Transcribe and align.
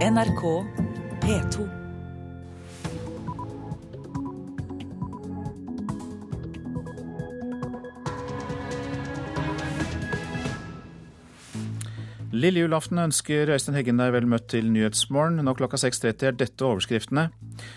NRK 0.00 0.42
P2. 1.20 1.64
Lille 12.32 12.62
julaften 12.62 12.96
ønsker 13.02 13.52
Øystein 13.52 13.76
Heggen 13.76 14.00
deg 14.00 14.14
vel 14.14 14.24
møtt 14.24 14.46
til 14.48 14.70
Nyhetsmorgen. 14.72 15.42
Nå 15.44 15.52
klokka 15.58 15.76
6.30 15.76 16.24
er 16.30 16.40
dette 16.40 16.64
overskriftene. 16.64 17.26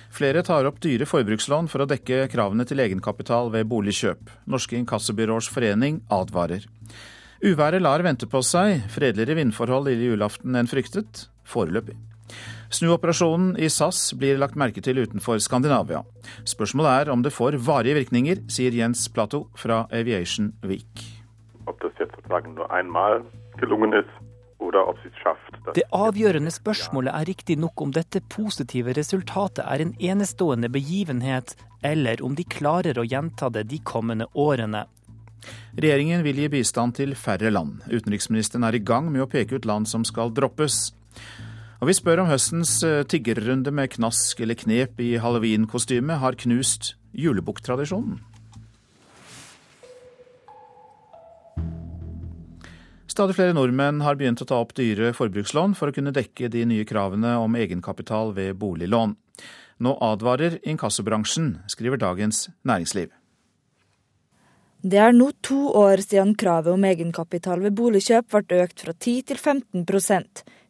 Flere 0.08 0.46
tar 0.48 0.72
opp 0.72 0.80
dyre 0.80 1.04
forbrukslån 1.10 1.68
for 1.68 1.84
å 1.84 1.90
dekke 1.92 2.30
kravene 2.32 2.64
til 2.64 2.86
egenkapital 2.86 3.52
ved 3.52 3.68
boligkjøp. 3.68 4.32
Norske 4.48 4.80
inkassobyråers 4.80 5.52
forening 5.52 6.00
advarer. 6.08 6.72
Uværet 7.44 7.84
lar 7.84 8.08
vente 8.08 8.32
på 8.32 8.40
seg. 8.48 8.88
Fredeligere 8.96 9.42
vindforhold 9.44 9.92
lille 9.92 10.14
julaften 10.14 10.56
enn 10.56 10.72
fryktet. 10.72 11.28
Foreløpig. 11.44 12.00
Snuoperasjonen 12.74 13.58
i 13.62 13.70
SAS 13.70 14.14
blir 14.18 14.40
lagt 14.42 14.58
merke 14.58 14.82
til 14.82 14.98
utenfor 15.04 15.38
Skandinavia. 15.44 16.02
Spørsmålet 16.50 17.04
er 17.04 17.12
om 17.14 17.22
det 17.22 17.34
får 17.36 17.60
varige 17.62 18.00
virkninger, 18.00 18.42
sier 18.50 18.74
Jens 18.74 19.06
Plato 19.14 19.46
fra 19.60 19.84
Aviation 19.94 20.54
Week. 20.66 21.04
Det 25.74 25.86
avgjørende 25.92 26.52
spørsmålet 26.56 27.14
er 27.14 27.30
riktignok 27.30 27.82
om 27.84 27.94
dette 27.94 28.24
positive 28.32 28.96
resultatet 28.98 29.64
er 29.68 29.84
en 29.84 29.94
enestående 30.00 30.72
begivenhet, 30.74 31.54
eller 31.84 32.24
om 32.26 32.36
de 32.36 32.48
klarer 32.48 32.98
å 32.98 33.06
gjenta 33.06 33.52
det 33.54 33.68
de 33.70 33.80
kommende 33.86 34.30
årene. 34.34 34.86
Regjeringen 35.76 36.24
vil 36.24 36.40
gi 36.42 36.50
bistand 36.54 36.96
til 36.98 37.16
færre 37.20 37.52
land. 37.52 37.84
Utenriksministeren 37.92 38.64
er 38.64 38.78
i 38.78 38.84
gang 38.84 39.12
med 39.12 39.26
å 39.26 39.30
peke 39.30 39.60
ut 39.60 39.68
land 39.68 39.90
som 39.92 40.06
skal 40.08 40.32
droppes. 40.34 40.94
Og 41.84 41.90
vi 41.90 41.98
spør 41.98 42.22
om 42.22 42.30
høstens 42.30 42.78
eh, 42.88 43.02
tiggerrunde 43.12 43.72
med 43.76 43.90
knask 43.92 44.40
eller 44.40 44.56
knep 44.56 45.02
i 45.04 45.18
halloweenkostyme 45.20 46.16
har 46.22 46.38
knust 46.40 46.94
julebukktradisjonen. 47.12 48.22
Stadig 53.12 53.36
flere 53.36 53.58
nordmenn 53.58 54.00
har 54.08 54.16
begynt 54.16 54.40
å 54.40 54.48
ta 54.48 54.62
opp 54.64 54.72
dyre 54.80 55.12
forbrukslån 55.18 55.76
for 55.76 55.92
å 55.92 55.98
kunne 55.98 56.16
dekke 56.16 56.48
de 56.56 56.64
nye 56.72 56.88
kravene 56.88 57.36
om 57.44 57.60
egenkapital 57.60 58.32
ved 58.40 58.56
boliglån. 58.64 59.18
Nå 59.84 59.98
advarer 60.08 60.62
inkassobransjen, 60.64 61.58
skriver 61.68 62.00
Dagens 62.00 62.46
Næringsliv. 62.64 63.12
Det 64.88 65.04
er 65.04 65.12
nå 65.12 65.34
to 65.44 65.66
år 65.84 66.00
siden 66.08 66.32
kravet 66.40 66.78
om 66.78 66.88
egenkapital 66.88 67.60
ved 67.68 67.76
boligkjøp 67.76 68.32
ble 68.40 68.64
økt 68.70 68.88
fra 68.88 68.96
10 68.96 69.32
til 69.34 69.44
15 69.44 69.84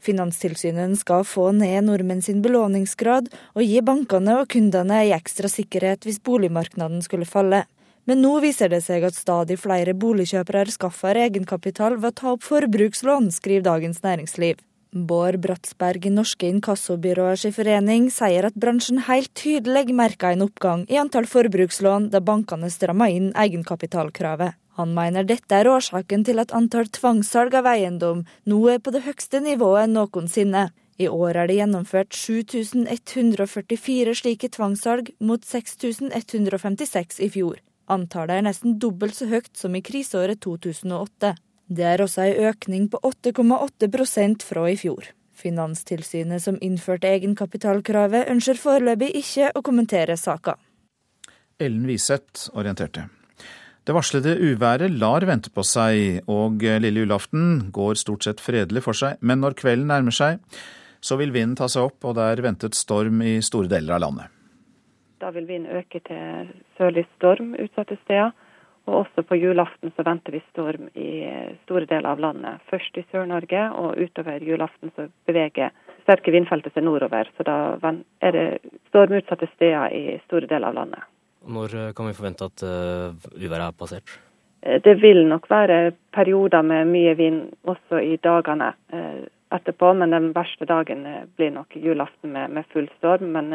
Finanstilsynet 0.03 0.97
skal 0.99 1.23
få 1.27 1.51
ned 1.55 1.87
nordmenn 1.87 2.23
sin 2.25 2.41
belåningsgrad 2.43 3.29
og 3.55 3.63
gi 3.63 3.79
bankene 3.85 4.41
og 4.41 4.49
kundene 4.51 4.99
ei 5.05 5.13
ekstra 5.15 5.51
sikkerhet 5.51 6.03
hvis 6.07 6.19
boligmarkedet 6.23 7.05
skulle 7.05 7.29
falle. 7.29 7.63
Men 8.03 8.19
nå 8.19 8.35
viser 8.43 8.67
det 8.71 8.81
seg 8.83 9.05
at 9.07 9.15
stadig 9.15 9.55
flere 9.61 9.95
boligkjøpere 9.95 10.67
skaffer 10.75 11.21
egenkapital 11.23 11.95
ved 12.01 12.11
å 12.11 12.17
ta 12.19 12.31
opp 12.33 12.43
forbrukslån, 12.43 13.31
skriver 13.31 13.63
Dagens 13.69 14.03
Næringsliv. 14.03 14.59
Bård 14.93 15.39
Bratsberg 15.41 16.03
i 16.05 16.11
Norske 16.13 16.49
Inkassobyråers 16.51 17.47
forening 17.55 18.11
sier 18.13 18.45
at 18.45 18.59
bransjen 18.59 18.99
helt 19.07 19.31
tydelig 19.39 19.95
merker 19.95 20.35
en 20.35 20.45
oppgang 20.45 20.83
i 20.91 20.99
antall 21.01 21.25
forbrukslån 21.31 22.11
da 22.13 22.21
bankene 22.21 22.69
strammer 22.69 23.09
inn 23.09 23.31
egenkapitalkravet. 23.33 24.59
Han 24.79 24.95
mener 24.97 25.27
dette 25.27 25.53
er 25.53 25.69
årsaken 25.69 26.23
til 26.25 26.41
at 26.41 26.53
antall 26.55 26.87
tvangssalg 26.89 27.53
av 27.59 27.67
eiendom 27.69 28.23
nå 28.49 28.61
er 28.73 28.81
på 28.81 28.93
det 28.95 29.03
høyeste 29.05 29.43
nivået 29.43 29.91
noensinne. 29.91 30.71
I 31.01 31.07
år 31.09 31.37
er 31.41 31.49
det 31.49 31.57
gjennomført 31.57 32.13
7144 32.13 34.13
slike 34.17 34.49
tvangssalg, 34.53 35.09
mot 35.19 35.45
6156 35.45 37.21
i 37.25 37.29
fjor. 37.33 37.61
Antallet 37.91 38.39
er 38.39 38.45
nesten 38.47 38.77
dobbelt 38.79 39.17
så 39.17 39.27
høyt 39.29 39.51
som 39.57 39.75
i 39.75 39.81
kriseåret 39.85 40.41
2008. 40.45 41.33
Det 41.73 41.87
er 41.89 42.03
også 42.03 42.27
en 42.27 42.49
økning 42.49 42.87
på 42.91 43.01
8,8% 43.09 44.45
fra 44.45 44.67
i 44.69 44.77
fjor. 44.79 45.09
Finanstilsynet 45.33 46.43
som 46.43 46.59
innførte 46.61 47.09
egenkapitalkravet, 47.09 48.29
ønsker 48.29 48.59
foreløpig 48.59 49.09
ikke 49.23 49.49
å 49.57 49.65
kommentere 49.65 50.17
saka. 50.19 50.55
Ellen 51.59 51.87
Wiseth 51.89 52.51
orienterte. 52.53 53.07
Det 53.83 53.91
varslede 53.91 54.37
uværet 54.39 54.93
lar 54.95 55.25
vente 55.27 55.49
på 55.51 55.63
seg, 55.67 56.21
og 56.31 56.61
lille 56.63 57.01
julaften 57.03 57.65
går 57.75 57.97
stort 57.99 58.23
sett 58.23 58.39
fredelig 58.39 58.85
for 58.85 58.95
seg. 58.95 59.17
Men 59.19 59.41
når 59.43 59.57
kvelden 59.59 59.89
nærmer 59.91 60.15
seg, 60.15 60.39
så 61.03 61.17
vil 61.19 61.33
vinden 61.35 61.57
ta 61.59 61.67
seg 61.67 61.89
opp, 61.89 61.99
og 62.07 62.15
det 62.15 62.29
er 62.31 62.41
ventet 62.45 62.79
storm 62.79 63.19
i 63.27 63.41
store 63.43 63.67
deler 63.73 63.97
av 63.97 64.05
landet. 64.05 64.31
Da 65.19 65.33
vil 65.35 65.49
vinden 65.51 65.75
øke 65.81 65.99
til 66.07 66.53
sørlig 66.79 67.03
storm 67.17 67.57
utsatte 67.59 67.99
steder. 68.05 68.31
Og 68.87 69.05
også 69.05 69.23
på 69.27 69.35
julaften 69.39 69.93
så 69.95 70.03
venter 70.03 70.35
vi 70.35 70.41
storm 70.49 70.89
i 70.99 71.11
store 71.63 71.87
deler 71.87 72.09
av 72.15 72.23
landet. 72.23 72.63
Først 72.71 72.97
i 72.99 73.05
Sør-Norge, 73.11 73.61
og 73.79 73.99
utover 73.99 74.43
julaften 74.43 74.91
så 74.95 75.07
beveger 75.27 75.71
sterke 76.03 76.31
vindfeltet 76.35 76.75
seg 76.75 76.83
nordover. 76.87 77.31
Så 77.35 77.47
da 77.47 77.57
er 78.23 78.35
det 78.35 78.47
stormutsatte 78.91 79.47
steder 79.57 79.95
i 79.95 80.17
store 80.25 80.51
deler 80.51 80.71
av 80.71 80.79
landet. 80.81 81.12
Når 81.43 81.93
kan 81.95 82.07
vi 82.07 82.15
forvente 82.15 82.47
at 82.47 82.63
uh, 82.63 83.15
uværet 83.35 83.65
er 83.67 83.77
passert? 83.77 84.19
Det 84.63 84.93
vil 85.01 85.25
nok 85.27 85.49
være 85.51 85.91
perioder 86.15 86.61
med 86.63 86.87
mye 86.87 87.17
vind 87.19 87.39
også 87.67 87.99
i 87.99 88.15
dagene 88.15 88.69
etterpå, 89.51 89.89
men 89.99 90.15
den 90.15 90.29
verste 90.31 90.63
dagen 90.65 91.01
blir 91.35 91.51
nok 91.51 91.75
julaften 91.75 92.31
med, 92.31 92.53
med 92.55 92.69
full 92.71 92.87
storm. 92.95 93.33
Men 93.35 93.51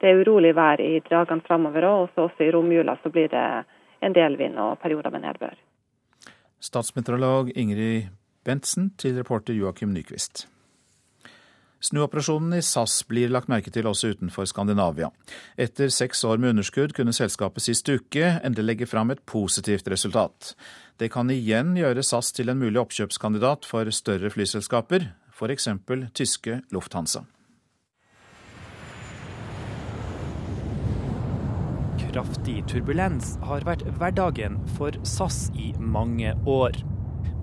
det 0.00 0.10
er 0.10 0.18
urolig 0.24 0.50
vær 0.58 0.82
i 0.82 0.98
dagene 1.06 1.46
framover 1.46 1.86
òg, 1.86 2.08
og 2.16 2.24
også 2.24 2.48
i 2.48 2.50
romjula 2.50 2.96
så 3.04 3.14
blir 3.14 3.30
det 3.30 3.44
en 4.02 4.16
del 4.16 4.34
vind 4.36 4.58
og 4.58 4.78
perioder 4.82 5.14
med 5.14 5.22
nedbør. 5.22 5.54
Statsmeteorolog 6.58 7.54
Ingrid 7.54 8.10
Bentsen 8.44 8.90
til 8.98 9.16
reporter 9.16 9.54
Joakim 9.54 9.94
Nyquist. 9.94 10.48
Snuoperasjonen 11.84 12.54
i 12.56 12.62
SAS 12.64 13.02
blir 13.08 13.28
lagt 13.28 13.50
merke 13.52 13.68
til 13.72 13.84
også 13.90 14.14
utenfor 14.14 14.48
Skandinavia. 14.48 15.10
Etter 15.60 15.90
seks 15.92 16.22
år 16.24 16.40
med 16.40 16.54
underskudd 16.54 16.94
kunne 16.96 17.12
selskapet 17.12 17.66
sist 17.66 17.90
uke 17.92 18.38
endelig 18.40 18.64
legge 18.70 18.88
fram 18.88 19.12
et 19.12 19.20
positivt 19.28 19.90
resultat. 19.92 20.54
Det 20.96 21.10
kan 21.12 21.28
igjen 21.28 21.74
gjøre 21.76 22.06
SAS 22.06 22.32
til 22.32 22.48
en 22.48 22.62
mulig 22.62 22.80
oppkjøpskandidat 22.80 23.68
for 23.68 23.90
større 23.92 24.32
flyselskaper, 24.32 25.10
f.eks. 25.34 25.68
tyske 26.16 26.62
Lufthansa. 26.72 27.26
Kraftig 32.00 32.60
turbulens 32.70 33.34
har 33.44 33.66
vært 33.66 33.84
hverdagen 33.98 34.56
for 34.78 34.96
SAS 35.04 35.50
i 35.58 35.74
mange 35.76 36.32
år. 36.48 36.78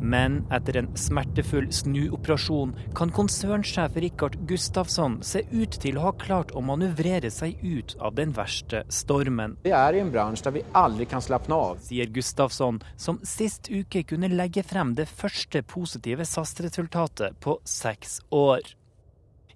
Men 0.01 0.41
etter 0.49 0.79
en 0.79 0.89
smertefull 0.97 1.69
snuoperasjon 1.73 2.73
kan 2.97 3.11
konsernsjef 3.13 3.95
Rikard 4.01 4.37
Gustafsson 4.49 5.19
se 5.23 5.43
ut 5.51 5.77
til 5.83 5.99
å 5.99 6.07
ha 6.07 6.13
klart 6.17 6.53
å 6.57 6.63
manøvrere 6.65 7.29
seg 7.31 7.61
ut 7.61 7.93
av 8.01 8.17
den 8.17 8.33
verste 8.33 8.81
stormen. 8.89 9.57
Vi 9.61 9.73
er 9.77 9.95
i 9.97 10.01
en 10.01 10.11
bransje 10.13 10.47
der 10.47 10.57
vi 10.57 10.65
aldri 10.77 11.05
kan 11.09 11.21
slappe 11.21 11.53
av. 11.53 11.77
Sier 11.85 12.09
Gustafsson, 12.09 12.81
som 12.97 13.21
sist 13.27 13.69
uke 13.69 14.03
kunne 14.09 14.31
legge 14.33 14.65
frem 14.65 14.95
det 14.97 15.05
første 15.09 15.61
positive 15.61 16.25
SAS-resultatet 16.25 17.37
på 17.43 17.59
seks 17.67 18.19
år. 18.33 18.65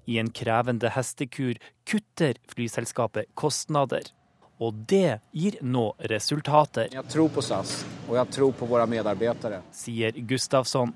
I 0.05 0.19
en 0.21 0.29
krevende 0.29 0.91
hestekur 0.93 1.57
kutter 1.89 2.37
flyselskapet 2.53 3.33
kostnader. 3.33 4.13
Og 4.63 4.77
det 4.87 5.19
gir 5.35 5.57
nå 5.61 5.89
resultater. 6.11 6.87
Jeg 6.93 7.11
tror 7.11 7.31
på 7.35 7.43
SAS, 7.43 7.81
og 8.07 8.15
jeg 8.15 8.31
tror 8.37 8.53
på 8.55 8.69
våre 8.69 8.87
medarbeidere. 8.87 9.61
Sier 9.75 10.15
Gustafsson. 10.29 10.93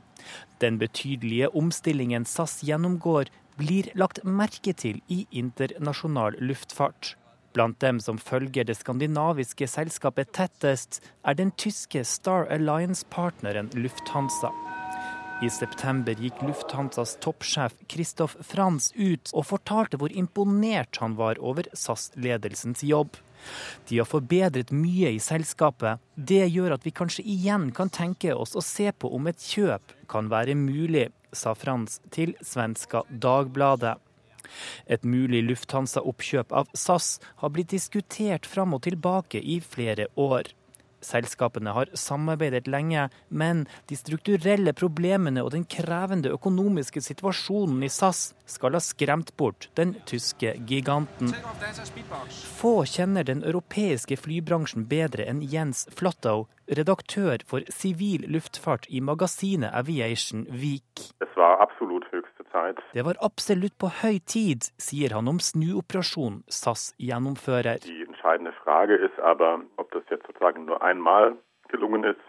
Den 0.63 0.79
betydelige 0.79 1.49
omstillingen 1.55 2.25
SAS 2.25 2.59
gjennomgår, 2.63 3.31
blir 3.59 3.89
lagt 3.99 4.23
merke 4.23 4.71
til 4.71 5.01
i 5.11 5.25
internasjonal 5.35 6.37
luftfart. 6.39 7.17
Blant 7.53 7.79
dem 7.81 7.99
som 7.99 8.19
følger 8.21 8.63
det 8.63 8.77
skandinaviske 8.77 9.67
selskapet 9.67 10.31
tettest, 10.37 11.01
er 11.25 11.35
den 11.35 11.51
tyske 11.59 12.05
Star 12.07 12.47
Alliance-partneren 12.47 13.71
Lufthansa. 13.75 14.53
I 15.43 15.49
september 15.51 16.19
gikk 16.19 16.41
Lufthansas 16.43 17.15
toppsjef 17.23 17.75
Christoph 17.91 18.35
Franz 18.43 18.91
ut 18.95 19.31
og 19.31 19.47
fortalte 19.47 19.99
hvor 19.99 20.11
imponert 20.11 20.99
han 20.99 21.15
var 21.19 21.39
over 21.39 21.67
SAS-ledelsens 21.73 22.83
jobb. 22.83 23.15
De 23.89 23.97
har 23.99 24.07
forbedret 24.09 24.73
mye 24.75 25.13
i 25.15 25.21
selskapet. 25.23 26.01
Det 26.15 26.45
gjør 26.47 26.75
at 26.75 26.85
vi 26.85 26.95
kanskje 26.95 27.25
igjen 27.25 27.69
kan 27.75 27.91
tenke 27.93 28.35
oss 28.35 28.55
å 28.57 28.65
se 28.65 28.91
på 28.91 29.11
om 29.15 29.29
et 29.31 29.39
kjøp 29.39 29.95
kan 30.09 30.29
være 30.31 30.57
mulig, 30.57 31.09
sa 31.31 31.53
Frans 31.57 31.99
til 32.13 32.35
svenska 32.41 33.03
Dagbladet. 33.09 33.97
Et 34.89 35.03
mulig 35.05 35.43
Lufthansa-oppkjøp 35.45 36.53
av 36.55 36.69
SAS 36.73 37.19
har 37.41 37.53
blitt 37.53 37.73
diskutert 37.75 38.49
fram 38.49 38.73
og 38.77 38.83
tilbake 38.87 39.41
i 39.41 39.59
flere 39.61 40.09
år. 40.17 40.49
Selskapene 41.01 41.73
har 41.75 41.91
samarbeidet 41.93 42.67
lenge, 42.67 43.07
men 43.29 43.65
de 43.89 43.97
strukturelle 43.99 44.73
problemene 44.77 45.43
og 45.45 45.53
den 45.55 45.65
krevende 45.69 46.33
økonomiske 46.35 47.01
situasjonen 47.05 47.83
i 47.85 47.91
SAS 47.93 48.33
skal 48.49 48.75
ha 48.75 48.83
skremt 48.83 49.35
bort 49.37 49.69
den 49.79 49.95
tyske 50.09 50.55
giganten. 50.67 51.33
Få 52.59 52.73
kjenner 52.89 53.27
den 53.27 53.43
europeiske 53.43 54.17
flybransjen 54.19 54.87
bedre 54.89 55.27
enn 55.29 55.43
Jens 55.45 55.85
Flottow, 55.95 56.47
redaktør 56.69 57.41
for 57.49 57.65
sivil 57.73 58.27
luftfart 58.29 58.87
i 58.89 59.01
magasinet 59.01 59.73
Aviation 59.73 60.45
Week. 60.51 61.09
Det 62.93 63.03
var 63.05 63.17
absolutt 63.21 63.77
på 63.77 63.89
høy 64.01 64.19
tid, 64.25 64.69
sier 64.81 65.13
han 65.15 65.29
om 65.31 65.39
snuoperasjonen 65.39 66.41
SAS 66.49 66.93
gjennomfører. 66.97 67.81
Die 67.85 68.08
entscheidende 68.29 68.53
Frage 68.63 68.95
ist 68.95 69.19
aber, 69.19 69.61
ob 69.77 69.91
das 69.91 70.03
jetzt 70.09 70.25
sozusagen 70.27 70.65
nur 70.65 70.81
einmal 70.81 71.35
gelungen 71.69 72.03
ist 72.03 72.19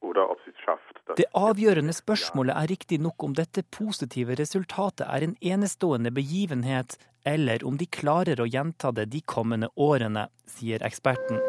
oder 0.00 0.30
ob 0.30 0.38
sie 0.44 0.50
es 0.50 0.60
schafft. 0.64 1.00
Det 1.16 1.26
avgjørende 1.34 1.92
spørsmålet 1.92 2.56
er 2.56 2.68
riktignok 2.70 3.22
om 3.22 3.34
dette 3.34 3.62
positive 3.62 4.38
resultatet 4.38 5.06
er 5.06 5.22
en 5.22 5.36
enestående 5.40 6.10
begivenhet, 6.10 6.96
eller 7.24 7.64
om 7.66 7.76
de 7.76 7.86
klarer 7.86 8.40
å 8.40 8.48
gjenta 8.48 8.92
det 8.92 9.10
de 9.12 9.20
kommende 9.20 9.68
årene, 9.76 10.28
sier 10.46 10.80
eksperten. 10.82 11.40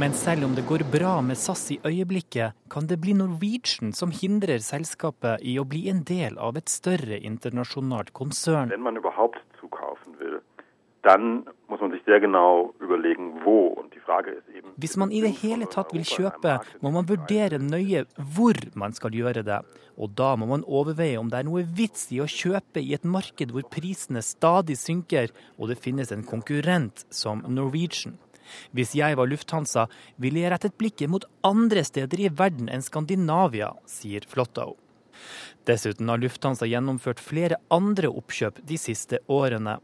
Men 0.00 0.14
selv 0.16 0.46
om 0.46 0.54
det 0.56 0.64
går 0.66 0.86
bra 0.90 1.20
med 1.20 1.36
SAS 1.36 1.66
i 1.74 1.78
øyeblikket, 1.84 2.56
kan 2.72 2.86
det 2.88 2.96
bli 3.04 3.12
Norwegian 3.12 3.92
som 3.92 4.10
hindrer 4.10 4.64
selskapet 4.64 5.44
i 5.44 5.58
å 5.60 5.66
bli 5.68 5.84
en 5.92 6.00
del 6.08 6.38
av 6.40 6.56
et 6.56 6.72
større 6.72 7.20
internasjonalt 7.20 8.14
konsern. 8.16 8.72
Wenn 8.72 8.82
man 8.82 8.96
überhaupt 8.96 9.41
dann 11.02 11.44
muss 11.68 11.80
man 11.80 11.90
sich 11.90 12.02
sehr 12.06 12.20
genau 12.20 12.74
überlegen, 12.80 13.44
wo. 13.44 13.66
Und 13.66 13.92
die 13.94 13.98
Frage 13.98 14.30
ist 14.30 14.48
eben... 14.48 14.70
Hvis 14.76 14.96
man 14.96 15.10
i 15.10 15.20
det 15.20 15.34
hele 15.42 15.66
tatt 15.66 15.92
vil 15.92 16.06
kjøpe, 16.06 16.60
må 16.80 16.92
man 16.94 17.08
vurdere 17.08 17.58
nøye 17.58 18.04
hvor 18.16 18.58
man 18.74 18.94
skal 18.94 19.14
gjøre 19.14 19.42
det. 19.42 19.60
Og 19.98 20.14
da 20.14 20.36
må 20.38 20.46
man 20.46 20.64
overveie 20.64 21.18
om 21.18 21.30
det 21.30 21.40
er 21.40 21.48
noe 21.48 21.64
vits 21.66 22.06
i 22.14 22.22
å 22.22 22.28
kjøpe 22.30 22.80
i 22.80 22.94
et 22.94 23.04
marked 23.04 23.50
hvor 23.50 23.66
prisene 23.66 24.22
stadig 24.22 24.78
synker, 24.78 25.34
og 25.58 25.72
det 25.72 25.80
finnes 25.82 26.14
en 26.14 26.22
konkurrent 26.22 27.04
som 27.10 27.42
Norwegian. 27.48 28.18
Hvis 28.70 28.94
jeg 28.94 29.16
var 29.18 29.30
Lufthansa, 29.30 29.88
ville 30.22 30.42
jeg 30.42 30.52
rettet 30.52 30.78
blikket 30.78 31.10
mot 31.10 31.26
andre 31.46 31.82
steder 31.86 32.20
i 32.20 32.30
verden 32.30 32.70
enn 32.70 32.84
Skandinavia, 32.84 33.72
sier 33.88 34.26
Flottow. 34.28 34.76
Dessuten 35.66 36.10
har 36.10 36.20
Lufthansa 36.22 36.66
gjennomført 36.66 37.22
flere 37.22 37.58
andre 37.70 38.10
oppkjøp 38.10 38.60
de 38.66 38.78
siste 38.80 39.22
årene. 39.30 39.78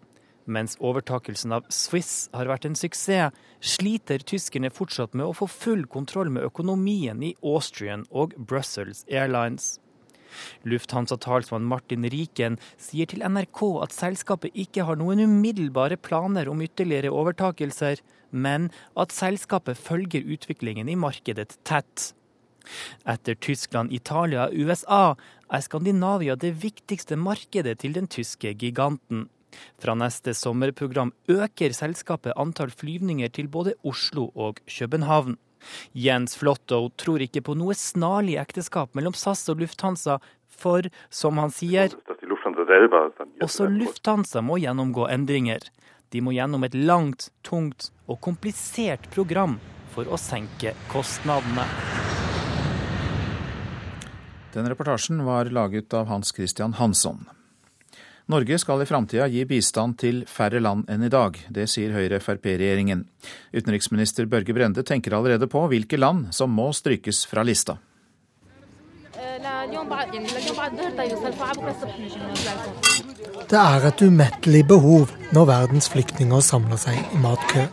Mens 0.48 0.78
overtakelsen 0.80 1.52
av 1.52 1.66
Swiss 1.68 2.30
har 2.32 2.48
vært 2.48 2.64
en 2.64 2.76
suksess, 2.78 3.34
sliter 3.60 4.22
tyskerne 4.24 4.70
fortsatt 4.72 5.12
med 5.18 5.28
å 5.28 5.34
få 5.36 5.48
full 5.52 5.84
kontroll 5.92 6.30
med 6.32 6.46
økonomien 6.48 7.20
i 7.20 7.34
Austrian 7.44 8.06
og 8.08 8.32
Brussels 8.38 9.04
Airlines. 9.12 9.76
Lufthansa-talsmann 10.68 11.68
Martin 11.68 12.04
Riken 12.08 12.58
sier 12.80 13.08
til 13.10 13.24
NRK 13.24 13.62
at 13.84 13.96
selskapet 13.96 14.56
ikke 14.56 14.86
har 14.88 15.00
noen 15.00 15.24
umiddelbare 15.24 16.00
planer 16.00 16.48
om 16.48 16.62
ytterligere 16.64 17.12
overtakelser, 17.12 18.00
men 18.30 18.70
at 18.96 19.12
selskapet 19.12 19.80
følger 19.80 20.24
utviklingen 20.24 20.88
i 20.88 20.96
markedet 20.96 21.58
tett. 21.68 22.12
Etter 23.08 23.36
Tyskland, 23.40 23.92
Italia 23.92 24.48
og 24.48 24.68
USA 24.68 25.02
er 25.48 25.64
Skandinavia 25.64 26.36
det 26.36 26.54
viktigste 26.62 27.16
markedet 27.16 27.78
til 27.80 27.96
den 27.96 28.08
tyske 28.12 28.52
giganten. 28.52 29.28
Fra 29.80 29.94
neste 29.98 30.34
sommerprogram 30.36 31.12
øker 31.30 31.74
selskapet 31.76 32.36
antall 32.36 32.72
flyvninger 32.74 33.32
til 33.34 33.48
både 33.48 33.74
Oslo 33.86 34.30
og 34.34 34.60
København. 34.66 35.38
Jens 35.94 36.36
Flottow 36.38 36.88
tror 36.96 37.22
ikke 37.24 37.42
på 37.44 37.56
noe 37.58 37.74
snarlig 37.74 38.38
ekteskap 38.40 38.94
mellom 38.94 39.16
SAS 39.16 39.48
og 39.50 39.62
Lufthansa, 39.62 40.18
for 40.48 40.86
som 41.10 41.38
han 41.38 41.52
sier, 41.54 41.94
også. 43.42 43.68
Lufthansa 43.70 44.42
må 44.42 44.58
gjennomgå 44.58 45.06
endringer. 45.12 45.62
De 46.10 46.22
må 46.24 46.32
gjennom 46.34 46.64
et 46.64 46.74
langt, 46.74 47.28
tungt 47.44 47.90
og 48.08 48.20
komplisert 48.24 49.10
program 49.14 49.58
for 49.94 50.08
å 50.08 50.18
senke 50.20 50.74
kostnadene. 50.92 51.66
Den 54.54 54.68
reportasjen 54.72 55.20
var 55.26 55.50
laget 55.52 55.92
av 55.94 56.08
Hans 56.08 56.32
Christian 56.34 56.78
Hansson. 56.80 57.26
Norge 58.28 58.58
skal 58.60 58.82
i 58.82 58.86
framtida 58.86 59.24
gi 59.32 59.40
bistand 59.48 59.94
til 60.02 60.18
færre 60.28 60.60
land 60.60 60.84
enn 60.92 61.06
i 61.06 61.08
dag. 61.08 61.38
Det 61.48 61.64
sier 61.72 61.94
Høyre-Frp-regjeringen. 61.96 63.06
Utenriksminister 63.56 64.28
Børge 64.28 64.52
Brende 64.52 64.84
tenker 64.84 65.16
allerede 65.16 65.48
på 65.48 65.62
hvilke 65.72 65.96
land 65.96 66.26
som 66.36 66.52
må 66.52 66.68
strykes 66.76 67.22
fra 67.30 67.40
lista. 67.48 67.78
Det 73.48 73.62
er 73.64 73.88
et 73.88 74.04
umettelig 74.04 74.64
behov 74.76 75.08
når 75.32 75.52
verdens 75.54 75.88
flyktninger 75.88 76.44
samler 76.44 76.84
seg 76.84 77.00
i 77.00 77.22
matkø. 77.24 77.64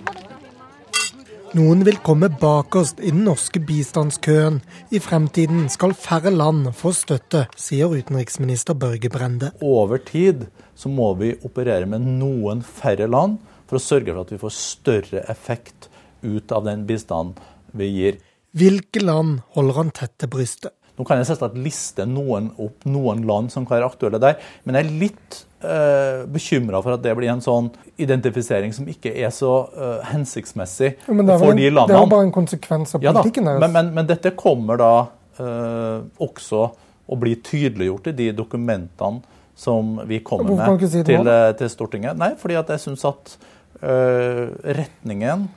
Noen 1.55 1.85
vil 1.87 1.95
komme 2.03 2.27
bakerst 2.35 2.97
i 2.99 3.13
den 3.13 3.21
norske 3.23 3.61
bistandskøen. 3.63 4.57
I 4.91 4.99
fremtiden 4.99 5.69
skal 5.71 5.93
færre 5.95 6.33
land 6.33 6.65
få 6.75 6.91
støtte, 6.91 7.45
sier 7.55 7.93
utenriksminister 7.93 8.75
Børge 8.75 9.07
Brende. 9.13 9.53
over 9.63 10.01
tid 10.03 10.49
så 10.75 10.91
må 10.91 11.13
vi 11.15 11.29
operere 11.47 11.87
med 11.87 12.03
noen 12.19 12.59
færre 12.59 13.07
land 13.07 13.37
for 13.69 13.79
å 13.79 13.85
sørge 13.85 14.11
for 14.11 14.25
at 14.25 14.33
vi 14.35 14.41
får 14.41 14.55
større 14.57 15.23
effekt 15.31 15.87
ut 16.23 16.51
av 16.51 16.67
den 16.67 16.83
bistanden 16.89 17.39
vi 17.71 17.87
gir. 17.87 18.19
Hvilke 18.51 18.99
land 18.99 19.39
holder 19.55 19.79
han 19.79 19.95
tett 19.95 20.17
til 20.19 20.33
brystet? 20.35 20.75
Nå 20.99 21.07
kan 21.07 21.23
jeg 21.23 21.29
selvsagt 21.31 21.55
liste 21.55 22.03
noen 22.03 22.51
opp 22.59 22.83
noen 22.83 23.23
land 23.23 23.55
som 23.55 23.63
kan 23.63 23.77
være 23.77 23.93
aktuelle 23.93 24.19
der, 24.19 24.43
men 24.67 24.75
jeg 24.75 24.89
er 24.89 24.99
litt 25.07 25.45
uh, 25.65 26.23
bekymra 26.31 26.81
for 26.85 26.95
at 26.95 27.03
det 27.03 27.15
blir 27.17 27.33
en 27.33 27.43
sånn 27.43 27.71
identifisering 28.01 28.73
som 28.75 28.87
ikke 28.91 29.11
er 29.15 29.31
så 29.33 29.51
eh, 29.71 30.07
hensiktsmessig 30.11 30.89
for 31.05 31.15
de 31.15 31.69
landene. 31.69 31.87
Det 31.91 31.99
har 31.99 32.09
bare 32.11 32.25
en 32.27 32.33
konsekvens 32.35 32.95
av 32.97 33.05
Ja 33.05 33.13
da, 33.15 33.23
men, 33.23 33.69
men, 33.71 33.93
men 33.95 34.09
dette 34.09 34.33
kommer 34.37 34.79
da 34.81 34.91
eh, 35.39 36.01
også 36.23 36.65
å 37.05 37.17
bli 37.21 37.35
tydeliggjort 37.45 38.09
i 38.11 38.15
de 38.17 38.29
dokumentene 38.35 39.23
som 39.55 40.01
vi 40.07 40.19
kommer 40.19 40.51
med 40.51 40.89
si 40.89 41.03
til, 41.07 41.27
eh, 41.27 41.51
til 41.55 41.69
Stortinget. 41.71 42.17
Nei, 42.19 42.33
fordi 42.39 42.57
at 42.59 42.71
jeg 42.73 42.83
syns 42.83 43.05
at 43.07 43.37
eh, 43.81 44.49
retningen 44.75 45.47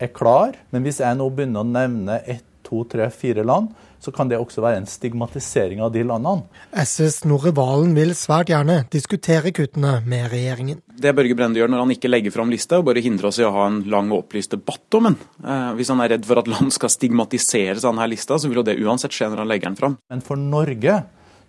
er 0.00 0.12
klar. 0.14 0.56
Men 0.72 0.86
hvis 0.86 1.02
jeg 1.02 1.18
nå 1.18 1.28
begynner 1.30 1.60
å 1.60 1.68
nevne 1.68 2.20
ett, 2.24 2.46
to, 2.72 2.82
tre, 2.88 3.08
fire 3.12 3.44
land, 3.44 3.70
så 4.02 4.10
kan 4.14 4.30
det 4.30 4.38
også 4.40 4.62
være 4.64 4.80
en 4.80 4.88
stigmatisering 4.88 5.82
av 5.84 5.92
de 5.94 6.02
landene. 6.06 6.48
SS 6.72 7.20
Snorre 7.22 7.52
Valen 7.54 7.92
vil 7.94 8.14
svært 8.18 8.50
gjerne 8.50 8.80
diskutere 8.90 9.52
kuttene 9.54 9.98
med 10.08 10.30
regjeringen. 10.32 10.80
Det 11.02 11.12
Børge 11.14 11.36
Brende 11.38 11.60
gjør 11.60 11.70
når 11.70 11.84
han 11.84 11.94
ikke 11.94 12.10
legger 12.10 12.34
fram 12.34 12.50
liste, 12.50 12.80
og 12.80 12.88
bare 12.88 13.04
hindrer 13.04 13.30
oss 13.30 13.38
i 13.42 13.46
å 13.46 13.52
ha 13.54 13.68
en 13.68 13.82
lang 13.92 14.10
og 14.10 14.24
opplyst 14.24 14.56
debatt 14.56 14.98
om 14.98 15.10
den. 15.10 15.18
Eh, 15.44 15.70
hvis 15.78 15.92
han 15.92 16.02
er 16.02 16.16
redd 16.16 16.26
for 16.26 16.42
at 16.42 16.50
land 16.50 16.74
skal 16.74 16.92
stigmatisere 16.92 17.78
denne 17.82 18.10
lista, 18.10 18.38
så 18.38 18.50
vil 18.50 18.62
jo 18.62 18.66
det 18.66 18.78
uansett 18.82 19.14
skje 19.14 19.30
når 19.30 19.44
han 19.44 19.52
legger 19.52 19.70
den 19.70 19.80
fram. 19.80 19.98
Men 20.10 20.24
for 20.24 20.40
Norge 20.40 21.02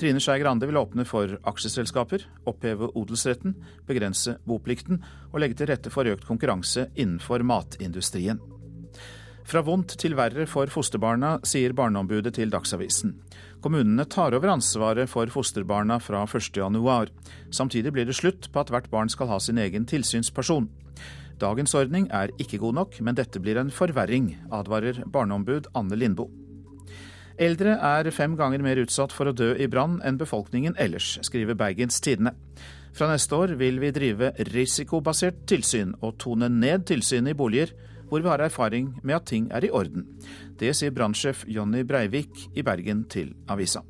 Trine 0.00 0.22
Skei 0.22 0.38
Grande 0.40 0.64
vil 0.70 0.78
åpne 0.80 1.04
for 1.04 1.34
aksjeselskaper, 1.50 2.24
oppheve 2.48 2.88
odelsretten, 2.96 3.52
begrense 3.88 4.38
boplikten 4.48 5.02
og 5.32 5.42
legge 5.42 5.58
til 5.60 5.68
rette 5.68 5.92
for 5.92 6.08
økt 6.08 6.24
konkurranse 6.24 6.88
innenfor 6.94 7.44
matindustrien. 7.44 8.40
Fra 9.50 9.60
vondt 9.66 9.96
til 10.00 10.14
verre 10.16 10.46
for 10.48 10.70
fosterbarna, 10.72 11.34
sier 11.44 11.74
Barneombudet 11.76 12.36
til 12.38 12.52
Dagsavisen. 12.52 13.16
Kommunene 13.60 14.06
tar 14.08 14.32
over 14.38 14.54
ansvaret 14.54 15.10
for 15.10 15.28
fosterbarna 15.32 15.98
fra 16.00 16.22
1.1. 16.24 17.10
Samtidig 17.52 17.92
blir 17.92 18.08
det 18.08 18.16
slutt 18.16 18.48
på 18.52 18.62
at 18.62 18.70
hvert 18.72 18.88
barn 18.92 19.10
skal 19.12 19.28
ha 19.28 19.40
sin 19.42 19.58
egen 19.60 19.84
tilsynsperson. 19.90 20.70
Dagens 21.40 21.72
ordning 21.74 22.10
er 22.12 22.32
ikke 22.42 22.58
god 22.60 22.76
nok, 22.76 22.98
men 23.00 23.16
dette 23.16 23.40
blir 23.40 23.56
en 23.56 23.72
forverring, 23.72 24.34
advarer 24.52 25.00
barneombud 25.08 25.70
Anne 25.78 25.96
Lindboe. 25.96 26.28
Eldre 27.40 27.78
er 27.80 28.10
fem 28.12 28.34
ganger 28.36 28.60
mer 28.60 28.76
utsatt 28.82 29.14
for 29.16 29.30
å 29.30 29.32
dø 29.32 29.54
i 29.56 29.68
brann 29.72 29.96
enn 30.04 30.18
befolkningen 30.20 30.74
ellers, 30.76 31.14
skriver 31.24 31.56
Bergens 31.56 31.96
Tidende. 32.04 32.34
Fra 32.92 33.08
neste 33.08 33.32
år 33.32 33.54
vil 33.56 33.78
vi 33.80 33.92
drive 33.96 34.34
risikobasert 34.50 35.46
tilsyn 35.48 35.94
og 36.02 36.18
tone 36.20 36.50
ned 36.52 36.84
tilsynet 36.90 37.32
i 37.32 37.38
boliger 37.38 37.72
hvor 38.10 38.20
vi 38.20 38.28
har 38.28 38.42
erfaring 38.44 38.90
med 39.00 39.16
at 39.16 39.30
ting 39.30 39.46
er 39.54 39.64
i 39.64 39.70
orden. 39.72 40.04
Det 40.58 40.74
sier 40.76 40.92
brannsjef 40.92 41.46
Jonny 41.48 41.86
Breivik 41.86 42.50
i 42.52 42.66
Bergen 42.66 43.06
til 43.08 43.32
avisa. 43.48 43.84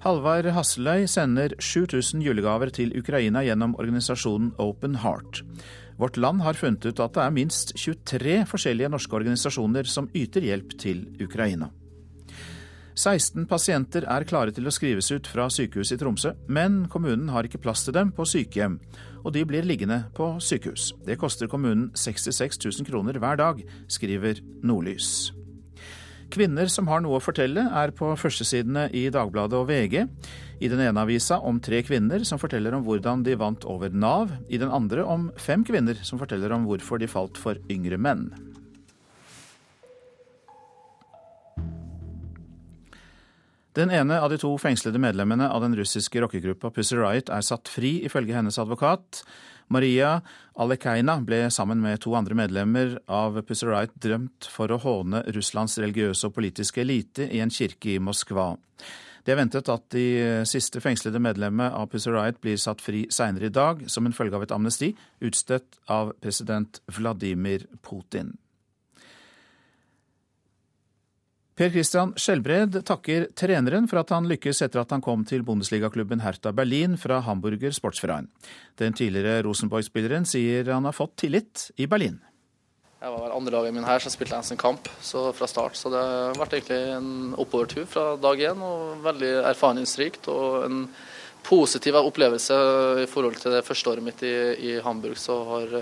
Halvard 0.00 0.46
Hasseløy 0.56 1.04
sender 1.10 1.52
7000 1.60 2.22
julegaver 2.24 2.70
til 2.72 2.94
Ukraina 2.96 3.42
gjennom 3.44 3.74
organisasjonen 3.76 4.54
Open 4.56 4.94
Heart. 5.02 5.42
Vårt 6.00 6.16
land 6.16 6.40
har 6.40 6.56
funnet 6.56 6.86
ut 6.88 7.00
at 7.04 7.12
det 7.12 7.26
er 7.26 7.34
minst 7.36 7.74
23 7.76 8.38
forskjellige 8.48 8.88
norske 8.88 9.16
organisasjoner 9.18 9.84
som 9.84 10.08
yter 10.16 10.46
hjelp 10.48 10.72
til 10.80 11.04
Ukraina. 11.20 11.68
16 13.00 13.46
pasienter 13.48 14.04
er 14.08 14.26
klare 14.28 14.52
til 14.52 14.66
å 14.68 14.72
skrives 14.74 15.10
ut 15.12 15.28
fra 15.30 15.46
sykehuset 15.52 15.96
i 15.96 16.00
Tromsø, 16.00 16.32
men 16.48 16.82
kommunen 16.92 17.30
har 17.32 17.46
ikke 17.46 17.60
plass 17.62 17.84
til 17.86 17.96
dem 17.96 18.10
på 18.16 18.26
sykehjem, 18.28 18.78
og 19.24 19.32
de 19.36 19.44
blir 19.48 19.68
liggende 19.68 20.02
på 20.16 20.34
sykehus. 20.42 20.90
Det 21.06 21.18
koster 21.20 21.48
kommunen 21.48 21.90
66 21.96 22.60
000 22.64 22.88
kroner 22.88 23.20
hver 23.20 23.40
dag, 23.40 23.62
skriver 23.88 24.42
Nordlys. 24.64 25.30
Kvinner 26.30 26.68
som 26.70 26.86
har 26.86 27.00
noe 27.02 27.18
å 27.18 27.24
fortelle, 27.24 27.64
er 27.74 27.90
på 27.96 28.12
førstesidene 28.18 28.88
i 28.94 29.08
Dagbladet 29.10 29.56
og 29.58 29.66
VG. 29.70 30.04
I 30.60 30.68
den 30.68 30.80
ene 30.84 31.00
avisa 31.00 31.38
om 31.40 31.56
tre 31.64 31.80
kvinner 31.80 32.20
som 32.28 32.38
forteller 32.40 32.74
om 32.76 32.84
hvordan 32.84 33.22
de 33.24 33.32
vant 33.40 33.64
over 33.64 33.94
Nav. 33.96 34.34
I 34.52 34.60
den 34.60 34.68
andre 34.68 35.06
om 35.08 35.30
fem 35.40 35.64
kvinner 35.64 35.96
som 36.04 36.20
forteller 36.20 36.52
om 36.52 36.66
hvorfor 36.68 37.00
de 37.00 37.08
falt 37.08 37.40
for 37.40 37.56
yngre 37.72 37.96
menn. 37.96 38.28
Den 43.72 43.92
ene 43.94 44.18
av 44.20 44.28
de 44.32 44.36
to 44.42 44.50
fengslede 44.60 45.00
medlemmene 45.00 45.46
av 45.48 45.62
den 45.64 45.76
russiske 45.78 46.20
rockegruppa 46.20 46.72
Pussy 46.74 46.98
Riot 46.98 47.30
er 47.32 47.44
satt 47.46 47.70
fri, 47.70 48.00
ifølge 48.04 48.34
hennes 48.36 48.58
advokat. 48.60 49.22
Maria 49.70 50.16
Alekaina 50.60 51.20
ble 51.24 51.44
sammen 51.54 51.80
med 51.80 52.02
to 52.02 52.12
andre 52.18 52.36
medlemmer 52.36 52.98
av 53.06 53.38
Pussy 53.46 53.70
Riot 53.70 53.94
drømt 54.02 54.48
for 54.50 54.74
å 54.74 54.80
håne 54.82 55.22
Russlands 55.32 55.78
religiøse 55.80 56.28
og 56.28 56.34
politiske 56.36 56.82
elite 56.82 57.30
i 57.30 57.40
en 57.40 57.54
kirke 57.54 57.94
i 57.94 58.02
Moskva. 58.02 58.50
Det 59.30 59.36
er 59.36 59.44
ventet 59.44 59.68
at 59.70 59.84
de 59.94 60.04
siste 60.50 60.80
fengslede 60.82 61.20
medlemmet 61.22 61.70
av 61.70 61.84
Pussy 61.92 62.10
Riot 62.10 62.40
blir 62.42 62.56
satt 62.58 62.80
fri 62.82 63.04
seinere 63.14 63.46
i 63.46 63.52
dag, 63.54 63.84
som 63.86 64.02
en 64.02 64.14
følge 64.16 64.34
av 64.34 64.42
et 64.42 64.50
amnesti 64.50 64.88
utstøtt 65.22 65.76
av 65.86 66.10
president 66.18 66.80
Vladimir 66.96 67.62
Putin. 67.86 68.32
Per 71.54 71.70
Christian 71.70 72.16
Skjelbred 72.18 72.80
takker 72.88 73.28
treneren 73.38 73.86
for 73.86 74.02
at 74.02 74.10
han 74.16 74.26
lykkes 74.26 74.64
etter 74.66 74.82
at 74.82 74.96
han 74.96 75.06
kom 75.06 75.22
til 75.30 75.46
Bundesligaklubben 75.46 76.24
Hertha 76.26 76.50
Berlin 76.50 76.98
fra 76.98 77.20
Hamburger 77.22 77.70
Sportsverein. 77.76 78.26
Den 78.82 78.98
tidligere 78.98 79.44
Rosenborg-spilleren 79.46 80.26
sier 80.26 80.74
han 80.74 80.90
har 80.90 80.98
fått 80.98 81.20
tillit 81.22 81.68
i 81.78 81.86
Berlin. 81.86 82.18
Jeg 83.00 83.14
var 83.14 83.32
andre 83.32 83.52
dagen 83.54 83.72
min 83.78 83.86
her, 83.88 83.96
så 83.96 84.10
jeg 84.10 84.18
spilte 84.18 84.36
en 84.36 84.60
kamp 84.60 84.88
fra 85.00 85.46
start. 85.48 85.78
Så 85.80 85.88
det 85.88 86.00
har 86.04 86.36
vært 86.36 86.58
egentlig 86.58 86.80
en 86.98 87.30
oppovertur 87.40 87.86
fra 87.88 88.02
dag 88.20 88.42
én, 88.50 88.60
og 88.60 89.00
veldig 89.06 89.30
erfaringsrikt. 89.48 90.28
Og 90.28 90.66
en 90.66 90.82
positiv 91.46 91.96
opplevelse 91.96 92.58
i 93.00 93.08
forhold 93.08 93.40
til 93.40 93.56
det 93.56 93.64
første 93.64 93.94
året 93.94 94.04
mitt 94.04 94.20
i, 94.28 94.34
i 94.68 94.76
Hamburg. 94.84 95.16
Så 95.16 95.38
har, 95.48 95.72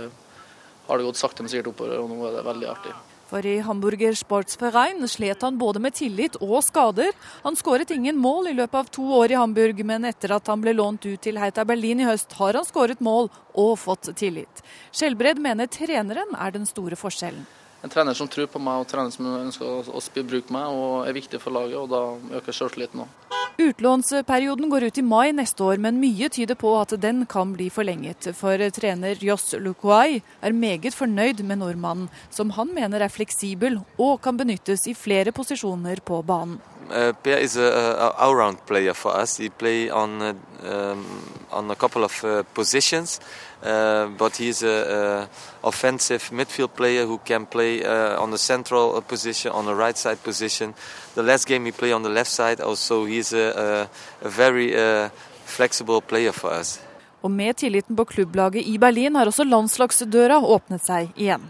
har 0.87 1.01
det 1.01 1.09
gått 1.09 1.19
sakte, 1.19 1.43
men 1.43 1.51
sikkert 1.51 1.73
oppover, 1.73 1.99
og 1.99 2.13
nå 2.13 2.21
er 2.29 2.39
det 2.39 2.47
veldig 2.53 2.71
artig. 2.71 2.95
For 3.29 3.45
i 3.45 3.59
Hamburger 3.61 4.15
Sportsverein 4.17 5.05
slet 5.09 5.43
han 5.45 5.59
både 5.61 5.83
med 5.85 5.93
tillit 5.99 6.39
og 6.41 6.63
skader. 6.65 7.13
Han 7.45 7.59
skåret 7.61 7.93
ingen 7.93 8.17
mål 8.17 8.49
i 8.49 8.57
løpet 8.57 8.79
av 8.81 8.89
to 8.95 9.05
år 9.19 9.35
i 9.35 9.37
Hamburg, 9.37 9.83
men 9.85 10.09
etter 10.09 10.33
at 10.39 10.49
han 10.49 10.65
ble 10.65 10.73
lånt 10.73 11.05
ut 11.05 11.21
til 11.21 11.37
Heita 11.37 11.67
Berlin 11.69 12.01
i 12.01 12.09
høst, 12.09 12.33
har 12.41 12.57
han 12.57 12.65
skåret 12.65 13.05
mål 13.05 13.29
og 13.53 13.75
fått 13.85 14.09
tillit. 14.17 14.65
Skjelbred 14.97 15.43
mener 15.45 15.69
treneren 15.69 16.33
er 16.41 16.57
den 16.57 16.65
store 16.69 16.97
forskjellen. 16.97 17.45
En 17.83 17.91
trener 17.91 18.15
som 18.19 18.29
tror 18.29 18.49
på 18.51 18.59
meg 18.63 18.83
og 18.83 18.89
trener 18.91 19.13
som 19.15 19.29
ønsker 19.31 19.91
å, 19.91 20.03
bruke 20.27 20.55
meg 20.55 20.67
og 20.75 21.07
er 21.07 21.15
viktig 21.15 21.39
for 21.43 21.55
laget, 21.55 21.79
og 21.79 21.91
da 21.93 22.39
øker 22.41 22.57
selvtilliten 22.57 23.05
òg. 23.05 23.29
Utlånsperioden 23.59 24.71
går 24.71 24.85
ut 24.87 24.99
i 24.99 25.03
mai 25.03 25.33
neste 25.35 25.65
år, 25.67 25.81
men 25.83 25.99
mye 25.99 26.29
tyder 26.31 26.55
på 26.55 26.77
at 26.79 26.93
den 27.03 27.25
kan 27.27 27.57
bli 27.57 27.67
forlenget. 27.75 28.29
For 28.39 28.63
trener 28.75 29.19
Joss 29.19 29.51
Lukwai 29.59 30.21
er 30.43 30.55
meget 30.55 30.95
fornøyd 30.95 31.43
med 31.43 31.59
nordmannen, 31.65 32.07
som 32.31 32.55
han 32.55 32.71
mener 32.75 33.03
er 33.03 33.11
fleksibel 33.11 33.81
og 33.99 34.21
kan 34.23 34.39
benyttes 34.39 34.87
i 34.87 34.95
flere 34.95 35.35
posisjoner 35.35 36.03
på 36.07 36.23
banen. 36.23 36.61
Uh, 36.89 37.13
per 37.13 37.43
is 37.43 37.57
a, 37.57 37.69
a 37.69 38.09
all-round 38.25 38.65
player 38.67 38.95
for 38.95 39.13
us. 39.13 39.37
He 39.37 39.51
play 39.51 39.91
on 39.91 40.23
uh, 40.23 40.35
um, 40.65 41.05
on 41.51 41.71
a 41.71 41.75
couple 41.75 42.05
of 42.05 42.25
uh, 42.25 42.43
positions, 42.55 43.21
but 43.63 44.37
he's 44.37 44.63
a, 44.63 45.29
a, 45.63 45.69
offensive 45.69 46.31
midfield 46.31 46.75
player 46.75 47.07
who 47.07 47.19
can 47.19 47.47
play 47.47 47.85
uh, 47.85 48.23
on 48.23 48.31
the 48.31 48.39
central 48.39 49.01
position, 49.03 49.53
on 49.53 49.65
the 49.67 49.75
right 49.75 49.99
side 49.99 50.23
position. 50.23 50.75
The 51.15 51.23
last 51.23 51.47
game 51.47 51.65
he 51.65 51.73
played 51.73 51.93
on 51.93 52.03
the 52.03 52.09
left 52.09 52.31
side, 52.31 52.61
also 52.61 53.05
he's 53.05 53.33
a, 53.33 53.89
a 54.23 54.29
very 54.29 54.77
uh, 54.77 55.09
flexible 55.45 56.01
player 56.01 56.33
for 56.33 56.51
us. 56.53 56.81
Og 57.21 57.31
med 57.31 57.57
tilliten 57.57 57.97
på 57.97 58.05
klubblaget 58.05 58.63
i 58.63 58.79
Berlin 58.79 59.17
har 59.17 59.27
også 59.27 59.45
landslagsdøra 59.45 60.39
åpnet 60.39 60.85
seg 60.85 61.11
igjen. 61.17 61.43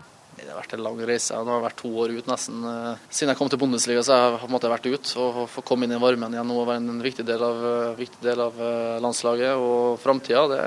Det 0.48 0.54
har 0.54 0.62
vært 0.62 0.78
en 0.78 0.80
lang 0.80 1.00
reise. 1.04 1.36
Nå 1.36 1.52
har 1.52 1.58
jeg 1.58 1.64
vært 1.66 1.76
to 1.82 1.88
år 2.00 2.12
ut 2.16 2.28
nesten. 2.30 2.62
Eh, 2.64 3.00
siden 3.12 3.28
jeg 3.34 3.36
kom 3.36 3.50
til 3.52 3.60
Bundesliga 3.60 4.00
så 4.00 4.14
har 4.16 4.36
jeg 4.40 4.70
vært 4.72 4.86
ut. 4.88 5.10
Og 5.20 5.40
få 5.52 5.60
komme 5.68 5.84
inn 5.84 5.92
i 5.92 5.98
varmen 6.00 6.32
igjen 6.32 6.52
og 6.54 6.62
være 6.62 6.80
en 6.80 7.02
viktig 7.04 7.26
del 7.28 7.44
av, 7.44 7.58
eh, 7.68 7.98
viktig 7.98 8.24
del 8.24 8.40
av 8.46 8.56
eh, 8.56 8.94
landslaget 9.04 9.60
og 9.60 9.98
framtida, 10.00 10.46
det, 10.48 10.62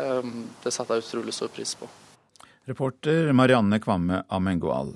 det 0.61 0.75
setter 0.75 1.00
jeg 1.00 1.07
utrolig 1.07 1.33
stor 1.33 1.50
pris 1.55 1.73
på. 1.79 1.89
Reporter 2.69 3.33
Marianne 3.33 3.81
Kvamme 3.81 4.21
Amengual. 4.29 4.93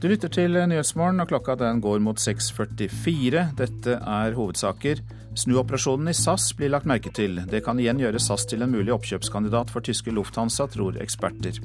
Du 0.00 0.08
lytter 0.08 0.32
til 0.32 0.56
Nyhetsmorgen, 0.56 1.20
og 1.20 1.28
klokka 1.28 1.58
den 1.60 1.84
går 1.84 2.00
mot 2.00 2.16
6.44. 2.16 3.50
Dette 3.60 4.00
er 4.00 4.38
hovedsaker. 4.40 5.04
Snuoperasjonen 5.38 6.08
i 6.10 6.14
SAS 6.18 6.50
blir 6.58 6.72
lagt 6.72 6.88
merke 6.90 7.12
til. 7.14 7.36
Det 7.46 7.60
kan 7.62 7.78
igjen 7.78 8.00
gjøre 8.02 8.18
SAS 8.18 8.42
til 8.50 8.64
en 8.64 8.72
mulig 8.74 8.90
oppkjøpskandidat 8.90 9.70
for 9.70 9.84
tyske 9.86 10.10
Lufthansa, 10.10 10.66
tror 10.72 10.96
eksperter. 10.98 11.60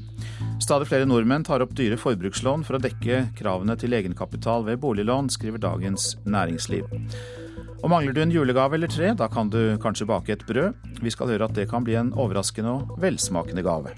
Stadig 0.62 0.92
flere 0.92 1.08
nordmenn 1.10 1.46
tar 1.48 1.64
opp 1.66 1.74
dyre 1.74 1.98
forbrukslån 1.98 2.66
for 2.68 2.78
å 2.78 2.82
dekke 2.84 3.24
kravene 3.40 3.74
til 3.82 3.96
egenkapital 3.98 4.68
ved 4.68 4.78
boliglån, 4.84 5.32
skriver 5.34 5.64
Dagens 5.64 6.12
Næringsliv. 6.22 6.86
Og 7.82 7.90
Mangler 7.90 8.14
du 8.14 8.22
en 8.22 8.36
julegave 8.36 8.78
eller 8.78 8.92
tre, 8.94 9.10
da 9.18 9.26
kan 9.28 9.50
du 9.50 9.74
kanskje 9.82 10.08
bake 10.08 10.36
et 10.36 10.46
brød. 10.48 10.78
Vi 11.02 11.12
skal 11.16 11.34
høre 11.34 11.50
at 11.50 11.58
det 11.58 11.66
kan 11.72 11.84
bli 11.84 11.98
en 11.98 12.14
overraskende 12.14 12.76
og 12.78 12.94
velsmakende 13.02 13.66
gave. 13.66 13.96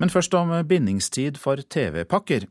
Men 0.00 0.10
først 0.10 0.34
om 0.34 0.50
bindingstid 0.66 1.36
for 1.38 1.60
TV-pakker. 1.60 2.48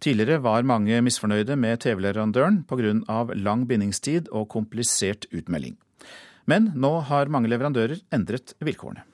Tidligere 0.00 0.40
var 0.40 0.64
mange 0.64 0.96
misfornøyde 1.04 1.56
med 1.60 1.82
TV-leverandøren 1.84 2.62
pga. 2.64 3.34
lang 3.36 3.66
bindingstid 3.68 4.30
og 4.32 4.48
komplisert 4.48 5.26
utmelding. 5.32 5.76
Men 6.46 6.72
nå 6.74 7.00
har 7.04 7.28
mange 7.28 7.50
leverandører 7.52 8.00
endret 8.12 8.54
vilkårene. 8.64 9.04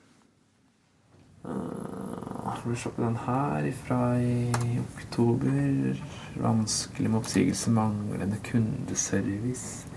Skal 2.57 2.71
vi 2.71 2.77
se 2.79 2.89
på 2.95 3.03
den 3.03 3.17
her 3.25 3.67
fra 3.83 3.99
i 4.19 4.79
oktober. 4.79 5.99
Vanskelig 6.39 7.11
med 7.11 7.19
oppsigelse, 7.19 7.71
manglende 7.71 8.39
kundeservice. 8.43 9.87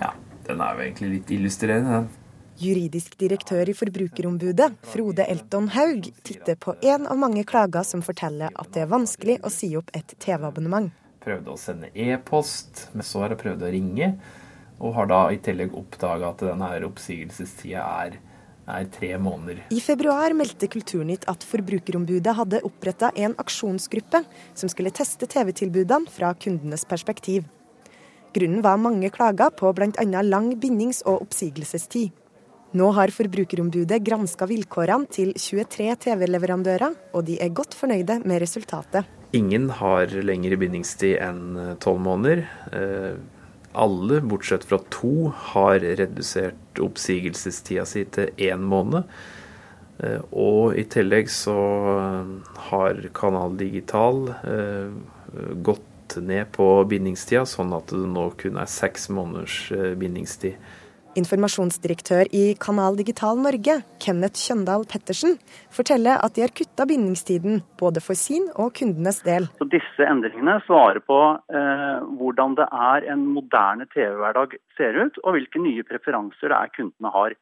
Ja, 0.00 0.10
den 0.48 0.60
er 0.60 0.74
jo 0.74 0.86
egentlig 0.86 1.10
litt 1.12 1.30
illustrerende, 1.36 2.00
den. 2.00 2.27
Juridisk 2.58 3.12
direktør 3.20 3.68
i 3.70 3.74
Forbrukerombudet, 3.76 4.72
Frode 4.90 5.22
Elton 5.30 5.68
Haug, 5.76 6.08
titter 6.26 6.56
på 6.58 6.72
en 6.82 7.04
av 7.06 7.20
mange 7.20 7.44
klager 7.46 7.86
som 7.86 8.02
forteller 8.02 8.50
at 8.50 8.72
det 8.74 8.82
er 8.82 8.90
vanskelig 8.90 9.36
å 9.46 9.52
si 9.54 9.68
opp 9.78 9.92
et 9.94 10.16
TV-abonnement. 10.18 10.90
Prøvde 11.22 11.54
å 11.54 11.60
sende 11.60 11.92
e-post, 11.94 12.88
men 12.98 13.06
så 13.06 13.22
har 13.22 13.36
jeg 13.36 13.42
prøvd 13.44 13.62
å 13.62 13.70
ringe, 13.76 14.10
og 14.82 14.98
har 14.98 15.06
da 15.06 15.20
i 15.30 15.38
tillegg 15.38 15.78
oppdaga 15.78 16.32
at 16.32 16.44
denne 16.48 16.74
oppsigelsestida 16.90 17.86
er, 18.02 18.18
er 18.66 18.90
tre 18.90 19.14
måneder. 19.22 19.62
I 19.70 19.78
februar 19.78 20.34
meldte 20.34 20.66
Kulturnytt 20.66 21.30
at 21.30 21.46
Forbrukerombudet 21.46 22.34
hadde 22.42 22.64
oppretta 22.66 23.14
en 23.14 23.38
aksjonsgruppe 23.38 24.24
som 24.58 24.66
skulle 24.66 24.90
teste 24.90 25.30
TV-tilbudene 25.30 26.10
fra 26.10 26.34
kundenes 26.34 26.82
perspektiv. 26.90 27.46
Grunnen 28.34 28.66
var 28.66 28.82
mange 28.82 29.14
klager 29.14 29.54
på 29.54 29.70
bl.a. 29.78 30.22
lang 30.26 30.56
bindings- 30.58 31.06
og 31.06 31.22
oppsigelsestid. 31.28 32.24
Nå 32.76 32.90
har 32.92 33.08
Forbrukerombudet 33.08 34.02
granska 34.04 34.44
vilkårene 34.44 35.08
til 35.08 35.30
23 35.40 35.94
TV-leverandører, 36.04 36.98
og 37.16 37.22
de 37.24 37.38
er 37.40 37.54
godt 37.56 37.72
fornøyde 37.72 38.18
med 38.28 38.42
resultatet. 38.42 39.08
Ingen 39.32 39.70
har 39.78 40.12
lengre 40.20 40.58
bindingstid 40.60 41.16
enn 41.24 41.78
tolv 41.80 42.02
måneder. 42.04 42.42
Eh, 42.76 43.14
alle, 43.72 44.18
bortsett 44.20 44.66
fra 44.68 44.82
to, 44.92 45.30
har 45.54 45.80
redusert 45.80 46.82
oppsigelsestida 46.84 47.86
si 47.88 48.02
til 48.12 48.28
én 48.36 48.66
måned. 48.68 49.08
Eh, 50.04 50.20
og 50.28 50.76
i 50.76 50.84
tillegg 50.92 51.32
så 51.32 51.56
har 52.68 53.00
Kanal 53.16 53.56
Digital 53.56 54.26
eh, 54.42 54.92
gått 55.64 56.18
ned 56.20 56.52
på 56.52 56.68
bindingstida, 56.88 57.46
sånn 57.48 57.72
at 57.76 57.88
det 57.96 58.12
nå 58.12 58.26
kun 58.36 58.60
er 58.60 58.68
seks 58.68 59.08
måneders 59.08 59.56
bindingstid. 59.96 60.60
Informasjonsdirektør 61.18 62.28
i 62.34 62.54
Kanal 62.62 62.98
Digital 62.98 63.40
Norge, 63.42 63.78
Kenneth 64.02 64.38
Kjøndal 64.38 64.86
Pettersen, 64.90 65.36
forteller 65.74 66.20
at 66.22 66.36
de 66.36 66.44
har 66.44 66.54
kutta 66.54 66.86
bindingstiden 66.88 67.62
både 67.80 68.02
for 68.04 68.18
sin 68.18 68.46
og 68.54 68.72
kundenes 68.78 69.20
del. 69.26 69.48
Så 69.58 69.68
disse 69.72 70.06
endringene 70.06 70.58
svarer 70.66 71.02
på 71.04 71.18
eh, 71.50 71.98
hvordan 72.20 72.56
det 72.60 72.68
er 72.70 73.10
en 73.12 73.26
moderne 73.34 73.88
TV-hverdag 73.94 74.58
ser 74.78 74.98
ut, 75.02 75.18
og 75.24 75.36
hvilke 75.36 75.62
nye 75.62 75.86
preferanser 75.86 76.52
det 76.52 76.58
er 76.58 76.74
kundene 76.78 77.14
har. 77.14 77.36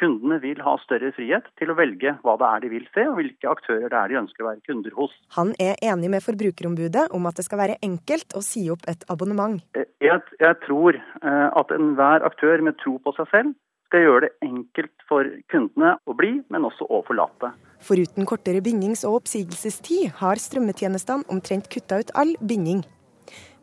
Kundene 0.00 0.38
vil 0.42 0.60
ha 0.64 0.76
større 0.82 1.12
frihet 1.16 1.48
til 1.60 1.72
å 1.72 1.76
velge 1.78 2.14
hva 2.24 2.36
det 2.40 2.48
er 2.48 2.62
de 2.64 2.70
vil 2.72 2.86
se, 2.94 3.04
og 3.10 3.18
hvilke 3.20 3.50
aktører 3.50 3.90
det 3.92 3.98
er 3.98 4.12
de 4.12 4.20
ønsker 4.22 4.44
å 4.44 4.48
være 4.48 4.64
kunder 4.68 4.94
hos. 4.96 5.16
Han 5.36 5.52
er 5.60 5.76
enig 5.84 6.12
med 6.14 6.24
Forbrukerombudet 6.24 7.08
om 7.16 7.28
at 7.28 7.38
det 7.38 7.44
skal 7.46 7.60
være 7.60 7.80
enkelt 7.84 8.36
å 8.38 8.42
si 8.44 8.64
opp 8.72 8.86
et 8.90 9.04
abonnement. 9.12 9.60
Eh, 9.76 9.90
jeg, 10.02 10.24
jeg 10.40 10.58
tror 10.64 10.96
eh, 10.96 11.48
at 11.52 11.76
enhver 11.76 12.24
aktør 12.28 12.64
med 12.64 12.80
tro 12.80 12.96
på 13.04 13.14
seg 13.18 13.28
selv 13.34 13.52
skal 13.92 14.06
gjøre 14.06 14.24
det 14.24 14.48
enkelt 14.48 15.04
for 15.04 15.28
kundene 15.52 15.92
å 16.08 16.16
bli, 16.16 16.38
men 16.48 16.64
også 16.64 16.88
å 16.88 17.02
forlate. 17.04 17.52
Foruten 17.84 18.24
kortere 18.28 18.62
bindings- 18.64 19.04
og 19.04 19.20
oppsigelsestid 19.20 20.16
har 20.22 20.40
strømmetjenestene 20.40 21.28
omtrent 21.28 21.68
kutta 21.68 22.00
ut 22.00 22.12
all 22.16 22.32
binding. 22.40 22.80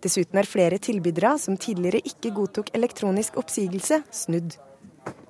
Dessuten 0.04 0.40
er 0.40 0.48
flere 0.48 0.78
tilbydere 0.80 1.34
som 1.42 1.58
tidligere 1.60 2.04
ikke 2.06 2.32
godtok 2.38 2.70
elektronisk 2.78 3.42
oppsigelse, 3.42 4.04
snudd. 4.14 4.60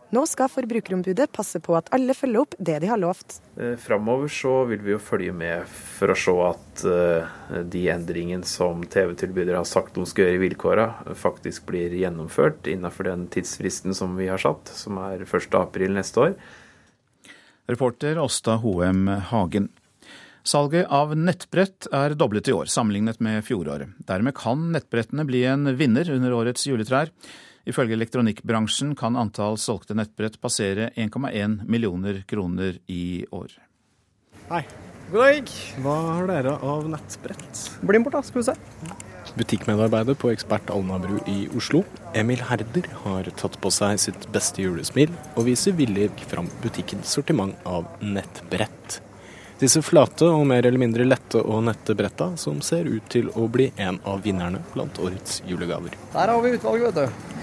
Nå 0.10 0.24
skal 0.26 0.50
Forbrukerombudet 0.50 1.28
passe 1.30 1.60
på 1.62 1.76
at 1.78 1.92
alle 1.94 2.16
følger 2.18 2.42
opp 2.42 2.56
det 2.58 2.80
de 2.82 2.88
har 2.90 2.98
lovt. 2.98 3.36
Eh, 3.62 3.76
framover 3.78 4.32
så 4.34 4.54
vil 4.70 4.82
vi 4.82 4.96
jo 4.96 5.02
følge 5.02 5.34
med 5.38 5.68
for 5.70 6.10
å 6.10 6.18
se 6.18 6.34
at 6.48 6.84
uh, 6.90 7.60
de 7.62 7.84
endringene 7.94 8.48
som 8.50 8.82
TV-tilbydere 8.82 9.60
har 9.62 9.68
sagt 9.70 9.94
de 10.00 10.08
skal 10.10 10.26
gjøre 10.26 10.40
i 10.40 10.42
vilkåra, 10.48 10.88
faktisk 11.14 11.68
blir 11.70 11.94
gjennomført 11.94 12.66
innenfor 12.72 13.12
den 13.12 13.28
tidsfristen 13.30 13.94
som 13.98 14.16
vi 14.18 14.32
har 14.32 14.42
satt, 14.42 14.72
som 14.74 14.98
er 15.04 15.22
1.4 15.28 15.92
neste 15.94 16.24
år. 16.26 16.34
Reporter 17.70 18.18
Åsta 18.18 18.56
Hoem 18.64 19.06
Hagen. 19.30 19.68
Salget 20.42 20.88
av 20.90 21.12
nettbrett 21.14 21.86
er 21.94 22.16
doblet 22.18 22.50
i 22.50 22.56
år, 22.56 22.66
sammenlignet 22.72 23.20
med 23.22 23.44
fjoråret. 23.46 23.94
Dermed 24.10 24.34
kan 24.40 24.72
nettbrettene 24.74 25.28
bli 25.30 25.44
en 25.46 25.70
vinner 25.78 26.10
under 26.16 26.34
årets 26.34 26.66
juletrær. 26.66 27.14
Ifølge 27.70 27.94
elektronikkbransjen 27.94 28.96
kan 28.98 29.18
antall 29.20 29.60
solgte 29.62 29.94
nettbrett 29.98 30.40
passere 30.42 30.90
1,1 30.96 31.60
millioner 31.70 32.24
kroner 32.30 32.80
i 32.90 33.26
år. 33.30 33.54
Hei. 34.50 34.64
God 35.12 35.22
dag. 35.26 35.52
Hva 35.82 35.94
har 36.06 36.28
dere 36.30 36.56
av 36.66 36.90
nettbrett? 36.90 37.62
Bli 37.86 38.02
bort, 38.02 38.14
da, 38.18 38.22
skal 38.26 38.42
vi 38.42 38.48
se. 38.50 38.56
Butikkmedarbeider 39.38 40.18
på 40.18 40.32
Ekspert 40.34 40.70
Alnabru 40.74 41.20
i 41.30 41.48
Oslo, 41.58 41.84
Emil 42.18 42.42
Herder, 42.46 42.90
har 43.04 43.30
tatt 43.38 43.58
på 43.62 43.72
seg 43.74 44.02
sitt 44.02 44.26
beste 44.34 44.62
julesmil 44.62 45.14
og 45.36 45.46
viser 45.50 45.78
villig 45.78 46.10
fram 46.30 46.50
butikkens 46.64 47.14
sortiment 47.18 47.58
av 47.70 47.86
nettbrett. 48.02 49.00
Disse 49.62 49.82
flate 49.86 50.30
og 50.30 50.46
mer 50.50 50.66
eller 50.66 50.82
mindre 50.82 51.06
lette 51.06 51.42
og 51.42 51.66
nette 51.68 51.94
bretta 51.98 52.32
som 52.40 52.62
ser 52.66 52.90
ut 52.90 53.10
til 53.12 53.30
å 53.38 53.50
bli 53.52 53.70
en 53.78 54.00
av 54.08 54.24
vinnerne 54.26 54.62
blant 54.74 55.02
årets 55.04 55.44
julegaver. 55.50 55.98
Der 56.14 56.34
har 56.34 56.42
vi 56.46 56.56
utvalget, 56.56 56.96
vet 56.96 57.10
du. 57.10 57.39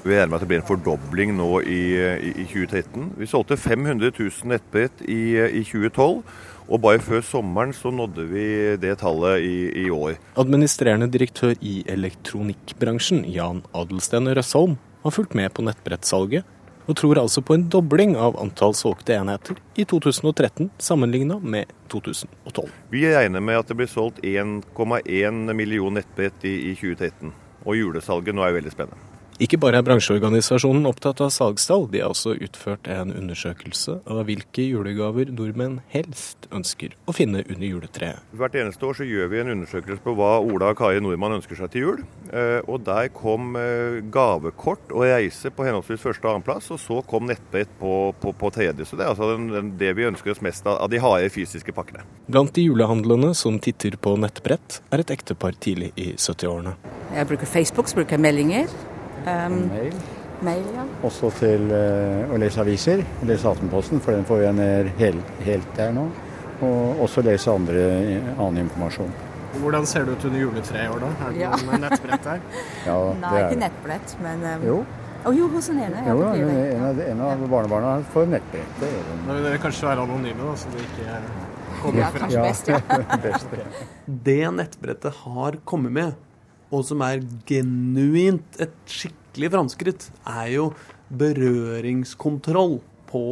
Vi 0.00 0.14
regner 0.14 0.30
med 0.30 0.38
at 0.38 0.44
det 0.44 0.48
blir 0.48 0.60
en 0.62 0.68
fordobling 0.68 1.34
nå 1.36 1.48
i, 1.60 1.80
i, 1.98 2.30
i 2.40 2.46
2013. 2.48 3.10
Vi 3.20 3.28
solgte 3.28 3.58
500 3.60 4.12
000 4.16 4.52
nettbrett 4.54 5.02
i, 5.04 5.36
i, 5.36 5.64
2012. 5.66 6.22
Og 6.70 6.78
bare 6.78 7.02
før 7.02 7.24
sommeren 7.26 7.74
så 7.74 7.90
nådde 7.90 8.24
vi 8.30 8.44
det 8.78 8.94
tallet 9.00 9.42
i, 9.42 9.88
år. 9.90 10.14
Administrerende 10.38 11.08
direktør 11.10 11.56
i 11.60 11.80
elektronikkbransjen, 11.90 13.24
Jan 13.26 13.64
Adelsten 13.74 14.30
Røsholm, 14.30 14.78
har 15.02 15.14
fulgt 15.16 15.34
med 15.34 15.50
på 15.56 15.64
nettbrettsalget, 15.66 16.46
og 16.86 16.96
tror 16.96 17.18
altså 17.22 17.42
på 17.42 17.56
en 17.56 17.66
dobling 17.70 18.14
av 18.18 18.38
antall 18.40 18.76
solgte 18.78 19.18
enheter 19.18 19.58
i 19.74 19.84
2013 19.84 20.70
sammenligna 20.78 21.40
med 21.42 21.70
2012. 21.90 22.70
Vi 22.94 23.04
regner 23.10 23.42
med 23.42 23.60
at 23.60 23.70
det 23.70 23.78
blir 23.82 23.90
solgt 23.90 24.22
1,1 24.22 25.54
million 25.54 25.98
nettbrett 25.98 26.46
i, 26.46 26.56
i 26.70 26.74
2013. 26.78 27.34
Og 27.66 27.76
julesalget 27.76 28.34
nå 28.34 28.46
er 28.46 28.56
veldig 28.56 28.72
spennende. 28.72 29.09
Ikke 29.40 29.56
bare 29.56 29.78
er 29.80 29.84
bransjeorganisasjonen 29.86 30.84
opptatt 30.84 31.22
av 31.24 31.30
salgstall, 31.32 31.86
de 31.88 32.02
har 32.02 32.12
også 32.12 32.34
utført 32.44 32.84
en 32.92 33.08
undersøkelse 33.16 33.94
av 34.12 34.18
hvilke 34.28 34.66
julegaver 34.66 35.30
nordmenn 35.32 35.78
helst 35.94 36.44
ønsker 36.52 36.92
å 37.08 37.14
finne 37.16 37.40
under 37.46 37.64
juletreet. 37.64 38.26
Hvert 38.36 38.58
eneste 38.60 38.84
år 38.84 38.98
så 38.98 39.06
gjør 39.08 39.30
vi 39.32 39.40
en 39.40 39.54
undersøkelse 39.54 40.04
på 40.04 40.12
hva 40.18 40.34
Ola 40.44 40.74
og 40.74 40.76
Kari 40.82 41.00
Nordmann 41.00 41.38
ønsker 41.38 41.56
seg 41.56 41.72
til 41.72 41.86
jul. 41.86 42.04
Eh, 42.28 42.60
og 42.68 42.84
Der 42.84 43.08
kom 43.16 43.56
eh, 43.56 44.02
gavekort 44.12 44.92
og 44.92 45.06
reise 45.08 45.48
på 45.48 45.64
henholdsvis 45.64 46.04
første 46.04 46.28
og 46.28 46.34
annenplass, 46.34 46.68
og 46.76 46.82
så 46.84 47.00
kom 47.08 47.32
nettbrett 47.32 47.72
på, 47.80 47.96
på, 48.20 48.36
på, 48.36 48.52
tredje. 48.52 48.84
Så 48.84 49.00
det 49.00 49.08
er 49.08 49.14
altså 49.14 49.32
den, 49.32 49.48
den, 49.56 49.74
det 49.80 49.96
vi 49.96 50.08
ønsker 50.10 50.36
oss 50.36 50.44
mest 50.44 50.68
av, 50.68 50.82
av 50.84 50.92
de 50.92 51.00
harde 51.00 51.32
fysiske 51.32 51.72
pakkene. 51.72 52.04
Blant 52.28 52.52
de 52.60 52.68
julehandlene 52.68 53.32
som 53.32 53.56
titter 53.56 53.96
på 53.96 54.18
nettbrett, 54.20 54.82
er 54.92 55.00
et 55.00 55.16
ektepar 55.16 55.56
tidlig 55.56 55.94
i 55.96 56.12
70-årene. 56.20 56.76
Jeg 57.16 57.32
bruker 57.32 57.54
Facebook, 57.56 57.88
så 57.88 58.02
bruker 58.02 58.20
jeg 58.20 58.28
meldinger. 58.28 58.80
Um, 59.26 59.56
mail. 59.68 59.96
mail 60.46 60.68
ja. 60.74 60.84
Også 61.06 61.30
til 61.40 61.66
uh, 61.72 62.32
å 62.32 62.38
lese 62.40 62.62
aviser. 62.62 63.02
Lese 63.28 63.50
Aftenposten, 63.50 64.00
for 64.04 64.16
den 64.16 64.28
får 64.28 64.44
jeg 64.46 64.58
ned 64.58 64.92
helt, 65.00 65.34
helt 65.46 65.74
der 65.76 65.92
nå. 65.96 66.06
Og 66.60 67.02
også 67.06 67.24
lese 67.24 67.52
andre, 67.52 67.84
annen 68.36 68.64
informasjon. 68.66 69.12
Hvordan 69.60 69.86
ser 69.88 70.06
det 70.06 70.14
ut 70.14 70.24
under 70.28 70.40
juletreet 70.44 70.86
i 70.86 70.90
år, 70.92 71.02
da? 71.02 71.10
Er 71.26 71.34
det 71.34 71.40
ja. 71.42 71.52
noe 71.66 71.78
nettbrett 71.82 72.26
der? 72.26 72.42
ja, 72.88 72.96
Nei, 73.24 73.36
ikke 73.42 73.60
nettbrett, 73.64 74.16
men 74.22 74.44
um, 74.46 74.66
Jo. 74.68 74.80
Oh, 75.20 75.34
jo, 75.36 75.50
hos 75.52 75.66
den 75.68 75.82
ene. 75.84 76.00
Jo, 76.06 76.22
en, 76.30 76.48
en, 76.48 76.84
av, 76.86 77.00
en 77.04 77.18
av 77.26 77.42
barnebarna 77.50 77.96
får 78.14 78.30
nettbrett. 78.30 78.78
Da 78.80 79.34
vil 79.34 79.44
dere 79.44 79.60
kanskje 79.60 79.90
være 79.90 80.06
anonyme, 80.06 80.46
da, 80.46 80.54
så 80.56 80.72
det 80.72 80.86
ikke 80.86 81.18
kommer 81.82 82.00
ja, 82.00 82.08
Kanskje 82.14 82.44
best, 82.46 82.70
ja. 82.70 82.80
best, 83.26 83.52
ja. 83.58 83.86
Det 84.06 84.40
nettbrettet 84.56 85.20
har 85.26 85.58
kommet 85.68 85.92
med, 85.92 86.16
og 86.70 86.84
som 86.86 87.02
er 87.06 87.24
genuint 87.48 88.60
et 88.62 88.76
skikkelig 88.90 89.50
framskritt, 89.54 90.06
er 90.28 90.54
jo 90.54 90.70
berøringskontroll 91.10 92.78
på 93.10 93.24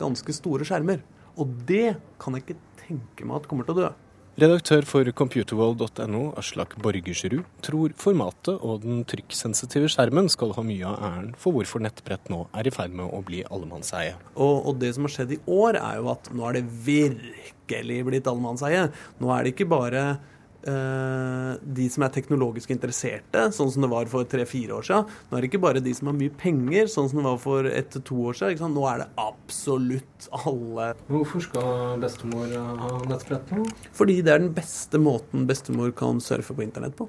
ganske 0.00 0.36
store 0.36 0.66
skjermer. 0.68 1.04
Og 1.36 1.52
det 1.68 1.98
kan 2.22 2.36
jeg 2.36 2.46
ikke 2.46 2.60
tenke 2.86 3.28
meg 3.28 3.42
at 3.42 3.48
kommer 3.50 3.68
til 3.68 3.76
å 3.76 3.86
dø. 3.86 3.94
Redaktør 4.36 4.84
for 4.84 5.08
computerworld.no, 5.16 6.34
Aslak 6.36 6.74
Borgersrud, 6.84 7.38
tror 7.64 7.94
formatet 7.96 8.60
og 8.60 8.82
den 8.82 8.98
trykksensitive 9.08 9.88
skjermen 9.88 10.28
skal 10.28 10.52
ha 10.52 10.64
mye 10.66 10.90
av 10.90 10.98
æren 11.08 11.30
for 11.40 11.56
hvorfor 11.56 11.80
nettbrett 11.80 12.28
nå 12.28 12.42
er 12.52 12.68
i 12.68 12.72
ferd 12.74 12.92
med 12.98 13.08
å 13.08 13.22
bli 13.24 13.40
allemannseie. 13.48 14.12
Og, 14.34 14.58
og, 14.58 14.74
det 14.82 14.92
som 14.92 15.08
har 15.08 15.14
skjedd 15.14 15.32
i 15.38 15.40
år, 15.48 15.80
er 15.80 16.02
jo 16.02 16.10
at 16.12 16.28
nå 16.36 16.44
er 16.50 16.58
det 16.58 16.66
virkelig 16.84 17.98
blitt 18.10 18.28
allemannseie. 18.28 18.90
Nå 19.24 19.32
er 19.32 19.46
det 19.46 19.54
ikke 19.54 19.70
bare 19.72 20.04
de 20.66 21.86
som 21.92 22.02
er 22.02 22.12
teknologisk 22.14 22.72
interesserte, 22.74 23.44
sånn 23.54 23.70
som 23.70 23.84
det 23.84 23.90
var 23.92 24.08
for 24.10 24.26
tre-fire 24.26 24.74
år 24.76 24.86
siden. 24.88 25.12
Nå 25.30 25.36
er 25.36 25.44
det 25.44 25.50
ikke 25.52 25.62
bare 25.62 25.82
de 25.84 25.92
som 25.94 26.10
har 26.10 26.16
mye 26.18 26.34
penger, 26.40 26.88
sånn 26.90 27.10
som 27.12 27.20
det 27.20 27.26
var 27.28 27.38
for 27.42 27.68
ett 27.70 27.92
til 27.94 28.02
to 28.08 28.18
år 28.32 28.38
siden. 28.40 28.74
Nå 28.74 28.86
er 28.90 29.04
det 29.04 29.10
absolutt 29.22 30.26
alle. 30.42 30.88
Hvorfor 31.10 31.44
skal 31.46 32.00
bestemor 32.02 32.50
ha 32.82 32.90
nettbrett 33.06 33.54
nå? 33.54 33.68
Fordi 33.94 34.18
det 34.26 34.34
er 34.34 34.42
den 34.42 34.56
beste 34.56 34.98
måten 35.02 35.46
bestemor 35.46 35.94
kan 35.96 36.18
surfe 36.24 36.56
på 36.56 36.66
internett 36.66 36.98
på. 36.98 37.06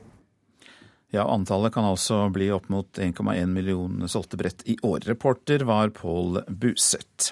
Ja, 1.16 1.24
antallet 1.24 1.72
kan 1.74 1.88
altså 1.88 2.26
bli 2.36 2.50
opp 2.52 2.68
mot 2.70 3.00
1,1 3.00 3.48
millioner 3.48 4.12
solgte 4.12 4.38
brett 4.38 4.66
i 4.68 4.76
år. 4.84 5.06
Reporter 5.08 5.64
var 5.64 5.90
Pål 5.96 6.42
Buseth. 6.52 7.32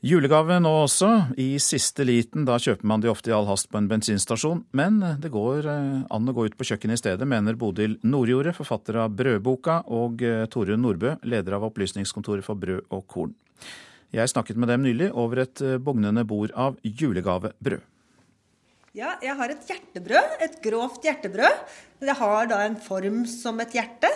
Julegave 0.00 0.56
nå 0.64 0.70
også, 0.86 1.08
i 1.36 1.58
siste 1.60 2.06
liten. 2.08 2.46
Da 2.48 2.54
kjøper 2.56 2.88
man 2.88 3.02
de 3.02 3.10
ofte 3.12 3.28
i 3.28 3.34
all 3.36 3.44
hast 3.50 3.68
på 3.68 3.76
en 3.76 3.88
bensinstasjon. 3.90 4.62
Men 4.72 4.96
det 5.20 5.28
går 5.34 5.68
eh, 5.68 5.98
an 6.08 6.30
å 6.30 6.34
gå 6.36 6.46
ut 6.48 6.56
på 6.56 6.64
kjøkkenet 6.70 6.96
i 6.96 7.02
stedet, 7.02 7.28
mener 7.28 7.58
Bodil 7.60 7.98
Nordjordet, 8.00 8.56
forfatter 8.56 8.96
av 9.02 9.12
Brødboka, 9.18 9.82
og 9.92 10.24
eh, 10.24 10.46
Torunn 10.48 10.80
Nordbø, 10.86 11.18
leder 11.28 11.58
av 11.58 11.68
Opplysningskontoret 11.68 12.46
for 12.46 12.56
brød 12.56 12.88
og 12.88 13.04
korn. 13.12 13.36
Jeg 14.16 14.32
snakket 14.32 14.56
med 14.56 14.72
dem 14.72 14.88
nylig 14.88 15.10
over 15.12 15.44
et 15.44 15.60
eh, 15.60 15.76
bugnende 15.76 16.24
bord 16.24 16.56
av 16.56 16.80
julegavebrød. 16.80 17.84
Ja, 18.96 19.12
jeg 19.22 19.36
har 19.36 19.52
et 19.52 19.68
hjertebrød. 19.68 20.38
Et 20.48 20.56
grovt 20.64 21.04
hjertebrød. 21.06 21.60
Det 22.00 22.16
har 22.24 22.48
da 22.50 22.64
en 22.64 22.80
form 22.80 23.26
som 23.28 23.60
et 23.60 23.76
hjerte. 23.76 24.08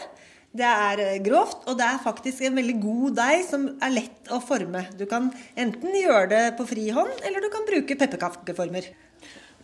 Det 0.55 0.67
er 0.67 1.01
eh, 1.03 1.23
grovt, 1.25 1.65
og 1.67 1.79
det 1.81 1.87
er 1.89 2.03
faktisk 2.05 2.45
en 2.47 2.59
veldig 2.61 2.77
god 2.83 3.17
deig 3.19 3.41
som 3.49 3.67
er 3.83 3.95
lett 3.97 4.31
å 4.31 4.39
forme. 4.45 4.85
Du 4.95 5.03
kan 5.11 5.33
enten 5.59 5.97
gjøre 5.99 6.29
det 6.31 6.45
på 6.59 6.67
frihånd, 6.69 7.25
eller 7.27 7.43
du 7.43 7.51
kan 7.51 7.67
bruke 7.67 7.99
pepperkakeformer. 7.99 8.93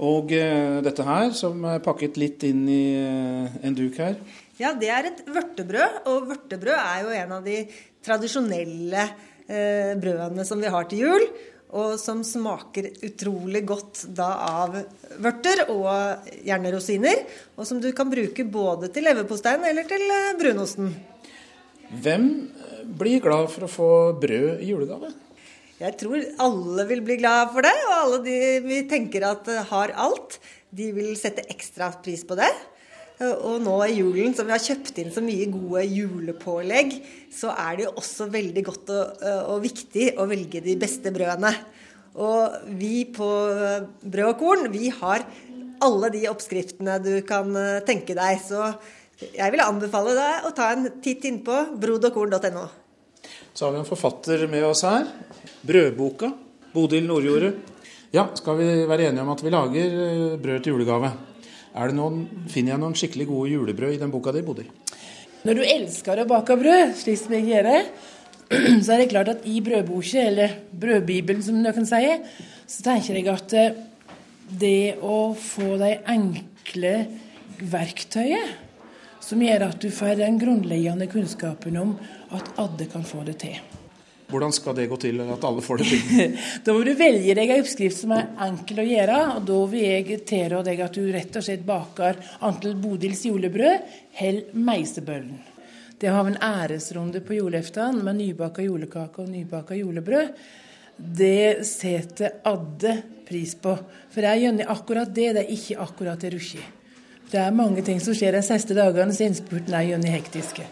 Og 0.00 0.32
eh, 0.32 0.80
dette 0.82 1.04
her, 1.04 1.30
som 1.36 1.62
er 1.68 1.82
pakket 1.84 2.18
litt 2.18 2.42
inn 2.48 2.64
i 2.72 2.84
eh, 2.96 3.60
en 3.68 3.76
duk 3.76 4.00
her? 4.00 4.16
Ja, 4.60 4.72
det 4.76 4.90
er 4.92 5.10
et 5.12 5.22
vørtebrød. 5.28 6.02
Og 6.10 6.30
vørtebrød 6.32 6.76
er 6.76 7.04
jo 7.04 7.14
en 7.20 7.36
av 7.36 7.46
de 7.46 7.58
tradisjonelle 8.04 9.06
eh, 9.46 9.94
brødene 10.00 10.46
som 10.48 10.60
vi 10.62 10.72
har 10.72 10.88
til 10.90 11.04
jul 11.04 11.26
og 11.70 11.94
som 12.02 12.22
smaker 12.26 12.88
utrolig 13.06 13.62
godt 13.68 14.04
da 14.16 14.28
av 14.42 14.76
vørter 15.22 15.64
og 15.70 16.30
gjerne 16.42 16.72
rosiner. 16.74 17.22
Og 17.56 17.68
som 17.68 17.80
du 17.82 17.90
kan 17.96 18.10
bruke 18.10 18.44
både 18.44 18.90
til 18.94 19.06
leverposteien 19.06 19.64
eller 19.68 19.86
til 19.90 20.02
eh, 20.02 20.32
brunosten. 20.40 20.90
Hvem 21.90 22.26
eh, 22.50 22.80
blir 23.00 23.22
glad 23.22 23.50
for 23.54 23.66
å 23.66 23.70
få 23.70 23.90
brød 24.22 24.64
i 24.64 24.72
julegave? 24.72 25.12
Jeg 25.80 25.96
tror 25.96 26.26
alle 26.44 26.84
vil 26.90 27.04
bli 27.06 27.16
glad 27.22 27.54
for 27.54 27.64
det. 27.64 27.76
Og 27.86 27.94
alle 28.00 28.20
de 28.26 28.40
vi 28.66 28.82
tenker 28.90 29.30
at 29.30 29.48
har 29.70 29.94
alt, 29.94 30.40
de 30.70 30.90
vil 30.96 31.14
sette 31.18 31.46
ekstra 31.54 31.92
pris 32.02 32.26
på 32.26 32.36
det. 32.38 32.50
Og 33.20 33.58
nå 33.60 33.74
i 33.84 33.98
julen, 33.98 34.32
som 34.32 34.48
vi 34.48 34.54
har 34.54 34.62
kjøpt 34.64 35.02
inn 35.02 35.10
så 35.12 35.20
mye 35.20 35.50
gode 35.52 35.82
julepålegg, 35.84 36.94
så 37.36 37.52
er 37.52 37.76
det 37.76 37.84
jo 37.84 37.92
også 38.00 38.30
veldig 38.32 38.62
godt 38.64 38.92
og, 38.94 39.24
og 39.52 39.58
viktig 39.66 40.06
å 40.16 40.24
velge 40.30 40.62
de 40.64 40.78
beste 40.80 41.12
brødene. 41.12 41.52
Og 42.18 42.72
vi 42.80 43.04
på 43.12 43.28
Brød 44.02 44.30
og 44.32 44.38
Korn, 44.40 44.66
vi 44.72 44.88
har 44.90 45.26
alle 45.84 46.10
de 46.12 46.26
oppskriftene 46.30 46.98
du 47.02 47.12
kan 47.26 47.54
eh, 47.56 47.80
tenke 47.86 48.16
deg. 48.16 48.40
Så 48.42 48.60
jeg 49.30 49.54
vil 49.54 49.64
anbefale 49.64 50.14
deg 50.16 50.48
å 50.48 50.52
ta 50.56 50.72
en 50.74 50.88
titt 51.04 51.24
inn 51.28 51.40
på 51.46 51.56
brodogkorn.no. 51.80 52.66
Så 53.54 53.66
har 53.66 53.74
vi 53.74 53.82
en 53.82 53.88
forfatter 53.88 54.46
med 54.50 54.64
oss 54.68 54.84
her. 54.86 55.08
Brødboka. 55.66 56.32
Bodil 56.74 57.08
Nordjordet. 57.08 57.54
Ja, 58.14 58.28
skal 58.38 58.58
vi 58.58 58.68
være 58.90 59.08
enige 59.08 59.22
om 59.22 59.32
at 59.32 59.42
vi 59.42 59.54
lager 59.54 59.98
eh, 60.06 60.38
brød 60.40 60.64
til 60.64 60.74
julegave? 60.76 61.14
Noen, 61.94 62.24
finner 62.50 62.74
jeg 62.74 62.82
noen 62.82 62.96
skikkelig 62.98 63.28
gode 63.28 63.52
julebrød 63.52 63.94
i 63.94 64.00
den 64.00 64.10
boka 64.10 64.32
di, 64.34 64.42
Bodil? 64.42 64.70
Når 65.46 65.56
du 65.56 65.62
elsker 65.64 66.20
å 66.20 66.26
bake 66.28 66.56
brød, 66.60 66.96
slik 66.98 67.20
som 67.20 67.36
jeg 67.38 67.46
gjør 67.52 67.70
så 68.82 68.96
er 68.96 68.98
det 68.98 69.10
klart 69.12 69.30
at 69.30 69.44
i 69.46 69.60
brødboka, 69.62 70.24
eller 70.26 70.56
brødbibelen 70.74 71.42
som 71.46 71.60
dere 71.62 71.76
kan 71.76 71.86
si, 71.86 72.02
så 72.66 72.82
tenker 72.82 73.20
jeg 73.20 73.28
at 73.30 73.54
eh, 73.54 73.78
det 74.50 74.98
å 75.06 75.30
få 75.38 75.76
de 75.78 75.92
enkle 76.10 76.94
verktøyet 77.60 79.22
som 79.22 79.42
gjør 79.44 79.68
at 79.68 79.78
du 79.82 79.90
får 79.94 80.18
den 80.18 80.40
grunnleggende 80.40 81.06
kunnskapen 81.12 81.78
om 81.78 81.94
at 82.34 82.50
alle 82.58 82.88
kan 82.90 83.06
få 83.06 83.22
det 83.28 83.38
til. 83.44 83.69
Hvordan 84.30 84.52
skal 84.54 84.76
det 84.78 84.86
gå 84.90 84.96
til 85.02 85.20
at 85.24 85.44
alle 85.44 85.62
får 85.64 85.80
det 85.80 85.86
til? 85.90 86.34
da 86.64 86.74
må 86.74 86.84
du 86.86 86.92
velge 86.98 87.34
deg 87.36 87.50
en 87.50 87.62
oppskrift 87.64 87.98
som 87.98 88.14
er 88.14 88.28
enkel 88.46 88.82
å 88.82 88.86
gjøre. 88.86 89.20
og 89.34 89.44
Da 89.48 89.60
vil 89.72 89.86
jeg 89.86 90.20
tilrå 90.28 90.62
deg 90.66 90.82
at 90.86 90.96
du 90.96 91.08
rett 91.10 91.38
og 91.40 91.46
slett 91.46 91.66
baker 91.66 92.20
antall 92.46 92.76
Bodils 92.80 93.24
julebrød 93.26 93.94
eller 94.22 94.54
meisebøllen. 94.54 95.38
Det 96.00 96.08
har 96.08 96.24
vi 96.24 96.32
en 96.32 96.42
æresrunde 96.46 97.20
på 97.20 97.36
julaften 97.36 97.98
med 98.06 98.16
nybaka 98.16 98.64
julekake 98.64 99.20
og 99.20 99.28
nybaka 99.28 99.76
julebrød. 99.76 100.30
Det 100.96 101.66
setter 101.68 102.40
alle 102.48 102.94
pris 103.28 103.52
på. 103.60 103.74
For 104.08 104.24
det 104.24 104.30
er 104.30 104.44
gjerne 104.46 104.68
akkurat 104.72 105.12
det, 105.12 105.32
det 105.36 105.42
er 105.44 105.52
ikke 105.52 105.80
akkurat 105.84 106.22
det 106.22 106.32
rusje. 106.34 106.62
Det 107.30 107.38
er 107.38 107.54
mange 107.54 107.84
ting 107.86 108.00
som 108.02 108.16
skjer 108.16 108.34
de 108.34 108.42
siste 108.42 108.74
dagene, 108.74 109.14
så 109.14 109.28
innspurten 109.28 109.76
er 109.76 109.90
gjerne 109.92 110.14
hektiske. 110.16 110.64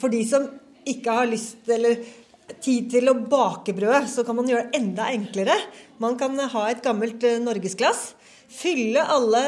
For 0.00 0.12
de 0.12 0.20
som 0.28 0.50
ikke 0.86 1.14
har 1.20 1.30
lyst 1.30 1.70
eller 1.72 2.02
tid 2.62 2.90
til 2.92 3.10
å 3.10 3.16
bake 3.28 3.74
brød, 3.76 4.06
så 4.10 4.24
kan 4.26 4.38
man 4.38 4.48
gjøre 4.50 4.68
det 4.68 4.80
enda 4.80 5.08
enklere. 5.14 5.56
Man 6.02 6.18
kan 6.20 6.38
ha 6.38 6.68
et 6.70 6.84
gammelt 6.84 7.24
eh, 7.26 7.40
norgesglass. 7.42 8.12
Fylle 8.56 9.02
alle 9.10 9.40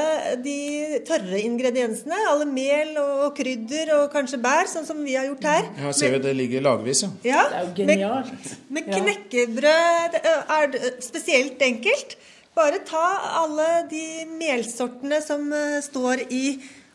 de 0.42 0.98
tørre 1.06 1.38
ingrediensene, 1.38 2.16
alle 2.32 2.48
mel 2.50 2.96
og 2.98 3.36
krydder 3.36 3.92
og 3.94 4.08
kanskje 4.10 4.40
bær, 4.42 4.66
sånn 4.66 4.88
som 4.88 4.98
vi 5.06 5.14
har 5.14 5.28
gjort 5.28 5.46
her. 5.46 5.68
Her 5.78 5.94
ser 5.94 6.16
vi 6.16 6.22
det 6.24 6.32
ligger 6.34 6.64
lagvis, 6.66 7.04
ja. 7.04 7.12
ja 7.28 7.44
det 7.46 7.60
er 7.60 7.68
jo 7.68 7.76
genialt. 7.78 8.50
Med, 8.66 8.90
med 8.90 8.90
knekkebrød 8.96 10.18
er 10.24 10.72
det 10.74 10.92
spesielt 11.06 11.62
enkelt. 11.62 12.18
Bare 12.58 12.82
ta 12.82 13.06
alle 13.44 13.68
de 13.86 14.26
melsortene 14.34 15.22
som 15.22 15.46
eh, 15.54 15.78
står 15.84 16.26
i 16.34 16.44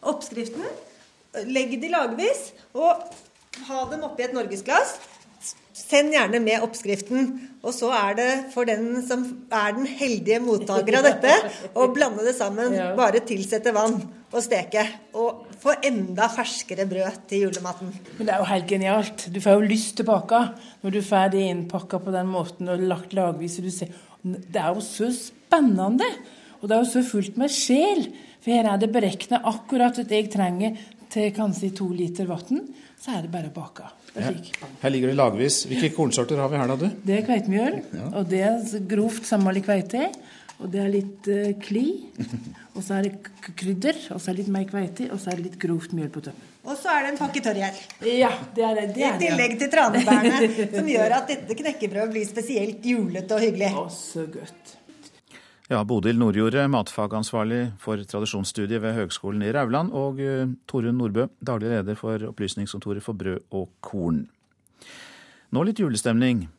oppskriften, 0.03 0.65
legg 1.47 1.77
de 1.79 1.89
lagvis, 1.93 2.49
og 2.75 3.07
ha 3.69 3.83
dem 3.93 4.03
oppi 4.03 4.25
et 4.27 4.35
norgesglass. 4.35 4.97
Send 5.73 6.13
gjerne 6.13 6.37
med 6.43 6.61
oppskriften. 6.61 7.31
Og 7.63 7.73
så 7.73 7.89
er 7.95 8.17
det 8.17 8.29
for 8.53 8.67
den 8.67 8.99
som 9.07 9.23
er 9.49 9.73
den 9.73 9.87
heldige 9.89 10.41
mottaker 10.43 10.99
av 10.99 11.07
dette, 11.07 11.31
å 11.79 11.87
blande 11.95 12.25
det 12.27 12.35
sammen. 12.37 12.75
Bare 12.97 13.23
tilsette 13.25 13.73
vann 13.73 13.97
og 14.03 14.43
steke. 14.43 14.83
Og 15.17 15.47
få 15.63 15.77
enda 15.87 16.27
ferskere 16.33 16.85
brød 16.89 17.23
til 17.31 17.47
julematen. 17.47 17.89
Men 18.19 18.29
det 18.29 18.35
er 18.35 18.43
jo 18.43 18.49
helt 18.51 18.69
genialt. 18.69 19.25
Du 19.33 19.41
får 19.41 19.57
jo 19.57 19.71
lyst 19.71 19.95
til 19.97 20.09
bake 20.09 20.43
når 20.83 20.97
du 20.97 21.01
får 21.07 21.33
det 21.33 21.47
innpakka 21.49 22.01
på 22.03 22.13
den 22.13 22.29
måten 22.29 22.69
og 22.69 22.85
lagt 22.93 23.17
lagvis. 23.17 23.57
Det 23.63 24.59
er 24.59 24.69
jo 24.75 24.83
så 24.85 25.09
spennende. 25.15 26.11
Og 26.61 26.69
det 26.69 26.77
er 26.77 26.85
jo 26.85 26.91
så 26.93 27.05
fullt 27.07 27.39
med 27.39 27.51
sjel. 27.51 28.05
For 28.43 28.53
her 28.53 28.69
er 28.69 28.79
det 28.81 28.91
beregna 28.93 29.41
akkurat 29.49 29.97
at 30.03 30.11
jeg 30.11 30.29
trenger 30.31 30.77
til 31.13 31.33
kanskje 31.33 31.73
to 31.79 31.89
liter 31.95 32.29
vann. 32.29 32.65
Så 32.99 33.15
er 33.15 33.25
det 33.25 33.33
bare 33.33 33.49
å 33.49 33.55
bake. 33.55 33.87
Her, 34.13 34.35
her 34.83 34.93
ligger 34.93 35.09
det 35.09 35.17
lagvis. 35.17 35.63
Hvilke 35.69 35.89
kornsorter 35.95 36.37
har 36.37 36.51
vi 36.51 36.59
her, 36.61 36.69
da, 36.69 36.77
du? 36.77 37.01
Det 37.07 37.17
er 37.17 37.25
kveitemjøl. 37.25 37.79
Ja. 37.97 38.09
Og 38.19 38.29
det 38.29 38.41
er 38.45 38.87
grovt 38.89 39.25
sammenlig 39.25 39.65
kveite. 39.65 40.11
Og 40.61 40.69
det 40.71 40.79
er 40.83 40.91
litt 40.93 41.29
uh, 41.33 41.53
kli. 41.63 41.87
Og 42.77 42.81
så 42.85 42.99
er 42.99 43.07
det 43.07 43.53
krydder. 43.57 43.97
Og 44.13 44.21
så 44.21 44.29
er 44.29 44.37
det 44.37 44.43
litt 44.43 44.53
mer 44.53 44.67
kveite. 44.69 45.09
Og 45.13 45.21
så 45.21 45.33
er 45.33 45.39
det 45.39 45.47
litt 45.49 45.57
grovt 45.61 45.95
mjøl 45.97 46.11
på 46.13 46.23
toppen. 46.29 46.51
Og 46.63 46.77
så 46.79 46.93
er 46.93 47.03
det 47.03 47.09
en 47.11 47.19
pakke 47.19 47.41
tørrgjær. 47.43 47.81
Ja, 48.07 48.29
det 48.55 48.63
er 48.63 48.77
det. 48.77 48.85
det 48.95 49.03
er 49.03 49.17
I 49.17 49.25
tillegg 49.25 49.57
til 49.59 49.71
tranebærene, 49.73 50.69
som 50.71 50.87
gjør 50.95 51.17
at 51.17 51.33
dette 51.33 51.57
knekkebrødet 51.59 52.13
blir 52.13 52.29
spesielt 52.29 52.85
julete 52.87 53.35
og 53.35 53.43
hyggelig. 53.43 53.73
Å, 53.81 53.89
så 53.91 54.23
godt. 54.31 54.77
Ja, 55.71 55.79
Bodil 55.87 56.17
Nordjordet, 56.19 56.65
matfagansvarlig 56.67 57.69
for 57.79 57.95
tradisjonsstudiet 57.95 58.81
ved 58.83 58.97
Høgskolen 58.97 59.45
i 59.47 59.51
Rauland, 59.55 59.93
og 59.95 60.19
uh, 60.19 60.49
Torunn 60.67 60.97
Nordbø, 60.99 61.29
daglig 61.39 61.69
leder 61.71 61.95
for 61.95 62.19
Opplysningskontoret 62.27 63.03
for 63.03 63.15
brød 63.15 63.39
og 63.55 63.69
korn. 63.79 64.25
Nå 65.55 65.63
litt 65.63 65.79
julestemning. 65.79 66.49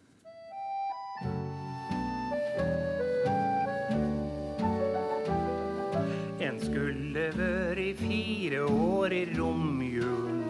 En 6.41 6.57
skulle 6.65 7.29
vært 7.37 8.01
fire 8.01 8.65
år 8.65 9.19
i 9.19 9.25
romjulen, 9.37 10.41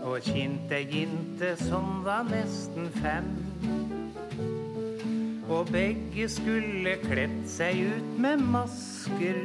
og 0.00 0.16
kjente 0.24 0.80
ei 0.80 0.88
jente 1.02 1.52
som 1.60 2.00
var 2.08 2.24
nesten 2.32 2.88
fem. 3.02 3.28
Og 5.48 5.70
begge 5.72 6.26
skulle 6.28 6.98
kledt 7.06 7.46
seg 7.48 7.80
ut 7.88 8.16
med 8.20 8.42
masker 8.52 9.38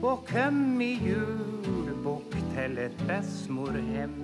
og 0.00 0.24
kom 0.28 0.80
i 0.80 0.94
julebukk 1.00 2.32
til 2.54 2.78
et 2.86 3.02
bestemorhem. 3.08 4.14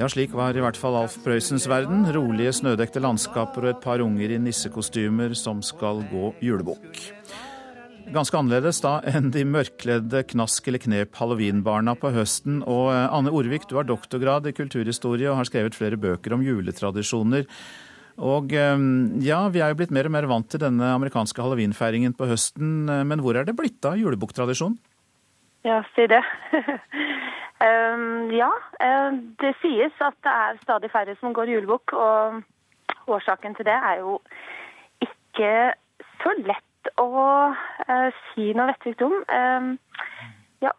Ja, 0.00 0.08
slik 0.08 0.32
var 0.32 0.56
i 0.56 0.62
hvert 0.64 0.78
fall 0.80 0.96
Alf 0.96 1.18
Prøysens 1.24 1.68
verden. 1.68 2.06
Rolige, 2.16 2.54
snødekte 2.56 3.02
landskaper 3.04 3.66
og 3.66 3.74
et 3.74 3.84
par 3.84 4.00
unger 4.00 4.32
i 4.32 4.40
nissekostymer 4.40 5.36
som 5.36 5.60
skal 5.64 6.00
gå 6.08 6.32
julebukk. 6.42 7.02
Ganske 8.12 8.36
annerledes 8.36 8.80
da 8.82 8.96
enn 9.08 9.30
de 9.32 9.44
mørkledde 9.48 10.24
knask 10.32 10.66
eller 10.68 10.82
knep 10.82 11.14
halloweenbarna 11.16 11.94
på 12.00 12.10
høsten. 12.16 12.60
Og 12.64 12.90
eh, 12.92 13.06
Anne 13.14 13.32
Orvik, 13.32 13.68
du 13.68 13.76
har 13.78 13.86
doktorgrad 13.88 14.48
i 14.48 14.56
kulturhistorie 14.56 15.30
og 15.30 15.38
har 15.38 15.48
skrevet 15.48 15.76
flere 15.76 16.00
bøker 16.00 16.34
om 16.36 16.44
juletradisjoner. 16.44 17.46
Og 18.20 18.52
ehm, 18.52 19.20
ja, 19.24 19.40
vi 19.52 19.62
er 19.64 19.72
jo 19.72 19.78
blitt 19.80 19.92
mer 19.94 20.08
og 20.08 20.14
mer 20.14 20.28
vant 20.28 20.48
til 20.52 20.60
denne 20.60 20.92
amerikanske 20.98 21.40
halloweenfeiringen 21.40 22.12
på 22.18 22.28
høsten, 22.28 22.88
eh, 22.92 23.04
men 23.08 23.22
hvor 23.24 23.38
er 23.38 23.48
det 23.48 23.56
blitt 23.56 23.84
av 23.88 23.96
julebukktradisjonen? 24.00 24.76
Ja, 25.64 25.78
si 25.94 26.08
det. 26.10 26.20
um, 27.62 28.32
ja, 28.42 28.50
det 29.40 29.54
sies 29.62 30.02
at 30.02 30.18
det 30.26 30.32
er 30.32 30.58
stadig 30.64 30.90
færre 30.92 31.14
som 31.20 31.34
går 31.36 31.54
julebukk. 31.54 31.94
Og 31.94 32.42
årsaken 33.12 33.54
til 33.56 33.66
det 33.66 33.78
er 33.78 34.02
jo 34.02 34.18
ikke 35.02 35.72
så 36.22 36.34
lett 36.42 36.92
å 36.98 37.08
uh, 37.54 38.10
si 38.32 38.50
noe 38.58 38.72
vettugt 38.72 39.06
om. 39.06 39.14
Um, 39.30 39.72
ja, 40.62 40.74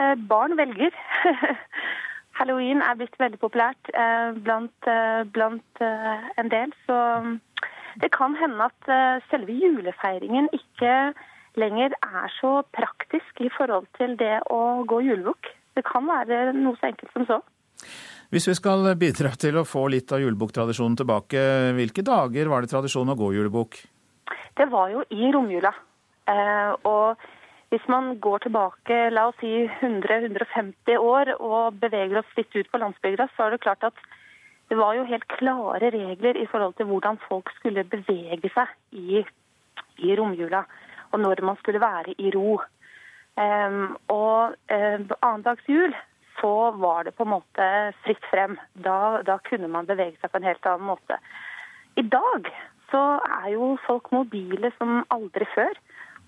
uh, 0.00 0.14
barn 0.28 0.56
velger. 0.60 0.96
Halloween 2.34 2.82
er 2.82 2.96
blitt 2.98 3.14
veldig 3.20 3.40
populært 3.42 3.90
uh, 3.94 4.34
blant, 4.46 4.88
blant 5.34 5.82
en 5.84 6.50
del. 6.50 6.74
Så 6.88 6.96
um, 7.22 7.36
det 8.02 8.10
kan 8.14 8.34
hende 8.38 8.66
at 8.66 9.22
selve 9.30 9.54
julefeiringen 9.54 10.48
ikke 10.56 11.14
lenger 11.60 11.94
er 12.02 12.32
så 12.40 12.56
praktisk 12.74 13.38
i 13.38 13.50
forhold 13.54 13.86
til 13.98 14.16
det 14.18 14.40
å 14.50 14.82
gå 14.88 14.98
julebukk. 15.06 15.52
Det 15.78 15.84
kan 15.86 16.06
være 16.08 16.52
noe 16.56 16.74
så 16.80 16.90
enkelt 16.90 17.14
som 17.14 17.26
så. 17.28 17.38
Hvis 18.34 18.48
vi 18.50 18.56
skal 18.58 18.88
bidra 18.98 19.30
til 19.38 19.60
å 19.60 19.66
få 19.68 19.86
litt 19.92 20.10
av 20.14 20.22
julebukktradisjonen 20.22 20.96
tilbake, 20.98 21.40
hvilke 21.76 22.02
dager 22.06 22.50
var 22.50 22.64
det 22.64 22.72
tradisjon 22.72 23.12
å 23.12 23.18
gå 23.18 23.30
julebukk? 23.36 23.78
Det 24.58 24.66
var 24.70 24.90
jo 24.90 25.04
i 25.14 25.30
romjula. 25.34 25.70
Eh, 26.30 26.72
og 26.88 27.20
hvis 27.74 27.86
man 27.90 28.12
går 28.22 28.44
tilbake 28.44 28.96
la 29.10 29.26
oss 29.32 29.40
si 29.42 29.50
100-150 29.66 30.94
år 30.94 31.32
og 31.40 31.80
beveger 31.82 32.20
oss 32.20 32.36
litt 32.38 32.54
ut 32.54 32.70
på 32.70 32.78
landsbygda, 32.78 33.26
så 33.34 33.48
er 33.48 33.54
det 33.54 33.64
klart 33.66 33.82
at 33.88 33.98
det 34.70 34.78
var 34.78 34.94
jo 34.94 35.08
helt 35.08 35.26
klare 35.34 35.90
regler 35.90 36.38
i 36.38 36.46
forhold 36.52 36.76
til 36.78 36.86
hvordan 36.86 37.18
folk 37.26 37.50
skulle 37.58 37.82
bevege 37.90 38.50
seg 38.54 38.70
i, 38.94 39.24
i 40.06 40.14
romjula 40.14 40.62
og 41.10 41.20
når 41.22 41.42
man 41.46 41.58
skulle 41.60 41.82
være 41.82 42.14
i 42.18 42.30
ro. 42.34 42.60
Um, 43.34 43.96
og 44.10 44.54
um, 44.70 45.08
annendags 45.20 45.66
jul 45.68 45.94
så 46.38 46.70
var 46.78 47.06
det 47.06 47.14
på 47.18 47.26
en 47.26 47.34
måte 47.34 47.66
fritt 48.04 48.22
frem. 48.30 48.56
Da, 48.86 49.22
da, 49.26 49.38
kunne 49.48 49.70
man 49.70 49.90
bevege 49.90 50.18
seg 50.20 50.30
på 50.30 50.38
en 50.38 50.46
helt 50.46 50.66
annen 50.70 50.90
måte. 50.90 51.18
I 51.98 52.06
dag 52.06 52.50
så 52.90 53.02
er 53.42 53.50
jo 53.54 53.74
folk 53.86 54.10
mobile 54.14 54.70
som 54.78 55.02
aldri 55.14 55.46
før. 55.54 55.74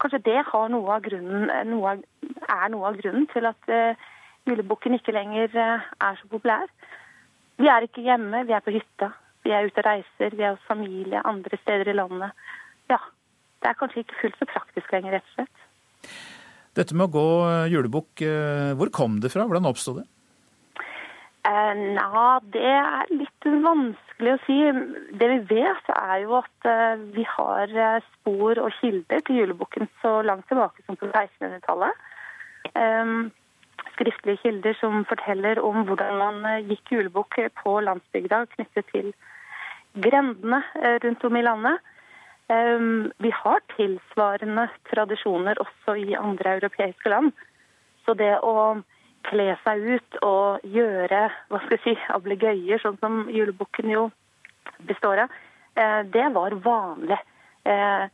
Kanskje 0.03 0.23
det 0.27 0.43
noe 0.73 1.01
grunnen, 1.05 1.51
noe, 1.71 1.97
er 2.49 2.69
noe 2.73 2.89
av 2.91 2.99
grunnen 3.01 3.27
til 3.33 3.47
at 3.49 3.71
uh, 3.73 4.09
julebukken 4.49 4.97
ikke 4.99 5.15
lenger 5.17 5.49
uh, 5.57 5.87
er 6.01 6.19
så 6.21 6.29
populær. 6.31 6.67
Vi 7.57 7.71
er 7.73 7.87
ikke 7.87 8.05
hjemme, 8.05 8.45
vi 8.47 8.53
er 8.53 8.65
på 8.65 8.75
hytta. 8.75 9.13
Vi 9.47 9.55
er 9.55 9.69
ute 9.69 9.81
og 9.81 9.87
reiser, 9.87 10.35
vi 10.35 10.45
er 10.45 10.57
hos 10.57 10.69
familie 10.69 11.23
andre 11.25 11.59
steder 11.63 11.89
i 11.93 11.97
landet. 11.97 12.35
Ja, 12.91 12.99
det 13.63 13.71
er 13.71 13.79
kanskje 13.79 14.03
ikke 14.03 14.21
fullt 14.21 14.41
så 14.41 14.49
praktisk 14.51 14.93
lenger, 14.93 15.17
rett 15.17 15.31
og 15.31 15.39
slett. 15.39 16.11
Dette 16.77 16.97
med 16.99 17.07
å 17.07 17.15
gå 17.15 17.29
julebukk, 17.73 18.21
eh, 18.27 18.75
hvor 18.77 18.91
kom 18.93 19.21
det 19.23 19.31
fra? 19.33 19.47
Hvordan 19.49 19.71
oppsto 19.71 19.95
det? 19.97 20.05
Eh, 21.47 21.75
Nja, 21.79 22.41
det 22.51 22.67
er 22.67 23.11
litt 23.13 23.47
vanskelig 23.47 24.33
å 24.35 24.43
si. 24.47 24.57
Det 25.21 25.29
vi 25.31 25.39
vet, 25.53 25.91
er 25.95 26.23
jo 26.25 26.41
at 26.41 26.67
eh, 26.67 27.03
vi 27.15 27.27
har 27.37 27.75
spor 28.09 28.59
og 28.65 28.75
kilder 28.81 29.23
til 29.27 29.43
julebukken 29.43 29.87
så 30.03 30.19
langt 30.27 30.49
tilbake 30.51 30.83
som 30.87 30.99
på 30.99 31.07
1600-tallet. 31.13 32.01
Eh, 32.73 33.13
skriftlige 33.95 34.43
kilder 34.43 34.79
som 34.81 35.05
forteller 35.09 35.61
om 35.63 35.85
hvordan 35.87 36.19
man 36.19 36.67
gikk 36.67 36.97
julebukk 36.97 37.39
på 37.63 37.77
landsbygda 37.85 38.43
knyttet 38.57 38.91
til 38.91 39.13
grendene 40.03 40.59
rundt 41.05 41.25
om 41.25 41.39
i 41.39 41.45
landet. 41.45 41.79
Vi 43.25 43.31
har 43.33 43.63
tilsvarende 43.73 44.67
tradisjoner 44.91 45.57
også 45.63 45.95
i 45.97 46.13
andre 46.19 46.59
europeiske 46.59 47.09
land. 47.09 47.33
Så 48.05 48.13
det 48.21 48.35
å 48.45 48.77
kle 49.31 49.49
seg 49.65 49.85
ut 49.97 50.19
og 50.27 50.65
gjøre 50.67 51.23
hva 51.51 51.61
skal 51.65 51.77
jeg 51.77 51.83
si, 51.85 51.95
ablegøyer, 52.15 52.81
sånn 52.83 52.99
som 53.03 53.25
julebukken 53.33 53.91
jo 53.93 54.09
består 54.89 55.25
av, 55.25 55.35
eh, 55.77 56.03
det 56.13 56.27
var 56.35 56.57
vanlig. 56.65 57.19
Eh, 57.65 58.05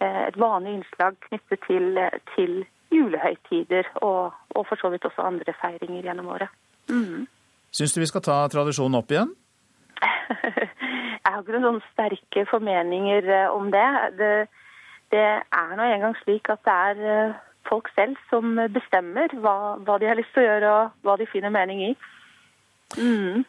eh, 0.00 0.22
et 0.28 0.38
vanlig 0.38 0.78
innslag 0.78 1.18
knyttet 1.28 1.64
til, 1.66 1.98
til 2.34 2.64
julehøytider 2.90 3.90
og, 4.02 4.32
og, 4.54 4.64
for 4.66 4.76
så 4.80 4.90
vidt 4.90 5.04
også 5.06 5.26
andre 5.26 5.54
feiringer 5.60 6.02
gjennom 6.08 6.32
året. 6.34 6.50
Mm. 6.90 7.26
Syns 7.70 7.94
du 7.94 8.00
vi 8.00 8.10
skal 8.10 8.24
ta 8.26 8.40
tradisjonen 8.50 8.98
opp 8.98 9.12
igjen? 9.14 9.34
Jeg 11.20 11.36
har 11.36 11.42
ikke 11.42 11.52
noen 11.52 11.66
sånne 11.66 11.92
sterke 11.92 12.46
formeninger 12.50 13.28
om 13.52 13.68
det. 13.70 13.86
Det, 14.18 14.32
det 15.12 15.26
er 15.38 15.74
nå 15.76 15.86
engang 15.86 16.16
slik 16.24 16.48
at 16.50 16.62
det 16.66 16.74
er 16.74 17.36
folk 17.70 17.88
selv 17.94 18.18
som 18.30 18.58
bestemmer 18.74 19.32
hva, 19.38 19.78
hva, 19.86 19.96
de 20.02 20.10
har 20.10 20.18
lyst 20.18 20.34
til 20.34 20.44
å 20.44 20.48
gjøre 20.48 20.74
og 20.74 21.06
hva 21.06 21.16
de 21.20 21.28
finner 21.30 21.54
mening 21.54 21.84
i. 21.90 21.94
Mm. 22.98 23.46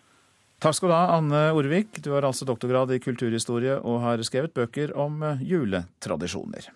Takk 0.61 0.77
skal 0.77 0.91
du 0.91 0.93
ha, 0.93 1.15
Anne 1.17 1.47
Orvik. 1.57 1.97
Du 2.05 2.11
har 2.13 2.27
altså 2.27 2.45
doktorgrad 2.45 2.93
i 2.93 3.01
kulturhistorie 3.01 3.79
og 3.81 4.03
har 4.03 4.21
skrevet 4.27 4.53
bøker 4.53 4.93
om 4.93 5.23
eh, 5.25 5.41
juletradisjoner. 5.49 6.69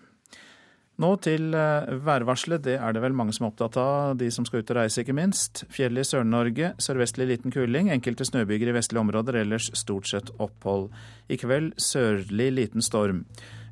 Nå 0.96 1.10
til 1.20 1.52
eh, 1.54 1.90
værvarselet. 2.02 2.64
Det 2.64 2.74
er 2.80 2.96
det 2.96 3.02
vel 3.04 3.14
mange 3.14 3.34
som 3.36 3.46
er 3.46 3.52
opptatt 3.52 3.76
av, 3.78 4.16
de 4.18 4.30
som 4.32 4.46
skal 4.48 4.64
ut 4.64 4.72
og 4.72 4.78
reise, 4.80 5.04
ikke 5.04 5.14
minst. 5.14 5.62
Fjell 5.70 6.00
i 6.00 6.06
Sør-Norge, 6.08 6.72
sørvestlig 6.82 7.28
liten 7.30 7.54
kuling. 7.54 7.92
Enkelte 7.92 8.26
snøbyger 8.26 8.72
i 8.72 8.74
vestlige 8.74 9.04
områder, 9.04 9.38
ellers 9.44 9.68
stort 9.78 10.08
sett 10.10 10.32
opphold. 10.42 10.88
I 11.30 11.38
kveld 11.38 11.76
sørlig 11.78 12.48
liten 12.56 12.82
storm. 12.82 13.22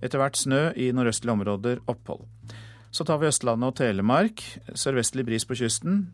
Etter 0.04 0.20
hvert 0.20 0.38
snø 0.38 0.68
i 0.76 0.92
nordøstlige 0.94 1.34
områder, 1.34 1.82
opphold. 1.90 2.28
Så 2.94 3.02
tar 3.02 3.18
vi 3.18 3.26
Østlandet 3.26 3.72
og 3.72 3.74
Telemark. 3.74 4.42
Sørvestlig 4.78 5.24
bris 5.26 5.42
på 5.42 5.56
kysten. 5.58 6.04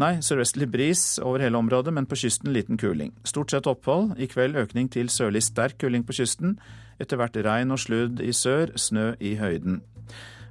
Nei, 0.00 0.22
sørvestlig 0.24 0.70
bris 0.72 1.18
over 1.20 1.42
hele 1.44 1.60
området, 1.60 1.92
men 1.92 2.08
på 2.08 2.16
kysten 2.16 2.48
liten 2.54 2.80
kuling. 2.80 3.12
Stort 3.28 3.52
sett 3.52 3.68
opphold. 3.68 4.14
I 4.16 4.30
kveld 4.32 4.56
økning 4.56 4.88
til 4.88 5.12
sørlig 5.12 5.44
sterk 5.44 5.76
kuling 5.82 6.06
på 6.08 6.16
kysten. 6.16 6.56
Etter 6.96 7.20
hvert 7.20 7.36
regn 7.44 7.76
og 7.76 7.82
sludd 7.82 8.24
i 8.24 8.32
sør, 8.32 8.72
snø 8.72 9.10
i 9.20 9.34
høyden. 9.36 9.82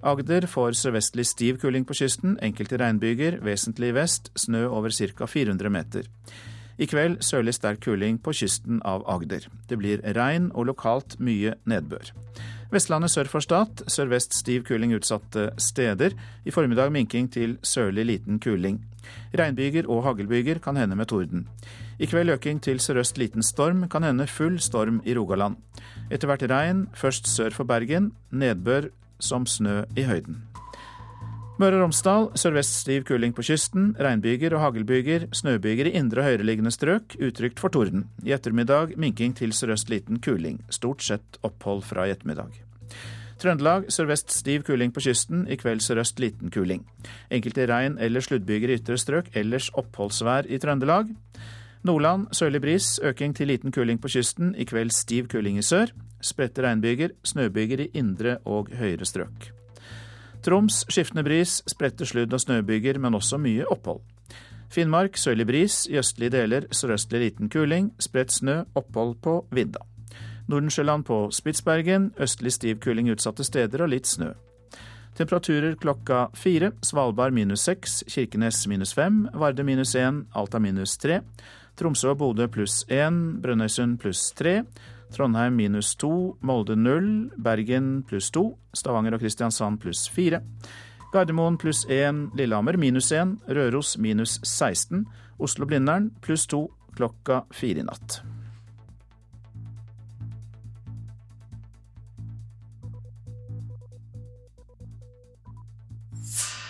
Agder 0.06 0.46
får 0.46 0.78
sørvestlig 0.78 1.26
stiv 1.26 1.58
kuling 1.64 1.88
på 1.90 1.98
kysten, 1.98 2.38
enkelte 2.44 2.78
regnbyger, 2.78 3.40
vesentlig 3.42 3.94
i 3.94 3.98
vest, 3.98 4.30
snø 4.38 4.68
over 4.68 4.94
ca. 4.94 5.26
400 5.26 5.74
meter. 5.74 6.10
I 6.78 6.86
kveld 6.90 7.22
sørlig 7.26 7.54
sterk 7.58 7.82
kuling 7.86 8.20
på 8.22 8.34
kysten 8.34 8.82
av 8.86 9.06
Agder. 9.10 9.48
Det 9.70 9.78
blir 9.80 10.06
regn 10.18 10.52
og 10.54 10.70
lokalt 10.70 11.18
mye 11.22 11.56
nedbør. 11.66 12.14
Vestlandet 12.74 13.12
sør 13.14 13.28
for 13.30 13.44
Stad 13.46 13.84
sørvest 13.92 14.34
stiv 14.34 14.64
kuling 14.66 14.96
utsatte 14.98 15.52
steder. 15.62 16.16
I 16.42 16.54
formiddag 16.54 16.90
minking 16.94 17.28
til 17.30 17.60
sørlig 17.62 18.06
liten 18.10 18.40
kuling. 18.42 18.80
Regnbyger 19.38 19.86
og 19.86 20.02
haglbyger 20.08 20.58
kan 20.64 20.80
hende 20.82 20.98
med 20.98 21.12
torden. 21.12 21.46
I 22.00 22.10
kveld 22.10 22.34
øking 22.34 22.64
til 22.66 22.82
sørøst 22.82 23.20
liten 23.22 23.46
storm, 23.46 23.86
kan 23.90 24.04
hende 24.04 24.26
full 24.28 24.58
storm 24.60 25.04
i 25.06 25.14
Rogaland. 25.14 25.60
Etter 26.10 26.32
hvert 26.32 26.50
regn, 26.50 26.88
først 26.98 27.30
sør 27.30 27.54
for 27.54 27.70
Bergen. 27.70 28.14
Nedbør 28.32 28.90
som 29.20 29.46
snø 29.46 29.84
i 29.96 30.08
høyden. 30.10 30.42
Møre 31.62 31.78
og 31.78 31.84
Romsdal 31.84 32.32
sørvest 32.40 32.80
stiv 32.82 33.04
kuling 33.06 33.34
på 33.38 33.44
kysten. 33.46 33.92
Regnbyger 34.02 34.56
og 34.58 34.64
haglbyger. 34.64 35.28
Snøbyger 35.38 35.92
i 35.92 35.94
indre 36.00 36.24
og 36.24 36.32
høyereliggende 36.32 36.74
strøk. 36.74 37.14
Utrygt 37.22 37.62
for 37.62 37.70
torden. 37.70 38.08
I 38.26 38.34
ettermiddag 38.34 38.96
minking 38.98 39.36
til 39.38 39.54
sørøst 39.54 39.92
liten 39.94 40.18
kuling. 40.18 40.64
Stort 40.74 41.06
sett 41.06 41.38
opphold 41.46 41.86
fra 41.86 42.08
i 42.10 42.16
ettermiddag. 42.16 42.58
Trøndelag 43.38 43.86
sørvest 43.94 44.34
stiv 44.34 44.66
kuling 44.66 44.96
på 44.96 45.06
kysten. 45.06 45.46
I 45.46 45.60
kveld 45.62 45.86
sørøst 45.86 46.18
liten 46.24 46.50
kuling. 46.50 46.88
Enkelte 47.30 47.70
regn- 47.70 48.02
eller 48.02 48.26
sluddbyger 48.26 48.74
i 48.74 48.82
ytre 48.82 48.98
strøk. 48.98 49.30
Ellers 49.38 49.70
oppholdsvær 49.78 50.50
i 50.50 50.58
Trøndelag. 50.58 51.14
Nordland 51.86 52.32
sørlig 52.34 52.66
bris. 52.66 52.96
Øking 53.04 53.38
til 53.38 53.54
liten 53.54 53.72
kuling 53.72 54.02
på 54.02 54.10
kysten. 54.10 54.56
I 54.58 54.66
kveld 54.66 54.90
stiv 54.90 55.30
kuling 55.30 55.62
i 55.62 55.62
sør. 55.62 55.94
Spredte 56.20 56.66
regnbyger, 56.66 57.14
snøbyger 57.24 57.86
i 57.86 57.92
indre 57.94 58.40
og 58.44 58.74
høyere 58.74 59.06
strøk. 59.06 59.53
Troms 60.44 60.84
skiftende 60.92 61.24
bris, 61.24 61.62
spredte 61.72 62.06
sludd- 62.06 62.34
og 62.34 62.42
snøbyger, 62.44 63.00
men 63.00 63.16
også 63.16 63.40
mye 63.40 63.64
opphold. 63.72 64.02
Finnmark 64.74 65.16
sørlig 65.18 65.46
bris, 65.48 65.84
i 65.88 66.00
østlige 66.02 66.34
deler 66.34 66.68
sørøstlig 66.72 67.20
liten 67.22 67.50
kuling, 67.50 67.92
spredt 68.00 68.34
snø, 68.34 68.64
opphold 68.76 69.16
på 69.22 69.46
vidda. 69.54 69.80
Nordensjøland 70.48 71.06
på 71.08 71.30
Spitsbergen, 71.32 72.12
østlig 72.20 72.52
stiv 72.52 72.82
kuling 72.84 73.12
utsatte 73.14 73.46
steder 73.48 73.86
og 73.86 73.94
litt 73.94 74.10
snø. 74.10 74.34
Temperaturer 75.16 75.76
klokka 75.78 76.28
fire. 76.36 76.72
Svalbard 76.82 77.34
minus 77.34 77.62
seks, 77.68 78.02
Kirkenes 78.10 78.66
minus 78.68 78.94
fem, 78.98 79.28
Varde 79.34 79.64
minus 79.64 79.96
én, 79.96 80.26
Alta 80.34 80.60
minus 80.60 80.98
tre. 80.98 81.22
Tromsø 81.78 82.10
og 82.12 82.18
Bodø 82.18 82.48
pluss 82.48 82.84
én, 82.90 83.40
Brønnøysund 83.42 84.00
pluss 84.02 84.32
tre. 84.34 84.64
Trondheim 85.14 85.56
minus 85.56 85.96
to, 85.96 86.36
Molde 86.42 86.76
null, 86.76 87.30
Bergen 87.38 88.04
pluss 88.10 88.32
to, 88.34 88.48
Stavanger 88.74 89.14
og 89.18 89.22
Kristiansand 89.22 89.80
pluss 89.84 90.08
fire. 90.10 90.42
Gardermoen 91.14 91.60
pluss 91.62 91.86
én, 91.86 92.28
Lillehammer 92.34 92.78
minus 92.82 93.12
én, 93.14 93.38
Røros 93.46 93.98
minus 94.02 94.40
16, 94.42 95.06
Oslo-Blindern 95.38 96.10
pluss 96.22 96.48
to 96.50 96.66
klokka 96.98 97.44
fire 97.54 97.84
i 97.84 97.86
natt. 97.86 98.22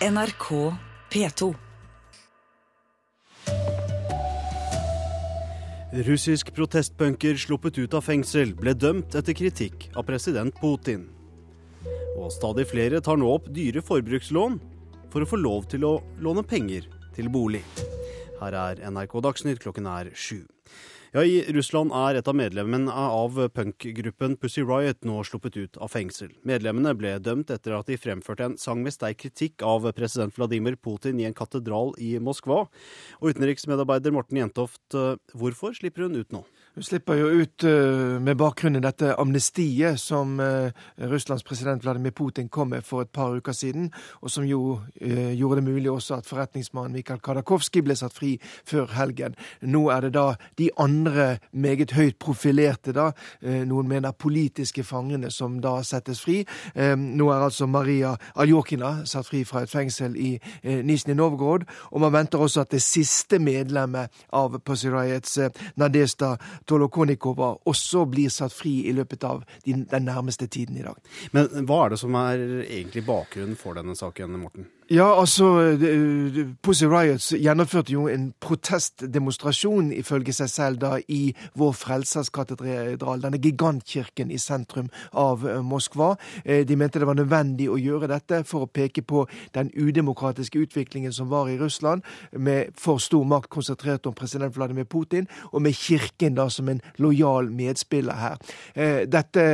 NRK 0.03 0.75
P2. 1.09 1.62
Russisk 5.93 6.47
protestpunker 6.55 7.35
sluppet 7.37 7.77
ut 7.77 7.93
av 7.93 8.01
fengsel 8.01 8.55
ble 8.57 8.71
dømt 8.73 9.13
etter 9.13 9.35
kritikk 9.37 9.91
av 9.93 10.07
president 10.07 10.55
Putin. 10.57 11.03
Og 12.17 12.31
stadig 12.33 12.65
flere 12.71 12.97
tar 13.05 13.19
nå 13.21 13.27
opp 13.29 13.45
dyre 13.53 13.83
forbrukslån 13.85 14.55
for 15.13 15.21
å 15.21 15.27
få 15.29 15.37
lov 15.37 15.67
til 15.69 15.85
å 15.85 15.91
låne 16.17 16.41
penger 16.49 16.87
til 17.13 17.29
bolig. 17.29 17.61
Her 18.39 18.57
er 18.57 18.81
NRK 18.89 19.13
Dagsnytt, 19.21 19.61
klokken 19.61 19.85
er 19.85 20.09
sju. 20.17 20.39
Ja, 21.13 21.21
I 21.21 21.43
Russland 21.53 21.93
er 21.93 22.17
et 22.17 22.25
av 22.25 22.33
medlemmene 22.33 22.89
av 22.89 23.35
punkgruppen 23.53 24.33
Pussy 24.41 24.63
Riot 24.65 25.05
nå 25.05 25.19
sluppet 25.21 25.59
ut 25.59 25.77
av 25.77 25.91
fengsel. 25.93 26.31
Medlemmene 26.41 26.95
ble 26.97 27.11
dømt 27.21 27.53
etter 27.53 27.75
at 27.77 27.85
de 27.85 27.99
fremførte 28.01 28.47
en 28.47 28.55
sang 28.57 28.81
med 28.81 28.95
sterk 28.95 29.19
kritikk 29.21 29.61
av 29.61 29.85
president 29.93 30.33
Vladimir 30.33 30.73
Putin 30.73 31.21
i 31.21 31.27
en 31.29 31.37
katedral 31.37 31.93
i 32.01 32.15
Moskva. 32.17 32.63
Og 33.21 33.29
utenriksmedarbeider 33.29 34.15
Morten 34.15 34.41
Jentoft, 34.41 34.81
eh, 34.97 35.21
hvorfor 35.37 35.77
slipper 35.77 36.07
hun 36.07 36.17
ut 36.17 36.33
nå? 36.33 36.41
Hun 36.73 36.81
slipper 36.83 37.13
jo 37.13 37.27
ut 37.29 37.63
uh, 37.69 38.17
med 38.17 38.37
bakgrunn 38.41 38.79
i 38.79 38.81
dette 38.81 39.11
amnestiet 39.21 39.99
som 40.01 40.39
uh, 40.41 40.71
Russlands 40.97 41.43
president 41.45 41.83
Vladimir 41.85 42.15
Putin 42.17 42.47
kom 42.49 42.71
med 42.73 42.81
for 42.81 43.05
et 43.05 43.11
par 43.13 43.35
uker 43.37 43.53
siden, 43.53 43.91
og 44.25 44.31
som 44.33 44.41
jo 44.41 44.79
uh, 44.81 45.33
gjorde 45.37 45.59
det 45.59 45.65
mulig 45.67 45.91
også 45.91 46.17
at 46.17 46.25
forretningsmannen 46.25 46.95
Mikhail 46.97 47.21
Kadakovskij 47.21 47.83
ble 47.85 47.93
satt 47.99 48.15
fri 48.17 48.31
før 48.65 48.89
helgen. 48.97 49.35
Nå 49.61 49.83
er 49.93 50.07
det 50.07 50.15
da 50.15 50.23
de 50.57 50.71
andre 50.81 51.27
meget 51.51 51.93
høyt 51.93 52.17
profilerte, 52.17 52.89
da, 52.93 53.11
noen 53.69 53.87
mener 53.87 54.17
politiske 54.17 54.81
fangene, 54.83 55.29
som 55.29 55.59
da 55.61 55.75
settes 55.85 56.23
fri. 56.25 56.39
Nå 56.73 57.29
er 57.29 57.45
altså 57.45 57.67
Maria 57.69 58.15
Aljokina 58.33 59.03
satt 59.09 59.29
fri 59.29 59.43
fra 59.45 59.63
et 59.63 59.71
fengsel 59.71 60.17
i 60.17 60.31
Nizjnij 60.63 61.17
Novgorod, 61.19 61.67
og 61.91 62.01
man 62.01 62.13
venter 62.17 62.41
også 62.41 62.65
at 62.65 62.73
det 62.73 62.81
siste 62.85 63.39
medlemmet 63.39 64.23
av 64.33 64.57
Pussy 64.65 64.89
Riots, 64.93 65.37
Nadesta 65.77 66.35
Tolokonikova 66.65 67.53
også 67.69 68.05
blir 68.11 68.31
satt 68.33 68.53
fri 68.55 68.75
i 68.89 68.93
løpet 68.95 69.23
av 69.27 69.43
den 69.65 69.85
nærmeste 70.05 70.47
tiden 70.47 70.77
i 70.79 70.85
dag. 70.85 70.99
Men 71.35 71.67
hva 71.67 71.85
er 71.85 71.93
det 71.93 72.01
som 72.01 72.15
er 72.19 72.45
egentlig 72.63 73.05
bakgrunnen 73.07 73.59
for 73.59 73.79
denne 73.79 73.95
saken, 73.97 74.39
Morten? 74.41 74.69
Ja, 74.91 75.19
altså 75.19 75.77
Pussy 76.61 76.85
Riots 76.85 77.29
gjennomførte 77.39 77.93
jo 77.93 78.09
en 78.11 78.33
protestdemonstrasjon, 78.43 79.93
ifølge 79.95 80.33
seg 80.35 80.49
selv, 80.51 80.79
da 80.81 80.97
i 81.07 81.31
Vår 81.55 81.71
Frelsers 81.71 82.27
katedral, 82.35 83.21
denne 83.23 83.39
gigantkirken 83.39 84.31
i 84.31 84.39
sentrum 84.41 84.89
av 85.15 85.45
eh, 85.47 85.61
Moskva. 85.63 86.09
Eh, 86.43 86.65
de 86.67 86.75
mente 86.75 86.99
det 86.99 87.07
var 87.07 87.15
nødvendig 87.15 87.69
å 87.71 87.77
gjøre 87.79 88.09
dette 88.11 88.41
for 88.49 88.65
å 88.65 88.67
peke 88.67 89.05
på 89.07 89.23
den 89.55 89.71
udemokratiske 89.71 90.59
utviklingen 90.65 91.15
som 91.15 91.31
var 91.31 91.47
i 91.47 91.55
Russland, 91.61 92.03
med 92.35 92.75
for 92.75 92.99
stor 92.99 93.23
makt 93.23 93.53
konsentrert 93.55 94.11
om 94.11 94.17
president 94.19 94.51
Vladimir 94.57 94.83
Putin, 94.83 95.31
og 95.53 95.63
med 95.63 95.79
kirken 95.79 96.35
da 96.35 96.49
som 96.51 96.67
en 96.67 96.83
lojal 96.99 97.47
medspiller 97.55 98.19
her. 98.19 98.37
Eh, 98.75 99.07
dette 99.07 99.47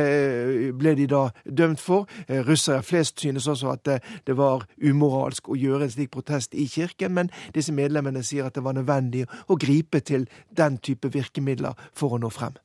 ble 0.74 0.96
de 0.98 1.06
da 1.06 1.28
dømt 1.46 1.78
for. 1.78 2.10
Russere 2.50 2.82
flest 2.82 3.22
synes 3.22 3.46
også 3.46 3.76
at 3.76 3.94
det 4.26 4.34
var 4.34 4.66
umoral 4.82 5.19
umoralsk 5.20 5.50
å 5.52 5.58
gjøre 5.58 5.86
en 5.86 5.92
slik 5.92 6.10
protest 6.14 6.54
i 6.54 6.66
kirken, 6.68 7.14
men 7.14 7.30
disse 7.54 7.72
medlemmene 7.72 8.22
sier 8.24 8.48
at 8.48 8.56
det 8.56 8.64
var 8.64 8.76
nødvendig 8.78 9.26
å 9.48 9.58
gripe 9.60 10.00
til 10.00 10.26
den 10.50 10.78
type 10.78 11.08
virkemidler 11.12 11.76
for 11.92 12.16
å 12.16 12.20
nå 12.20 12.30
frem. 12.30 12.56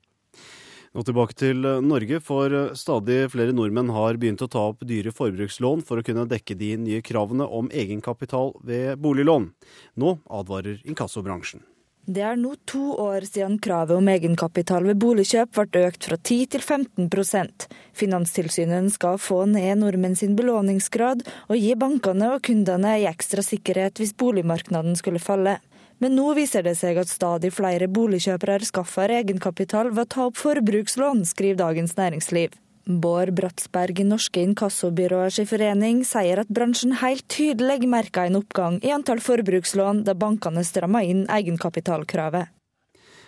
Nå 0.96 1.04
tilbake 1.04 1.36
til 1.36 1.60
Norge, 1.84 2.22
for 2.24 2.54
stadig 2.80 3.26
flere 3.34 3.52
nordmenn 3.52 3.91
har 3.91 4.15
begynt 4.15 4.46
å 4.46 4.48
ta 4.48 4.63
opp 4.72 4.86
dyre 4.88 5.12
forbrukslån 5.12 5.84
for 5.84 6.00
å 6.00 6.06
kunne 6.08 6.24
dekke 6.32 6.56
de 6.56 6.72
nye 6.80 7.04
kravene 7.04 7.44
om 7.44 7.68
egenkapital 7.68 8.56
ved 8.63 8.96
boliglån. 9.04 9.52
Nå 10.00 10.20
advarer 10.32 10.80
inkassobransjen. 10.88 11.65
Det 12.06 12.22
er 12.22 12.36
nå 12.38 12.52
to 12.70 12.91
år 13.02 13.26
siden 13.26 13.56
kravet 13.58 13.98
om 13.98 14.10
egenkapital 14.12 14.86
ved 14.86 15.00
boligkjøp 15.02 15.56
ble 15.58 15.88
økt 15.88 16.06
fra 16.06 16.18
10 16.20 16.52
til 16.54 16.62
15% 16.62 17.63
Finanstilsynet 17.98 18.91
skal 18.94 19.18
få 19.18 19.39
ned 19.50 19.80
nordmenn 19.82 20.13
sin 20.20 20.36
belåningsgrad 20.38 21.24
og 21.26 21.56
gi 21.58 21.72
bankene 21.82 22.30
og 22.36 22.44
kundene 22.46 22.91
ei 23.00 23.08
ekstra 23.10 23.41
sikkerhet 23.41 23.98
hvis 23.98 24.13
boligmarkedet 24.22 25.00
skulle 25.02 25.24
falle. 25.24 25.56
Men 25.98 26.13
nå 26.20 26.28
viser 26.38 26.62
det 26.68 26.76
seg 26.78 27.00
at 27.02 27.10
stadig 27.10 27.50
flere 27.56 27.89
boligkjøpere 27.89 28.70
skaffer 28.70 29.15
egenkapital 29.24 29.89
ved 29.89 30.06
å 30.06 30.12
ta 30.13 30.28
opp 30.30 30.38
forbrukslån, 30.38 31.26
skriver 31.26 31.63
Dagens 31.63 31.98
Næringsliv. 31.98 32.54
Bård 32.86 33.32
Bratsberg 33.34 34.00
i 34.00 34.04
Norske 34.06 34.43
Inkassobyråers 34.45 35.39
forening 35.50 36.04
sier 36.06 36.43
at 36.43 36.52
bransjen 36.54 36.93
helt 37.02 37.26
tydelig 37.34 37.88
merka 37.89 38.28
en 38.30 38.38
oppgang 38.38 38.78
i 38.86 38.91
antall 38.93 39.24
forbrukslån 39.26 40.04
da 40.06 40.13
bankene 40.13 40.62
strammer 40.62 41.02
inn 41.02 41.24
egenkapitalkravet. 41.26 42.54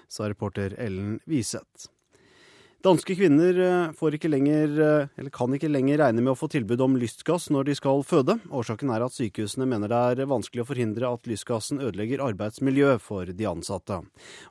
Sa 0.07 0.29
reporter 0.29 0.77
Ellen 0.77 1.17
Wiseth. 1.25 1.89
Danske 2.87 3.17
kvinner 3.19 3.57
eh, 3.59 4.13
ikke 4.15 4.29
lenger, 4.31 5.09
eh, 5.19 5.29
kan 5.35 5.51
ikke 5.51 5.67
lenger 5.67 5.97
regne 5.99 6.21
med 6.21 6.31
å 6.31 6.37
få 6.39 6.47
tilbud 6.47 6.79
om 6.85 6.93
lystgass 6.95 7.49
når 7.51 7.67
de 7.67 7.75
skal 7.75 7.99
føde. 8.07 8.37
Årsaken 8.47 8.93
er 8.95 9.03
at 9.03 9.15
sykehusene 9.15 9.67
mener 9.67 9.91
det 9.91 10.23
er 10.23 10.29
vanskelig 10.29 10.63
å 10.63 10.67
forhindre 10.69 11.09
at 11.09 11.27
lystgassen 11.27 11.81
ødelegger 11.83 12.23
arbeidsmiljøet 12.23 13.03
for 13.03 13.27
de 13.27 13.49
ansatte. 13.49 13.99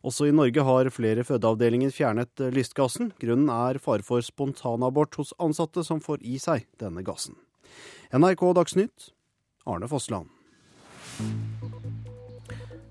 Også 0.04 0.28
i 0.28 0.36
Norge 0.36 0.66
har 0.68 0.92
flere 0.92 1.24
fødeavdelinger 1.24 1.94
fjernet 1.96 2.44
eh, 2.44 2.52
lystgassen. 2.52 3.14
Grunnen 3.22 3.48
er 3.48 3.80
fare 3.80 4.04
for 4.04 4.20
spontanabort 4.20 5.16
hos 5.16 5.32
ansatte 5.40 5.86
som 5.86 6.04
får 6.04 6.20
i 6.20 6.36
seg 6.42 6.68
denne 6.82 7.06
gassen. 7.06 7.38
NRK 8.12 8.50
Dagsnytt, 8.58 9.14
Arne 9.64 9.88
Fossland. 9.88 10.28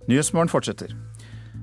Nyhetsmorgen 0.09 0.49
fortsetter. 0.49 0.97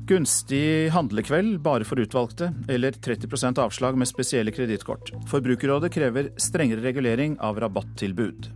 Gunstig 0.07 0.91
handlekveld 0.91 1.61
bare 1.63 1.87
for 1.87 2.01
utvalgte, 2.03 2.51
eller 2.69 2.93
30% 2.93 3.59
avslag 3.63 3.99
med 3.99 4.09
spesielle 4.11 4.51
kredittkort. 4.51 5.13
Forbrukerrådet 5.31 5.93
krever 5.95 6.33
strengere 6.37 6.83
regulering 6.83 7.37
av 7.41 7.61
rabattilbud. 7.61 8.49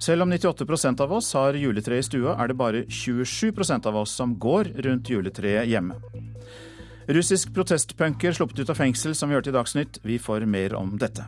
Selv 0.00 0.22
om 0.22 0.32
98% 0.32 1.00
av 1.00 1.12
oss 1.12 1.32
har 1.34 1.56
juletre 1.56 1.98
i 1.98 2.04
stua, 2.04 2.36
er 2.36 2.48
det 2.48 2.58
bare 2.60 2.84
27% 2.84 3.88
av 3.88 3.96
oss 4.02 4.12
som 4.16 4.36
går 4.40 4.72
rundt 4.84 5.10
juletreet 5.12 5.68
hjemme. 5.68 5.96
Russisk 7.08 7.54
protestpunker 7.56 8.32
sluppet 8.32 8.60
ut 8.60 8.70
av 8.70 8.78
fengsel, 8.78 9.14
som 9.14 9.28
vi 9.28 9.36
hørte 9.36 9.50
i 9.50 9.56
Dagsnytt. 9.56 9.98
Vi 10.04 10.18
får 10.20 10.44
mer 10.48 10.76
om 10.78 10.92
dette. 11.00 11.24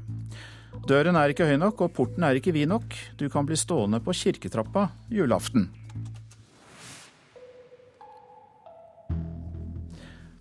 Døren 0.88 1.16
er 1.16 1.32
ikke 1.32 1.48
høy 1.48 1.56
nok, 1.60 1.84
og 1.84 1.92
porten 1.96 2.24
er 2.24 2.36
ikke 2.36 2.52
vid 2.52 2.68
nok. 2.68 2.96
Du 3.20 3.28
kan 3.32 3.48
bli 3.48 3.56
stående 3.60 4.00
på 4.04 4.14
kirketrappa 4.16 4.88
julaften. 5.12 5.70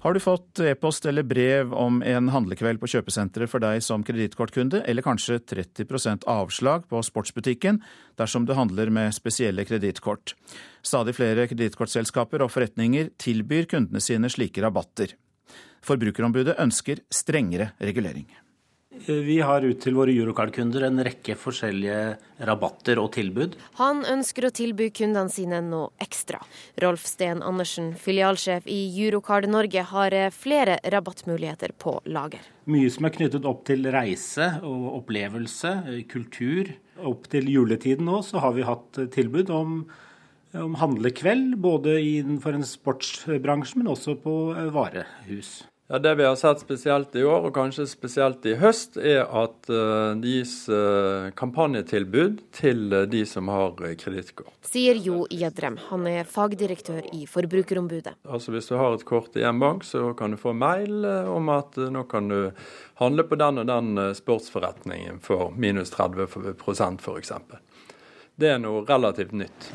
Har 0.01 0.13
du 0.13 0.19
fått 0.19 0.59
e-post 0.59 1.05
eller 1.05 1.21
brev 1.23 1.73
om 1.77 1.99
en 2.01 2.31
handlekveld 2.33 2.79
på 2.81 2.89
kjøpesenteret 2.89 3.51
for 3.51 3.61
deg 3.61 3.83
som 3.85 4.01
kredittkortkunde, 4.01 4.79
eller 4.89 5.05
kanskje 5.05 5.37
30% 5.45 6.25
avslag 6.25 6.87
på 6.89 7.03
sportsbutikken 7.05 7.77
dersom 8.17 8.47
du 8.49 8.55
handler 8.57 8.89
med 8.89 9.13
spesielle 9.13 9.61
kredittkort? 9.69 10.33
Stadig 10.81 11.13
flere 11.19 11.45
kredittkortselskaper 11.51 12.41
og 12.41 12.49
forretninger 12.49 13.13
tilbyr 13.21 13.69
kundene 13.69 14.01
sine 14.01 14.33
slike 14.33 14.65
rabatter. 14.65 15.13
Forbrukerombudet 15.85 16.57
ønsker 16.57 17.05
strengere 17.13 17.75
regulering. 17.77 18.25
Vi 18.91 19.38
har 19.39 19.63
ut 19.63 19.80
til 19.82 19.95
våre 19.95 20.12
Eurocard-kunder 20.12 20.84
en 20.84 20.99
rekke 21.06 21.38
forskjellige 21.39 22.17
rabatter 22.45 22.99
og 23.01 23.13
tilbud. 23.15 23.56
Han 23.80 24.04
ønsker 24.06 24.45
å 24.45 24.51
tilby 24.54 24.89
kundene 24.93 25.32
sine 25.32 25.62
noe 25.63 25.89
ekstra. 26.04 26.41
Rolf 26.84 27.08
Steen 27.08 27.41
Andersen, 27.45 27.93
filialsjef 27.97 28.67
i 28.69 28.82
Eurocard 28.91 29.47
Norge, 29.49 29.86
har 29.93 30.17
flere 30.36 30.77
rabattmuligheter 30.84 31.73
på 31.80 31.95
lager. 32.12 32.43
Mye 32.69 32.91
som 32.93 33.08
er 33.08 33.15
knyttet 33.15 33.47
opp 33.47 33.63
til 33.71 33.88
reise 33.95 34.51
og 34.60 34.88
opplevelse, 35.01 35.73
kultur. 36.12 36.75
Opp 37.01 37.32
til 37.32 37.49
juletiden 37.49 38.06
nå 38.12 38.21
så 38.27 38.43
har 38.43 38.54
vi 38.60 38.67
hatt 38.67 39.06
tilbud 39.15 39.49
om 39.56 39.84
om 40.51 40.73
handlekveld, 40.75 41.56
både 41.63 41.93
innenfor 42.04 42.58
en 42.58 42.65
sportsbransje, 42.67 43.77
men 43.80 43.91
også 43.91 44.17
på 44.19 44.34
varehus. 44.75 45.62
Ja, 45.91 45.99
Det 45.99 46.15
vi 46.15 46.23
har 46.23 46.36
sett 46.36 46.60
spesielt 46.60 47.15
i 47.19 47.23
år, 47.23 47.49
og 47.49 47.51
kanskje 47.51 47.84
spesielt 47.84 48.45
i 48.47 48.54
høst, 48.56 48.95
er 48.95 49.25
at 49.27 49.67
uh, 49.67 50.13
det 50.15 50.38
gis 50.38 50.54
uh, 50.71 51.27
kampanjetilbud 51.36 52.38
til 52.56 52.86
uh, 52.95 53.01
de 53.12 53.25
som 53.27 53.49
har 53.51 53.75
kredittkort. 53.99 54.54
Sier 54.63 54.96
Jo 54.96 55.25
Jedrem, 55.27 55.75
han 55.89 56.08
er 56.08 56.29
fagdirektør 56.31 57.10
i 57.12 57.25
Forbrukerombudet. 57.27 58.15
Altså 58.23 58.56
Hvis 58.56 58.71
du 58.71 58.77
har 58.79 58.96
et 58.96 59.04
kort 59.04 59.35
i 59.35 59.44
en 59.44 59.60
bank, 59.60 59.83
så 59.83 60.13
kan 60.15 60.31
du 60.31 60.39
få 60.39 60.56
mail 60.56 61.04
om 61.27 61.52
at 61.52 61.75
nå 61.75 62.06
kan 62.08 62.31
du 62.31 62.39
handle 63.04 63.27
på 63.27 63.42
den 63.44 63.60
og 63.60 63.67
den 63.67 64.06
sportsforretningen 64.15 65.19
for 65.19 65.52
minus 65.52 65.92
30% 65.92 67.04
f.eks. 67.04 67.35
Det 68.39 68.56
er 68.56 68.63
noe 68.63 68.87
relativt 68.87 69.35
nytt. 69.35 69.73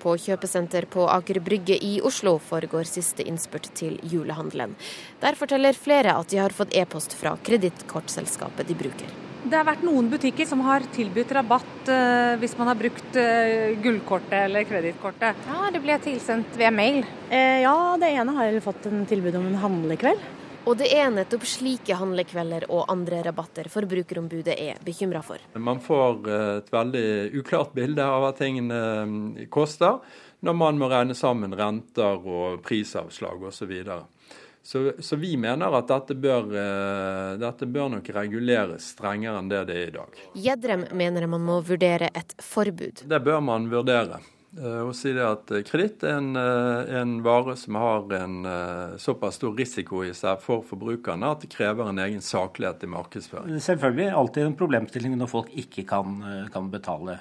På 0.00 0.14
kjøpesenter 0.16 0.86
på 0.88 1.04
Aker 1.12 1.42
Brygge 1.44 1.76
i 1.84 1.98
Oslo 2.00 2.38
foregår 2.40 2.88
siste 2.88 3.26
innspurt 3.28 3.68
til 3.76 3.98
julehandelen. 4.08 4.72
Der 5.20 5.36
forteller 5.36 5.76
flere 5.76 6.14
at 6.16 6.32
de 6.32 6.40
har 6.40 6.54
fått 6.56 6.72
e-post 6.76 7.16
fra 7.20 7.34
kredittkortselskapet 7.44 8.70
de 8.70 8.78
bruker. 8.80 9.12
Det 9.40 9.56
har 9.56 9.64
vært 9.64 9.84
noen 9.84 10.10
butikker 10.12 10.44
som 10.48 10.60
har 10.66 10.84
tilbudt 10.92 11.30
rabatt 11.32 11.88
uh, 11.88 12.36
hvis 12.40 12.56
man 12.58 12.68
har 12.68 12.76
brukt 12.80 13.16
uh, 13.16 13.72
gullkortet 13.80 14.36
eller 14.42 14.66
kredittkortet. 14.68 15.46
Ja, 15.48 15.70
det 15.72 15.80
ble 15.84 15.96
tilsendt 16.04 16.58
via 16.60 16.72
mail. 16.72 17.00
Eh, 17.32 17.62
ja, 17.64 17.76
det 18.00 18.12
ene 18.12 18.36
har 18.36 18.50
jeg 18.50 18.64
fått 18.64 18.88
en 18.90 19.06
tilbud 19.08 19.38
om 19.40 19.48
en 19.48 19.60
handlekveld. 19.62 20.28
Og 20.70 20.76
det 20.78 20.92
er 20.94 21.08
nettopp 21.10 21.42
slike 21.50 21.96
handlekvelder 21.98 22.68
og 22.70 22.84
andre 22.92 23.24
rabatter 23.26 23.66
Forbrukerombudet 23.72 24.54
er 24.54 24.78
bekymra 24.86 25.18
for. 25.26 25.42
Man 25.58 25.80
får 25.82 26.28
et 26.30 26.70
veldig 26.70 27.06
uklart 27.40 27.72
bilde 27.74 28.06
av 28.06 28.22
hva 28.22 28.30
tingene 28.38 29.48
koster, 29.50 29.98
når 30.46 30.58
man 30.60 30.78
må 30.78 30.86
regne 30.92 31.16
sammen 31.18 31.56
renter 31.58 32.22
og 32.22 32.62
prisavslag 32.62 33.42
osv. 33.50 33.74
Så. 33.82 33.98
Så, 34.62 34.84
så 35.02 35.18
vi 35.18 35.34
mener 35.40 35.74
at 35.74 35.90
dette 35.90 36.14
bør, 36.14 36.50
uh, 36.54 37.34
dette 37.40 37.66
bør, 37.66 37.90
nok 37.96 38.10
reguleres 38.14 38.92
strengere 38.94 39.40
enn 39.40 39.50
det 39.50 39.64
det 39.72 39.78
er 39.80 39.88
i 39.88 39.94
dag. 39.96 40.18
Gjedrem 40.38 40.84
mener 40.94 41.26
man 41.32 41.48
må 41.50 41.58
vurdere 41.66 42.12
et 42.14 42.36
forbud. 42.38 43.08
Det 43.10 43.20
bør 43.26 43.42
man 43.42 43.66
vurdere. 43.72 44.20
Uh, 44.58 44.90
sier 44.90 45.14
si 45.14 45.22
at 45.22 45.52
Kreditt 45.68 46.02
er 46.02 46.16
en, 46.18 46.32
uh, 46.34 46.82
en, 47.00 47.18
vare 47.22 47.54
som 47.56 47.76
har 47.78 48.10
en 48.18 48.48
såpass 48.98 49.38
stor 49.38 49.54
risiko 49.54 50.02
i 50.02 50.10
seg 50.16 50.42
for 50.42 50.64
forbrukerne 50.66 51.30
at 51.30 51.44
det 51.44 51.52
krever 51.52 51.86
en 51.86 52.02
egen 52.02 52.24
saklighet 52.24 52.82
i 52.82 52.90
markedsføring. 52.90 53.60
Selvfølgelig 53.62 54.10
alltid 54.10 54.48
en 54.48 54.58
problemstilling 54.58 55.14
når 55.20 55.30
folk 55.30 55.52
ikke 55.54 55.86
kan, 55.86 56.18
kan 56.50 56.72
betale 56.72 57.20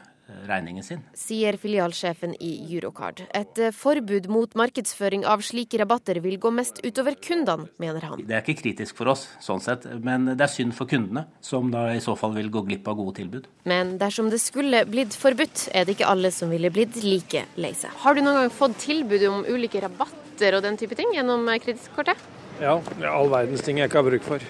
regningen 0.50 0.84
sin. 0.84 1.02
Sier 1.18 1.58
filialsjefen 1.60 2.36
i 2.44 2.52
Eurocard. 2.76 3.24
Et 3.36 3.62
eh, 3.62 3.74
forbud 3.76 4.30
mot 4.32 4.56
markedsføring 4.60 5.26
av 5.30 5.44
slike 5.46 5.80
rabatter 5.82 6.22
vil 6.24 6.38
gå 6.42 6.52
mest 6.54 6.82
utover 6.86 7.18
kundene, 7.20 7.70
mener 7.82 8.06
han. 8.08 8.24
Det 8.26 8.38
er 8.38 8.44
ikke 8.44 8.62
kritisk 8.64 9.00
for 9.00 9.12
oss, 9.14 9.28
sånn 9.44 9.64
sett, 9.64 9.88
men 10.06 10.32
det 10.34 10.46
er 10.46 10.54
synd 10.54 10.76
for 10.78 10.90
kundene, 10.90 11.26
som 11.46 11.72
da 11.74 11.88
i 11.96 12.02
så 12.04 12.16
fall 12.20 12.36
vil 12.38 12.52
gå 12.54 12.66
glipp 12.70 12.88
av 12.90 13.00
gode 13.00 13.18
tilbud. 13.22 13.50
Men 13.70 13.98
dersom 14.02 14.32
det 14.34 14.42
skulle 14.44 14.86
blitt 14.90 15.18
forbudt, 15.18 15.70
er 15.74 15.88
det 15.88 15.98
ikke 15.98 16.10
alle 16.10 16.34
som 16.36 16.52
ville 16.54 16.72
blitt 16.74 17.02
like 17.04 17.46
lei 17.60 17.74
seg. 17.78 17.94
Har 18.04 18.16
du 18.16 18.24
noen 18.24 18.44
gang 18.44 18.54
fått 18.54 18.80
tilbud 18.86 19.26
om 19.30 19.46
ulike 19.50 19.82
rabatter 19.84 20.58
og 20.58 20.66
den 20.66 20.80
type 20.80 20.98
ting 20.98 21.14
gjennom 21.16 21.48
kredittkortet? 21.60 22.28
Ja, 22.60 22.76
all 23.08 23.30
verdens 23.32 23.64
ting 23.64 23.80
jeg 23.80 23.88
ikke 23.88 24.02
har 24.02 24.10
bruk 24.10 24.26
for 24.26 24.44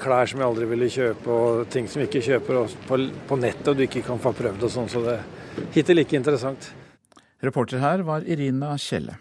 klær 0.00 0.30
som 0.30 0.40
jeg 0.40 0.48
aldri 0.48 0.68
ville 0.70 0.88
kjøpe, 0.92 1.28
og 1.30 1.66
ting 1.72 1.88
som 1.90 2.02
vi 2.02 2.08
ikke 2.08 2.24
kjøper 2.24 2.78
på, 2.88 2.98
på 3.28 3.38
nettet 3.40 3.70
og 3.72 3.76
du 3.78 3.84
ikke 3.86 4.04
kan 4.06 4.22
få 4.22 4.34
prøvd 4.36 4.66
og 4.66 4.72
sånn. 4.72 4.90
Så 4.90 5.02
det 5.04 5.18
er 5.18 5.68
hittil 5.76 6.02
ikke 6.02 6.18
interessant. 6.20 6.72
Reporter 7.44 7.82
her 7.82 8.04
var 8.06 8.26
Irina 8.26 8.74
Kjelle. 8.80 9.18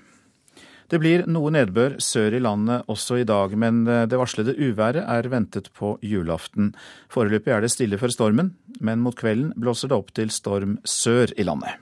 Det 0.91 0.99
blir 1.01 1.23
noe 1.25 1.49
nedbør 1.49 1.95
sør 2.03 2.35
i 2.37 2.41
landet 2.43 2.89
også 2.91 3.17
i 3.21 3.25
dag, 3.25 3.55
men 3.57 3.81
det 3.87 4.19
varslede 4.19 4.53
uværet 4.59 5.07
er 5.09 5.29
ventet 5.31 5.71
på 5.73 5.95
julaften. 6.05 6.73
Foreløpig 7.09 7.55
er 7.55 7.63
det 7.63 7.71
stille 7.73 7.97
før 7.97 8.13
stormen, 8.13 8.51
men 8.83 9.01
mot 9.01 9.17
kvelden 9.17 9.55
blåser 9.57 9.89
det 9.89 9.97
opp 9.97 10.11
til 10.13 10.29
storm 10.33 10.77
sør 10.85 11.33
i 11.39 11.47
landet. 11.47 11.79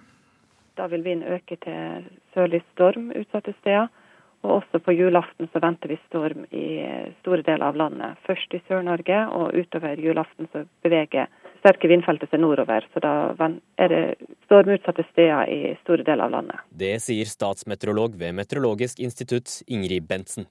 Da 0.80 0.88
vil 0.88 1.04
vinden 1.04 1.28
øke 1.28 1.58
til 1.66 2.08
sørlig 2.34 2.62
storm 2.72 3.12
utsatte 3.12 3.54
steder. 3.60 3.92
Og 4.42 4.56
også 4.58 4.82
på 4.82 4.96
julaften 4.98 5.50
så 5.54 5.62
venter 5.62 5.92
vi 5.92 6.00
storm 6.08 6.48
i 6.50 6.82
store 7.22 7.44
deler 7.46 7.68
av 7.68 7.78
landet. 7.78 8.18
Først 8.26 8.56
i 8.58 8.62
Sør-Norge, 8.68 9.20
og 9.38 9.54
utover 9.54 10.02
julaften 10.02 10.50
så 10.54 10.64
beveger 10.82 11.30
sterke 11.62 11.90
vindfeltet 11.92 12.32
seg 12.32 12.42
nordover. 12.42 12.88
Så 12.94 13.04
da 13.04 13.14
er 13.78 13.94
det 13.94 14.02
stormutsatte 14.48 15.06
steder 15.12 15.52
i 15.52 15.76
store 15.84 16.06
deler 16.08 16.26
av 16.26 16.34
landet. 16.40 16.64
Det 16.74 16.96
sier 17.04 17.30
statsmeteorolog 17.30 18.18
ved 18.18 18.34
Meteorologisk 18.40 19.04
institutt 19.06 19.62
Ingrid 19.68 20.10
Bentsen. 20.10 20.50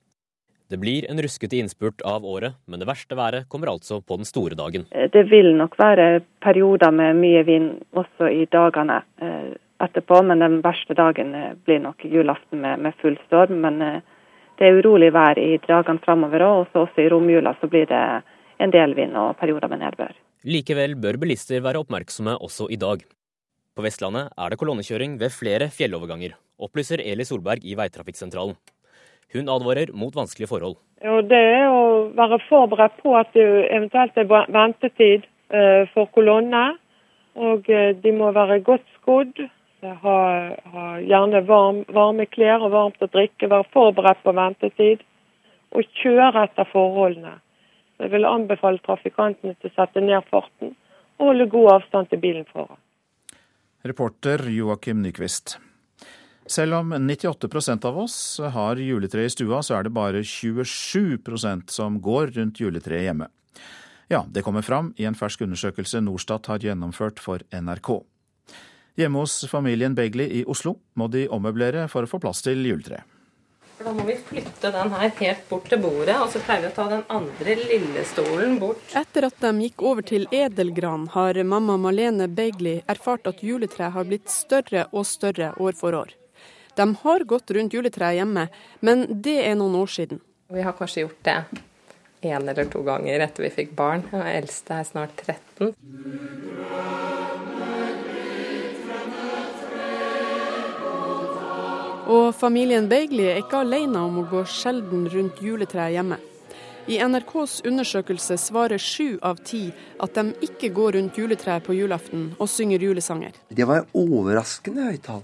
Det 0.71 0.79
blir 0.79 1.03
en 1.11 1.19
ruskete 1.19 1.59
innspurt 1.59 1.99
av 2.07 2.23
året, 2.23 2.55
men 2.71 2.79
det 2.79 2.87
verste 2.87 3.17
været 3.19 3.49
kommer 3.51 3.73
altså 3.73 3.99
på 4.07 4.21
den 4.21 4.29
store 4.29 4.55
dagen. 4.55 4.85
Det 4.91 5.25
vil 5.27 5.51
nok 5.59 5.75
være 5.81 6.21
perioder 6.45 6.95
med 6.95 7.19
mye 7.19 7.43
vind 7.43 7.73
også 7.91 8.31
i 8.31 8.47
dagene 8.53 9.01
eh, 9.19 9.51
etterpå, 9.85 10.23
men 10.27 10.43
den 10.43 10.61
verste 10.65 10.97
dagen 10.97 11.35
eh, 11.35 11.53
blir 11.67 11.81
nok 11.83 12.05
julaften 12.05 12.63
med, 12.65 12.81
med 12.85 12.97
full 13.03 13.17
storm. 13.27 13.61
Men 13.65 13.81
eh, 13.85 14.01
det 14.61 14.69
er 14.69 14.81
urolig 14.81 15.13
vær 15.17 15.39
i 15.41 15.55
dagene 15.65 16.03
framover 16.05 16.45
òg, 16.45 16.67
og 16.75 16.83
også 16.87 17.05
i 17.05 17.09
romjula 17.13 17.55
så 17.61 17.71
blir 17.71 17.89
det 17.91 18.03
en 18.61 18.75
del 18.75 18.93
vind 18.99 19.17
og 19.17 19.39
perioder 19.41 19.73
med 19.73 19.81
nedbør. 19.85 20.13
Likevel 20.45 20.97
bør 21.01 21.19
bilister 21.21 21.63
være 21.65 21.81
oppmerksomme 21.81 22.37
også 22.41 22.69
i 22.73 22.79
dag. 22.81 23.01
På 23.77 23.85
Vestlandet 23.85 24.33
er 24.37 24.51
det 24.51 24.59
kolonnekjøring 24.61 25.17
ved 25.21 25.33
flere 25.33 25.71
fjelloverganger, 25.73 26.35
opplyser 26.61 27.01
Eli 27.05 27.25
Solberg 27.25 27.65
i 27.65 27.77
Veitrafikksentralen. 27.79 28.57
Hun 29.33 29.49
advarer 29.49 29.93
mot 29.95 30.17
vanskelige 30.17 30.51
forhold. 30.51 30.75
Jo, 31.05 31.21
det 31.23 31.39
er 31.39 31.69
å 31.71 32.11
være 32.17 32.41
forberedt 32.49 32.99
på 33.05 33.15
at 33.17 33.31
det 33.37 33.47
eventuelt 33.71 34.19
er 34.19 34.29
ventetid 34.29 35.29
eh, 35.55 35.87
for 35.95 36.11
kolonne. 36.17 36.65
Og 37.41 37.69
de 38.03 38.11
må 38.13 38.33
være 38.35 38.59
godt 38.67 38.83
skodd, 38.97 39.39
ha, 39.83 40.19
ha 40.73 40.87
gjerne 41.01 41.41
varm, 41.49 41.85
varme 41.95 42.27
klær 42.27 42.65
og 42.67 42.75
varmt 42.75 43.03
å 43.03 43.09
drikke, 43.11 43.49
være 43.49 43.69
forberedt 43.75 44.23
på 44.25 44.35
ventetid. 44.37 45.07
Og 45.71 45.87
kjøre 46.03 46.45
etter 46.49 46.67
forholdene. 46.73 47.37
Jeg 48.01 48.11
vil 48.15 48.27
anbefale 48.27 48.81
trafikantene 48.83 49.55
til 49.61 49.71
å 49.71 49.77
sette 49.77 50.03
ned 50.03 50.25
farten 50.31 50.75
og 51.21 51.27
holde 51.29 51.51
god 51.53 51.73
avstand 51.75 52.09
til 52.11 52.23
bilen 52.23 52.47
foran. 52.49 52.79
Reporter 53.85 54.47
Joakim 54.51 55.03
Nyquist. 55.05 55.59
Selv 56.51 56.81
om 56.81 56.95
98% 56.97 57.85
av 57.87 57.99
oss 58.03 58.17
har 58.55 58.81
juletre 58.81 59.23
i 59.23 59.31
stua, 59.31 59.61
så 59.63 59.77
er 59.77 59.87
det 59.87 59.93
bare 59.95 60.25
27% 60.27 61.71
som 61.71 62.01
går 62.03 62.33
rundt 62.39 62.59
juletreet 62.61 63.07
hjemme. 63.07 63.29
Ja, 64.11 64.25
det 64.27 64.43
kommer 64.43 64.65
fram 64.67 64.91
i 64.99 65.07
en 65.07 65.15
fersk 65.15 65.45
undersøkelse 65.47 66.01
Norstat 66.03 66.49
har 66.51 66.65
gjennomført 66.65 67.21
for 67.23 67.45
NRK. 67.55 68.01
Hjemme 69.01 69.19
hos 69.19 69.47
familien 69.49 69.95
Begley 69.95 70.27
i 70.41 70.45
Oslo 70.45 70.75
må 71.01 71.07
de 71.09 71.23
ommøblere 71.33 71.87
for 71.89 72.05
å 72.05 72.09
få 72.11 72.19
plass 72.21 72.43
til 72.45 72.61
juletreet. 72.69 73.07
Da 73.81 73.95
må 73.97 74.05
vi 74.05 74.13
flytte 74.21 74.69
den 74.75 74.91
her 74.93 75.13
helt 75.17 75.47
bort 75.49 75.71
til 75.73 75.81
bordet, 75.81 76.19
og 76.21 76.29
så 76.29 76.43
pleier 76.45 76.67
vi 76.67 76.69
å 76.69 76.75
ta 76.77 76.85
den 76.91 77.05
andre 77.09 77.55
lille 77.63 78.03
stolen 78.05 78.59
bort. 78.61 78.83
Etter 78.93 79.25
at 79.31 79.39
de 79.41 79.55
gikk 79.65 79.81
over 79.89 80.05
til 80.05 80.27
edelgran, 80.37 81.07
har 81.15 81.41
mamma 81.49 81.79
Malene 81.81 82.27
Begley 82.29 82.83
erfart 82.93 83.31
at 83.31 83.41
juletreet 83.41 83.95
har 83.95 84.05
blitt 84.11 84.29
større 84.29 84.85
og 84.93 85.09
større 85.09 85.55
år 85.57 85.81
for 85.81 85.97
år. 85.97 86.13
De 86.77 86.85
har 87.01 87.25
gått 87.33 87.57
rundt 87.57 87.73
juletreet 87.73 88.21
hjemme, 88.21 88.51
men 88.85 89.07
det 89.09 89.39
er 89.47 89.57
noen 89.57 89.81
år 89.81 89.95
siden. 89.97 90.21
Vi 90.53 90.61
har 90.67 90.77
kanskje 90.77 91.07
gjort 91.07 91.25
det 91.25 91.39
én 92.21 92.53
eller 92.53 92.69
to 92.69 92.85
ganger 92.85 93.25
etter 93.25 93.49
vi 93.49 93.55
fikk 93.63 93.73
barn. 93.81 94.05
Den 94.13 94.29
eldste 94.29 94.83
er 94.83 94.93
snart 94.93 95.25
13. 95.25 95.73
Og 102.11 102.33
familien 102.35 102.89
Beigli 102.91 103.29
er 103.31 103.39
ikke 103.39 103.61
alene 103.63 104.01
om 104.03 104.17
å 104.19 104.27
gå 104.27 104.43
sjelden 104.51 105.05
rundt 105.13 105.39
juletreet 105.45 105.95
hjemme. 105.95 106.17
I 106.91 106.97
NRKs 107.07 107.61
undersøkelse 107.69 108.35
svarer 108.41 108.83
sju 108.83 109.21
av 109.23 109.39
ti 109.47 109.69
at 110.03 110.17
de 110.17 110.33
ikke 110.49 110.73
går 110.75 110.97
rundt 110.97 111.21
juletreet 111.21 111.63
på 111.63 111.77
julaften 111.77 112.33
og 112.41 112.51
synger 112.51 112.83
julesanger. 112.83 113.37
Det 113.47 113.69
var 113.69 113.87
overraskende 113.95 114.89
høyt 114.89 115.05
tall. 115.07 115.23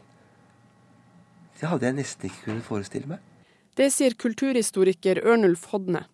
Det 1.59 1.67
hadde 1.73 1.89
jeg 1.89 1.99
nesten 1.99 2.29
ikke 2.29 2.45
kunnet 2.45 2.69
forestille 2.69 3.11
meg. 3.17 3.25
Det 3.75 3.91
sier 3.91 4.15
kulturhistoriker 4.15 5.25
Ørnulf 5.27 5.67
Hodne. 5.73 6.05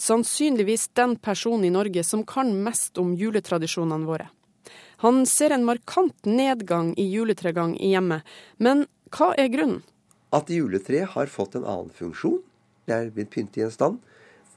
Sannsynligvis 0.00 0.88
den 0.96 1.18
personen 1.20 1.68
i 1.68 1.74
Norge 1.74 2.06
som 2.08 2.24
kan 2.24 2.54
mest 2.64 2.96
om 3.02 3.12
juletradisjonene 3.18 4.08
våre. 4.08 4.30
Han 5.04 5.26
ser 5.26 5.52
en 5.52 5.68
markant 5.68 6.16
nedgang 6.24 6.94
i 6.96 7.10
juletregang 7.10 7.74
i 7.76 7.92
hjemmet, 7.92 8.22
men 8.56 8.86
hva 9.12 9.34
er 9.36 9.52
grunnen? 9.52 9.82
At 10.32 10.50
juletreet 10.50 11.12
har 11.14 11.30
fått 11.30 11.58
en 11.58 11.66
annen 11.68 11.92
funksjon. 11.94 12.40
Det 12.86 12.96
er 12.96 13.12
blitt 13.14 13.30
pyntet 13.34 13.60
i 13.60 13.66
en 13.66 13.74
stand. 13.74 14.00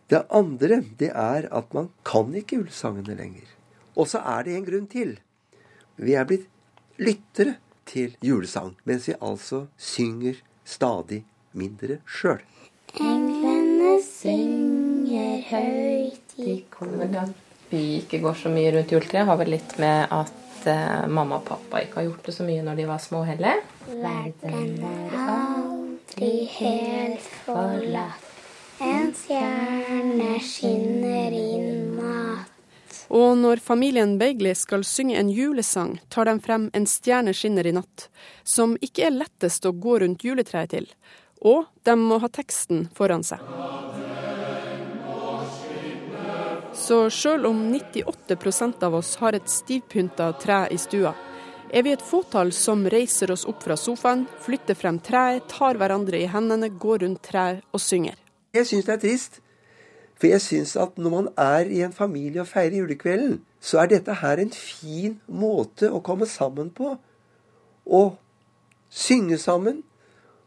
Det 0.09 0.23
andre 0.29 0.81
det 0.99 1.11
er 1.11 1.47
at 1.53 1.73
man 1.73 1.89
kan 2.05 2.33
ikke 2.37 2.59
julesangene 2.59 3.17
lenger. 3.17 3.47
Og 3.95 4.09
så 4.11 4.21
er 4.21 4.45
det 4.45 4.55
en 4.55 4.67
grunn 4.67 4.89
til. 4.91 5.15
Vi 5.95 6.15
er 6.17 6.27
blitt 6.29 6.49
lyttere 7.01 7.57
til 7.89 8.15
julesang, 8.23 8.75
mens 8.83 9.07
vi 9.09 9.15
altså 9.21 9.65
synger 9.77 10.41
stadig 10.65 11.23
mindre 11.55 11.99
sjøl. 12.05 12.43
Englene 12.99 13.97
synger 14.03 15.41
høyt 15.49 16.37
i. 16.37 16.63
At 16.75 17.69
vi 17.71 17.83
ikke 18.01 18.21
går 18.23 18.39
så 18.39 18.51
mye 18.53 18.73
rundt 18.75 18.91
juletreet, 18.93 19.27
har 19.27 19.39
vel 19.39 19.55
litt 19.55 19.77
med 19.81 20.11
at 20.13 20.67
uh, 20.67 21.05
mamma 21.07 21.39
og 21.39 21.47
pappa 21.47 21.83
ikke 21.83 22.01
har 22.01 22.09
gjort 22.09 22.29
det 22.29 22.35
så 22.37 22.47
mye 22.47 22.65
når 22.65 22.81
de 22.81 22.89
var 22.89 23.03
små 23.03 23.23
heller. 23.27 23.63
Verden 23.89 24.83
er 24.85 25.64
aldri 26.15 26.45
helt 26.45 27.21
forlatt. 27.45 28.21
En 28.79 29.13
stjerne 29.13 30.39
skinner 30.39 31.31
i 31.31 31.57
natt. 31.95 32.51
Og 33.07 33.37
når 33.37 33.61
familien 33.63 34.17
Beigli 34.17 34.55
skal 34.55 34.83
synge 34.83 35.17
en 35.17 35.29
julesang, 35.29 36.01
tar 36.09 36.25
de 36.25 36.39
frem 36.39 36.69
En 36.73 36.85
stjerne 36.85 37.33
skinner 37.33 37.67
i 37.67 37.71
natt, 37.71 38.09
som 38.43 38.77
ikke 38.81 39.05
er 39.07 39.11
lettest 39.11 39.65
å 39.65 39.71
gå 39.71 39.99
rundt 39.99 40.23
juletreet 40.23 40.69
til. 40.69 40.87
Og 41.41 41.65
de 41.83 41.95
må 41.95 42.19
ha 42.19 42.27
teksten 42.27 42.89
foran 42.95 43.23
seg. 43.23 43.39
Så 46.73 47.09
sjøl 47.09 47.45
om 47.45 47.71
98% 47.71 48.83
av 48.83 48.95
oss 48.95 49.15
har 49.15 49.33
et 49.33 49.47
stivpynta 49.49 50.33
tre 50.41 50.67
i 50.71 50.77
stua, 50.77 51.13
er 51.75 51.83
vi 51.83 51.91
et 51.91 52.03
fåtall 52.03 52.53
som 52.55 52.85
reiser 52.87 53.33
oss 53.33 53.43
opp 53.49 53.63
fra 53.65 53.75
sofaen, 53.75 54.23
flytter 54.45 54.77
frem 54.79 54.99
treet, 55.03 55.43
tar 55.51 55.75
hverandre 55.75 56.21
i 56.21 56.29
hendene, 56.31 56.69
går 56.71 57.03
rundt 57.03 57.23
treet 57.27 57.65
og 57.75 57.83
synger. 57.83 58.15
Jeg 58.55 58.69
syns 58.69 58.87
det 58.87 58.93
er 58.93 59.01
trist. 59.03 59.41
For 60.15 60.31
jeg 60.31 60.43
syns 60.45 60.77
at 60.79 60.95
når 60.95 61.11
man 61.11 61.27
er 61.35 61.67
i 61.67 61.81
en 61.83 61.91
familie 61.91 62.45
og 62.45 62.47
feirer 62.47 62.77
julekvelden, 62.79 63.41
så 63.59 63.81
er 63.81 63.91
dette 63.91 64.15
her 64.21 64.39
en 64.39 64.53
fin 64.55 65.17
måte 65.27 65.89
å 65.91 65.99
komme 65.99 66.29
sammen 66.31 66.69
på. 66.71 66.93
Og 67.83 68.15
synge 68.87 69.41
sammen. 69.41 69.83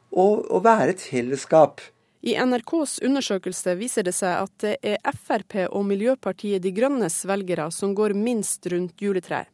Og, 0.08 0.46
og 0.48 0.64
være 0.64 0.94
et 0.94 1.04
fellesskap. 1.04 1.82
I 2.24 2.32
NRKs 2.40 2.96
undersøkelse 3.04 3.74
viser 3.76 4.08
det 4.08 4.14
seg 4.16 4.46
at 4.46 4.64
det 4.64 4.96
er 4.96 5.20
Frp 5.28 5.60
og 5.68 5.84
Miljøpartiet 5.90 6.64
De 6.64 6.72
Grønnes 6.72 7.20
velgere 7.28 7.68
som 7.76 7.92
går 7.92 8.16
minst 8.16 8.64
rundt 8.72 9.04
juletreet. 9.04 9.52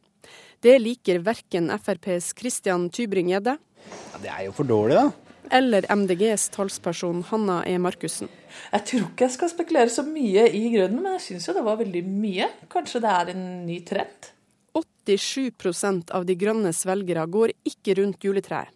Det 0.65 0.79
liker 0.81 1.19
verken 1.21 1.69
FrPs 1.69 2.31
Christian 2.33 2.87
Tybring-Gjedde 2.89 3.53
ja, 3.53 4.17
Det 4.23 4.31
er 4.33 4.47
jo 4.47 4.55
for 4.57 4.65
dårlig, 4.65 4.97
da 4.97 5.11
eller 5.53 5.85
MDGs 5.93 6.47
talsperson 6.55 7.19
Hanna 7.29 7.59
E. 7.69 7.75
Markussen. 7.77 8.31
Jeg 8.71 8.85
tror 8.89 9.03
ikke 9.03 9.27
jeg 9.27 9.33
skal 9.35 9.51
spekulere 9.51 9.91
så 9.93 10.01
mye 10.07 10.47
i 10.49 10.63
grunnen, 10.73 11.03
men 11.03 11.19
jeg 11.19 11.25
syns 11.27 11.45
jo 11.45 11.53
det 11.53 11.65
var 11.67 11.77
veldig 11.77 12.01
mye. 12.07 12.47
Kanskje 12.71 13.03
det 13.03 13.11
er 13.11 13.29
en 13.35 13.43
ny 13.67 13.77
trend? 13.85 14.31
87% 15.05 16.09
av 16.17 16.25
De 16.25 16.33
grønnes 16.33 16.81
velgere 16.89 17.27
går 17.29 17.53
ikke 17.69 17.99
rundt 18.01 18.25
juletreet 18.25 18.73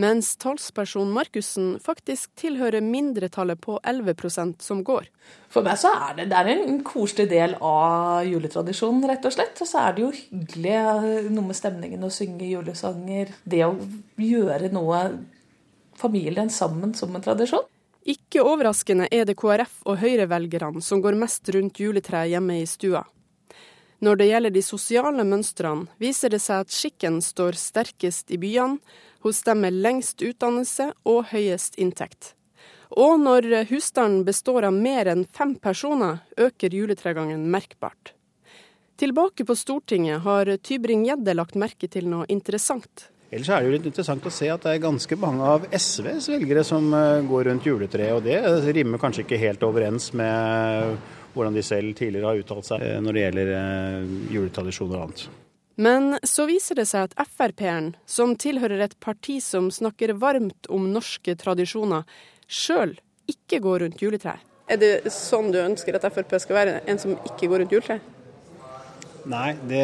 mens 0.00 0.32
talsperson 0.40 1.10
Markussen 1.12 1.74
faktisk 1.82 2.30
tilhører 2.40 2.84
mindretallet 2.84 3.60
på 3.60 3.78
11% 3.84 4.62
som 4.64 4.80
går. 4.84 5.08
For 5.52 5.64
meg 5.66 5.80
så 5.80 5.92
er 6.08 6.16
det, 6.20 6.28
det 6.32 6.38
er 6.40 6.50
en 6.54 6.80
koselig 6.86 7.28
del 7.32 7.56
av 7.60 8.24
juletradisjonen, 8.28 9.04
rett 9.10 9.28
og 9.28 9.36
slett. 9.36 9.60
Og 9.60 9.68
så 9.68 9.84
er 9.84 9.96
det 9.96 10.04
jo 10.06 10.14
hyggelig 10.16 10.78
eh, 10.80 11.30
noe 11.32 11.50
med 11.50 11.58
stemningen 11.58 12.08
å 12.08 12.12
synge 12.12 12.48
julesanger. 12.48 13.34
Det 13.44 13.64
å 13.66 13.74
gjøre 14.22 14.72
noe 14.72 15.04
familien 16.00 16.50
sammen 16.50 16.96
som 16.98 17.12
en 17.14 17.24
tradisjon. 17.24 17.68
Ikke 18.08 18.42
overraskende 18.42 19.06
er 19.14 19.28
det 19.28 19.36
KrF 19.38 19.82
og 19.86 20.00
Høyre-velgerne 20.00 20.82
som 20.82 21.02
går 21.04 21.14
mest 21.20 21.46
rundt 21.54 21.78
juletreet 21.78 22.32
hjemme 22.32 22.58
i 22.58 22.66
stua. 22.66 23.04
Når 24.02 24.18
det 24.18 24.26
gjelder 24.26 24.50
de 24.50 24.62
sosiale 24.66 25.22
mønstrene, 25.22 25.86
viser 26.02 26.32
det 26.34 26.40
seg 26.42 26.64
at 26.64 26.74
skikken 26.74 27.20
står 27.22 27.54
sterkest 27.54 28.32
i 28.34 28.38
byene, 28.42 28.80
hos 29.22 29.42
dem 29.46 29.62
med 29.64 29.78
lengst 29.84 30.22
utdannelse 30.22 30.92
og 31.08 31.30
høyest 31.32 31.78
inntekt. 31.80 32.34
Og 32.92 33.16
når 33.22 33.48
husstanden 33.70 34.26
består 34.26 34.66
av 34.68 34.74
mer 34.76 35.08
enn 35.08 35.24
fem 35.24 35.54
personer, 35.56 36.20
øker 36.36 36.74
juletregangen 36.76 37.46
merkbart. 37.50 38.12
Tilbake 39.00 39.46
på 39.48 39.56
Stortinget 39.56 40.20
har 40.26 40.46
Tybring-Gjedde 40.62 41.34
lagt 41.34 41.56
merke 41.58 41.88
til 41.90 42.06
noe 42.10 42.28
interessant. 42.30 43.08
Ellers 43.32 43.48
er 43.48 43.62
det 43.62 43.70
jo 43.70 43.72
litt 43.78 43.86
interessant 43.88 44.26
å 44.28 44.30
se 44.34 44.50
at 44.52 44.66
det 44.66 44.74
er 44.74 44.82
ganske 44.84 45.16
mange 45.16 45.46
av 45.54 45.64
SVs 45.72 46.28
velgere 46.34 46.62
som 46.68 46.92
eh, 46.92 47.22
går 47.24 47.48
rundt 47.48 47.64
juletreet, 47.66 48.12
og 48.12 48.26
det 48.26 48.74
rimer 48.76 49.00
kanskje 49.00 49.24
ikke 49.24 49.40
helt 49.40 49.64
overens 49.64 50.10
med 50.12 50.98
hvordan 51.32 51.56
de 51.56 51.64
selv 51.64 51.96
tidligere 51.96 52.28
har 52.28 52.42
uttalt 52.42 52.68
seg 52.68 52.84
eh, 52.84 52.98
når 53.00 53.16
det 53.16 53.24
gjelder 53.24 53.54
eh, 53.56 54.12
juletradisjoner 54.36 54.98
og 54.98 55.06
annet. 55.06 55.24
Men 55.82 56.18
så 56.22 56.46
viser 56.46 56.78
det 56.78 56.86
seg 56.90 57.10
at 57.10 57.30
Frp-eren, 57.32 57.94
som 58.06 58.36
tilhører 58.38 58.84
et 58.84 58.94
parti 59.02 59.40
som 59.42 59.70
snakker 59.72 60.14
varmt 60.20 60.68
om 60.70 60.90
norske 60.92 61.34
tradisjoner, 61.40 62.06
sjøl 62.46 62.94
ikke 63.30 63.62
går 63.64 63.86
rundt 63.86 64.02
juletreet. 64.02 64.48
Er 64.70 64.78
det 64.78 65.10
sånn 65.10 65.50
du 65.52 65.58
ønsker 65.58 65.96
at 65.98 66.06
Frp 66.14 66.36
skal 66.40 66.58
være, 66.60 66.74
en 66.86 67.00
som 67.02 67.16
ikke 67.16 67.48
går 67.50 67.64
rundt 67.64 67.74
juletreet? 67.74 68.10
Nei, 69.32 69.52
det 69.70 69.82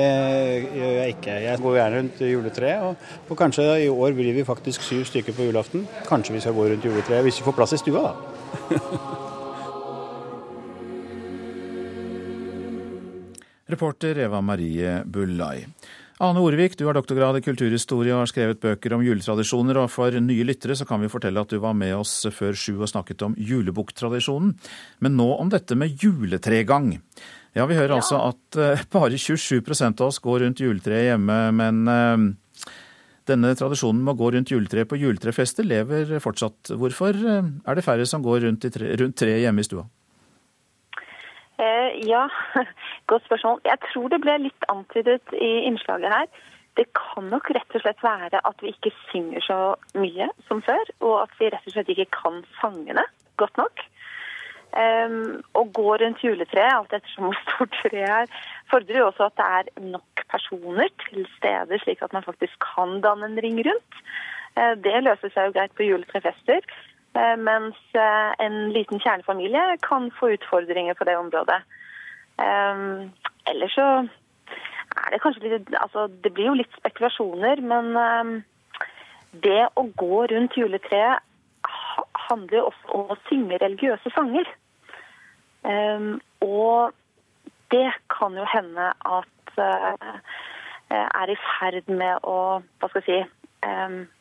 gjør 0.74 0.96
jeg 0.96 1.14
ikke. 1.14 1.34
Jeg 1.44 1.62
går 1.62 1.76
gjerne 1.78 2.00
rundt 2.00 2.22
juletreet. 2.26 2.88
Og, 2.88 3.06
og, 3.28 3.36
kanskje 3.38 3.68
i 3.84 3.88
år 3.90 4.16
blir 4.18 4.34
vi 4.34 4.46
faktisk 4.46 4.82
syv 4.86 5.06
stykker 5.10 5.36
på 5.36 5.46
julaften. 5.46 5.86
Kanskje 6.10 6.34
vi 6.34 6.42
skal 6.42 6.58
gå 6.58 6.66
rundt 6.72 6.90
juletreet 6.90 7.26
hvis 7.26 7.38
vi 7.38 7.46
får 7.46 7.58
plass 7.58 7.78
i 7.78 7.82
stua, 7.84 8.10
da. 8.10 9.24
Reporter 13.68 14.18
Eva 14.24 14.40
Marie 14.40 15.02
Bullai. 15.04 15.66
Ane 16.18 16.40
Orvik, 16.42 16.72
du 16.74 16.86
har 16.88 16.96
doktorgrad 16.96 17.36
i 17.38 17.42
kulturhistorie 17.46 18.10
og 18.10 18.24
har 18.24 18.30
skrevet 18.30 18.58
bøker 18.58 18.96
om 18.96 19.04
juletradisjoner. 19.06 19.78
Og 19.78 19.90
for 19.92 20.14
nye 20.18 20.46
lyttere 20.48 20.74
så 20.74 20.86
kan 20.88 20.98
vi 21.04 21.10
fortelle 21.12 21.44
at 21.44 21.52
du 21.52 21.60
var 21.62 21.76
med 21.78 21.92
oss 21.94 22.14
før 22.34 22.56
sju 22.58 22.80
og 22.80 22.88
snakket 22.90 23.22
om 23.26 23.36
julebukktradisjonen. 23.38 24.56
Men 25.04 25.14
nå 25.20 25.28
om 25.36 25.52
dette 25.52 25.78
med 25.78 25.94
juletregang. 26.02 26.96
Ja, 27.54 27.68
vi 27.68 27.76
hører 27.78 27.94
ja. 27.94 28.00
altså 28.00 28.18
at 28.24 28.58
uh, 28.58 28.82
bare 28.90 29.20
27% 29.20 30.02
av 30.02 30.10
oss 30.10 30.18
går 30.24 30.42
rundt 30.46 30.64
juletreet 30.64 31.12
hjemme, 31.12 31.38
men 31.58 31.80
uh, 31.86 32.72
denne 33.28 33.52
tradisjonen 33.58 34.02
med 34.02 34.16
å 34.16 34.18
gå 34.18 34.32
rundt 34.34 34.52
juletreet 34.52 34.90
på 34.90 34.98
juletrefester 34.98 35.66
lever 35.66 36.16
fortsatt. 36.24 36.74
Hvorfor 36.74 37.14
uh, 37.14 37.40
er 37.62 37.78
det 37.78 37.86
færre 37.86 38.08
som 38.10 38.26
går 38.26 38.42
rundt, 38.48 38.66
tre, 38.74 38.90
rundt 38.98 39.18
treet 39.22 39.44
hjemme 39.44 39.62
i 39.62 39.70
stua? 39.70 39.86
Ja, 41.58 42.28
godt 43.10 43.24
spørsmål. 43.26 43.60
Jeg 43.64 43.78
tror 43.88 44.08
det 44.12 44.20
ble 44.22 44.36
litt 44.44 44.68
antydet 44.70 45.34
i 45.34 45.50
innslaget 45.66 46.14
her. 46.14 46.28
Det 46.78 46.86
kan 46.94 47.26
nok 47.32 47.50
rett 47.50 47.74
og 47.74 47.82
slett 47.82 48.02
være 48.04 48.38
at 48.46 48.60
vi 48.62 48.70
ikke 48.70 48.94
synger 49.08 49.42
så 49.42 49.58
mye 49.98 50.28
som 50.46 50.60
før, 50.62 50.92
og 51.02 51.14
at 51.24 51.32
vi 51.40 51.50
rett 51.50 51.66
og 51.66 51.74
slett 51.74 51.90
ikke 51.94 52.10
kan 52.14 52.44
sangene 52.60 53.02
godt 53.40 53.58
nok. 53.58 53.82
Um, 54.68 55.40
å 55.56 55.64
gå 55.74 55.94
rundt 55.96 56.22
juletreet, 56.22 56.74
alt 56.74 56.92
ettersom 56.92 57.30
hvor 57.30 57.38
stort 57.40 57.76
treet 57.80 58.04
er, 58.04 58.42
fordrer 58.70 59.00
jo 59.00 59.06
også 59.08 59.30
at 59.30 59.38
det 59.40 59.46
er 59.56 59.86
nok 59.94 60.24
personer 60.28 60.92
til 61.06 61.24
stede, 61.38 61.80
slik 61.82 62.04
at 62.04 62.12
man 62.12 62.26
faktisk 62.26 62.60
kan 62.62 62.98
danne 63.02 63.30
en 63.30 63.40
ring 63.42 63.58
rundt. 63.64 64.02
Uh, 64.54 64.74
det 64.84 65.00
løser 65.06 65.32
seg 65.32 65.48
jo 65.48 65.56
greit 65.56 65.74
på 65.78 65.88
juletrefester. 65.88 66.68
Uh, 67.16 67.36
mens 67.40 67.78
uh, 67.96 68.34
en 68.38 68.68
liten 68.74 69.00
kjernefamilie 69.00 69.78
kan 69.82 70.10
få 70.18 70.34
utfordringer 70.36 70.94
på 70.94 71.06
det 71.08 71.16
området. 71.16 71.62
Um, 72.38 73.08
ellers 73.48 73.74
så 73.74 73.86
er 74.04 75.08
det 75.14 75.20
kanskje 75.22 75.48
litt 75.48 75.72
Altså, 75.80 76.06
det 76.22 76.32
blir 76.36 76.50
jo 76.50 76.58
litt 76.60 76.76
spekulasjoner, 76.78 77.62
men 77.64 78.44
det 79.44 79.64
å 79.76 79.84
gå 80.00 80.26
rundt 80.30 80.56
juletreet 80.56 81.24
handler 82.28 82.56
jo 82.58 82.68
også 82.68 82.94
om 82.96 83.12
å 83.12 83.18
synge 83.28 83.58
religiøse 83.60 84.12
sanger. 84.14 84.48
Og 86.44 86.94
det 87.74 87.90
kan 88.14 88.38
jo 88.38 88.46
hende 88.48 88.88
at 89.12 89.60
er 90.88 91.34
i 91.34 91.38
ferd 91.44 91.92
med 91.92 92.24
å 92.24 92.38
Hva 92.80 92.90
skal 92.90 93.04
jeg 93.04 93.08
si 93.08 94.17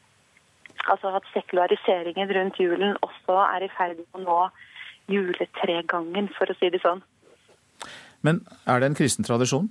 Altså 0.88 1.11
at 1.19 1.27
sekulariseringen 1.33 2.31
rundt 2.38 2.59
julen 2.59 2.97
også 3.01 3.39
er 3.43 3.65
i 3.65 3.71
ferd 3.77 3.99
med 3.99 4.19
å 4.19 4.23
nå 4.23 4.39
juletregangen, 5.11 6.29
for 6.35 6.51
å 6.51 6.55
si 6.59 6.71
det 6.71 6.81
sånn. 6.83 7.03
Men 8.25 8.41
er 8.67 8.81
det 8.81 8.89
en 8.89 8.97
kristen 8.97 9.27
tradisjon? 9.27 9.69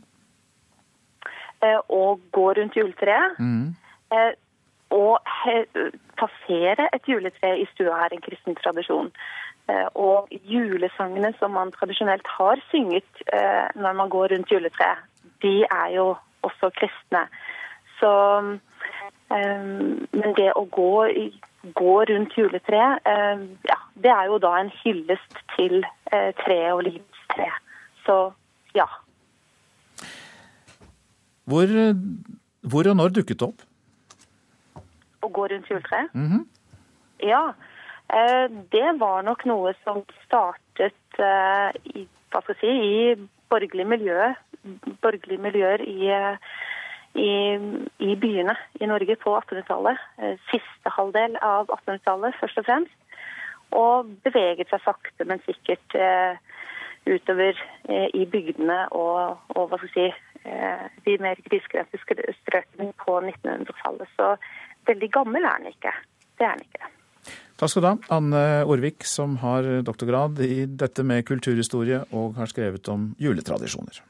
Uh, 1.65 1.81
å 1.89 2.17
gå 2.37 2.47
rundt 2.57 2.77
juletreet. 2.77 3.41
Mm. 3.41 3.75
Uh, 4.13 4.33
å 4.95 5.19
passere 6.17 6.87
et 6.95 7.09
juletre 7.11 7.57
i 7.59 7.67
stua 7.73 8.05
er 8.07 8.15
en 8.15 8.23
kristen 8.25 8.55
tradisjon. 8.61 9.11
Eh, 9.67 9.89
og 9.99 10.31
julesangene 10.47 11.33
som 11.41 11.57
man 11.59 11.73
tradisjonelt 11.75 12.29
har 12.37 12.61
synget 12.71 13.23
eh, 13.35 13.67
når 13.75 13.97
man 13.99 14.13
går 14.15 14.31
rundt 14.35 14.53
juletreet, 14.53 15.03
de 15.43 15.65
er 15.65 15.89
jo 15.97 16.13
også 16.47 16.71
kristne. 16.77 17.25
Så 17.99 18.13
eh, 18.39 18.53
Men 19.29 20.35
det 20.37 20.53
å 20.57 20.65
gå, 20.73 20.93
gå 21.77 21.95
rundt 22.11 22.37
juletreet, 22.39 23.07
ja, 23.69 23.79
det 23.95 24.13
er 24.13 24.29
jo 24.31 24.39
da 24.43 24.53
en 24.61 24.71
hyllest 24.83 25.39
til 25.57 25.81
treet 26.43 26.73
og 26.73 26.85
livets 26.87 27.25
tre. 27.35 27.49
Så 28.07 28.19
ja. 28.77 28.87
Hvor, 31.47 31.73
hvor 32.71 32.91
og 32.91 32.97
når 32.97 33.17
dukket 33.19 33.41
det 33.41 33.49
opp? 33.49 33.65
Å 35.23 35.33
gå 35.39 35.49
rundt 35.53 35.71
juletreet? 35.71 36.15
Mm 36.15 36.29
-hmm. 36.31 36.45
Ja. 37.23 37.55
Eh, 38.09 38.47
det 38.71 38.93
var 39.01 39.25
nok 39.27 39.45
noe 39.49 39.73
som 39.85 40.05
startet 40.27 41.19
eh, 41.19 41.71
i, 41.95 42.05
hva 42.31 42.43
skal 42.43 42.55
jeg 42.55 42.61
si, 42.61 42.71
i 42.71 43.29
borgerlige 43.51 43.89
miljøer, 43.91 44.37
borgerlige 45.03 45.43
miljøer 45.43 45.83
i, 45.83 46.13
i, 47.17 47.33
i, 48.05 48.15
byene 48.21 48.55
i 48.81 48.89
Norge 48.89 49.17
på 49.23 49.35
1800-tallet. 49.39 50.05
Eh, 50.21 50.37
siste 50.53 50.93
halvdel 50.97 51.39
av 51.41 51.71
1800-tallet, 51.71 52.39
først 52.41 52.63
og 52.63 52.69
fremst. 52.69 53.23
Og 53.77 54.13
beveget 54.25 54.71
seg 54.71 54.85
sakte, 54.85 55.27
men 55.27 55.43
sikkert 55.43 55.97
utover 57.07 57.59
i 57.91 58.23
bygdene 58.31 58.77
og, 58.95 59.43
og 59.59 59.73
hva 59.73 59.79
skal 59.83 59.91
si, 59.91 60.07
de 61.03 61.17
mer 61.23 61.43
grisgrendte 61.49 61.99
strøkene 61.99 62.93
på 63.03 63.19
1900-tallet. 63.19 64.13
Så 64.15 64.31
veldig 64.87 65.11
gammel 65.19 65.51
er 65.51 65.59
den 65.59 65.75
ikke. 65.75 65.93
Det 66.39 66.47
er 66.47 66.55
den 66.55 66.69
ikke. 66.71 66.93
Takk 67.57 67.73
skal 67.73 67.83
du 67.83 67.89
ha, 67.89 67.95
Anne 68.13 68.43
Orvik, 68.69 69.07
som 69.09 69.39
har 69.41 69.65
doktorgrad 69.87 70.43
i 70.45 70.67
dette 70.69 71.05
med 71.09 71.25
kulturhistorie 71.25 72.03
og 72.13 72.37
har 72.37 72.51
skrevet 72.53 72.91
om 72.93 73.09
juletradisjoner. 73.23 74.03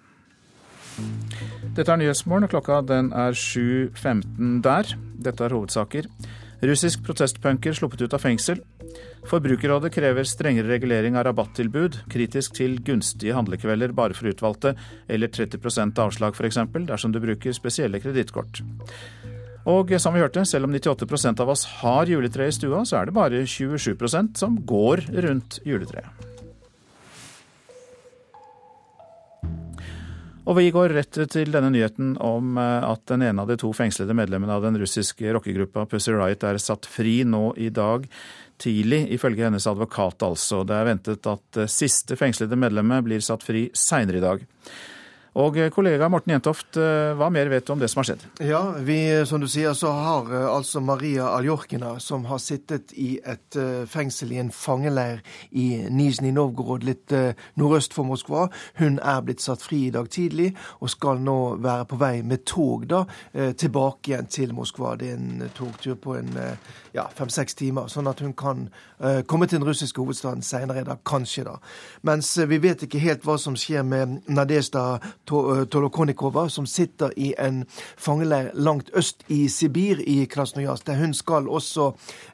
Dette 1.77 1.93
er 1.93 1.99
Nyhetsmorgen, 2.01 2.47
og 2.47 2.53
klokka 2.55 2.79
den 2.89 3.11
er 3.12 3.35
7.15 3.37 4.62
der. 4.64 4.95
Dette 5.20 5.45
er 5.45 5.53
hovedsaker. 5.53 6.07
Russisk 6.64 7.03
protestpunker 7.05 7.74
sluppet 7.77 8.01
ut 8.01 8.14
av 8.16 8.22
fengsel. 8.22 8.62
Forbrukerrådet 9.29 9.91
krever 9.93 10.24
strengere 10.24 10.70
regulering 10.70 11.18
av 11.20 11.27
rabattilbud, 11.29 11.99
kritisk 12.09 12.55
til 12.57 12.79
gunstige 12.87 13.37
handlekvelder 13.37 13.93
bare 13.97 14.16
for 14.16 14.31
utvalgte, 14.31 14.72
eller 15.05 15.29
30% 15.29 16.01
avslag 16.01 16.39
f.eks., 16.39 16.62
dersom 16.89 17.12
du 17.12 17.20
bruker 17.20 17.53
spesielle 17.53 18.01
kredittkort. 18.01 18.62
Og 19.68 19.93
som 20.01 20.16
vi 20.16 20.22
hørte, 20.22 20.47
selv 20.49 20.70
om 20.70 20.72
98% 20.72 21.43
av 21.45 21.53
oss 21.53 21.66
har 21.83 22.09
juletre 22.09 22.49
i 22.49 22.57
stua, 22.57 22.87
så 22.89 23.03
er 23.03 23.11
det 23.11 23.18
bare 23.18 23.45
27% 23.45 24.41
som 24.41 24.57
går 24.64 25.05
rundt 25.27 25.61
juletreet. 25.66 26.36
Og 30.47 30.55
vi 30.61 30.70
går 30.70 30.94
rett 30.94 31.18
til 31.32 31.51
denne 31.51 31.72
nyheten 31.74 32.14
om 32.22 32.59
eh, 32.62 32.86
at 32.86 33.03
den 33.11 33.24
ene 33.26 33.42
av 33.42 33.51
de 33.51 33.59
to 33.59 33.72
fengslede 33.74 34.14
medlemmene 34.14 34.55
av 34.55 34.62
den 34.62 34.78
russiske 34.78 35.32
rockegruppa 35.34 35.88
Pussy 35.90 36.14
Riot 36.14 36.47
er 36.47 36.61
satt 36.62 36.86
fri 36.86 37.18
nå 37.26 37.51
i 37.59 37.72
dag 37.74 38.07
tidlig, 38.62 39.03
ifølge 39.12 39.49
hennes 39.49 39.66
advokat 39.66 40.22
altså. 40.24 40.62
Det 40.64 40.76
er 40.76 40.86
ventet 40.88 41.26
at 41.28 41.42
det 41.59 41.66
siste 41.72 42.16
fengslede 42.16 42.59
medlemmet 42.59 43.05
blir 43.05 43.24
satt 43.24 43.42
fri 43.44 43.66
seinere 43.76 44.22
i 44.22 44.24
dag. 44.24 44.47
Og 45.37 45.59
eh, 45.61 45.68
kollega 45.72 46.09
Morten 46.09 46.32
Jentoft, 46.32 46.78
eh, 46.80 47.12
hva 47.16 47.28
mer 47.32 47.51
vet 47.53 47.66
du 47.66 47.74
om 47.74 47.80
det 47.80 47.91
som 47.93 48.01
har 48.01 48.09
skjedd? 48.09 48.24
Ja, 48.49 48.62
vi, 48.87 48.99
som 49.28 49.43
du 49.43 49.49
sier, 49.51 49.74
så 49.76 49.93
har 49.93 50.30
eh, 50.32 50.47
altså 50.49 50.80
Maria 50.80 51.28
Aljorkina, 51.37 51.97
som 52.01 52.24
har 52.30 52.41
sittet 52.41 52.95
i 52.97 53.18
et 53.20 53.59
fengsel 53.91 54.32
i 54.32 54.41
en 54.41 54.51
fangeleir 54.53 55.20
i 55.51 55.66
Nizjnij 55.93 56.32
Novgorod, 56.37 56.84
litt 56.87 57.12
nordøst 57.59 57.95
for 57.97 58.09
Moskva, 58.09 58.47
hun 58.80 58.99
er 58.99 59.22
blitt 59.24 59.45
satt 59.45 59.64
fri 59.64 59.87
i 59.87 59.93
dag 59.95 60.09
tidlig 60.12 60.51
og 60.80 60.91
skal 60.93 61.20
nå 61.24 61.39
være 61.64 61.87
på 61.91 61.99
vei 62.01 62.14
med 62.26 62.45
tog 62.49 62.87
da, 62.91 63.05
tilbake 63.32 64.12
igjen 64.12 64.30
til 64.32 64.55
Moskva. 64.57 64.95
Det 65.01 65.11
er 65.12 65.18
en 65.18 65.47
togtur 65.57 65.97
på 66.01 66.16
en 66.18 66.32
ja, 66.97 67.07
fem-seks 67.14 67.59
timer, 67.59 67.90
sånn 67.92 68.09
at 68.11 68.22
hun 68.24 68.34
kan 68.36 68.66
komme 69.28 69.44
til 69.44 69.61
den 69.61 69.66
russiske 69.68 70.01
hovedstaden 70.01 70.40
senere 70.44 70.80
i 70.80 70.86
dag, 70.86 71.03
kanskje 71.05 71.44
da. 71.44 71.59
Mens 72.09 72.30
vi 72.49 72.59
vet 72.62 72.86
ikke 72.86 73.03
helt 73.03 73.26
hva 73.26 73.36
som 73.40 73.57
skjer 73.61 73.84
med 73.84 74.22
Nadezjda 74.32 74.86
Eh, 74.97 75.64
Tolokonikova, 75.64 76.49
som 76.49 76.66
sitter 76.66 77.11
i 77.18 77.34
en 77.38 77.64
fangeleir 77.97 78.51
langt 78.55 78.90
øst 78.94 79.24
i 79.28 79.49
Sibir, 79.49 80.01
i 80.01 80.24
Krasnojarsk. 80.24 80.86
Der 80.86 80.94
hun 80.94 81.14
skal 81.14 81.49
også 81.49 81.86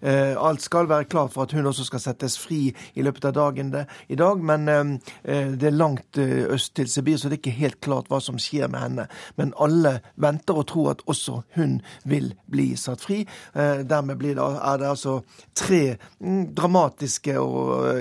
uh, 0.03 0.47
Alt 0.49 0.63
skal 0.63 0.89
være 0.89 1.05
klar 1.05 1.27
for 1.27 1.43
at 1.43 1.53
hun 1.53 1.67
også 1.67 1.85
skal 1.85 2.01
settes 2.01 2.39
fri 2.39 2.75
i 2.95 3.03
løpet 3.03 3.25
av 3.25 3.33
dagen 3.33 3.73
det, 3.73 3.87
i 4.09 4.15
dag, 4.15 4.39
men 4.39 4.69
uh, 4.69 4.99
det 5.25 5.67
er 5.67 5.71
langt 5.71 6.19
øst 6.19 6.75
til 6.77 6.89
Sibir, 6.89 7.17
så 7.17 7.29
det 7.29 7.39
er 7.39 7.41
ikke 7.41 7.51
helt 7.51 7.81
klart 7.81 8.11
hva 8.11 8.21
som 8.21 8.39
skjer 8.39 8.69
med 8.69 8.81
henne. 8.81 9.07
Men 9.37 9.55
alle 9.61 10.01
venter 10.17 10.59
og 10.59 10.67
tror 10.67 10.91
at 10.91 11.03
også 11.07 11.41
hun 11.57 11.81
vil 12.05 12.35
bli 12.51 12.77
satt 12.77 13.01
fri. 13.01 13.23
Dermed 13.55 14.17
blir 14.17 14.35
det, 14.35 14.43
er 14.59 14.79
det 14.81 14.89
altså 14.91 15.19
tre 15.55 15.97
mm, 16.21 16.55
dramatiske 16.57 17.39
og 17.41 18.01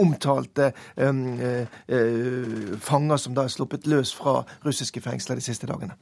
omtalte 0.00 0.72
fanger 2.84 3.20
som 3.20 3.36
da 3.36 3.44
er 3.44 3.52
sluppet 3.52 3.86
løs 3.90 4.14
fra 4.14 4.42
russiske 4.64 5.02
fengsler 5.04 5.40
de 5.40 5.44
siste 5.44 5.68
dagene. 5.70 5.96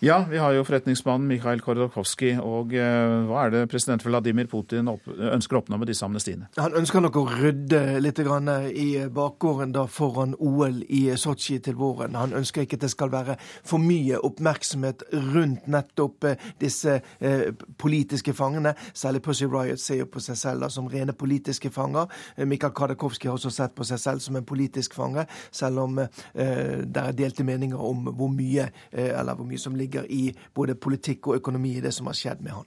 Ja, 0.00 0.26
vi 0.30 0.36
har 0.36 0.52
jo 0.52 0.60
forretningsmannen 0.60 1.24
Mikhail 1.24 1.62
Khodorkovskij. 1.64 2.34
Og 2.44 2.74
eh, 2.76 3.12
hva 3.30 3.46
er 3.46 3.52
det 3.54 3.62
president 3.72 4.02
Vladimir 4.04 4.44
Putin 4.50 4.90
ønsker 4.92 5.56
å 5.56 5.62
oppnå 5.62 5.78
med 5.80 5.88
disse 5.88 6.04
amnestiene? 6.04 6.50
Han 6.60 6.76
ønsker 6.76 7.00
nok 7.00 7.16
å 7.16 7.22
rydde 7.30 7.80
litt 8.04 8.20
i 8.20 8.90
bakgården 9.08 9.72
da 9.72 9.86
foran 9.88 10.34
OL 10.36 10.82
i 10.92 11.00
Sotsji 11.16 11.62
til 11.64 11.78
våren. 11.80 12.18
Han 12.18 12.36
ønsker 12.36 12.66
ikke 12.66 12.76
at 12.76 12.84
det 12.84 12.90
skal 12.92 13.12
være 13.14 13.38
for 13.40 13.80
mye 13.80 14.20
oppmerksomhet 14.20 15.06
rundt 15.32 15.64
nettopp 15.72 16.28
eh, 16.28 16.44
disse 16.60 16.98
eh, 17.16 17.48
politiske 17.80 18.36
fangene. 18.36 18.74
Særlig 18.92 19.24
Pussy 19.24 19.48
Riot 19.48 19.80
ser 19.80 20.02
jo 20.02 20.10
på 20.12 20.20
seg 20.20 20.36
selv 20.36 20.66
da, 20.66 20.70
som 20.72 20.92
rene 20.92 21.16
politiske 21.16 21.72
fanger. 21.72 22.12
Mikhail 22.44 22.76
Khodorkovskij 22.76 23.32
har 23.32 23.40
også 23.40 23.54
sett 23.62 23.72
på 23.72 23.88
seg 23.88 24.02
selv 24.04 24.20
som 24.20 24.36
en 24.36 24.44
politisk 24.44 24.92
fange, 24.96 25.24
selv 25.50 25.86
om 25.86 25.96
det 25.96 27.00
er 27.00 27.16
delte 27.16 27.44
meninger 27.46 27.80
om 27.80 28.10
hvor 28.16 28.28
mye, 28.32 28.68
eller 28.92 29.36
hvor 29.38 29.48
mye 29.48 29.60
som 29.60 29.72
ligger 29.72 29.85
ligger 29.86 30.10
i 30.10 30.34
både 30.54 30.76
politikk 30.76 31.30
og 31.30 31.40
økonomi 31.40 31.76
i 31.78 31.84
det 31.84 31.94
som 31.94 32.10
har 32.10 32.18
skjedd 32.18 32.42
med 32.44 32.58
han. 32.58 32.66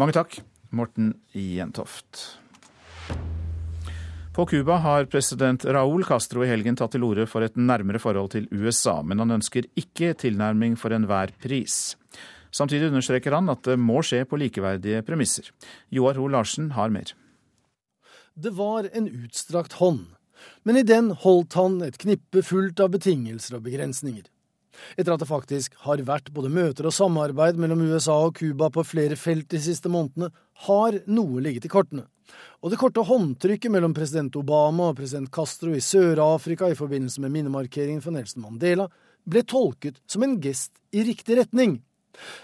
Mange 0.00 0.16
takk, 0.16 0.40
Morten 0.74 1.14
Jentoft. 1.32 2.40
På 4.34 4.46
Cuba 4.50 4.80
har 4.82 5.06
president 5.06 5.62
Raúl 5.64 6.02
Castro 6.02 6.42
i 6.42 6.48
helgen 6.50 6.74
tatt 6.74 6.96
til 6.96 7.04
orde 7.06 7.28
for 7.30 7.46
et 7.46 7.54
nærmere 7.54 8.00
forhold 8.02 8.32
til 8.32 8.48
USA, 8.50 8.96
men 9.06 9.22
han 9.22 9.36
ønsker 9.36 9.68
ikke 9.78 10.10
tilnærming 10.18 10.74
for 10.74 10.90
enhver 10.90 11.30
pris. 11.38 11.94
Samtidig 12.50 12.88
understreker 12.90 13.34
han 13.34 13.50
at 13.52 13.62
det 13.66 13.78
må 13.78 14.02
skje 14.02 14.24
på 14.26 14.38
likeverdige 14.38 15.04
premisser. 15.06 15.52
Joar 15.90 16.18
Hoel 16.18 16.34
Larsen 16.34 16.72
har 16.74 16.90
mer. 16.90 17.14
Det 18.34 18.50
var 18.58 18.90
en 18.90 19.06
utstrakt 19.06 19.78
hånd, 19.78 20.08
men 20.66 20.82
i 20.82 20.86
den 20.86 21.12
holdt 21.22 21.54
han 21.54 21.78
et 21.86 21.98
knippe 22.02 22.42
fullt 22.42 22.82
av 22.82 22.90
betingelser 22.94 23.60
og 23.60 23.68
begrensninger. 23.68 24.26
Etter 24.96 25.14
at 25.14 25.22
det 25.22 25.30
faktisk 25.30 25.76
har 25.84 26.02
vært 26.06 26.32
både 26.34 26.52
møter 26.52 26.88
og 26.88 26.96
samarbeid 26.96 27.60
mellom 27.60 27.84
USA 27.88 28.16
og 28.26 28.36
Cuba 28.40 28.70
på 28.74 28.84
flere 28.86 29.18
felt 29.20 29.48
de 29.52 29.60
siste 29.62 29.92
månedene, 29.92 30.32
har 30.68 31.00
noe 31.10 31.42
ligget 31.42 31.66
i 31.66 31.72
kortene. 31.72 32.06
Og 32.64 32.72
det 32.72 32.80
korte 32.80 33.04
håndtrykket 33.04 33.72
mellom 33.72 33.94
president 33.96 34.36
Obama 34.40 34.90
og 34.90 34.98
president 35.00 35.30
Castro 35.34 35.74
i 35.76 35.82
Sør-Afrika 35.84 36.70
i 36.70 36.78
forbindelse 36.78 37.20
med 37.24 37.34
minnemarkeringen 37.34 38.02
for 38.04 38.14
Nelson 38.14 38.46
Mandela 38.46 38.88
ble 39.28 39.42
tolket 39.48 40.00
som 40.10 40.24
en 40.24 40.38
gest 40.42 40.72
i 40.92 41.04
riktig 41.04 41.38
retning. 41.40 41.78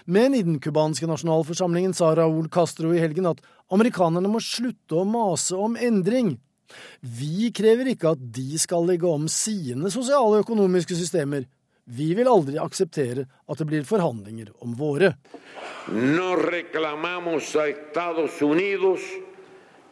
Men 0.05 0.35
i 0.35 0.43
den 0.43 0.59
cubanske 0.61 1.07
nasjonalforsamlingen 1.07 1.93
sa 1.95 2.11
Raúl 2.17 2.49
Castro 2.51 2.91
i 2.93 3.01
helgen 3.01 3.29
at 3.29 3.41
amerikanerne 3.71 4.29
må 4.31 4.41
slutte 4.43 4.99
å 4.99 5.07
mase 5.07 5.55
om 5.55 5.77
endring. 5.79 6.35
Vi 6.99 7.49
krever 7.55 7.91
ikke 7.91 8.13
at 8.15 8.21
de 8.35 8.59
skal 8.59 8.85
legge 8.87 9.07
om 9.07 9.27
sine 9.31 9.91
sosiale 9.93 10.37
og 10.37 10.45
økonomiske 10.45 10.97
systemer, 10.99 11.47
vi 11.91 12.13
vil 12.15 12.29
aldri 12.31 12.59
akseptere 12.61 13.25
at 13.27 13.59
det 13.59 13.67
blir 13.67 13.87
forhandlinger 13.87 14.51
om 14.63 14.75
våre. 14.79 15.15
No 15.91 16.35
reclamamos 16.39 17.55
a 17.55 17.67
Estados 17.67 18.41
Unidos 18.41 19.01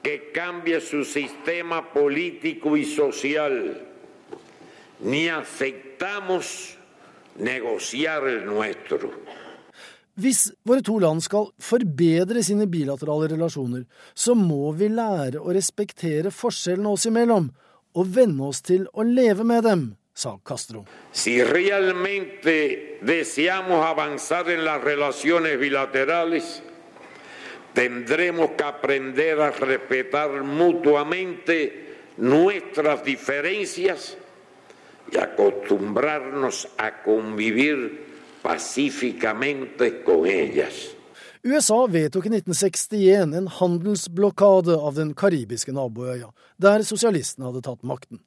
que 0.02 0.32
cambie 0.32 0.80
su 0.80 1.04
sistema 1.04 1.92
político 1.94 2.78
y 2.78 2.86
social, 2.86 3.82
ni 5.00 5.28
aceptamos 5.28 6.78
negociar 7.36 8.28
el 8.28 8.46
nuestro. 8.46 9.12
Hvis 10.20 10.50
våre 10.68 10.84
to 10.84 10.98
land 11.00 11.24
skal 11.24 11.48
forbedre 11.64 12.44
sine 12.44 12.68
bilaterale 12.68 13.30
relasjoner, 13.32 13.86
så 14.14 14.36
må 14.36 14.72
vi 14.76 14.90
lære 14.92 15.40
å 15.40 15.54
respektere 15.56 16.32
forskjellene 16.32 16.92
oss 16.92 17.08
imellom, 17.08 17.48
og 17.96 18.12
venne 18.16 18.50
oss 18.52 18.60
til 18.64 18.84
å 18.92 19.04
leve 19.08 19.48
med 19.48 19.64
dem 19.64 19.86
sa 20.20 20.38
Castro. 20.44 20.84
Si 21.12 21.42
realmente 21.44 23.00
deseamos 23.02 23.86
avanzar 23.86 24.50
en 24.50 24.66
las 24.66 24.84
relaciones 24.84 25.58
bilaterales, 25.58 26.62
tendremos 27.74 28.52
que 28.52 28.64
aprender 28.64 29.40
a 29.40 29.52
respetar 29.52 30.44
mutuamente 30.44 31.96
nuestras 32.18 33.04
diferencias 33.04 34.18
y 35.10 35.18
acostumbrarnos 35.18 36.68
a 36.78 37.02
convivir 37.02 38.06
pacíficamente 38.42 40.04
con 40.04 40.28
ellas. 40.28 40.96
USA 41.42 41.86
vedtok 41.88 42.26
i 42.26 42.30
1961 42.30 43.38
en 43.38 43.48
handelsblokade 43.48 44.76
av 44.76 44.98
den 45.00 45.14
karibiske 45.16 45.72
naboøya, 45.72 46.34
der 46.60 46.84
sosialistene 46.84 47.48
hadde 47.48 47.64
tatt 47.64 47.88
makten. 47.88 48.20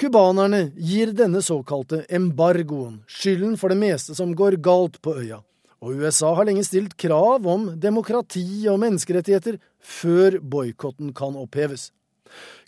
Cubanerne 0.00 0.70
gir 0.76 1.10
denne 1.12 1.42
såkalte 1.44 2.06
embargoen 2.08 3.02
skylden 3.04 3.58
for 3.60 3.68
det 3.68 3.76
meste 3.82 4.14
som 4.16 4.30
går 4.32 4.54
galt 4.64 4.94
på 5.04 5.12
øya, 5.20 5.42
og 5.84 5.98
USA 6.00 6.30
har 6.38 6.46
lenge 6.48 6.64
stilt 6.64 6.94
krav 6.96 7.44
om 7.44 7.66
demokrati 7.76 8.64
og 8.72 8.78
menneskerettigheter 8.80 9.58
før 9.76 10.38
boikotten 10.40 11.10
kan 11.12 11.36
oppheves. 11.36 11.90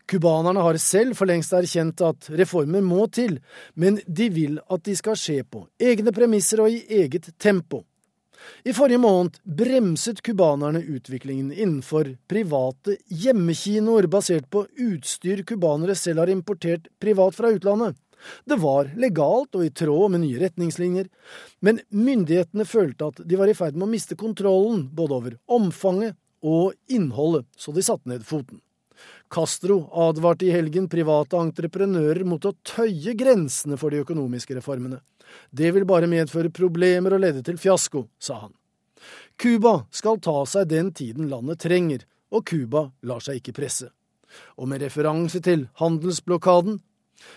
Cubanerne 0.05 0.61
har 0.61 0.76
selv 0.76 1.16
for 1.16 1.30
lengst 1.30 1.57
erkjent 1.57 2.05
at 2.05 2.28
reformer 2.37 2.85
må 2.85 3.07
til, 3.09 3.39
men 3.80 3.97
de 4.05 4.28
vil 4.28 4.61
at 4.68 4.85
de 4.85 4.99
skal 5.01 5.16
skje 5.16 5.41
på 5.49 5.64
egne 5.80 6.12
premisser 6.12 6.61
og 6.61 6.68
i 6.68 6.85
eget 7.01 7.33
tempo. 7.41 7.87
I 8.64 8.74
forrige 8.76 9.01
måned 9.03 9.38
bremset 9.43 10.22
cubanerne 10.22 10.82
utviklingen 10.82 11.53
innenfor 11.53 12.14
private 12.30 12.97
hjemmekinoer 13.09 14.07
basert 14.11 14.49
på 14.51 14.64
utstyr 14.86 15.45
cubanere 15.47 15.97
selv 15.99 16.24
har 16.24 16.32
importert 16.32 16.88
privat 17.03 17.36
fra 17.38 17.53
utlandet. 17.55 17.97
Det 18.47 18.59
var 18.62 18.90
legalt 19.03 19.57
og 19.59 19.66
i 19.66 19.72
tråd 19.74 20.12
med 20.14 20.22
nye 20.22 20.40
retningslinjer, 20.45 21.09
men 21.61 21.80
myndighetene 21.90 22.66
følte 22.68 23.11
at 23.11 23.22
de 23.26 23.38
var 23.38 23.51
i 23.51 23.57
ferd 23.59 23.74
med 23.74 23.88
å 23.88 23.93
miste 23.95 24.18
kontrollen 24.18 24.84
både 24.95 25.18
over 25.18 25.38
omfanget 25.51 26.18
og 26.43 26.74
innholdet, 26.90 27.47
så 27.59 27.74
de 27.74 27.82
satte 27.82 28.11
ned 28.11 28.26
foten. 28.26 28.61
Castro 29.32 29.86
advarte 29.97 30.47
i 30.47 30.53
helgen 30.53 30.88
private 30.93 31.38
entreprenører 31.40 32.22
mot 32.28 32.45
å 32.45 32.53
tøye 32.66 33.14
grensene 33.18 33.78
for 33.80 33.90
de 33.90 34.03
økonomiske 34.05 34.59
reformene. 34.59 35.01
Det 35.51 35.72
vil 35.74 35.87
bare 35.89 36.11
medføre 36.11 36.53
problemer 36.53 37.14
og 37.14 37.22
lede 37.24 37.43
til 37.43 37.59
fiasko, 37.61 38.07
sa 38.18 38.47
han. 38.47 38.55
Cuba 39.37 39.83
skal 39.91 40.20
ta 40.22 40.43
seg 40.47 40.68
den 40.70 40.93
tiden 40.95 41.28
landet 41.30 41.62
trenger, 41.64 42.05
og 42.33 42.47
Cuba 42.49 42.91
lar 43.03 43.22
seg 43.24 43.41
ikke 43.41 43.57
presse. 43.57 43.91
Og 44.57 44.68
med 44.70 44.83
referanse 44.85 45.43
til 45.45 45.66
handelsblokaden 45.80 46.80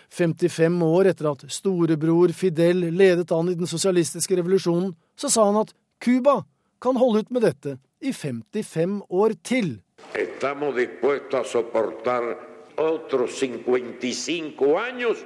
55 0.09 0.81
år 0.85 1.11
etter 1.11 1.29
at 1.31 1.45
storebror 1.51 2.33
Fidel 2.33 2.87
ledet 2.95 3.31
an 3.35 3.51
i 3.51 3.57
den 3.57 3.69
sosialistiske 3.69 4.37
revolusjonen, 4.39 4.95
så 5.15 5.29
sa 5.29 5.45
han 5.49 5.61
at 5.61 5.73
Cuba 6.01 6.41
kan 6.81 6.97
holde 6.97 7.25
ut 7.25 7.33
med 7.33 7.45
dette 7.45 7.77
i 8.01 8.13
55 8.13 9.01
år 9.09 9.35
til. 9.43 9.79
Estamos 10.13 10.75
dispuestos 10.75 11.39
a 11.39 11.43
soportar 11.43 12.35
otros 12.77 13.39
55 13.39 14.53
años 14.59 15.17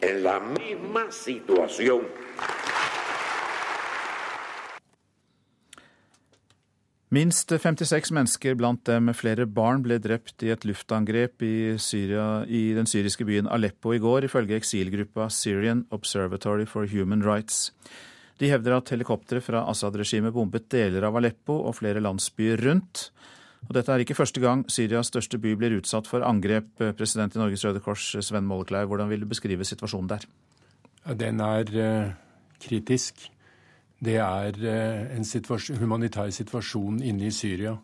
en 0.00 0.22
la 0.22 0.40
misma 0.40 1.10
situación. 1.10 2.06
Minst 7.08 7.52
56 7.54 8.10
mennesker, 8.10 8.56
blant 8.58 8.82
dem 8.88 9.12
flere 9.14 9.46
barn, 9.46 9.84
ble 9.84 10.00
drept 10.02 10.42
i 10.42 10.50
et 10.50 10.64
luftangrep 10.66 11.44
i, 11.46 11.76
Syria, 11.78 12.42
i, 12.44 12.74
den 12.74 12.88
syriske 12.90 13.24
byen 13.24 13.46
Aleppo 13.46 13.94
i 13.94 14.00
går, 14.02 14.26
ifølge 14.26 14.58
eksilgruppa 14.58 15.28
Syrian 15.30 15.84
Observatory 15.94 16.66
for 16.66 16.90
Human 16.90 17.22
Rights. 17.22 17.70
De 18.42 18.50
hevder 18.50 18.76
at 18.76 18.90
helikoptre 18.92 19.40
fra 19.40 19.62
Assad-regimet 19.70 20.34
bombet 20.34 20.66
deler 20.74 21.06
av 21.06 21.16
Aleppo 21.16 21.60
og 21.70 21.78
flere 21.78 22.02
landsbyer 22.04 22.60
rundt. 22.66 23.06
Og 23.66 23.74
dette 23.74 23.92
er 23.92 24.02
ikke 24.02 24.16
første 24.18 24.42
gang 24.42 24.64
Syrias 24.70 25.10
største 25.10 25.40
by 25.42 25.56
blir 25.58 25.78
utsatt 25.80 26.06
for 26.06 26.24
angrep. 26.26 26.68
President 26.98 27.34
i 27.34 27.40
Norges 27.40 27.64
Røde 27.66 27.82
Kors, 27.82 28.04
Sven 28.22 28.46
Mollekleiv, 28.46 28.86
hvordan 28.90 29.10
vil 29.10 29.24
du 29.24 29.30
beskrive 29.30 29.66
situasjonen 29.66 30.12
der? 30.12 30.26
Den 31.18 31.42
er 31.42 31.72
uh, 31.74 32.12
kritisk. 32.62 33.26
Det 33.98 34.18
er 34.22 34.58
uh, 34.60 35.16
en 35.16 35.26
situasjon, 35.26 35.80
humanitær 35.82 36.30
situasjon 36.34 37.00
inne 37.02 37.30
i 37.30 37.34
Syria, 37.34 37.74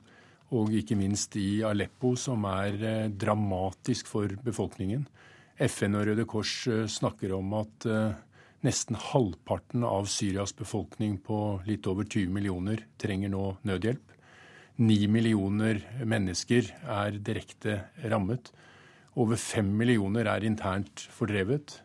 og 0.53 0.75
ikke 0.77 0.99
minst 1.01 1.35
i 1.41 1.63
Aleppo, 1.67 2.15
som 2.21 2.45
er 2.45 3.09
dramatisk 3.09 4.11
for 4.11 4.35
befolkningen. 4.45 5.07
FN 5.63 5.97
og 5.97 6.07
Røde 6.11 6.27
Kors 6.29 6.53
snakker 6.93 7.33
om 7.39 7.55
at 7.57 7.87
nesten 8.63 8.99
halvparten 8.99 9.85
av 9.87 10.07
Syrias 10.11 10.55
befolkning 10.57 11.19
på 11.25 11.39
litt 11.67 11.87
over 11.91 12.07
20 12.07 12.31
millioner 12.35 12.85
trenger 13.01 13.33
nå 13.33 13.47
nødhjelp. 13.67 14.13
Ni 14.81 15.05
millioner 15.07 15.83
mennesker 16.09 16.71
er 16.89 17.19
direkte 17.21 17.83
rammet. 18.09 18.49
Over 19.21 19.37
fem 19.37 19.69
millioner 19.77 20.31
er 20.33 20.47
internt 20.49 21.05
fordrevet. 21.13 21.83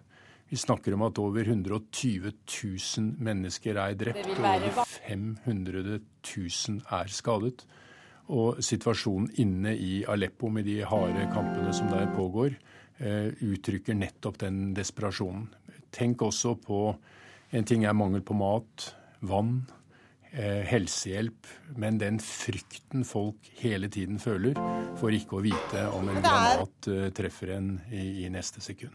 Vi 0.47 0.55
snakker 0.55 0.95
om 0.95 1.03
at 1.03 1.19
over 1.19 1.43
120 1.43 2.31
000 2.31 3.09
mennesker 3.19 3.75
er 3.75 3.97
drept, 3.99 4.29
og 4.37 4.45
over 4.47 4.85
500 4.87 5.99
000 6.23 6.79
er 6.95 7.11
skadet. 7.11 7.65
Og 8.31 8.63
situasjonen 8.63 9.33
inne 9.43 9.75
i 9.75 10.05
Aleppo 10.07 10.47
med 10.51 10.67
de 10.67 10.79
harde 10.87 11.27
kampene 11.33 11.73
som 11.75 11.91
der 11.91 12.07
pågår, 12.15 12.55
eh, 12.99 13.35
uttrykker 13.43 13.95
nettopp 13.95 14.39
den 14.39 14.73
desperasjonen. 14.75 15.49
Tenk 15.91 16.21
også 16.21 16.55
på 16.55 16.95
en 17.51 17.63
ting 17.63 17.83
er 17.85 17.95
mangel 17.95 18.21
på 18.21 18.35
mat, 18.35 18.93
vann, 19.21 19.65
helsehjelp, 20.37 21.47
men 21.81 21.97
den 22.01 22.19
frykten 22.21 23.05
folk 23.07 23.47
hele 23.57 23.89
tiden 23.89 24.19
føler 24.21 24.57
for 24.99 25.13
ikke 25.13 25.39
å 25.39 25.43
vite 25.45 25.87
om 25.97 26.09
en 26.11 26.21
granat 26.21 26.89
eh, 26.91 27.09
treffer 27.15 27.55
en 27.57 27.75
i, 27.89 28.25
i 28.25 28.31
neste 28.33 28.61
sekund. 28.63 28.93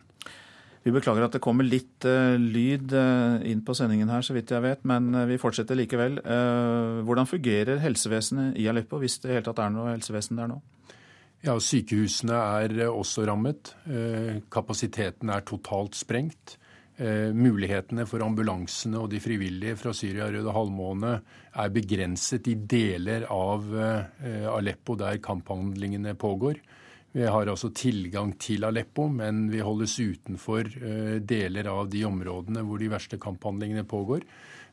Vi 0.82 0.90
beklager 0.90 1.28
at 1.28 1.36
det 1.36 1.43
kommer 1.43 1.66
litt 1.66 2.03
uh, 2.11 2.34
lyd 2.34 2.90
uh, 2.90 3.38
inn 3.47 3.61
på 3.62 3.74
sendingen 3.78 4.11
her, 4.11 4.24
så 4.26 4.34
vidt 4.34 4.51
jeg 4.51 4.64
vet, 4.64 4.80
men 4.88 5.12
uh, 5.14 5.28
vi 5.30 5.38
fortsetter 5.38 5.78
likevel. 5.78 6.18
hvordan 7.07 7.28
fungerer 7.30 7.78
helsevesenet 7.82 8.59
i 8.59 8.66
Aleppo, 8.70 8.99
hvis 8.99 9.20
det 9.22 9.30
i 9.30 9.36
hele 9.36 9.47
tatt 9.47 9.62
er 9.62 9.70
noe 9.70 9.93
helsevesen 9.93 10.40
der 10.40 10.51
nå? 10.51 10.59
Ja, 11.43 11.55
Sykehusene 11.59 12.34
er 12.38 12.88
også 12.88 13.24
rammet. 13.26 13.72
kapasiteten 14.51 15.30
er 15.34 15.43
totalt 15.43 15.99
sprengt. 15.99 16.57
Eh, 17.03 17.32
mulighetene 17.34 18.05
for 18.07 18.22
ambulansene 18.22 19.00
og 19.00 19.09
de 19.11 19.18
frivillige 19.22 19.74
fra 19.80 19.90
Syria 19.96 20.28
Røde 20.30 20.53
Halvmåne 20.55 21.16
er 21.59 21.72
begrenset 21.74 22.46
i 22.53 22.55
deler 22.55 23.24
av 23.32 23.64
eh, 23.74 24.46
Aleppo 24.53 24.94
der 25.00 25.18
kamphandlingene 25.24 26.14
pågår. 26.14 26.61
Vi 27.12 27.26
har 27.26 27.50
altså 27.50 27.72
tilgang 27.74 28.36
til 28.40 28.62
Aleppo, 28.68 29.09
men 29.11 29.48
vi 29.50 29.64
holdes 29.64 29.96
utenfor 29.98 30.68
eh, 30.68 31.16
deler 31.18 31.72
av 31.72 31.90
de 31.90 32.05
områdene 32.07 32.62
hvor 32.68 32.78
de 32.78 32.92
verste 32.92 33.18
kamphandlingene 33.20 33.88
pågår. 33.88 34.26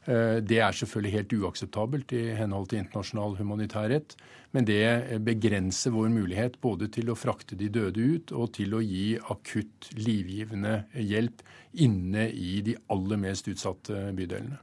Det 0.10 0.58
er 0.64 0.74
selvfølgelig 0.74 1.12
helt 1.12 1.34
uakseptabelt 1.36 2.14
i 2.18 2.22
henhold 2.34 2.70
til 2.72 2.80
internasjonal 2.80 3.36
humanitærrett. 3.38 4.16
Men 4.56 4.66
det 4.66 5.20
begrenser 5.22 5.92
vår 5.94 6.10
mulighet 6.10 6.62
både 6.62 6.88
til 6.94 7.10
å 7.12 7.16
frakte 7.20 7.56
de 7.58 7.70
døde 7.70 8.02
ut 8.02 8.32
og 8.34 8.54
til 8.58 8.74
å 8.74 8.82
gi 8.82 9.20
akutt 9.30 9.92
livgivende 10.00 10.84
hjelp 10.98 11.42
inne 11.86 12.30
i 12.34 12.62
de 12.66 12.76
aller 12.90 13.18
mest 13.22 13.48
utsatte 13.52 14.14
bydelene. 14.18 14.58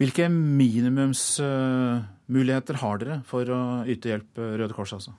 Hvilke 0.00 0.28
minimumsmuligheter 0.32 2.74
har 2.82 2.98
dere 3.00 3.22
for 3.28 3.44
å 3.48 3.84
yte 3.88 4.08
hjelp, 4.12 4.30
Røde 4.36 4.74
Kors 4.76 4.92
altså? 4.98 5.12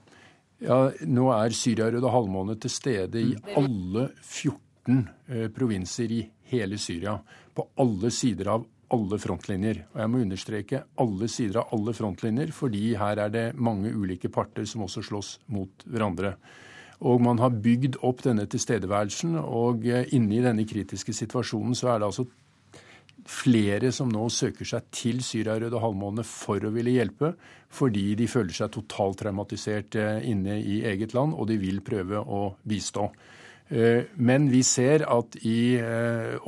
Ja, 0.63 0.91
Nå 1.09 1.31
er 1.33 1.49
Syria 1.57 1.91
Røde 1.91 2.09
Halvmåne 2.11 2.55
til 2.61 2.71
stede 2.71 3.19
i 3.19 3.35
alle 3.57 4.09
14 4.21 5.07
eh, 5.27 5.49
provinser 5.55 6.11
i 6.13 6.31
hele 6.53 6.77
Syria. 6.79 7.17
På 7.55 7.67
alle 7.81 8.09
sider 8.13 8.47
av 8.53 8.65
alle 8.93 9.19
frontlinjer. 9.21 9.81
Og 9.93 10.03
jeg 10.03 10.11
må 10.11 10.21
understreke 10.23 10.83
alle 11.01 11.29
sider 11.31 11.61
av 11.63 11.73
alle 11.75 11.95
frontlinjer, 11.97 12.53
fordi 12.55 12.93
her 12.99 13.25
er 13.25 13.33
det 13.33 13.47
mange 13.57 13.91
ulike 13.93 14.31
parter 14.33 14.67
som 14.69 14.85
også 14.85 15.03
slåss 15.09 15.33
mot 15.53 15.87
hverandre. 15.89 16.35
Og 17.03 17.19
man 17.23 17.41
har 17.41 17.55
bygd 17.63 17.97
opp 18.05 18.23
denne 18.23 18.45
tilstedeværelsen. 18.47 19.35
Og 19.41 19.87
eh, 19.89 20.07
inne 20.15 20.37
i 20.37 20.45
denne 20.45 20.65
kritiske 20.69 21.15
situasjonen 21.15 21.75
så 21.77 21.93
er 21.93 21.99
det 22.01 22.09
altså 22.11 22.27
flere 23.29 23.91
som 23.95 24.09
nå 24.11 24.25
søker 24.33 24.67
seg 24.67 24.87
til 24.93 25.21
Syria 25.23 25.55
Røde 25.59 25.79
Halvmåne 25.79 26.25
for 26.27 26.63
å 26.63 26.71
ville 26.75 26.91
hjelpe, 26.91 27.33
fordi 27.73 28.13
de 28.19 28.27
føler 28.27 28.55
seg 28.55 28.73
totalt 28.73 29.21
traumatisert 29.21 29.95
eh, 29.99 30.25
inne 30.31 30.59
i 30.59 30.81
eget 30.89 31.15
land, 31.15 31.35
og 31.35 31.47
de 31.51 31.59
vil 31.61 31.81
prøve 31.85 32.19
å 32.19 32.45
bistå. 32.67 33.09
Eh, 33.69 34.09
men 34.15 34.49
vi 34.51 34.63
ser 34.67 35.05
at 35.07 35.37
i 35.45 35.79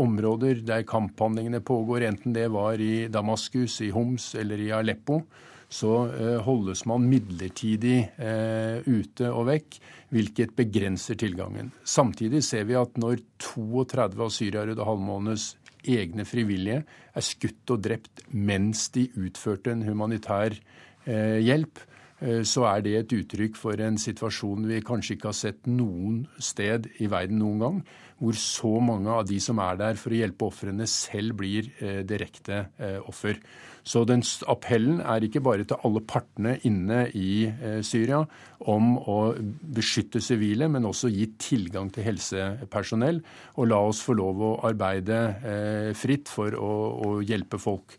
områder 0.01 0.61
der 0.68 0.86
kamphandlingene 0.88 1.63
pågår, 1.66 2.09
enten 2.09 2.36
det 2.36 2.49
var 2.53 2.82
i 2.82 3.07
Damaskus, 3.07 3.82
i 3.82 3.91
Homs 3.95 4.34
eller 4.39 4.61
i 4.61 4.72
Aleppo, 4.76 5.24
så 5.70 5.93
eh, 6.13 6.38
holdes 6.45 6.86
man 6.89 7.07
midlertidig 7.09 7.97
eh, 8.22 8.86
ute 8.86 9.30
og 9.32 9.47
vekk, 9.49 9.80
hvilket 10.13 10.53
begrenser 10.57 11.18
tilgangen. 11.20 11.72
Samtidig 11.84 12.43
ser 12.45 12.68
vi 12.70 12.78
at 12.80 12.99
når 13.01 13.24
32 13.41 14.22
av 14.28 14.34
Syria-Røde 14.34 14.86
Halvmånes 14.88 15.53
egne 15.86 16.26
frivillige 16.28 16.84
er 16.86 17.26
skutt 17.26 17.74
og 17.74 17.84
drept 17.86 18.24
mens 18.32 18.88
de 18.95 19.07
utførte 19.20 19.74
en 19.74 19.84
humanitær 19.86 20.55
eh, 20.55 21.41
hjelp, 21.43 21.82
så 22.47 22.63
er 22.70 22.84
det 22.86 22.93
et 22.95 23.13
uttrykk 23.18 23.57
for 23.59 23.82
en 23.84 23.97
situasjon 23.99 24.70
vi 24.70 24.78
kanskje 24.86 25.18
ikke 25.18 25.28
har 25.28 25.36
sett 25.36 25.68
noen 25.68 26.22
sted 26.39 26.88
i 27.03 27.09
verden 27.11 27.41
noen 27.41 27.59
gang, 27.59 27.82
hvor 28.24 28.38
så 28.39 28.72
mange 28.80 29.11
av 29.11 29.26
de 29.28 29.41
som 29.43 29.59
er 29.59 29.76
der 29.82 29.99
for 29.99 30.16
å 30.16 30.22
hjelpe 30.22 30.47
ofrene, 30.47 30.88
selv 30.88 31.36
blir 31.41 31.68
direkte 32.07 32.70
offer. 33.03 33.41
Så 33.86 34.01
den 34.09 34.24
appellen 34.49 34.97
er 35.05 35.22
ikke 35.22 35.43
bare 35.45 35.66
til 35.68 35.78
alle 35.86 36.01
partene 36.09 36.55
inne 36.66 37.03
i 37.13 37.45
eh, 37.45 37.82
Syria 37.86 38.24
om 38.66 38.95
å 38.97 39.20
beskytte 39.78 40.22
sivile, 40.26 40.66
men 40.74 40.88
også 40.89 41.11
gi 41.13 41.28
tilgang 41.38 41.91
til 41.93 42.07
helsepersonell. 42.07 43.22
Og 43.61 43.70
la 43.70 43.84
oss 43.86 44.01
få 44.01 44.18
lov 44.18 44.41
å 44.41 44.51
arbeide 44.66 45.20
eh, 45.38 45.91
fritt 45.97 46.32
for 46.34 46.57
å 46.57 47.20
hjelpe 47.22 47.61
folk. 47.61 47.93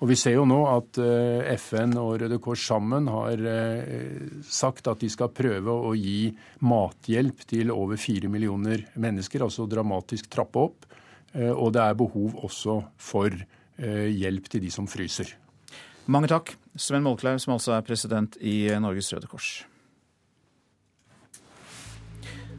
Og 0.00 0.08
Vi 0.08 0.16
ser 0.16 0.38
jo 0.38 0.46
nå 0.48 0.58
at 0.70 0.96
eh, 1.04 1.52
FN 1.60 1.92
og 2.00 2.14
Røde 2.22 2.40
Kors 2.40 2.62
sammen 2.64 3.08
har 3.12 3.42
sagt 4.48 4.88
at 4.88 5.02
de 5.02 5.10
skal 5.12 5.32
prøve 5.36 5.74
å 5.74 5.92
gi 5.92 6.30
mathjelp 6.64 7.44
til 7.50 7.72
over 7.74 8.00
fire 8.00 8.30
millioner 8.32 8.86
mennesker, 8.96 9.44
altså 9.44 9.68
dramatisk 9.68 10.30
trappe 10.32 10.64
opp. 10.70 10.86
Og 11.30 11.68
det 11.70 11.82
er 11.84 11.94
behov 11.94 12.40
også 12.42 12.80
for 12.98 13.36
Eh, 13.80 14.10
hjelp 14.12 14.48
til 14.52 14.60
de 14.60 14.70
som 14.72 14.84
fryser. 14.90 15.30
Mange 16.10 16.28
takk, 16.28 16.52
Sven 16.76 17.04
Molkleiv, 17.04 17.38
som 17.40 17.54
altså 17.54 17.72
er 17.78 17.84
president 17.86 18.36
i 18.44 18.68
Norges 18.82 19.08
Røde 19.14 19.30
Kors. 19.30 19.62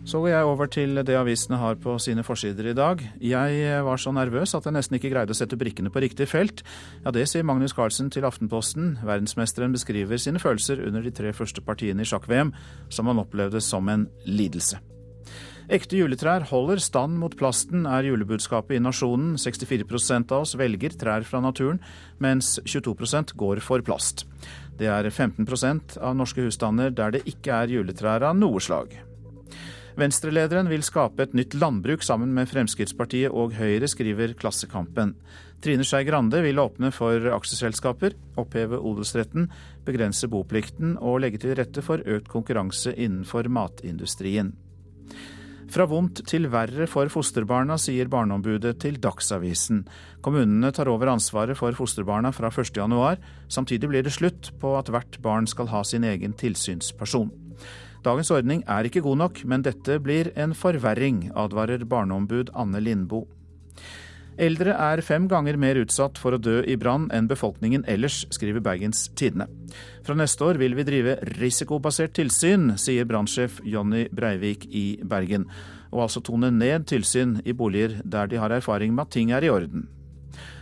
Så 0.02 0.18
går 0.18 0.32
jeg 0.32 0.48
over 0.50 0.70
til 0.72 0.98
det 1.06 1.14
avisene 1.14 1.60
har 1.62 1.76
på 1.78 1.94
sine 2.02 2.24
forsider 2.26 2.72
i 2.72 2.74
dag. 2.78 3.04
Jeg 3.22 3.84
var 3.86 4.00
så 4.02 4.10
nervøs 4.12 4.56
at 4.58 4.66
jeg 4.66 4.74
nesten 4.74 4.98
ikke 4.98 5.12
greide 5.14 5.36
å 5.36 5.38
sette 5.38 5.60
brikkene 5.60 5.92
på 5.94 6.02
riktig 6.02 6.26
felt. 6.32 6.64
Ja, 7.06 7.14
det 7.14 7.28
sier 7.30 7.46
Magnus 7.46 7.76
Carlsen 7.78 8.10
til 8.10 8.26
Aftenposten. 8.26 8.96
Verdensmesteren 9.06 9.76
beskriver 9.76 10.18
sine 10.18 10.42
følelser 10.42 10.82
under 10.88 11.06
de 11.06 11.14
tre 11.14 11.34
første 11.38 11.62
partiene 11.62 12.02
i 12.02 12.10
sjakk-VM, 12.10 12.50
som 12.90 13.12
han 13.12 13.22
opplevde 13.22 13.62
som 13.62 13.94
en 13.94 14.08
lidelse. 14.26 14.82
Ekte 15.72 16.02
juletrær 16.02 16.48
holder 16.50 16.82
stand 16.84 17.16
mot 17.22 17.38
plasten, 17.38 17.86
er 17.86 18.10
julebudskapet 18.10 18.80
i 18.80 18.82
Nasjonen. 18.82 19.38
64% 19.40 20.34
av 20.34 20.48
oss 20.48 20.56
velger 20.60 20.98
trær 20.98 21.24
fra 21.30 21.44
naturen, 21.46 21.78
mens 22.20 22.58
22% 22.66 23.38
går 23.38 23.62
for 23.64 23.86
plast. 23.86 24.26
Det 24.82 24.90
er 24.90 25.08
15% 25.14 26.02
av 26.02 26.18
norske 26.18 26.50
husstander 26.50 26.90
der 26.90 27.16
det 27.16 27.24
ikke 27.30 27.62
er 27.62 27.78
juletrær 27.78 28.26
av 28.34 28.36
noe 28.42 28.60
slag. 28.60 28.98
Venstrelederen 30.00 30.70
vil 30.72 30.84
skape 30.88 31.26
et 31.26 31.34
nytt 31.36 31.56
landbruk 31.60 32.04
sammen 32.06 32.32
med 32.36 32.50
Fremskrittspartiet 32.52 33.34
og 33.34 33.56
Høyre, 33.58 33.90
skriver 33.92 34.36
Klassekampen. 34.40 35.16
Trine 35.62 35.86
Skei 35.86 36.06
Grande 36.08 36.40
vil 36.46 36.62
åpne 36.62 36.94
for 36.96 37.28
aksjeselskaper, 37.36 38.16
oppheve 38.42 38.80
odelsretten, 38.80 39.50
begrense 39.86 40.30
boplikten 40.32 40.96
og 40.98 41.22
legge 41.26 41.44
til 41.44 41.56
rette 41.60 41.84
for 41.86 42.02
økt 42.02 42.32
konkurranse 42.32 42.96
innenfor 42.96 43.52
matindustrien. 43.52 44.56
Fra 45.72 45.86
vondt 45.88 46.26
til 46.28 46.50
verre 46.52 46.84
for 46.90 47.08
fosterbarna, 47.08 47.78
sier 47.80 48.10
Barneombudet 48.12 48.74
til 48.84 48.98
Dagsavisen. 49.00 49.86
Kommunene 50.24 50.74
tar 50.76 50.90
over 50.92 51.14
ansvaret 51.14 51.56
for 51.56 51.76
fosterbarna 51.78 52.34
fra 52.36 52.50
1.1. 52.52 53.22
Samtidig 53.48 53.88
blir 53.88 54.04
det 54.04 54.12
slutt 54.12 54.52
på 54.60 54.74
at 54.80 54.92
hvert 54.92 55.22
barn 55.24 55.48
skal 55.48 55.72
ha 55.72 55.86
sin 55.88 56.04
egen 56.04 56.36
tilsynsperson. 56.36 57.32
Dagens 58.02 58.32
ordning 58.34 58.64
er 58.66 58.88
ikke 58.88 59.04
god 59.06 59.20
nok, 59.22 59.44
men 59.46 59.62
dette 59.62 60.00
blir 60.02 60.32
en 60.40 60.56
forverring, 60.58 61.28
advarer 61.38 61.84
barneombud 61.86 62.50
Anne 62.58 62.82
Lindboe. 62.82 63.28
Eldre 64.42 64.74
er 64.74 65.04
fem 65.06 65.28
ganger 65.30 65.58
mer 65.60 65.78
utsatt 65.78 66.18
for 66.18 66.34
å 66.34 66.40
dø 66.42 66.62
i 66.66 66.78
brann 66.80 67.10
enn 67.14 67.28
befolkningen 67.30 67.84
ellers, 67.92 68.24
skriver 68.34 68.64
Bergens 68.64 69.04
Tidende. 69.20 69.46
Fra 70.08 70.16
neste 70.18 70.48
år 70.48 70.58
vil 70.58 70.74
vi 70.80 70.88
drive 70.88 71.18
risikobasert 71.36 72.16
tilsyn, 72.18 72.72
sier 72.82 73.06
brannsjef 73.06 73.60
Jonny 73.68 74.08
Breivik 74.10 74.66
i 74.72 74.86
Bergen. 75.04 75.46
Og 75.92 76.08
altså 76.08 76.24
tone 76.26 76.50
ned 76.56 76.88
tilsyn 76.90 77.38
i 77.46 77.54
boliger 77.54 78.00
der 78.02 78.32
de 78.32 78.42
har 78.42 78.56
erfaring 78.56 78.96
med 78.96 79.12
at 79.12 79.14
ting 79.20 79.36
er 79.36 79.46
i 79.46 79.52
orden. 79.54 79.86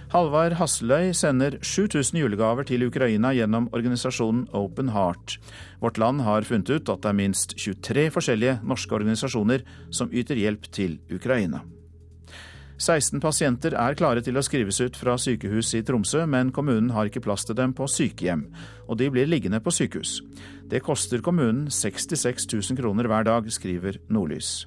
Halvard 0.10 0.55
Hasseløy 0.57 1.12
sender 1.14 1.60
7000 1.62 2.18
julegaver 2.18 2.66
til 2.66 2.82
Ukraina 2.88 3.30
gjennom 3.38 3.68
organisasjonen 3.78 4.47
Open 4.57 4.89
Heart. 4.89 5.36
Vårt 5.84 5.99
land 6.01 6.24
har 6.26 6.47
funnet 6.47 6.72
ut 6.74 6.89
at 6.89 7.03
det 7.03 7.12
er 7.12 7.18
minst 7.20 7.53
23 7.53 8.07
forskjellige 8.16 8.55
norske 8.66 8.95
organisasjoner 8.97 9.62
som 9.93 10.10
yter 10.10 10.41
hjelp 10.41 10.66
til 10.74 10.97
Ukraina. 11.14 11.62
16 12.80 13.22
pasienter 13.22 13.76
er 13.78 13.99
klare 13.99 14.24
til 14.26 14.39
å 14.39 14.41
skrives 14.41 14.82
ut 14.82 14.97
fra 14.97 15.14
sykehus 15.20 15.76
i 15.78 15.84
Tromsø, 15.86 16.26
men 16.26 16.49
kommunen 16.55 16.89
har 16.95 17.12
ikke 17.12 17.22
plass 17.28 17.45
til 17.45 17.60
dem 17.60 17.76
på 17.78 17.86
sykehjem, 17.86 18.47
og 18.89 18.97
de 18.97 19.12
blir 19.14 19.30
liggende 19.30 19.62
på 19.62 19.76
sykehus. 19.76 20.24
Det 20.66 20.82
koster 20.82 21.22
kommunen 21.22 21.68
66 21.70 22.49
000 22.49 22.82
kroner 22.82 23.05
hver 23.12 23.30
dag, 23.30 23.53
skriver 23.53 24.01
Nordlys. 24.10 24.64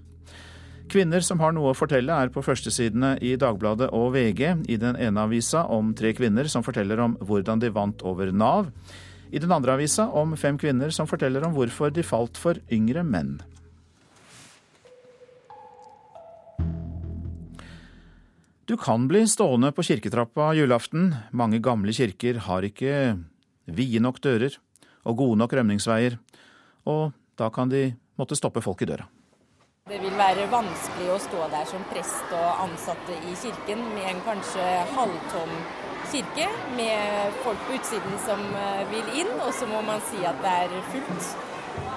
Kvinner 0.92 1.24
som 1.24 1.40
har 1.40 1.54
noe 1.56 1.70
å 1.70 1.76
fortelle 1.76 2.12
er 2.12 2.28
på 2.28 2.42
førstesidene 2.44 3.14
i 3.24 3.30
Dagbladet 3.40 3.86
og 3.96 4.10
VG. 4.12 4.42
I 4.68 4.76
den 4.76 4.98
ene 5.00 5.22
avisa 5.24 5.62
om 5.72 5.94
tre 5.96 6.10
kvinner 6.12 6.50
som 6.52 6.64
forteller 6.66 7.00
om 7.00 7.14
hvordan 7.16 7.62
de 7.62 7.70
vant 7.72 8.04
over 8.04 8.28
Nav. 8.28 8.68
I 9.32 9.40
den 9.40 9.54
andre 9.56 9.78
avisa 9.78 10.10
om 10.12 10.34
fem 10.36 10.58
kvinner 10.60 10.92
som 10.92 11.08
forteller 11.08 11.46
om 11.46 11.54
hvorfor 11.56 11.94
de 11.96 12.04
falt 12.04 12.36
for 12.36 12.60
yngre 12.68 13.06
menn. 13.08 13.38
Du 18.68 18.76
kan 18.76 19.08
bli 19.08 19.24
stående 19.24 19.72
på 19.72 19.86
kirketrappa 19.88 20.50
julaften. 20.60 21.14
Mange 21.32 21.62
gamle 21.64 21.96
kirker 21.96 22.44
har 22.50 22.68
ikke 22.68 23.16
vide 23.64 24.04
nok 24.04 24.20
dører 24.20 24.60
og 25.08 25.16
gode 25.24 25.40
nok 25.40 25.56
rømningsveier, 25.56 26.20
og 26.84 27.16
da 27.40 27.48
kan 27.48 27.72
de 27.72 27.94
måtte 28.20 28.36
stoppe 28.36 28.60
folk 28.60 28.84
i 28.84 28.92
døra. 28.92 29.08
Det 29.90 29.96
vil 29.98 30.12
være 30.14 30.44
vanskelig 30.46 31.08
å 31.10 31.16
stå 31.18 31.46
der 31.50 31.64
som 31.66 31.82
prest 31.90 32.30
og 32.38 32.60
ansatte 32.62 33.16
i 33.18 33.32
kirken 33.34 33.80
med 33.96 34.04
en 34.12 34.20
kanskje 34.22 34.66
halvtom 34.94 35.54
kirke, 36.12 36.44
med 36.76 37.40
folk 37.42 37.64
på 37.66 37.74
utsiden 37.74 38.14
som 38.22 38.44
eh, 38.60 38.84
vil 38.92 39.08
inn, 39.24 39.32
og 39.42 39.50
så 39.58 39.66
må 39.66 39.80
man 39.82 39.98
si 40.06 40.20
at 40.22 40.38
det 40.44 40.52
er 40.68 40.76
fullt. 40.92 41.32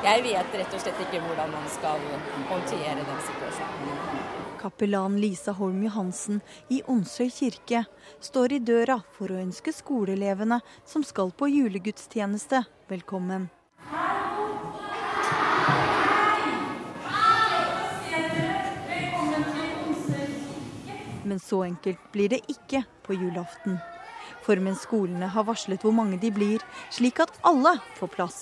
Jeg 0.01 0.23
vet 0.25 0.57
rett 0.57 0.73
og 0.73 0.81
slett 0.81 1.03
ikke 1.05 1.21
hvordan 1.27 1.53
man 1.53 1.67
skal 1.75 2.01
håndtere 2.49 3.03
den 3.03 3.21
situasjonen. 3.27 3.99
Kapellan 4.63 5.19
Lisa 5.21 5.53
Holm 5.53 5.83
Johansen 5.86 6.39
i 6.73 6.81
Onsøy 6.89 7.29
kirke 7.29 7.83
står 8.17 8.57
i 8.57 8.63
døra 8.65 8.97
for 9.13 9.29
å 9.29 9.38
ønske 9.43 9.75
skoleelevene 9.77 10.57
som 10.89 11.05
skal 11.05 11.29
på 11.38 11.51
julegudstjeneste, 11.53 12.63
velkommen. 12.89 13.45
Men 21.26 21.41
så 21.41 21.63
enkelt 21.65 22.01
blir 22.13 22.30
det 22.32 22.43
ikke 22.51 22.86
på 23.05 23.17
julaften. 23.17 23.80
For 24.45 24.61
mens 24.61 24.84
skolene 24.86 25.30
har 25.34 25.45
varslet 25.47 25.82
hvor 25.82 25.93
mange 25.95 26.19
de 26.21 26.30
blir, 26.34 26.61
slik 26.93 27.19
at 27.23 27.34
alle 27.45 27.76
får 27.97 28.13
plass, 28.13 28.38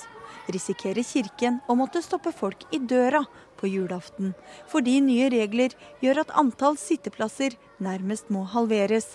risikerer 0.51 1.05
Kirken 1.07 1.61
å 1.67 1.77
måtte 1.79 2.03
stoppe 2.03 2.34
folk 2.36 2.65
i 2.75 2.79
døra 2.79 3.23
på 3.59 3.69
julaften, 3.71 4.34
fordi 4.67 4.99
nye 5.03 5.29
regler 5.31 5.75
gjør 6.03 6.25
at 6.25 6.34
antall 6.39 6.79
sitteplasser 6.79 7.55
nærmest 7.84 8.31
må 8.34 8.43
halveres. 8.51 9.13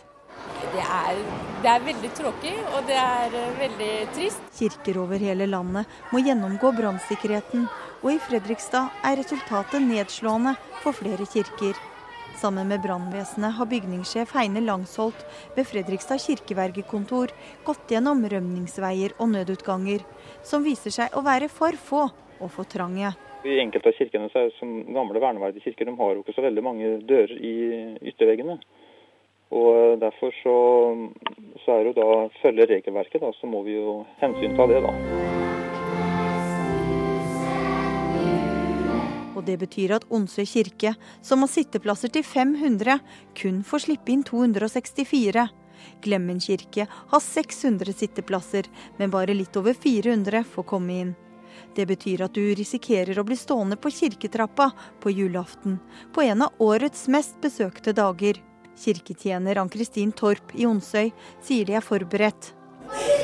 Det 0.73 0.85
er, 0.85 1.19
det 1.65 1.71
er 1.73 1.85
veldig 1.85 2.11
tråkig, 2.17 2.55
og 2.77 2.89
det 2.89 2.97
er 3.01 3.35
eh, 3.37 3.55
veldig 3.59 3.93
trist. 4.15 4.43
Kirker 4.59 5.01
over 5.03 5.21
hele 5.21 5.49
landet 5.51 5.89
må 6.13 6.23
gjennomgå 6.23 6.73
brannsikkerheten, 6.77 7.67
og 8.03 8.11
i 8.13 8.19
Fredrikstad 8.23 8.93
er 9.05 9.19
resultatet 9.21 9.83
nedslående 9.85 10.55
for 10.83 10.97
flere 10.97 11.27
kirker. 11.29 11.77
Sammen 12.39 12.69
med 12.69 12.81
brannvesenet 12.81 13.57
har 13.59 13.67
bygningssjef 13.67 14.31
Heine 14.37 14.61
Langsholt 14.63 15.25
ved 15.57 15.67
Fredrikstad 15.67 16.21
kirkevergekontor 16.23 17.33
gått 17.67 17.91
gjennom 17.91 18.21
rømningsveier 18.31 19.17
og 19.19 19.33
nødutganger, 19.33 20.05
som 20.47 20.63
viser 20.63 20.95
seg 20.95 21.17
å 21.19 21.25
være 21.27 21.49
for 21.51 21.75
få 21.89 22.05
og 22.39 22.53
for 22.55 22.69
trange. 22.71 23.11
I 23.43 23.59
enkelte 23.65 23.91
av 23.91 23.99
kirkene 23.99 24.31
så 24.31 24.45
er 24.45 24.55
som 24.61 24.71
gamle 24.87 25.19
verneverdige 25.19 25.67
kirker 25.67 25.91
de 25.91 25.97
har 25.99 26.15
jo 26.15 26.23
ikke 26.23 26.37
så 26.39 26.47
veldig 26.47 26.67
mange 26.69 26.95
dører 27.11 27.35
i 27.43 27.55
ytterveggene. 28.13 28.61
Og 29.59 29.99
Derfor 29.99 30.39
så, 30.45 30.57
så 31.65 31.75
er 31.75 31.83
det 31.83 31.97
jo 31.97 31.99
da 31.99 32.09
følge 32.39 32.71
regelverket, 32.71 33.19
da, 33.25 33.35
så 33.41 33.51
må 33.51 33.67
vi 33.67 33.81
jo 33.81 34.03
hensynta 34.23 34.71
det. 34.71 34.83
da. 34.87 35.48
Og 39.39 39.47
det 39.47 39.61
betyr 39.63 39.95
at 39.97 40.07
Onsøy 40.11 40.45
kirke, 40.49 40.95
som 41.23 41.45
har 41.45 41.53
sitteplasser 41.53 42.11
til 42.13 42.27
500, 42.27 42.99
kun 43.39 43.63
får 43.67 43.87
slippe 43.87 44.13
inn 44.13 44.27
264. 44.27 45.47
Glemmen 46.03 46.43
kirke 46.43 46.89
har 46.91 47.23
600 47.23 47.95
sitteplasser, 47.95 48.67
men 48.99 49.15
bare 49.15 49.37
litt 49.37 49.57
over 49.57 49.79
400 49.79 50.43
får 50.51 50.69
komme 50.75 50.99
inn. 51.05 51.15
Det 51.75 51.87
betyr 51.87 52.25
at 52.27 52.35
du 52.35 52.43
risikerer 52.59 53.19
å 53.19 53.27
bli 53.27 53.37
stående 53.39 53.79
på 53.79 53.91
kirketrappa 53.95 54.71
på 55.03 55.15
julaften, 55.15 55.79
på 56.15 56.27
en 56.27 56.47
av 56.47 56.63
årets 56.63 57.07
mest 57.09 57.39
besøkte 57.43 57.95
dager. 57.95 58.43
Kirketjener 58.79 59.59
Ann-Kristin 59.59 60.13
Torp 60.15 60.55
i 60.55 60.67
Onsøy 60.67 61.11
sier 61.43 61.67
de 61.67 61.79
er 61.79 61.85
forberedt. 61.85 62.53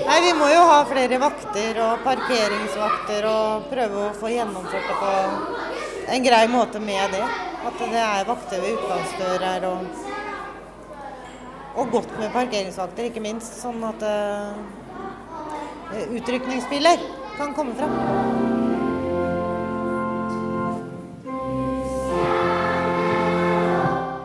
Nei, 0.05 0.19
Vi 0.21 0.33
må 0.37 0.49
jo 0.51 0.65
ha 0.69 0.81
flere 0.89 1.19
vakter 1.23 1.79
og 1.81 2.03
parkeringsvakter 2.05 3.29
og 3.31 3.71
prøve 3.71 4.03
å 4.09 4.17
få 4.19 4.33
gjennomført 4.35 4.91
det 4.91 4.99
på 5.01 5.13
en 6.09 6.25
grei 6.25 6.49
måte 6.49 6.81
med 6.81 7.11
det. 7.15 7.25
At 7.65 7.79
det 7.81 8.01
er 8.01 8.27
vakter 8.29 8.61
ved 8.61 8.77
utgangsdører 8.77 9.67
og, 9.71 9.85
og 11.81 11.93
godt 11.97 12.19
med 12.21 12.33
parkeringsvakter, 12.35 13.09
ikke 13.09 13.25
minst. 13.25 13.57
Sånn 13.63 13.81
at 13.89 14.05
uh, 14.05 14.53
utrykningsbiler 16.13 17.07
kan 17.39 17.55
komme 17.57 17.75
fram. 17.79 17.95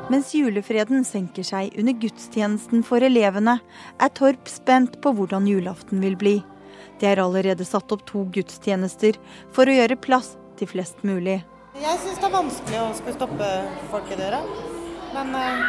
Mens 0.09 0.32
julefreden 0.34 1.03
senker 1.05 1.45
seg 1.45 1.75
under 1.77 1.93
gudstjenesten 2.01 2.82
for 2.84 3.05
elevene, 3.05 3.59
er 4.01 4.11
Torp 4.17 4.49
spent 4.49 4.97
på 5.03 5.13
hvordan 5.15 5.45
julaften 5.47 6.01
vil 6.01 6.17
bli. 6.19 6.39
Det 6.99 7.07
er 7.11 7.21
allerede 7.23 7.63
satt 7.63 7.93
opp 7.93 8.03
to 8.09 8.25
gudstjenester 8.34 9.19
for 9.55 9.69
å 9.69 9.77
gjøre 9.77 9.99
plass 10.01 10.34
til 10.59 10.67
flest 10.73 11.05
mulig. 11.07 11.39
Jeg 11.80 11.99
syns 12.03 12.17
det 12.19 12.27
er 12.27 12.34
vanskelig 12.34 12.80
å 12.82 12.88
skulle 12.97 13.15
stoppe 13.15 13.45
folk 13.91 14.09
i 14.11 14.17
døra. 14.19 14.41
Men, 15.13 15.30
eh, 15.36 15.61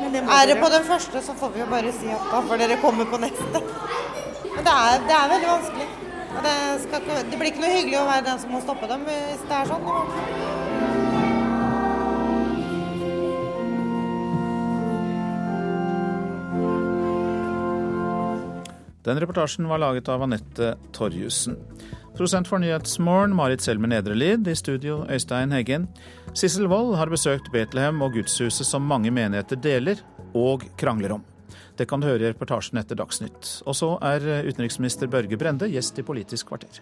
Men 0.00 0.12
det 0.12 0.22
er 0.22 0.46
det 0.46 0.56
på 0.60 0.68
den 0.72 0.84
første, 0.84 1.20
så 1.22 1.34
får 1.36 1.52
vi 1.52 1.60
jo 1.60 1.66
bare 1.66 1.92
si 1.92 2.08
at 2.08 2.24
da 2.32 2.40
for 2.40 2.56
dere 2.56 2.76
kommer 2.80 3.04
på 3.04 3.20
neste. 3.20 3.60
Men 4.54 4.64
det 4.64 4.72
er, 4.72 5.04
det 5.08 5.16
er 5.16 5.28
veldig 5.34 5.48
vanskelig. 5.52 5.88
Og 6.36 6.42
det, 6.44 6.56
skal, 6.84 7.00
det 7.30 7.38
blir 7.38 7.50
ikke 7.52 7.64
noe 7.64 7.76
hyggelig 7.76 7.98
å 8.00 8.06
være 8.08 8.24
den 8.26 8.40
som 8.40 8.52
må 8.52 8.60
stoppe 8.64 8.88
dem 8.88 9.04
hvis 9.08 9.44
det 9.48 9.56
er 9.56 9.70
sånn. 9.70 9.84
Den 19.06 19.20
reportasjen 19.22 19.68
var 19.70 19.78
laget 19.78 20.08
av 20.10 20.24
Anette 20.26 20.74
Torjussen. 20.92 21.60
Prosent 22.16 22.48
for 22.48 22.56
Nyhetsmorgen, 22.58 23.34
Marit 23.36 23.60
Selmer 23.60 23.90
Nedrelid. 23.92 24.48
I 24.48 24.54
studio, 24.56 25.02
Øystein 25.10 25.50
Heggen. 25.52 25.84
Sissel 26.32 26.64
Wold 26.66 26.94
har 26.96 27.10
besøkt 27.12 27.50
Betlehem 27.52 28.00
og 28.00 28.14
gudshuset 28.14 28.64
som 28.64 28.86
mange 28.88 29.10
menigheter 29.12 29.58
deler 29.60 30.00
og 30.32 30.64
krangler 30.80 31.12
om. 31.18 31.24
Det 31.76 31.84
kan 31.84 32.00
du 32.00 32.06
høre 32.08 32.24
i 32.24 32.30
reportasjen 32.30 32.80
etter 32.80 32.96
Dagsnytt. 32.96 33.50
Og 33.68 33.76
så 33.76 33.90
er 34.00 34.24
utenriksminister 34.48 35.10
Børge 35.12 35.36
Brende 35.36 35.68
gjest 35.68 36.00
i 36.00 36.04
Politisk 36.08 36.48
kvarter. 36.48 36.80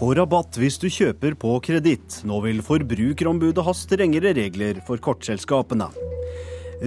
Få 0.00 0.08
rabatt 0.18 0.58
hvis 0.58 0.80
du 0.82 0.88
kjøper 0.90 1.36
på 1.38 1.52
kreditt. 1.62 2.24
Nå 2.26 2.40
vil 2.42 2.64
Forbrukerombudet 2.66 3.62
ha 3.62 3.74
strengere 3.78 4.32
regler 4.34 4.80
for 4.88 4.98
kortselskapene. 4.98 5.86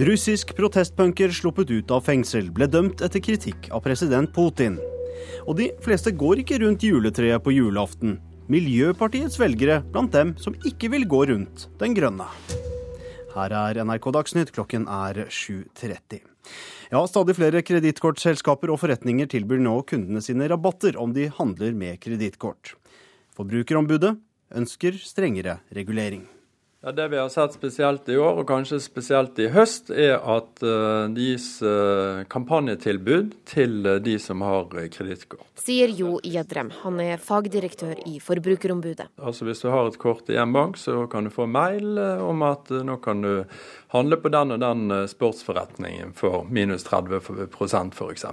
Russisk 0.04 0.52
protestpunker 0.58 1.32
sluppet 1.32 1.72
ut 1.72 1.96
av 1.96 2.04
fengsel 2.04 2.52
ble 2.52 2.68
dømt 2.68 3.00
etter 3.00 3.24
kritikk 3.24 3.70
av 3.72 3.80
president 3.86 4.28
Putin. 4.36 4.76
Og 5.46 5.56
de 5.60 5.70
fleste 5.84 6.12
går 6.12 6.42
ikke 6.42 6.60
rundt 6.62 6.84
juletreet 6.86 7.42
på 7.44 7.54
julaften. 7.54 8.18
Miljøpartiets 8.52 9.40
velgere 9.42 9.80
blant 9.92 10.12
dem 10.14 10.36
som 10.38 10.54
ikke 10.68 10.92
vil 10.92 11.06
gå 11.10 11.24
rundt 11.32 11.66
den 11.80 11.96
grønne. 11.96 12.28
Her 13.36 13.52
er 13.52 13.82
NRK 13.84 14.06
Dagsnytt, 14.16 14.52
klokken 14.54 14.86
er 14.88 15.26
7.30. 15.28 16.22
Ja, 16.92 17.02
stadig 17.10 17.34
flere 17.36 17.60
kredittkortselskaper 17.66 18.70
og 18.72 18.78
forretninger 18.80 19.28
tilbyr 19.32 19.60
nå 19.60 19.80
kundene 19.90 20.22
sine 20.24 20.46
rabatter 20.52 20.96
om 21.02 21.12
de 21.16 21.26
handler 21.40 21.74
med 21.76 21.98
kredittkort. 22.00 22.76
Forbrukerombudet 23.36 24.14
ønsker 24.56 24.96
strengere 25.02 25.58
regulering. 25.74 26.24
Ja, 26.86 26.92
det 26.92 27.08
vi 27.08 27.18
har 27.18 27.28
sett 27.28 27.52
spesielt 27.52 28.08
i 28.08 28.14
år, 28.14 28.36
og 28.38 28.44
kanskje 28.46 28.76
spesielt 28.78 29.40
i 29.42 29.48
høst, 29.50 29.88
er 29.90 30.20
at 30.22 30.60
uh, 30.62 31.08
det 31.10 31.24
gis 31.32 31.46
uh, 31.66 32.20
kampanjetilbud 32.30 33.32
til 33.50 33.80
uh, 33.88 33.96
de 33.98 34.14
som 34.22 34.44
har 34.46 34.68
kredittkort. 34.94 35.48
Sier 35.58 35.90
Jo 35.90 36.20
Gjedrem. 36.22 36.70
Han 36.84 37.02
er 37.02 37.18
fagdirektør 37.18 37.98
i 38.06 38.20
Forbrukerombudet. 38.22 39.08
Altså 39.18 39.48
Hvis 39.48 39.64
du 39.64 39.72
har 39.74 39.90
et 39.90 39.98
kort 39.98 40.30
i 40.30 40.38
en 40.38 40.54
bank, 40.54 40.78
så 40.78 41.08
kan 41.10 41.26
du 41.26 41.34
få 41.34 41.48
mail 41.50 41.98
om 42.22 42.46
at 42.46 42.70
nå 42.70 43.00
kan 43.02 43.26
du 43.26 43.32
handle 43.90 44.20
på 44.22 44.30
den 44.36 44.54
og 44.54 44.62
den 44.62 44.94
sportsforretningen 45.10 46.14
for 46.14 46.46
minus 46.46 46.86
30% 46.86 47.98
f.eks. 47.98 48.30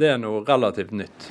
Det 0.00 0.08
er 0.08 0.16
noe 0.24 0.40
relativt 0.48 0.96
nytt. 0.96 1.28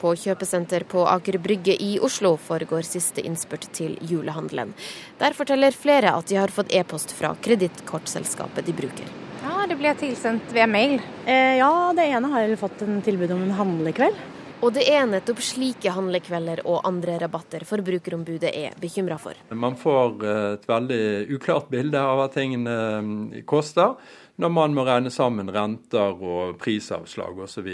På 0.00 0.14
kjøpesenter 0.16 0.86
på 0.88 1.02
Aker 1.04 1.36
Brygge 1.44 1.74
i 1.76 1.98
Oslo 2.00 2.32
foregår 2.40 2.86
siste 2.88 3.20
innspurt 3.20 3.66
til 3.76 3.98
julehandelen. 4.00 4.72
Der 5.20 5.36
forteller 5.36 5.76
flere 5.76 6.14
at 6.16 6.30
de 6.30 6.38
har 6.40 6.52
fått 6.54 6.72
e-post 6.72 7.12
fra 7.18 7.34
kredittkortselskapet 7.44 8.64
de 8.64 8.76
bruker. 8.78 9.10
Ja, 9.44 9.66
det 9.68 9.76
ble 9.76 9.92
tilsendt 10.00 10.52
via 10.56 10.64
mail. 10.68 10.96
Eh, 11.26 11.58
ja, 11.60 11.92
det 11.96 12.08
ene 12.08 12.32
har 12.32 12.46
jeg 12.46 12.60
fått 12.60 12.80
en 12.86 13.02
tilbud 13.04 13.36
om 13.36 13.44
en 13.44 13.56
handlekveld. 13.58 14.16
Og 14.60 14.74
det 14.76 14.86
er 14.92 15.06
nettopp 15.08 15.40
slike 15.44 15.92
handlekvelder 15.92 16.60
og 16.68 16.82
andre 16.88 17.14
rabatter 17.22 17.64
Forbrukerombudet 17.68 18.50
er 18.52 18.74
bekymra 18.80 19.16
for. 19.20 19.36
Man 19.52 19.76
får 19.80 20.24
eh, 20.24 20.42
et 20.56 20.68
veldig 20.68 21.04
uklart 21.36 21.68
bilde 21.72 22.00
av 22.00 22.20
hva 22.20 22.28
tingene 22.32 22.76
eh, 22.96 23.44
koster, 23.48 23.96
når 24.40 24.52
man 24.56 24.76
må 24.76 24.84
regne 24.88 25.12
sammen 25.12 25.52
renter 25.52 26.16
og 26.16 26.56
prisavslag 26.60 27.40
osv. 27.44 27.68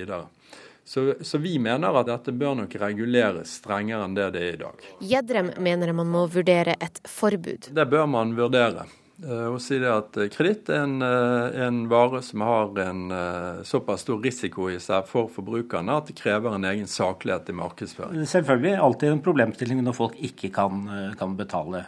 Så, 0.86 1.14
så, 1.20 1.38
vi 1.42 1.56
mener 1.58 1.96
at 1.98 2.06
dette 2.06 2.30
bør 2.30 2.54
nok 2.60 2.76
reguleres 2.78 3.56
strengere 3.58 4.04
enn 4.06 4.14
det 4.14 4.28
det 4.36 4.44
er 4.44 4.52
i 4.52 4.60
dag. 4.60 4.84
Gjedrem 5.02 5.50
mener 5.58 5.90
man 5.98 6.12
må 6.12 6.28
vurdere 6.30 6.76
et 6.78 7.00
forbud. 7.10 7.72
Det 7.74 7.88
bør 7.90 8.06
man 8.06 8.36
vurdere. 8.38 8.86
Eh, 9.24 9.46
og 9.48 9.60
si 9.64 9.78
det 9.80 9.88
at 9.88 10.16
Kreditt 10.34 10.68
er 10.68 10.82
en, 10.84 10.98
eh, 11.02 11.58
en, 11.64 11.86
vare 11.88 12.20
som 12.22 12.42
har 12.44 12.74
en 12.84 13.10
eh, 13.10 13.62
såpass 13.64 14.04
stor 14.04 14.20
risiko 14.20 14.68
i 14.68 14.76
seg 14.82 15.08
for 15.08 15.30
forbrukerne 15.32 15.96
at 15.96 16.10
det 16.10 16.18
krever 16.18 16.52
en 16.52 16.68
egen 16.68 16.86
saklighet 16.90 17.48
i 17.48 17.56
markedsføring. 17.56 18.26
Selvfølgelig 18.28 18.76
alltid 18.76 19.14
en 19.14 19.24
problemstilling 19.24 19.80
når 19.86 19.96
folk 19.96 20.18
ikke 20.20 20.52
kan, 20.52 20.84
kan 21.16 21.36
betale 21.38 21.86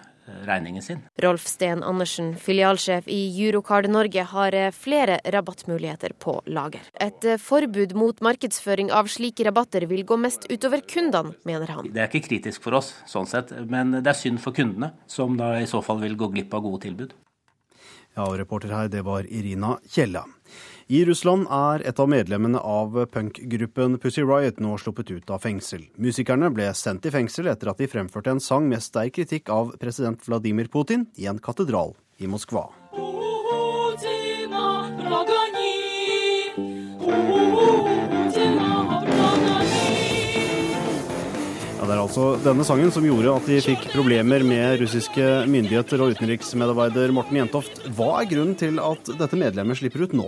regningen 0.49 0.83
sin. 0.83 1.03
Rolf 1.23 1.47
Steen 1.47 1.83
Andersen, 1.83 2.35
filialsjef 2.37 3.09
i 3.09 3.21
Eurocard 3.47 3.89
Norge, 3.91 4.25
har 4.33 4.55
eh, 4.55 4.71
flere 4.75 5.21
rabattmuligheter 5.25 6.15
på 6.19 6.39
lager. 6.47 6.85
Et 7.01 7.25
eh, 7.25 7.41
forbud 7.43 7.95
mot 7.99 8.21
markedsføring 8.25 8.93
av 8.95 9.11
slike 9.13 9.47
rabatter 9.49 9.89
vil 9.91 10.05
gå 10.09 10.19
mest 10.21 10.49
utover 10.51 10.85
kundene, 10.89 11.35
mener 11.49 11.75
han. 11.75 11.93
Det 11.93 12.05
er 12.05 12.11
ikke 12.11 12.29
kritisk 12.29 12.65
for 12.67 12.79
oss, 12.81 12.95
sånn 13.09 13.29
sett, 13.29 13.55
men 13.69 13.99
det 13.99 14.13
er 14.13 14.19
synd 14.19 14.43
for 14.45 14.57
kundene, 14.57 14.93
som 15.11 15.39
da 15.39 15.55
i 15.61 15.69
så 15.71 15.83
fall 15.85 16.03
vil 16.05 16.19
gå 16.19 16.31
glipp 16.35 16.55
av 16.55 16.65
gode 16.67 16.85
tilbud. 16.87 17.17
Ja, 18.19 18.25
og 18.27 18.39
reporter 18.41 18.73
her, 18.75 18.89
det 18.91 19.05
var 19.07 19.29
Irina 19.31 19.77
Kjella. 19.87 20.25
I 20.89 21.03
Russland 21.05 21.45
er 21.53 21.83
et 21.85 21.99
av 22.01 22.09
medlemmene 22.09 22.61
av 22.65 22.95
punkgruppen 23.13 23.99
Pussy 24.01 24.23
Riot 24.25 24.57
nå 24.65 24.73
sluppet 24.81 25.11
ut 25.13 25.29
av 25.29 25.43
fengsel. 25.45 25.83
Musikerne 26.01 26.49
ble 26.49 26.71
sendt 26.73 27.05
i 27.05 27.13
fengsel 27.13 27.51
etter 27.53 27.69
at 27.69 27.83
de 27.83 27.91
fremførte 27.93 28.33
en 28.33 28.41
sang 28.41 28.65
med 28.71 28.81
sterk 28.81 29.19
kritikk 29.19 29.53
av 29.53 29.75
president 29.83 30.25
Vladimir 30.25 30.73
Putin 30.73 31.05
i 31.21 31.29
en 31.29 31.43
katedral 31.45 31.93
i 32.17 32.31
Moskva. 32.33 32.71
det 41.89 41.95
er 41.97 42.03
altså 42.03 42.25
denne 42.45 42.65
sangen 42.69 42.91
som 42.93 43.05
gjorde 43.07 43.33
at 43.33 43.47
de 43.49 43.63
fikk 43.65 43.87
problemer 43.95 44.43
med 44.45 44.83
russiske 44.83 45.25
myndigheter 45.49 46.03
og 46.05 46.13
utenriksmedarbeider 46.13 47.15
Morten 47.17 47.39
Jentoft. 47.41 47.81
Hva 47.97 48.11
er 48.19 48.29
grunnen 48.29 48.59
til 48.61 48.77
at 48.83 49.09
dette 49.17 49.39
medlemmet 49.41 49.81
slipper 49.81 50.05
ut 50.05 50.17
nå? 50.21 50.27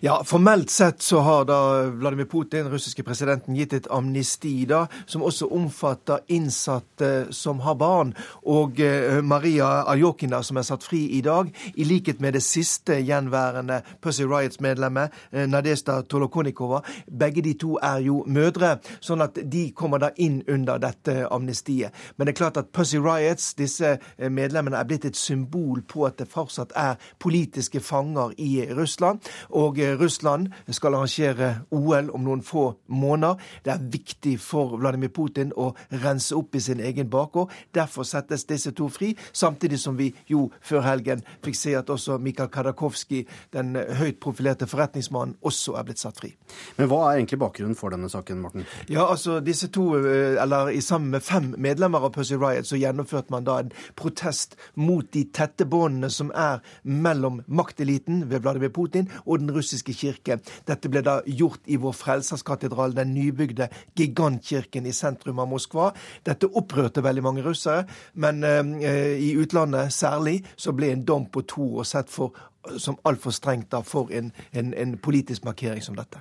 Ja, 0.00 0.24
Formelt 0.24 0.70
sett 0.70 1.02
så 1.02 1.18
har 1.18 1.44
da 1.44 1.82
Vladimir 1.82 2.24
Putin, 2.24 2.68
russiske 2.70 3.02
presidenten, 3.02 3.56
gitt 3.58 3.72
et 3.74 3.86
amnesti 3.90 4.52
da, 4.70 4.84
som 5.10 5.24
også 5.26 5.48
omfatter 5.50 6.20
innsatte 6.30 7.32
som 7.34 7.58
har 7.64 7.74
barn. 7.80 8.12
Og 8.46 8.78
eh, 8.78 9.18
Maria 9.26 9.66
Aljokina, 9.90 10.38
som 10.46 10.60
er 10.60 10.66
satt 10.68 10.86
fri 10.86 11.00
i 11.18 11.22
dag, 11.26 11.50
i 11.74 11.86
likhet 11.88 12.22
med 12.22 12.36
det 12.38 12.44
siste 12.46 13.00
gjenværende 13.02 13.80
Pussy 13.98 14.22
Riots-medlemmet, 14.22 15.16
eh, 15.32 15.48
Nadesta 15.50 15.96
Tolokonikova, 16.06 16.84
begge 17.10 17.42
de 17.42 17.56
to 17.58 17.74
er 17.82 17.98
jo 18.06 18.20
mødre, 18.30 18.76
sånn 19.02 19.26
at 19.26 19.42
de 19.50 19.64
kommer 19.74 19.98
da 20.04 20.12
inn 20.14 20.44
under 20.46 20.78
dette 20.78 21.26
amnestiet. 21.26 21.90
Men 22.14 22.30
det 22.30 22.36
er 22.36 22.40
klart 22.44 22.62
at 22.62 22.70
Pussy 22.70 23.02
Riots, 23.02 23.50
disse 23.58 23.96
eh, 23.98 24.30
medlemmene, 24.30 24.78
er 24.78 24.86
blitt 24.86 25.10
et 25.10 25.18
symbol 25.18 25.82
på 25.82 26.06
at 26.06 26.22
det 26.22 26.30
fortsatt 26.30 26.78
er 26.78 27.02
politiske 27.18 27.82
fanger 27.82 28.38
i 28.38 28.62
Russland. 28.70 29.26
og 29.50 29.82
Russland 29.96 30.48
skal 30.70 30.94
arrangere 30.94 31.62
OL 31.70 32.10
om 32.10 32.24
noen 32.24 32.42
få 32.42 32.72
måneder. 32.86 33.36
Det 33.64 33.72
er 33.72 33.86
viktig 33.92 34.34
for 34.40 34.76
Vladimir 34.76 35.08
Putin 35.14 35.52
å 35.56 35.72
rense 36.02 36.36
opp 36.36 36.54
i 36.54 36.60
sin 36.60 36.80
egen 36.80 37.10
bakgård. 37.10 37.52
Derfor 37.74 38.06
settes 38.08 38.44
disse 38.48 38.72
to 38.76 38.88
fri, 38.92 39.14
samtidig 39.32 39.80
som 39.80 39.96
vi 39.98 40.10
jo 40.28 40.48
før 40.60 40.84
helgen 40.86 41.22
fikk 41.44 41.56
se 41.56 41.74
at 41.78 41.90
også 41.90 42.18
Mikhail 42.22 42.50
Kadakovskij, 42.52 43.26
den 43.52 43.76
høyt 43.76 44.20
profilerte 44.20 44.66
forretningsmannen, 44.66 45.36
også 45.42 45.76
er 45.78 45.86
blitt 45.88 46.02
satt 46.02 46.18
fri. 46.20 46.34
Men 46.76 46.90
hva 46.90 47.00
er 47.08 47.20
egentlig 47.20 47.40
bakgrunnen 47.40 47.78
for 47.78 47.94
denne 47.94 48.10
saken, 48.10 48.42
Morten? 48.42 48.66
Ja, 48.88 49.06
altså 49.06 49.40
disse 49.44 49.68
to, 49.72 49.96
eh, 49.96 50.42
eller 50.42 50.68
i 50.68 50.80
sammen 50.80 51.10
med 51.10 51.22
fem 51.22 51.54
medlemmer 51.58 52.04
av 52.04 52.12
Pussy 52.12 52.36
Riot, 52.36 52.66
så 52.66 52.76
gjennomførte 52.76 53.30
man 53.30 53.44
da 53.44 53.58
en 53.62 53.72
protest 53.96 54.56
mot 54.74 55.06
de 55.12 55.24
tette 55.24 55.64
båndene 55.64 56.10
som 56.10 56.32
er 56.34 56.60
mellom 56.82 57.42
makteliten 57.46 58.30
ved 58.30 58.40
Vladimir 58.40 58.68
Putin 58.68 59.10
og 59.24 59.38
den 59.38 59.50
russiske 59.54 59.77
russiske 59.78 59.94
kirke. 59.94 60.38
Dette 60.66 60.88
ble 60.90 61.02
da 61.02 61.20
gjort 61.26 61.60
i 61.66 61.78
Vår 61.78 61.94
Frelserskatedral, 61.94 62.94
den 62.94 63.14
nybygde 63.14 63.68
gigantkirken 63.96 64.86
i 64.86 64.92
sentrum 64.92 65.38
av 65.38 65.48
Moskva. 65.48 65.92
Dette 66.24 66.48
opprørte 66.48 67.02
veldig 67.02 67.22
mange 67.22 67.42
russere, 67.42 67.86
men 68.14 68.42
eh, 68.44 69.16
i 69.18 69.34
utlandet 69.38 69.92
særlig 69.92 70.42
så 70.56 70.72
ble 70.72 70.92
en 70.92 71.04
dom 71.04 71.28
på 71.30 71.46
to 71.46 71.78
år 71.78 71.88
sett 71.88 72.10
for 72.10 72.32
som 72.76 72.98
altfor 73.06 73.32
strengt 73.32 73.70
da 73.72 73.78
for 73.86 74.10
en, 74.12 74.26
en, 74.52 74.74
en, 74.76 74.90
politisk 75.00 75.46
markering 75.46 75.80
som 75.80 75.94
dette. 75.96 76.20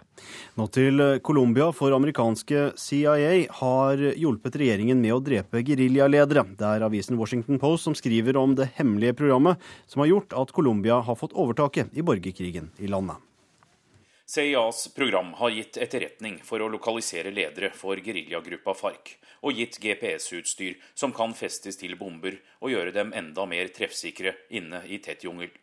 Nå 0.55 0.69
til 0.71 1.01
eh, 1.03 1.17
Colombia, 1.19 1.73
for 1.75 1.91
amerikanske 1.91 2.69
CIA 2.79 3.49
har 3.59 4.05
hjulpet 4.15 4.55
regjeringen 4.61 5.01
med 5.01 5.17
å 5.17 5.19
drepe 5.19 5.65
geriljaledere. 5.67 6.45
Det 6.55 6.69
er 6.69 6.87
avisen 6.87 7.19
Washington 7.19 7.59
Post 7.59 7.89
som 7.89 7.97
skriver 7.97 8.39
om 8.39 8.55
det 8.55 8.69
hemmelige 8.77 9.17
programmet 9.17 9.59
som 9.89 10.05
har 10.05 10.13
gjort 10.13 10.37
at 10.39 10.55
Colombia 10.55 11.01
har 11.03 11.19
fått 11.19 11.35
overtaket 11.35 11.91
i 11.97 12.05
borgerkrigen 12.05 12.71
i 12.79 12.91
landet. 12.93 13.26
CIAs 14.29 14.93
program 14.93 15.33
har 15.33 15.49
gitt 15.49 15.77
etterretning 15.79 16.41
for 16.43 16.59
å 16.59 16.65
lokalisere 16.67 17.31
ledere 17.31 17.69
for 17.71 17.95
geriljagruppa 18.03 18.73
FARC, 18.75 19.13
og 19.47 19.55
gitt 19.55 19.77
GPS-utstyr 19.79 20.75
som 20.99 21.13
kan 21.15 21.31
festes 21.31 21.79
til 21.79 21.95
bomber 21.95 22.35
og 22.59 22.73
gjøre 22.73 22.91
dem 22.91 23.13
enda 23.15 23.45
mer 23.47 23.71
treffsikre 23.71 24.35
inne 24.51 24.81
i 24.83 24.99
tett 24.99 25.23
jungel. 25.23 25.53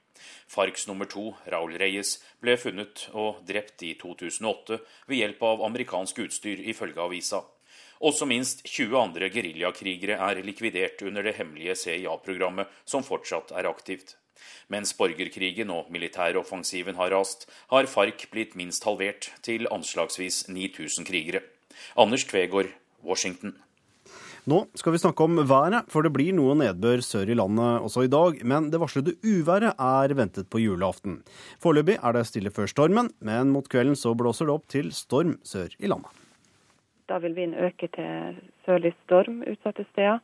FARCs 0.49 0.89
nummer 0.89 1.05
to, 1.05 1.27
Raul 1.53 1.77
Reyes, 1.77 2.17
ble 2.41 2.57
funnet 2.57 3.05
og 3.13 3.45
drept 3.45 3.85
i 3.85 3.93
2008 4.01 4.81
ved 5.11 5.21
hjelp 5.21 5.45
av 5.45 5.69
amerikansk 5.69 6.25
utstyr, 6.25 6.65
ifølge 6.65 7.05
avisa. 7.05 7.45
Også 8.01 8.25
minst 8.25 8.65
20 8.65 8.97
andre 8.97 9.29
geriljakrigere 9.29 10.17
er 10.25 10.41
likvidert 10.41 11.05
under 11.05 11.21
det 11.21 11.37
hemmelige 11.37 11.77
CIA-programmet, 11.85 12.73
som 12.89 13.05
fortsatt 13.05 13.53
er 13.53 13.69
aktivt. 13.69 14.17
Mens 14.73 14.95
borgerkrigen 14.97 15.71
og 15.75 15.91
militæroffensiven 15.95 16.97
har 17.01 17.13
rast, 17.15 17.49
har 17.71 17.91
FARC 17.91 18.29
blitt 18.33 18.57
minst 18.57 18.85
halvert, 18.85 19.33
til 19.43 19.69
anslagsvis 19.71 20.49
9000 20.49 21.07
krigere. 21.07 21.45
Anders 21.97 22.25
Tvegård, 22.25 22.73
Washington. 23.05 23.55
Nå 24.45 24.59
skal 24.77 24.93
vi 24.93 24.99
snakke 25.01 25.25
om 25.25 25.39
været, 25.49 25.87
for 25.89 26.05
det 26.05 26.11
blir 26.13 26.35
noe 26.37 26.53
nedbør 26.61 27.01
sør 27.01 27.31
i 27.33 27.37
landet 27.39 27.87
også 27.87 28.03
i 28.05 28.11
dag. 28.13 28.43
Men 28.45 28.67
det 28.69 28.81
varslede 28.83 29.15
uværet 29.25 29.73
er 29.73 30.13
ventet 30.19 30.51
på 30.53 30.61
julaften. 30.61 31.23
Foreløpig 31.65 31.97
er 31.97 32.13
det 32.13 32.27
stille 32.29 32.53
før 32.53 32.69
stormen, 32.69 33.09
men 33.25 33.55
mot 33.55 33.69
kvelden 33.73 33.97
så 33.97 34.13
blåser 34.13 34.51
det 34.51 34.53
opp 34.59 34.69
til 34.69 34.93
storm 34.93 35.39
sør 35.49 35.73
i 35.81 35.89
landet. 35.89 36.13
Da 37.09 37.17
vil 37.25 37.33
vinden 37.37 37.57
øke 37.57 37.89
til 37.97 38.37
sørlig 38.67 38.93
storm 39.07 39.41
utsatte 39.49 39.87
steder. 39.95 40.21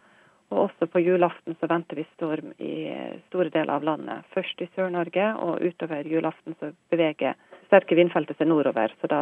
Og 0.51 0.65
også 0.67 0.89
på 0.91 1.03
julaften 1.03 1.55
så 1.61 1.69
venter 1.71 2.01
vi 2.01 2.05
storm 2.17 2.51
i 2.59 2.91
store 3.29 3.53
deler 3.55 3.71
av 3.77 3.85
landet. 3.87 4.27
Først 4.35 4.63
i 4.65 4.67
Sør-Norge, 4.75 5.29
og 5.39 5.63
utover 5.63 6.09
julaften 6.11 6.57
så 6.59 6.73
beveger 6.91 7.37
sterke 7.69 7.95
vindfeltet 7.95 8.39
seg 8.39 8.51
nordover. 8.51 8.91
Så 9.01 9.11
da 9.11 9.21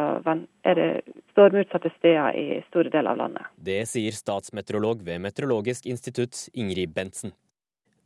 er 0.65 0.79
det 0.79 0.89
stormutsatte 1.35 1.91
steder 1.99 2.33
i 2.33 2.63
store 2.71 2.89
deler 2.89 3.13
av 3.13 3.21
landet. 3.21 3.51
Det 3.55 3.83
sier 3.91 4.15
statsmeteorolog 4.15 5.05
ved 5.05 5.21
Meteorologisk 5.21 5.85
institutt 5.85 6.47
Ingrid 6.57 6.97
Bentsen. 6.97 7.35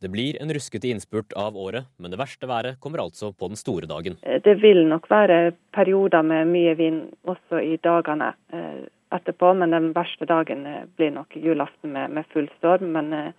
Det 0.04 0.10
blir 0.12 0.36
en 0.44 0.52
ruskete 0.52 0.90
innspurt 0.92 1.32
av 1.40 1.56
året, 1.56 1.88
men 1.96 2.12
det 2.12 2.20
verste 2.20 2.48
været 2.50 2.76
kommer 2.84 3.06
altså 3.06 3.30
på 3.32 3.48
den 3.48 3.56
store 3.56 3.88
dagen. 3.88 4.18
Det 4.20 4.58
vil 4.60 4.84
nok 4.90 5.08
være 5.08 5.54
perioder 5.72 6.26
med 6.28 6.52
mye 6.52 6.74
vind 6.76 7.06
også 7.24 7.62
i 7.64 7.78
dagene 7.80 8.34
eh, 8.52 8.84
etterpå, 9.16 9.54
men 9.58 9.74
den 9.74 9.92
verste 9.96 10.28
dagen 10.30 10.66
eh, 10.70 10.86
blir 10.98 11.14
nok 11.16 11.36
julaften 11.38 11.94
med, 11.96 12.14
med 12.18 12.30
full 12.34 12.50
storm. 12.58 12.92
Men 12.96 13.14
eh, 13.14 13.34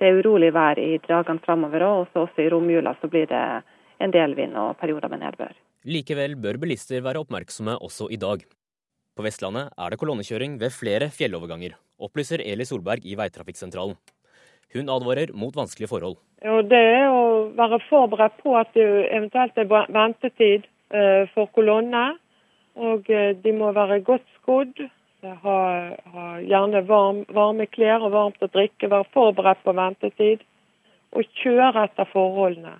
det 0.00 0.08
er 0.08 0.18
urolig 0.22 0.52
vær 0.54 0.80
i 0.80 0.96
dagene 1.06 1.42
framover 1.44 1.84
òg, 1.86 2.08
og 2.14 2.24
også 2.26 2.44
i 2.44 2.48
romjula 2.52 2.94
så 3.00 3.10
blir 3.12 3.28
det 3.30 3.42
en 4.02 4.14
del 4.14 4.34
vind 4.38 4.56
og 4.58 4.74
perioder 4.80 5.12
med 5.12 5.22
nedbør. 5.22 5.54
Likevel 5.86 6.34
bør 6.38 6.58
bilister 6.62 7.02
være 7.04 7.22
oppmerksomme 7.22 7.76
også 7.82 8.08
i 8.14 8.18
dag. 8.22 8.42
På 9.12 9.24
Vestlandet 9.26 9.74
er 9.76 9.92
det 9.92 9.98
kolonnekjøring 10.00 10.56
ved 10.60 10.72
flere 10.72 11.10
fjelloverganger, 11.12 11.74
opplyser 12.00 12.42
Eli 12.42 12.64
Solberg 12.64 13.04
i 13.04 13.16
Veitrafikksentralen. 13.18 13.98
Hun 14.72 14.88
advarer 14.88 15.34
mot 15.36 15.54
vanskelige 15.54 15.90
forhold. 15.90 16.16
Jo, 16.42 16.62
det 16.64 16.80
er 16.80 17.10
å 17.12 17.50
være 17.58 17.82
forberedt 17.90 18.38
på 18.40 18.54
at 18.56 18.72
det 18.74 18.86
eventuelt 19.12 19.58
er 19.60 19.68
ventetid 19.68 20.64
eh, 20.94 21.28
for 21.34 21.50
kolonne. 21.52 22.06
Og 22.72 23.04
de 23.04 23.52
må 23.52 23.68
være 23.76 23.98
godt 24.00 24.24
skodd. 24.38 24.78
Ha, 25.22 25.58
ha 26.14 26.24
gjerne 26.42 26.82
varm, 26.88 27.22
varme 27.30 27.68
klær 27.70 28.02
og 28.02 28.14
varmt 28.14 28.42
å 28.42 28.50
drikke. 28.50 28.90
Være 28.90 29.06
forberedt 29.14 29.62
på 29.62 29.74
ventetid. 29.78 30.42
Og 31.12 31.28
kjøre 31.42 31.86
etter 31.86 32.08
forholdene. 32.10 32.78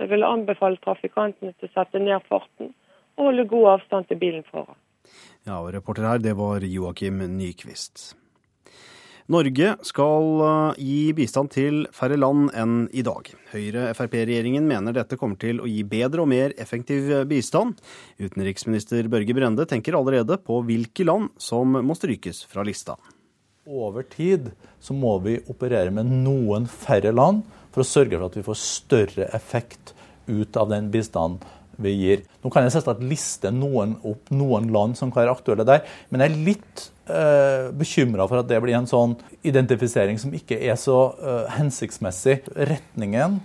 Jeg 0.00 0.08
vil 0.10 0.24
anbefale 0.24 0.80
trafikantene 0.80 1.52
til 1.58 1.68
å 1.68 1.74
sette 1.74 2.00
ned 2.00 2.24
farten 2.28 2.72
og 3.18 3.26
holde 3.26 3.44
god 3.50 3.66
avstand 3.74 4.08
til 4.08 4.20
bilen 4.20 4.46
foran. 4.48 4.78
Ja, 5.44 5.58
og 5.60 5.74
Reporter 5.74 6.06
her, 6.08 6.22
det 6.22 6.32
var 6.38 6.64
Joakim 6.64 7.20
Nyquist. 7.36 8.14
Norge 9.30 9.76
skal 9.86 10.40
eh, 10.42 10.80
gi 10.82 11.12
bistand 11.14 11.52
til 11.54 11.84
færre 11.94 12.16
land 12.18 12.48
enn 12.58 12.80
i 12.90 13.04
dag. 13.06 13.28
Høyre-Frp-regjeringen 13.52 14.66
mener 14.66 14.96
dette 14.96 15.18
kommer 15.20 15.38
til 15.38 15.62
å 15.62 15.68
gi 15.70 15.84
bedre 15.86 16.24
og 16.24 16.30
mer 16.32 16.54
effektiv 16.58 17.12
bistand. 17.30 17.78
Utenriksminister 18.18 19.06
Børge 19.12 19.36
Brende 19.38 19.68
tenker 19.70 19.94
allerede 19.98 20.40
på 20.42 20.58
hvilke 20.66 21.06
land 21.06 21.30
som 21.38 21.78
må 21.78 21.94
strykes 21.94 22.42
fra 22.50 22.66
lista. 22.66 22.98
Over 23.70 24.02
tid 24.10 24.50
så 24.82 24.96
må 24.98 25.14
vi 25.22 25.36
operere 25.52 25.94
med 25.94 26.10
noen 26.10 26.66
færre 26.66 27.14
land 27.14 27.44
for 27.70 27.84
å 27.84 27.86
sørge 27.86 28.16
for 28.16 28.26
at 28.26 28.38
vi 28.40 28.46
får 28.48 28.60
større 28.64 29.30
effekt 29.36 29.94
ut 30.26 30.58
av 30.58 30.72
den 30.72 30.90
bistanden 30.90 31.38
vi 31.82 31.94
gir. 31.96 32.24
Nå 32.44 32.52
kan 32.52 32.66
jeg 32.66 32.74
selvsagt 32.74 33.04
liste 33.04 33.52
noen 33.54 33.96
opp 34.06 34.32
noen 34.34 34.70
land 34.74 34.98
som 34.98 35.12
kan 35.12 35.24
være 35.24 35.36
aktuelle 35.36 35.66
der, 35.68 35.86
men 36.10 36.24
jeg 36.24 36.32
er 36.32 36.44
litt 36.50 36.84
eh, 37.10 37.70
bekymra 37.76 38.26
for 38.30 38.42
at 38.42 38.50
det 38.50 38.60
blir 38.64 38.78
en 38.78 38.90
sånn 38.90 39.16
identifisering 39.46 40.20
som 40.20 40.34
ikke 40.36 40.60
er 40.60 40.78
så 40.80 41.00
eh, 41.18 41.48
hensiktsmessig. 41.56 42.40
Retningen 42.70 43.40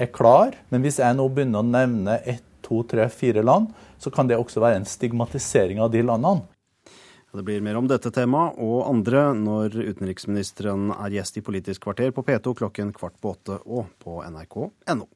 er 0.00 0.10
klar, 0.14 0.56
men 0.72 0.84
hvis 0.84 1.00
jeg 1.02 1.16
nå 1.16 1.28
begynner 1.30 1.62
å 1.62 1.70
nevne 1.74 2.18
ett, 2.24 2.44
to, 2.64 2.78
tre, 2.88 3.04
fire 3.12 3.42
land, 3.44 3.74
så 4.00 4.08
kan 4.08 4.24
det 4.24 4.38
også 4.40 4.62
være 4.64 4.78
en 4.80 4.86
stigmatisering 4.88 5.82
av 5.84 5.90
de 5.92 6.00
landene. 6.00 6.46
Det 7.34 7.42
blir 7.42 7.60
mer 7.66 7.74
om 7.74 7.88
dette 7.90 8.12
temaet 8.14 8.60
og 8.62 8.84
andre 8.86 9.24
når 9.34 9.74
utenriksministeren 9.90 10.92
er 10.94 11.16
gjest 11.16 11.40
i 11.40 11.42
Politisk 11.42 11.82
kvarter 11.82 12.14
på 12.14 12.22
P2 12.22 12.54
klokken 12.60 12.92
kvart 12.94 13.16
på 13.18 13.32
åtte 13.34 13.58
og 13.66 13.90
på 13.98 14.20
nrk.no. 14.22 15.08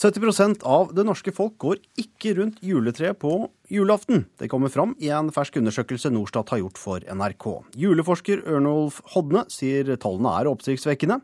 70% 0.00 0.62
av 0.64 0.94
det 0.96 1.02
norske 1.04 1.32
folk 1.36 1.58
går 1.60 1.80
ikke 2.00 2.32
rundt 2.38 2.62
juletreet 2.64 3.18
på 3.20 3.34
julaften. 3.68 4.22
Det 4.40 4.48
kommer 4.48 4.72
fram 4.72 4.94
i 4.96 5.10
en 5.12 5.28
fersk 5.34 5.58
undersøkelse 5.60 6.08
Norstat 6.14 6.54
har 6.54 6.62
gjort 6.62 6.80
for 6.80 7.04
NRK. 7.04 7.46
Juleforsker 7.76 8.40
Ørnolf 8.48 9.02
Hodne 9.12 9.44
sier 9.52 9.92
tallene 10.00 10.32
er 10.38 10.48
oppsiktsvekkende. 10.48 11.20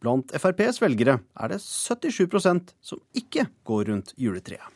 Blant 0.00 0.32
FrPs 0.32 0.80
velgere 0.80 1.18
er 1.36 1.52
det 1.52 1.60
77% 1.60 2.72
som 2.80 3.04
ikke 3.20 3.50
går 3.68 3.90
rundt 3.90 4.16
juletreet. 4.16 4.72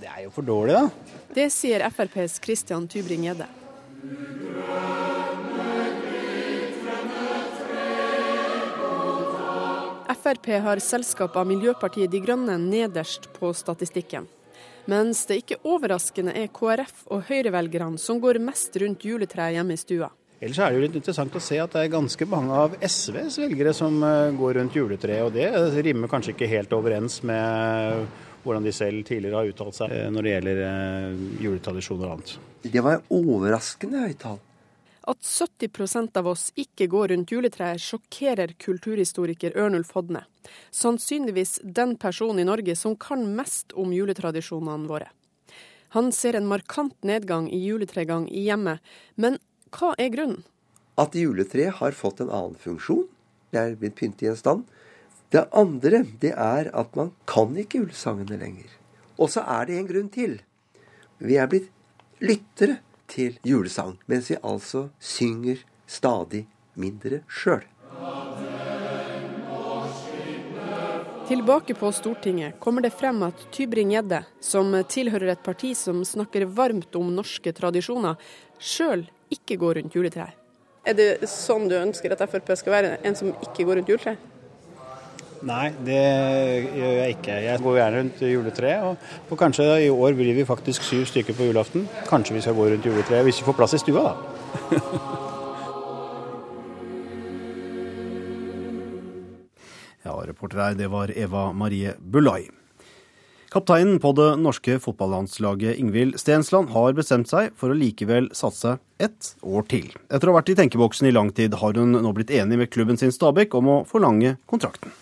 Det 0.00 0.08
er 0.12 0.26
jo 0.26 0.30
for 0.32 0.44
dårlig, 0.44 0.76
da. 0.76 1.16
Det 1.36 1.48
sier 1.52 1.84
FrPs 1.88 2.38
Christian 2.44 2.84
Tybring-Gjedde. 2.92 3.48
Frp 10.20 10.50
har 10.60 10.80
selskap 10.84 11.36
av 11.40 11.48
Miljøpartiet 11.48 12.10
De 12.12 12.20
Grønne 12.20 12.58
nederst 12.60 13.30
på 13.38 13.54
statistikken. 13.56 14.26
Mens 14.90 15.22
det 15.28 15.40
ikke 15.42 15.60
overraskende 15.64 16.34
er 16.36 16.50
KrF 16.52 17.06
og 17.14 17.28
Høyre-velgerne 17.28 18.00
som 18.00 18.20
går 18.20 18.40
mest 18.42 18.76
rundt 18.82 19.06
juletreet 19.06 19.56
hjemme 19.56 19.76
i 19.76 19.80
stua. 19.80 20.10
Ellers 20.40 20.60
er 20.60 20.72
det 20.72 20.78
jo 20.78 20.84
litt 20.86 20.98
interessant 21.00 21.36
å 21.36 21.42
se 21.44 21.58
at 21.60 21.72
det 21.76 21.84
er 21.84 21.92
ganske 21.92 22.28
mange 22.28 22.56
av 22.56 22.76
SVs 22.80 23.38
velgere 23.42 23.74
som 23.76 23.96
eh, 24.04 24.32
går 24.36 24.56
rundt 24.56 24.76
juletreet. 24.76 25.24
Og 25.26 25.34
det 25.36 25.84
rimer 25.84 26.08
kanskje 26.08 26.32
ikke 26.32 26.48
helt 26.48 26.72
overens 26.76 27.20
med 27.28 28.06
hvordan 28.44 28.64
de 28.64 28.72
selv 28.72 29.04
tidligere 29.04 29.42
har 29.42 29.50
uttalt 29.52 29.76
seg 29.76 29.92
eh, 29.96 30.06
når 30.12 30.26
det 30.26 30.36
gjelder 30.36 30.62
eh, 30.66 31.26
juletradisjoner 31.44 32.06
og 32.08 32.14
annet. 32.16 32.36
Det 32.64 32.84
var 32.84 33.04
overraskende 33.20 34.06
høyt 34.06 34.22
tall. 34.24 34.40
At 35.10 35.24
70% 35.26 36.16
av 36.20 36.28
oss 36.30 36.50
ikke 36.60 36.86
går 36.92 37.08
rundt 37.10 37.32
juletreet, 37.34 37.82
sjokkerer 37.82 38.52
kulturhistoriker 38.62 39.56
Ørnulf 39.58 39.90
Hodne. 39.96 40.22
Sannsynligvis 40.70 41.56
den 41.64 41.96
personen 41.98 42.44
i 42.44 42.46
Norge 42.46 42.76
som 42.78 42.94
kan 42.94 43.24
mest 43.34 43.74
om 43.74 43.90
juletradisjonene 43.96 44.86
våre. 44.86 45.08
Han 45.96 46.12
ser 46.14 46.36
en 46.38 46.46
markant 46.46 46.94
nedgang 47.02 47.48
i 47.50 47.58
juletregang 47.64 48.28
i 48.30 48.44
hjemmet, 48.46 48.78
men 49.18 49.40
hva 49.74 49.96
er 49.98 50.12
grunnen? 50.14 50.44
At 50.94 51.16
juletreet 51.18 51.80
har 51.80 51.96
fått 51.96 52.20
en 52.22 52.30
annen 52.30 52.54
funksjon. 52.60 53.08
Det 53.50 53.58
er 53.58 53.74
blitt 53.80 53.96
pyntegjenstand. 53.98 54.62
Det 55.34 55.42
andre 55.50 56.04
det 56.22 56.30
er 56.36 56.70
at 56.76 56.94
man 56.98 57.10
kan 57.26 57.56
ikke 57.58 57.82
julesangene 57.82 58.38
lenger. 58.38 58.70
Og 59.18 59.32
så 59.34 59.42
er 59.42 59.66
det 59.66 59.80
en 59.80 59.90
grunn 59.90 60.12
til. 60.14 60.38
Vi 61.18 61.34
er 61.40 61.50
blitt 61.50 61.70
lyttere 62.22 62.78
til 63.10 63.36
julesang, 63.46 63.96
mens 64.06 64.30
vi 64.30 64.38
altså 64.40 64.88
synger 65.02 65.60
stadig 65.90 66.46
mindre 66.78 67.22
sjøl. 67.28 67.66
Tilbake 71.30 71.76
på 71.78 71.92
Stortinget 71.94 72.56
kommer 72.58 72.82
det 72.82 72.90
frem 72.90 73.20
at 73.22 73.44
Tybring-Gjedde, 73.54 74.24
som 74.42 74.72
tilhører 74.90 75.30
et 75.36 75.44
parti 75.46 75.76
som 75.78 76.00
snakker 76.02 76.48
varmt 76.50 76.96
om 76.98 77.12
norske 77.14 77.52
tradisjoner, 77.54 78.18
sjøl 78.58 79.04
ikke 79.30 79.60
går 79.60 79.78
rundt 79.78 79.94
juletrær. 79.94 80.34
Er 80.82 80.96
det 80.98 81.28
sånn 81.30 81.68
du 81.70 81.76
ønsker 81.78 82.16
at 82.16 82.24
Frp 82.32 82.50
skal 82.58 82.74
være, 82.74 82.92
en 83.06 83.14
som 83.14 83.30
ikke 83.30 83.62
går 83.68 83.78
rundt 83.78 83.92
juletreet? 83.92 84.26
Nei, 85.40 85.70
det 85.86 85.96
gjør 86.76 86.98
jeg 86.98 87.14
ikke. 87.14 87.32
Jeg 87.46 87.62
går 87.64 87.76
gjerne 87.78 87.96
rundt 88.02 88.18
juletreet. 88.28 88.82
Og, 88.84 88.96
og, 89.30 89.38
kanskje 89.40 89.64
i 89.86 89.88
år 89.88 90.12
blir 90.18 90.34
vi 90.36 90.44
faktisk 90.44 90.84
syv 90.84 91.06
stykker 91.08 91.34
på 91.36 91.46
julaften. 91.48 91.88
Kanskje 92.10 92.36
vi 92.36 92.42
skal 92.44 92.56
gå 92.58 92.64
rundt 92.68 92.84
juletreet 92.84 93.24
hvis 93.24 93.40
vi 93.40 93.46
får 93.48 93.56
plass 93.56 93.74
i 93.78 93.80
stua, 93.80 94.02
da. 94.04 94.14
ja, 100.04 100.12
reporter 100.28 100.58
her, 100.66 100.76
det 100.76 100.88
var 100.92 101.08
Eva 101.16 101.52
Marie 101.56 101.96
Bulai. 101.96 102.42
Kapteinen 103.50 103.96
på 103.98 104.12
det 104.14 104.38
norske 104.38 104.76
fotballandslaget 104.78 105.80
Ingvild 105.80 106.20
Stensland 106.20 106.70
har 106.76 106.92
bestemt 106.94 107.32
seg 107.32 107.50
for 107.58 107.72
å 107.72 107.78
likevel 107.80 108.28
satse 108.36 108.76
ett 109.00 109.34
år 109.40 109.64
til. 109.72 109.88
Etter 110.12 110.28
å 110.28 110.32
ha 110.36 110.38
vært 110.38 110.52
i 110.52 110.58
tenkeboksen 110.60 111.08
i 111.08 111.16
lang 111.16 111.32
tid 111.34 111.56
har 111.58 111.72
hun 111.80 111.96
nå 111.96 112.10
blitt 112.14 112.30
enig 112.30 112.60
med 112.60 112.70
klubben 112.70 113.00
sin 113.00 113.10
Stabæk 113.10 113.56
om 113.58 113.66
å 113.72 113.84
forlange 113.88 114.36
kontrakten. 114.46 114.92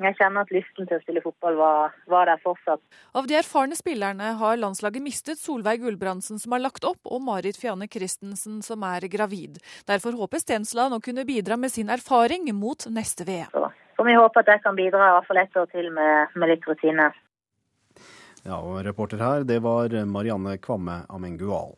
Jeg 0.00 0.16
kjenner 0.16 0.46
at 0.46 0.52
lysten 0.54 0.86
til 0.88 0.96
å 0.96 1.02
spille 1.02 1.20
fotball 1.20 1.58
var, 1.58 1.96
var, 2.08 2.28
der 2.30 2.40
fortsatt. 2.40 2.80
Av 3.12 3.26
de 3.28 3.36
erfarne 3.36 3.76
spillerne 3.76 4.30
har 4.40 4.56
landslaget 4.56 5.04
mistet 5.04 5.40
Solveig 5.40 5.82
Gulbrandsen, 5.82 6.40
som 6.40 6.56
har 6.56 6.62
lagt 6.64 6.86
opp, 6.88 7.02
og 7.04 7.20
Marit 7.26 7.58
Fianne 7.60 7.88
Christensen, 7.90 8.62
som 8.64 8.86
er 8.88 9.04
gravid. 9.12 9.58
Derfor 9.90 10.16
håper 10.16 10.40
Stensland 10.40 10.96
å 10.96 11.02
kunne 11.04 11.26
bidra 11.28 11.60
med 11.60 11.74
sin 11.74 11.92
erfaring 11.92 12.48
mot 12.56 12.88
neste 12.88 13.28
VM. 13.28 13.52
Så, 13.52 13.68
vi 14.06 14.16
håper 14.16 14.40
at 14.40 14.54
jeg 14.54 14.64
kan 14.64 14.78
bidra 14.78 15.10
i 15.10 15.14
hvert 15.18 15.28
fall 15.28 15.42
ett 15.42 15.60
år 15.60 15.68
til 15.74 15.92
med, 15.92 16.32
med 16.32 16.54
litt 16.54 16.64
rutine. 16.64 17.10
Ja, 18.46 18.56
og 18.56 18.80
Reporter 18.86 19.20
her, 19.20 19.44
det 19.44 19.60
var 19.60 19.92
Marianne 20.08 20.56
Kvamme 20.64 21.02
Amengual. 21.12 21.76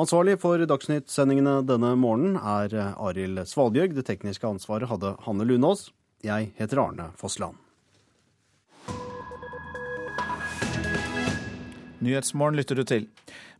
Ansvarlig 0.00 0.38
for 0.40 0.64
Dagsnytt-sendingene 0.64 1.60
denne 1.68 1.92
morgenen 2.00 2.40
er 2.40 2.72
Arild 2.96 3.44
Svalbjørg. 3.44 3.98
Det 3.98 4.08
tekniske 4.08 4.48
ansvaret 4.48 4.88
hadde 4.88 5.18
Hanne 5.26 5.44
Lunås. 5.44 5.90
Jeg 6.20 6.50
heter 6.58 6.82
Arne 6.82 7.10
Fossland. 7.16 7.56
Nyhetsmorgen 12.00 12.56
lytter 12.56 12.76
du 12.76 12.84
til. 12.88 13.06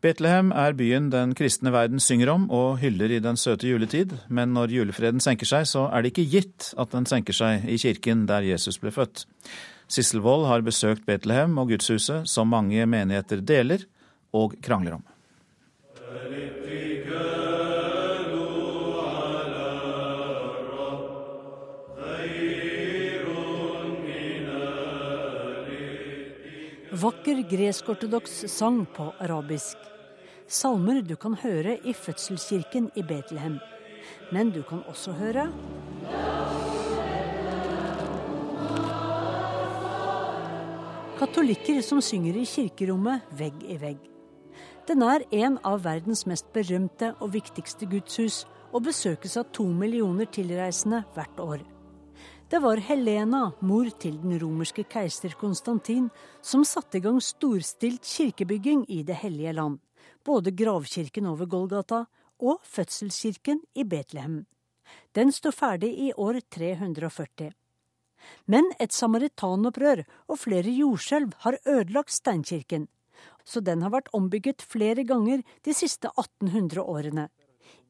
Betlehem 0.01 0.49
er 0.57 0.73
byen 0.77 1.11
den 1.13 1.35
kristne 1.37 1.73
verden 1.75 2.01
synger 2.01 2.31
om 2.33 2.47
og 2.57 2.79
hyller 2.81 3.13
i 3.13 3.21
den 3.21 3.37
søte 3.37 3.69
juletid, 3.69 4.15
men 4.29 4.55
når 4.57 4.73
julefreden 4.73 5.21
senker 5.21 5.49
seg, 5.49 5.67
så 5.69 5.87
er 5.93 6.01
det 6.01 6.15
ikke 6.15 6.29
gitt 6.39 6.71
at 6.81 6.93
den 6.93 7.09
senker 7.09 7.37
seg 7.37 7.69
i 7.69 7.77
kirken 7.81 8.25
der 8.29 8.47
Jesus 8.49 8.81
ble 8.81 8.93
født. 8.97 9.27
Sissel 9.91 10.23
Wold 10.25 10.47
har 10.49 10.65
besøkt 10.65 11.05
Betlehem 11.09 11.59
og 11.61 11.73
gudshuset, 11.73 12.29
som 12.29 12.49
mange 12.49 12.87
menigheter 12.89 13.45
deler 13.45 13.85
og 14.33 14.57
krangler 14.65 15.01
om. 15.01 15.05
Vakker 26.91 27.45
gresk-ortodoks 27.47 28.33
sang 28.51 28.81
på 28.91 29.13
arabisk. 29.23 29.79
Salmer 30.51 30.99
du 31.07 31.15
kan 31.15 31.37
høre 31.39 31.77
i 31.87 31.93
fødselskirken 31.95 32.89
i 32.99 33.05
Betlehem. 33.07 33.61
Men 34.33 34.51
du 34.51 34.63
kan 34.67 34.83
også 34.91 35.13
høre 35.15 35.47
Katolikker 41.21 41.79
som 41.87 42.03
synger 42.03 42.43
i 42.43 42.47
kirkerommet 42.49 43.23
vegg 43.39 43.63
i 43.71 43.79
vegg. 43.79 43.99
Den 44.89 45.07
er 45.07 45.23
en 45.31 45.61
av 45.63 45.85
verdens 45.85 46.27
mest 46.27 46.51
berømte 46.51 47.15
og 47.21 47.37
viktigste 47.37 47.87
gudshus, 47.87 48.47
og 48.75 48.89
besøkes 48.89 49.37
av 49.39 49.53
to 49.55 49.69
millioner 49.71 50.27
tilreisende 50.27 51.05
hvert 51.15 51.39
år. 51.39 51.63
Det 52.51 52.59
var 52.59 52.81
Helena, 52.83 53.53
mor 53.63 53.87
til 54.03 54.17
den 54.19 54.33
romerske 54.43 54.83
keiser 54.91 55.37
Konstantin, 55.39 56.09
som 56.43 56.65
satte 56.67 56.99
i 56.99 57.05
gang 57.05 57.21
storstilt 57.23 58.03
kirkebygging 58.03 58.81
i 58.91 59.05
Det 59.07 59.15
hellige 59.21 59.53
land. 59.55 59.79
Både 60.27 60.51
gravkirken 60.51 61.29
over 61.31 61.47
Golgata 61.47 62.01
og 62.43 62.59
fødselskirken 62.67 63.61
i 63.79 63.85
Betlehem. 63.85 64.47
Den 65.15 65.31
står 65.31 65.55
ferdig 65.55 65.95
i 65.95 66.11
år 66.19 66.41
340. 66.51 67.53
Men 68.47 68.73
et 68.81 68.93
samaritanopprør 68.99 70.03
og 70.27 70.43
flere 70.43 70.75
jordskjelv 70.75 71.39
har 71.47 71.63
ødelagt 71.65 72.11
steinkirken, 72.11 72.89
så 73.45 73.61
den 73.63 73.83
har 73.83 73.95
vært 73.95 74.11
ombygget 74.13 74.67
flere 74.67 75.07
ganger 75.07 75.47
de 75.63 75.73
siste 75.73 76.11
1800 76.19 76.83
årene. 76.83 77.31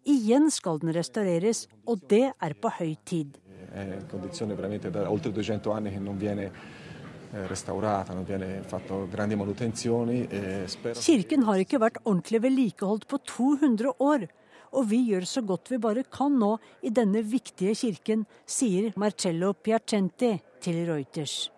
Igjen 0.04 0.50
skal 0.52 0.84
den 0.84 0.92
restaureres, 0.92 1.64
og 1.88 2.04
det 2.12 2.34
er 2.36 2.60
på 2.60 2.68
høy 2.76 2.98
tid. 3.08 3.40
È 3.72 4.06
condizione 4.08 4.54
veramente 4.54 4.90
da 4.90 5.10
oltre 5.10 5.32
200 5.32 5.70
anni 5.72 5.90
che 5.90 5.98
non 5.98 6.16
viene 6.16 6.50
eh, 7.32 7.46
restaurata, 7.46 8.12
non 8.12 8.24
viene 8.24 8.62
fatto 8.62 9.06
grandi 9.08 9.36
manutenzioni. 9.36 10.26
E. 10.26 10.66
Kirken 10.94 11.44
har 11.46 11.62
ikke 11.62 11.78
vært 11.78 12.00
ordentlig 12.02 12.42
vedlikeholdt 12.42 13.06
på 13.06 13.20
200 13.22 13.94
år. 13.98 14.26
Og 14.70 14.86
vi 14.86 15.00
gjør 15.10 15.26
så 15.26 15.42
godt 15.42 15.70
vi 15.72 15.78
bare 15.82 16.04
kan 16.06 16.36
nå 16.38 16.56
i 16.86 16.90
denne 16.94 17.22
viktige 17.26 17.74
kirken, 17.74 18.24
sier 18.46 18.92
Marcello 18.96 19.52
Piacenti 19.54 20.36
til 20.62 20.84
Reuters. 20.86 21.50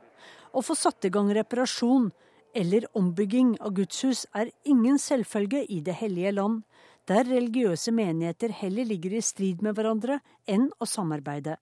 Å 0.52 0.60
få 0.64 0.76
satt 0.76 1.08
i 1.08 1.12
gang 1.12 1.30
reparasjon 1.32 2.10
eller 2.54 2.84
ombygging 2.96 3.56
av 3.60 3.72
gudshus 3.76 4.26
er 4.36 4.52
ingen 4.68 4.98
selvfølge 5.00 5.64
i 5.68 5.80
Det 5.80 5.96
hellige 6.00 6.32
land, 6.36 6.62
der 7.08 7.24
religiøse 7.24 7.92
menigheter 7.92 8.52
heller 8.52 8.84
ligger 8.84 9.16
i 9.16 9.24
strid 9.24 9.62
med 9.62 9.74
hverandre 9.76 10.20
enn 10.46 10.68
å 10.78 10.86
samarbeide. 10.86 11.56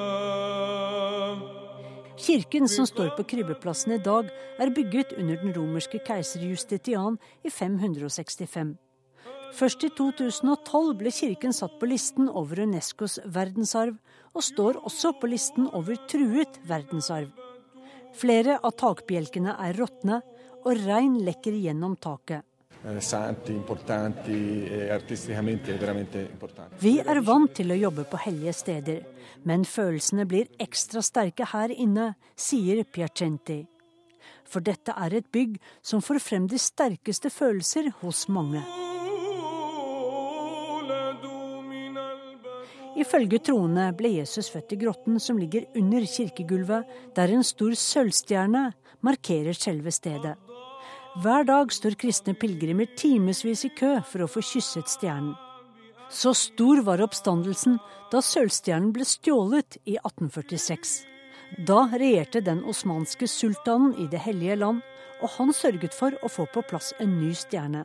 Kirken 2.16 2.68
som 2.68 2.86
står 2.86 3.08
på 3.16 3.22
krybbeplassen 3.28 3.92
i 3.92 3.98
dag, 4.02 4.30
er 4.58 4.70
bygget 4.74 5.12
under 5.18 5.36
den 5.36 5.52
romerske 5.54 5.98
keiser 6.02 6.40
Justitian 6.42 7.18
i 7.44 7.50
565. 7.50 8.76
Først 9.54 9.84
i 9.84 9.90
2012 9.94 10.96
ble 10.98 11.12
kirken 11.14 11.52
satt 11.54 11.76
på 11.78 11.86
listen 11.86 12.28
over 12.28 12.64
Unescos 12.64 13.20
verdensarv, 13.24 13.94
og 14.34 14.42
står 14.42 14.80
også 14.88 15.12
på 15.20 15.30
listen 15.30 15.68
over 15.76 15.94
truet 16.10 16.58
verdensarv. 16.66 17.30
Flere 18.16 18.58
av 18.64 18.74
takbjelkene 18.80 19.54
er 19.68 19.76
råtne, 19.78 20.22
og 20.66 20.82
regn 20.88 21.20
lekker 21.22 21.52
gjennom 21.62 21.94
taket. 22.00 22.42
Eh, 22.83 22.99
santi, 22.99 23.51
importanti, 23.51 24.65
e 24.65 24.89
artisticamente 24.89 25.71
veramente 25.77 26.17
importanti. 26.31 26.75
Vi 26.79 26.97
er 26.97 27.19
vant 27.21 27.53
til 27.53 27.69
å 27.69 27.77
jobbe 27.77 28.07
på 28.09 28.17
hellige 28.23 28.55
steder, 28.57 29.03
men 29.45 29.67
følelsene 29.69 30.25
blir 30.25 30.49
ekstra 30.57 31.03
sterke 31.05 31.45
her 31.53 31.69
inne, 31.69 32.15
sier 32.33 32.81
Piacenti. 32.83 33.59
For 34.49 34.65
dette 34.65 34.95
er 34.97 35.13
et 35.13 35.29
bygg 35.29 35.59
som 35.85 36.01
får 36.01 36.23
frem 36.25 36.49
de 36.49 36.57
sterkeste 36.57 37.29
følelser 37.29 37.91
hos 38.01 38.25
mange. 38.33 38.65
Ifølge 42.97 43.39
troende 43.45 43.91
ble 43.97 44.17
Jesus 44.17 44.49
født 44.51 44.73
i 44.73 44.81
grotten 44.81 45.21
som 45.21 45.37
ligger 45.37 45.69
under 45.77 46.01
kirkegulvet, 46.01 46.89
der 47.15 47.29
en 47.29 47.45
stor 47.45 47.77
sølvstjerne 47.77 48.71
markerer 49.05 49.53
selve 49.53 49.93
stedet. 49.93 50.35
Hver 51.19 51.43
dag 51.43 51.73
står 51.75 51.97
kristne 51.99 52.31
pilegrimer 52.39 52.87
timevis 52.95 53.65
i 53.67 53.69
kø 53.75 53.97
for 54.07 54.23
å 54.23 54.29
få 54.31 54.39
kysset 54.47 54.87
stjernen. 54.87 55.33
Så 56.07 56.31
stor 56.39 56.79
var 56.87 57.03
oppstandelsen 57.03 57.75
da 58.13 58.21
sølvstjernen 58.23 58.93
ble 58.95 59.03
stjålet 59.03 59.75
i 59.83 59.97
1846. 59.99 60.93
Da 61.67 61.81
regjerte 61.91 62.39
den 62.47 62.63
osmanske 62.63 63.27
sultanen 63.27 63.91
i 63.99 64.07
Det 64.07 64.23
hellige 64.23 64.55
land, 64.55 64.79
og 65.19 65.35
han 65.35 65.51
sørget 65.51 65.93
for 65.93 66.15
å 66.23 66.31
få 66.31 66.47
på 66.53 66.63
plass 66.71 66.93
en 67.03 67.19
ny 67.19 67.35
stjerne. 67.35 67.83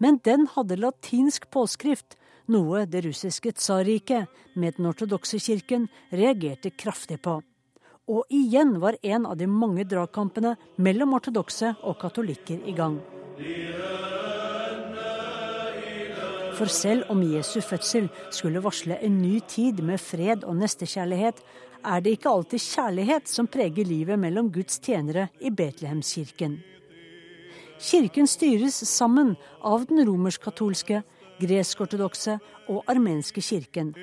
Men 0.00 0.16
den 0.24 0.48
hadde 0.56 0.80
latinsk 0.80 1.50
påskrift, 1.52 2.16
noe 2.48 2.86
det 2.88 3.04
russiske 3.04 3.52
tsarriket, 3.52 4.24
med 4.56 4.80
den 4.80 4.88
ortodokse 4.88 5.36
kirken, 5.36 5.90
reagerte 6.10 6.72
kraftig 6.72 7.20
på. 7.20 7.42
Og 8.10 8.24
igjen 8.34 8.78
var 8.82 8.98
en 9.02 9.26
av 9.30 9.36
de 9.38 9.46
mange 9.46 9.84
dragkampene 9.86 10.56
mellom 10.82 11.14
ortodokse 11.14 11.74
og 11.86 12.00
katolikker 12.02 12.64
i 12.66 12.74
gang. 12.74 12.98
For 16.52 16.68
selv 16.68 17.08
om 17.10 17.22
Jesu 17.24 17.60
fødsel 17.64 18.10
skulle 18.30 18.62
varsle 18.62 18.98
en 19.02 19.22
ny 19.22 19.38
tid 19.48 19.80
med 19.82 20.02
fred 20.02 20.44
og 20.44 20.58
nestekjærlighet, 20.60 21.38
er 21.82 22.02
det 22.02 22.16
ikke 22.16 22.30
alltid 22.30 22.62
kjærlighet 22.62 23.30
som 23.30 23.48
preger 23.50 23.88
livet 23.88 24.18
mellom 24.18 24.50
Guds 24.52 24.78
tjenere 24.78 25.28
i 25.40 25.50
Betlehemskirken. 25.50 26.60
Kirken 27.82 28.28
styres 28.30 28.76
sammen 28.86 29.34
av 29.58 29.88
den 29.88 30.04
romersk-katolske, 30.06 31.02
gresk-ortodokse 31.42 32.36
og 32.70 32.84
armenske 32.86 33.42
kirken. 33.42 33.94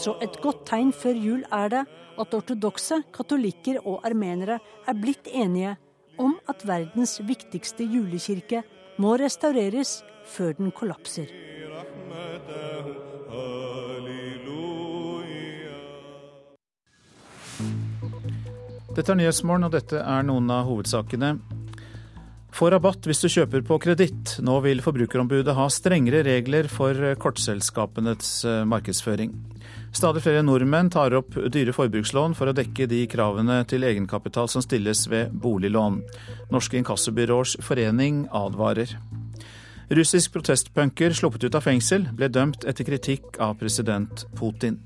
Så 0.00 0.14
et 0.24 0.38
godt 0.40 0.62
tegn 0.70 0.94
før 0.96 1.18
jul 1.18 1.40
er 1.52 1.72
det 1.72 1.80
at 2.20 2.34
ortodokse, 2.36 3.02
katolikker 3.12 3.82
og 3.84 4.06
armenere 4.08 4.56
er 4.88 4.96
blitt 4.96 5.28
enige 5.28 5.74
om 6.20 6.38
at 6.48 6.64
verdens 6.64 7.18
viktigste 7.28 7.84
julekirke 7.84 8.62
må 9.00 9.18
restaureres 9.20 9.98
før 10.24 10.56
den 10.56 10.72
kollapser. 10.72 11.28
Dette 18.90 19.12
er 19.12 19.20
Nyhetsmorgen, 19.20 19.68
og 19.68 19.72
dette 19.76 20.00
er 20.00 20.24
noen 20.26 20.48
av 20.50 20.64
hovedsakene. 20.68 21.36
Få 22.50 22.72
rabatt 22.72 23.06
hvis 23.06 23.22
du 23.22 23.28
kjøper 23.30 23.62
på 23.64 23.78
kreditt. 23.80 24.34
Nå 24.42 24.56
vil 24.64 24.82
Forbrukerombudet 24.84 25.54
ha 25.56 25.68
strengere 25.72 26.24
regler 26.26 26.66
for 26.68 26.98
kortselskapenes 27.22 28.32
eh, 28.48 28.64
markedsføring. 28.68 29.32
Stadig 29.90 30.22
flere 30.22 30.42
nordmenn 30.46 30.90
tar 30.92 31.14
opp 31.18 31.34
dyre 31.50 31.74
forbrukslån 31.74 32.36
for 32.38 32.50
å 32.50 32.54
dekke 32.54 32.86
de 32.90 33.00
kravene 33.10 33.58
til 33.68 33.82
egenkapital 33.86 34.48
som 34.48 34.62
stilles 34.62 35.02
ved 35.10 35.32
boliglån. 35.42 35.98
Norske 36.54 36.78
inkassobyråers 36.78 37.56
forening 37.66 38.28
advarer. 38.30 38.94
Russisk 39.90 40.36
protestpunker 40.36 41.14
sluppet 41.18 41.48
ut 41.48 41.56
av 41.58 41.66
fengsel 41.66 42.06
ble 42.14 42.28
dømt 42.30 42.62
etter 42.70 42.86
kritikk 42.86 43.40
av 43.42 43.56
president 43.58 44.22
Putin. 44.38 44.78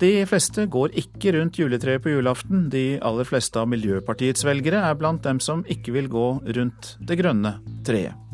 De 0.00 0.24
fleste 0.26 0.64
går 0.72 0.96
ikke 0.98 1.36
rundt 1.36 1.60
juletreet 1.60 2.02
på 2.02 2.14
julaften. 2.14 2.64
De 2.72 2.96
aller 3.04 3.28
fleste 3.28 3.60
av 3.60 3.68
Miljøpartiets 3.70 4.46
velgere 4.48 4.80
er 4.88 4.96
blant 4.98 5.22
dem 5.22 5.38
som 5.44 5.62
ikke 5.68 5.94
vil 5.94 6.10
gå 6.10 6.26
rundt 6.56 6.94
det 7.04 7.20
grønne 7.20 7.58
treet. 7.86 8.29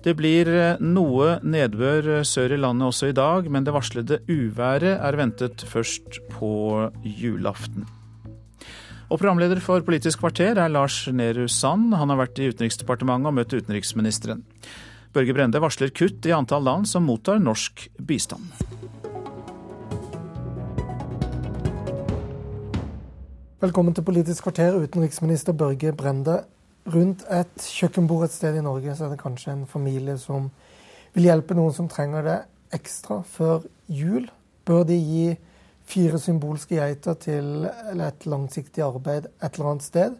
Det 0.00 0.14
blir 0.16 0.48
eh, 0.48 0.80
noe 0.80 1.34
nedbør 1.44 2.06
eh, 2.16 2.22
sør 2.24 2.54
i 2.56 2.60
landet 2.60 2.88
også 2.88 3.10
i 3.10 3.16
dag, 3.16 3.48
men 3.52 3.66
det 3.66 3.74
varslede 3.76 4.22
uværet 4.32 4.96
er 4.96 5.18
ventet 5.18 5.60
først 5.68 6.22
på 6.32 6.52
julaften. 7.04 7.84
Og 9.10 9.18
Programleder 9.18 9.60
for 9.60 9.82
Politisk 9.84 10.22
kvarter 10.22 10.56
er 10.56 10.72
Lars 10.72 11.02
Nehru 11.12 11.44
Sand. 11.50 11.90
Han 11.98 12.12
har 12.12 12.20
vært 12.22 12.40
i 12.40 12.48
Utenriksdepartementet 12.48 13.28
og 13.28 13.36
møtt 13.36 13.52
utenriksministeren. 13.52 14.44
Børge 15.12 15.34
Brende 15.36 15.60
varsler 15.60 15.90
kutt 15.92 16.24
i 16.24 16.32
antall 16.32 16.64
land 16.64 16.88
som 16.88 17.04
mottar 17.04 17.42
norsk 17.42 17.88
bistand. 18.06 18.46
Velkommen 23.60 23.92
til 23.92 24.06
Politisk 24.06 24.46
kvarter, 24.46 24.78
utenriksminister 24.80 25.52
Børge 25.52 25.92
Brende. 25.92 26.38
Rundt 26.88 27.26
et 27.28 27.60
kjøkkenbord 27.60 28.24
et 28.24 28.32
sted 28.32 28.56
i 28.56 28.64
Norge 28.64 28.94
så 28.96 29.06
er 29.06 29.12
det 29.12 29.20
kanskje 29.20 29.52
en 29.52 29.66
familie 29.68 30.16
som 30.18 30.48
vil 31.12 31.26
hjelpe 31.28 31.54
noen 31.58 31.74
som 31.76 31.90
trenger 31.90 32.24
det 32.24 32.38
ekstra 32.72 33.20
før 33.26 33.66
jul. 33.90 34.30
Bør 34.64 34.86
de 34.88 34.96
gi 34.96 35.36
fire 35.90 36.20
symbolske 36.22 36.78
geiter 36.78 37.18
til 37.20 37.66
et 37.66 38.26
langsiktig 38.26 38.84
arbeid 38.86 39.28
et 39.28 39.58
eller 39.58 39.72
annet 39.72 39.86
sted? 39.86 40.16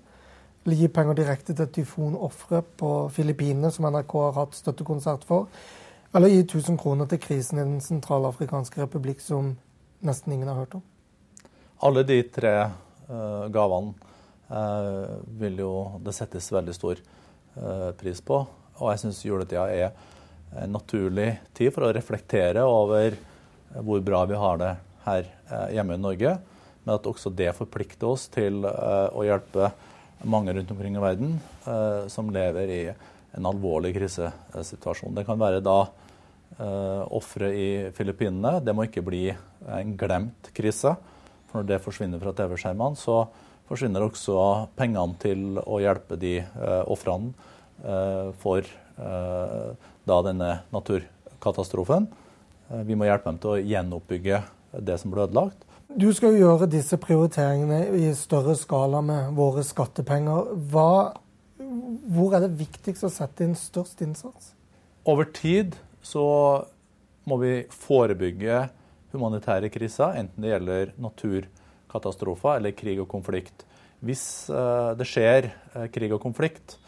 Eller 0.66 0.76
gi 0.76 0.90
penger 0.92 1.16
direkte 1.16 1.56
til 1.56 1.70
tyfonofre 1.72 2.60
på 2.76 2.90
Filippinene, 3.14 3.70
som 3.72 3.88
NRK 3.88 4.16
har 4.26 4.36
hatt 4.42 4.58
støttekonsert 4.58 5.24
for? 5.24 5.48
Eller 6.12 6.28
gi 6.28 6.42
1000 6.42 6.76
kroner 6.78 7.08
til 7.08 7.22
krisen 7.22 7.58
i 7.58 7.64
Den 7.64 7.80
sentralafrikanske 7.80 8.82
republikk, 8.82 9.22
som 9.24 9.54
nesten 10.04 10.34
ingen 10.34 10.50
har 10.50 10.60
hørt 10.60 10.76
om? 10.76 10.84
Alle 11.80 12.04
de 12.04 12.20
tre 12.28 12.54
uh, 13.08 13.48
gavene 13.48 13.94
vil 14.50 15.60
jo 15.62 15.72
det 16.02 16.14
settes 16.16 16.50
veldig 16.52 16.74
stor 16.74 17.00
eh, 17.00 17.90
pris 17.98 18.20
på. 18.24 18.40
Og 18.80 18.92
jeg 18.92 19.02
syns 19.04 19.24
juletida 19.24 19.66
er 19.70 19.92
en 20.64 20.72
naturlig 20.74 21.36
tid 21.54 21.70
for 21.74 21.86
å 21.86 21.92
reflektere 21.94 22.64
over 22.66 23.14
hvor 23.78 24.00
bra 24.02 24.24
vi 24.26 24.38
har 24.40 24.58
det 24.58 24.72
her 25.04 25.28
eh, 25.28 25.68
hjemme 25.76 25.94
i 25.94 26.02
Norge, 26.02 26.34
men 26.82 26.96
at 26.96 27.06
også 27.06 27.30
det 27.36 27.52
forplikter 27.54 28.10
oss 28.10 28.26
til 28.32 28.64
å 28.64 29.22
hjelpe 29.26 29.68
mange 30.24 30.54
rundt 30.56 30.70
omkring 30.72 30.94
i 30.96 31.02
verden 31.02 31.34
som 32.08 32.30
lever 32.32 32.72
i 32.72 32.78
en 33.36 33.48
alvorlig 33.50 33.90
krisesituasjon. 33.98 35.12
Det 35.12 35.26
kan 35.28 35.36
være 35.40 35.60
da 35.60 35.76
ofre 37.12 37.50
i 37.52 37.68
Filippinene. 37.92 38.62
Det 38.64 38.72
må 38.72 38.86
ikke 38.88 39.04
bli 39.04 39.26
en 39.28 39.92
glemt 40.00 40.48
krise. 40.56 40.94
For 41.50 41.60
når 41.60 41.68
det 41.68 41.82
forsvinner 41.84 42.24
fra 42.24 42.32
TV-skjermene, 42.40 42.96
så 42.96 43.20
forsvinner 43.70 44.04
også 44.04 44.36
pengene 44.78 45.16
til 45.22 45.60
å 45.62 45.78
hjelpe 45.82 46.18
de 46.20 46.40
eh, 46.42 46.82
ofrene 46.90 47.30
eh, 47.84 48.30
for 48.42 48.66
eh, 48.66 49.70
da 50.10 50.20
denne 50.26 50.50
naturkatastrofen. 50.74 52.08
Eh, 52.70 52.82
vi 52.88 52.98
må 52.98 53.06
hjelpe 53.06 53.30
dem 53.30 53.40
til 53.42 53.54
å 53.54 53.60
gjenoppbygge 53.72 54.42
det 54.86 54.98
som 55.02 55.14
ble 55.14 55.26
ødelagt. 55.28 55.66
Du 55.90 56.08
skal 56.14 56.36
jo 56.36 56.44
gjøre 56.46 56.70
disse 56.70 56.98
prioriteringene 57.02 57.80
i 57.98 58.10
større 58.14 58.54
skala 58.58 59.00
med 59.02 59.32
våre 59.38 59.64
skattepenger. 59.66 60.52
Hva, 60.70 61.14
hvor 62.14 62.36
er 62.36 62.46
det 62.46 62.58
viktigst 62.60 63.06
å 63.06 63.10
sette 63.10 63.46
inn 63.46 63.56
størst 63.58 64.02
innsats? 64.06 64.52
Over 65.08 65.26
tid 65.34 65.74
så 66.02 66.26
må 67.26 67.40
vi 67.42 67.54
forebygge 67.74 68.68
humanitære 69.10 69.70
kriser, 69.74 70.14
enten 70.20 70.44
det 70.44 70.52
gjelder 70.54 70.94
naturkatastrofer 71.02 71.59
katastrofer 71.90 72.58
eller 72.58 72.76
krig 72.76 73.00
og 73.02 73.08
konflikt. 73.10 73.64
Hvis 74.00 74.48
uh, 74.48 74.96
det 74.96 75.06
skjer 75.08 75.50
uh, 75.74 75.86
krig 75.92 76.12
og 76.14 76.22
konflikt, 76.22 76.78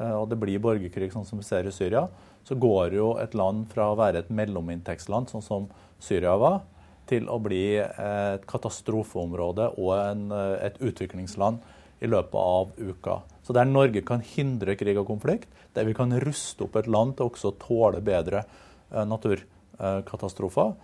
uh, 0.00 0.22
og 0.22 0.30
det 0.32 0.38
blir 0.40 0.62
borgerkrig 0.62 1.12
sånn 1.12 1.26
som 1.28 1.38
vi 1.38 1.46
ser 1.46 1.68
i 1.68 1.74
Syria, 1.74 2.06
så 2.46 2.56
går 2.58 2.96
jo 2.96 3.12
et 3.22 3.36
land 3.38 3.66
fra 3.70 3.90
å 3.90 3.98
være 3.98 4.24
et 4.24 4.32
mellominntektsland, 4.34 5.30
sånn 5.30 5.44
som 5.44 5.68
Syria 6.02 6.36
var, 6.38 6.60
til 7.06 7.28
å 7.30 7.38
bli 7.38 7.78
et 7.78 8.46
katastrofeområde 8.50 9.68
og 9.78 9.92
en, 9.94 10.24
et 10.58 10.74
utviklingsland 10.82 11.62
i 12.02 12.10
løpet 12.10 12.34
av 12.38 12.72
uka. 12.78 13.20
Så 13.46 13.54
der 13.54 13.66
Norge 13.66 14.02
kan 14.06 14.24
hindre 14.26 14.74
krig 14.78 14.98
og 14.98 15.06
konflikt, 15.10 15.46
der 15.74 15.86
vi 15.86 15.94
kan 15.94 16.14
ruste 16.22 16.66
opp 16.66 16.78
et 16.78 16.90
land 16.90 17.14
til 17.18 17.30
også 17.30 17.52
å 17.52 17.56
tåle 17.62 18.02
bedre 18.06 18.42
naturkatastrofer, 18.90 20.74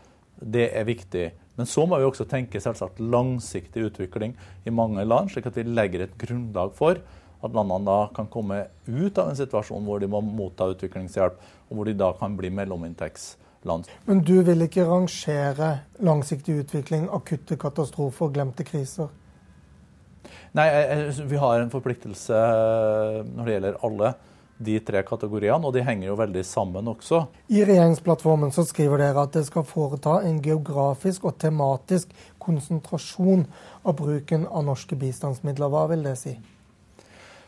det 0.43 0.70
er 0.74 0.86
viktig. 0.89 1.31
Men 1.59 1.69
så 1.69 1.85
må 1.86 1.98
vi 2.01 2.06
også 2.09 2.27
tenke 2.28 2.60
selvsagt 2.62 3.01
langsiktig 3.01 3.89
utvikling 3.90 4.36
i 4.64 4.73
mange 4.73 5.05
land, 5.05 5.31
slik 5.32 5.51
at 5.51 5.59
vi 5.59 5.66
legger 5.69 6.06
et 6.06 6.16
grunnlag 6.20 6.73
for 6.77 7.02
at 7.43 7.55
landene 7.56 7.85
da 7.86 7.98
kan 8.14 8.28
komme 8.31 8.62
ut 8.86 9.19
av 9.19 9.32
en 9.32 9.39
situasjon 9.39 9.85
hvor 9.86 10.01
de 10.01 10.09
må 10.10 10.23
motta 10.24 10.70
utviklingshjelp, 10.73 11.39
og 11.69 11.77
hvor 11.77 11.89
de 11.89 11.97
da 11.98 12.12
kan 12.19 12.36
bli 12.39 12.52
mellominntektsland. 12.55 13.90
Men 14.06 14.23
du 14.27 14.36
vil 14.47 14.64
ikke 14.64 14.86
rangere 14.89 15.73
langsiktig 16.01 16.60
utvikling, 16.62 17.09
akutte 17.12 17.59
katastrofer 17.60 18.32
glemte 18.32 18.66
kriser? 18.66 19.10
Nei, 20.56 20.69
vi 21.27 21.40
har 21.40 21.59
en 21.59 21.73
forpliktelse 21.73 22.36
når 23.32 23.48
det 23.48 23.56
gjelder 23.56 23.81
alle 23.89 24.12
de 24.64 24.78
tre 24.84 25.02
kategoriene, 25.06 25.64
og 25.66 25.74
de 25.76 25.84
henger 25.84 26.09
jo 26.09 26.16
veldig 26.20 26.44
sammen 26.47 26.89
også. 26.93 27.24
I 27.52 27.64
regjeringsplattformen 27.66 28.55
så 28.55 28.64
skriver 28.68 29.02
dere 29.02 29.26
at 29.26 29.36
det 29.36 29.44
skal 29.48 29.66
foreta 29.68 30.20
en 30.26 30.40
geografisk 30.44 31.28
og 31.30 31.36
tematisk 31.43 32.12
konsentrasjon 32.43 33.47
av 33.82 33.98
bruken 33.98 34.48
av 34.48 34.66
norske 34.70 34.98
bistandsmidler. 34.98 35.70
Hva 35.72 35.86
vil 35.93 36.06
det 36.06 36.16
si? 36.20 36.36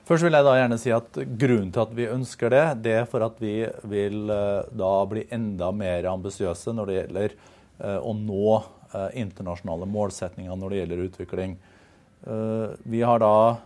Først 0.04 0.26
vil 0.26 0.36
jeg 0.36 0.44
da 0.44 0.54
gjerne 0.58 0.76
si 0.80 0.90
at 0.92 1.16
Grunnen 1.40 1.70
til 1.72 1.80
at 1.80 1.92
vi 1.96 2.10
ønsker 2.12 2.52
det, 2.52 2.64
det 2.84 2.96
er 3.00 3.06
for 3.08 3.24
at 3.24 3.38
vi 3.40 3.62
vil 3.88 4.28
eh, 4.28 4.66
da 4.76 4.92
bli 5.08 5.24
enda 5.32 5.70
mer 5.72 6.10
ambisiøse 6.10 6.74
når 6.76 6.90
det 6.90 6.96
gjelder 6.98 7.36
eh, 7.36 8.00
å 8.04 8.12
nå 8.12 8.50
eh, 8.58 9.14
internasjonale 9.22 9.88
målsetninger 9.88 10.60
når 10.60 10.74
det 10.74 10.82
gjelder 10.82 11.06
utvikling. 11.08 11.56
Vi 12.24 13.02
har 13.04 13.18
da 13.20 13.58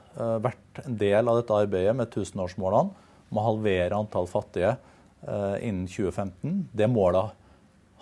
vært 0.42 0.80
en 0.82 0.96
del 0.98 1.28
av 1.30 1.36
dette 1.38 1.54
arbeidet 1.54 1.92
med 1.94 2.10
tusenårsmålene 2.10 3.04
om 3.28 3.40
å 3.40 3.46
halvere 3.50 3.96
antall 3.96 4.28
fattige 4.30 4.74
eh, 4.74 5.68
innen 5.68 5.86
2015. 5.88 6.68
Det 6.72 6.88
målet 6.90 7.34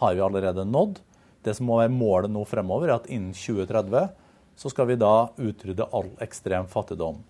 har 0.00 0.14
vi 0.14 0.24
allerede 0.24 0.66
nådd. 0.68 1.00
Det 1.42 1.54
som 1.54 1.68
må 1.68 1.80
være 1.80 1.94
målet 1.94 2.32
nå 2.32 2.44
fremover, 2.48 2.90
er 2.90 2.98
at 2.98 3.08
innen 3.10 3.34
2030 3.36 4.10
så 4.56 4.72
skal 4.72 4.90
vi 4.90 4.98
da 5.00 5.28
utrydde 5.36 5.88
all 5.94 6.10
ekstrem 6.24 6.68
fattigdom. 6.70 7.20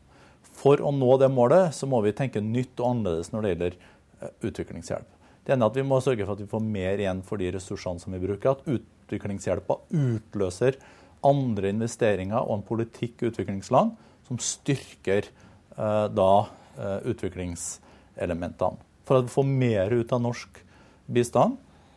For 0.57 0.81
å 0.81 0.93
nå 0.95 1.17
det 1.21 1.29
målet 1.33 1.75
så 1.77 1.89
må 1.91 2.01
vi 2.05 2.15
tenke 2.17 2.41
nytt 2.41 2.79
og 2.81 2.95
annerledes 2.95 3.33
når 3.33 3.43
det 3.43 3.53
gjelder 3.53 3.79
eh, 3.79 4.35
utviklingshjelp. 4.49 5.09
Det 5.47 5.55
ene 5.55 5.63
er 5.63 5.71
at 5.71 5.79
Vi 5.79 5.87
må 5.87 6.01
sørge 6.03 6.25
for 6.27 6.35
at 6.35 6.43
vi 6.43 6.51
får 6.51 6.63
mer 6.65 6.99
igjen 6.99 7.23
for 7.23 7.39
de 7.39 7.53
ressursene 7.55 8.03
som 8.03 8.15
vi 8.15 8.23
bruker. 8.23 8.57
At 8.57 8.67
utviklingshjelpa 8.67 9.79
utløser 9.95 10.79
andre 11.27 11.71
investeringer 11.71 12.41
og 12.41 12.59
en 12.59 12.67
politikk 12.67 13.23
i 13.23 13.31
utviklingsland 13.31 13.95
som 14.27 14.41
styrker 14.43 15.29
eh, 15.29 16.07
da 16.13 16.31
utviklingshjelp 16.77 17.86
elementene. 18.21 18.81
For 19.07 19.23
å 19.23 19.31
få 19.31 19.45
mer 19.47 19.93
ut 19.95 20.13
av 20.13 20.23
norsk 20.25 20.61
bistand, 21.07 21.57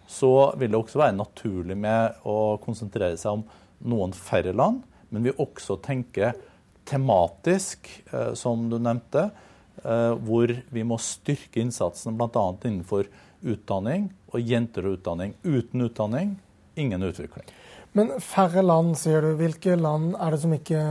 så 0.09 0.51
vil 0.57 0.73
det 0.73 0.79
også 0.79 1.01
være 1.01 1.17
naturlig 1.17 1.77
med 1.77 2.21
å 2.25 2.57
konsentrere 2.63 3.17
seg 3.17 3.39
om 3.39 3.43
noen 3.89 4.13
færre 4.13 4.53
land, 4.53 4.81
men 5.09 5.25
vi 5.25 5.33
også 5.37 5.79
tenker 5.85 6.35
tematisk, 6.89 7.89
eh, 8.11 8.33
som 8.33 8.67
du 8.69 8.77
nevnte, 8.81 9.29
eh, 9.83 10.13
hvor 10.25 10.53
vi 10.69 10.83
må 10.85 10.97
styrke 11.01 11.61
innsatsen 11.61 12.17
bl.a. 12.17 12.45
innenfor 12.65 13.09
utdanning 13.45 14.09
og 14.33 14.41
jenter 14.41 14.85
og 14.85 14.97
utdanning. 14.97 15.35
Uten 15.45 15.85
utdanning 15.85 16.37
ingen 16.79 17.03
utvikling. 17.03 17.45
Men 17.91 18.11
færre 18.21 18.61
land, 18.61 18.95
sier 18.97 19.23
du. 19.25 19.33
Hvilke 19.39 19.75
land 19.79 20.13
er 20.19 20.35
det 20.35 20.41
som 20.43 20.53
ikke 20.55 20.83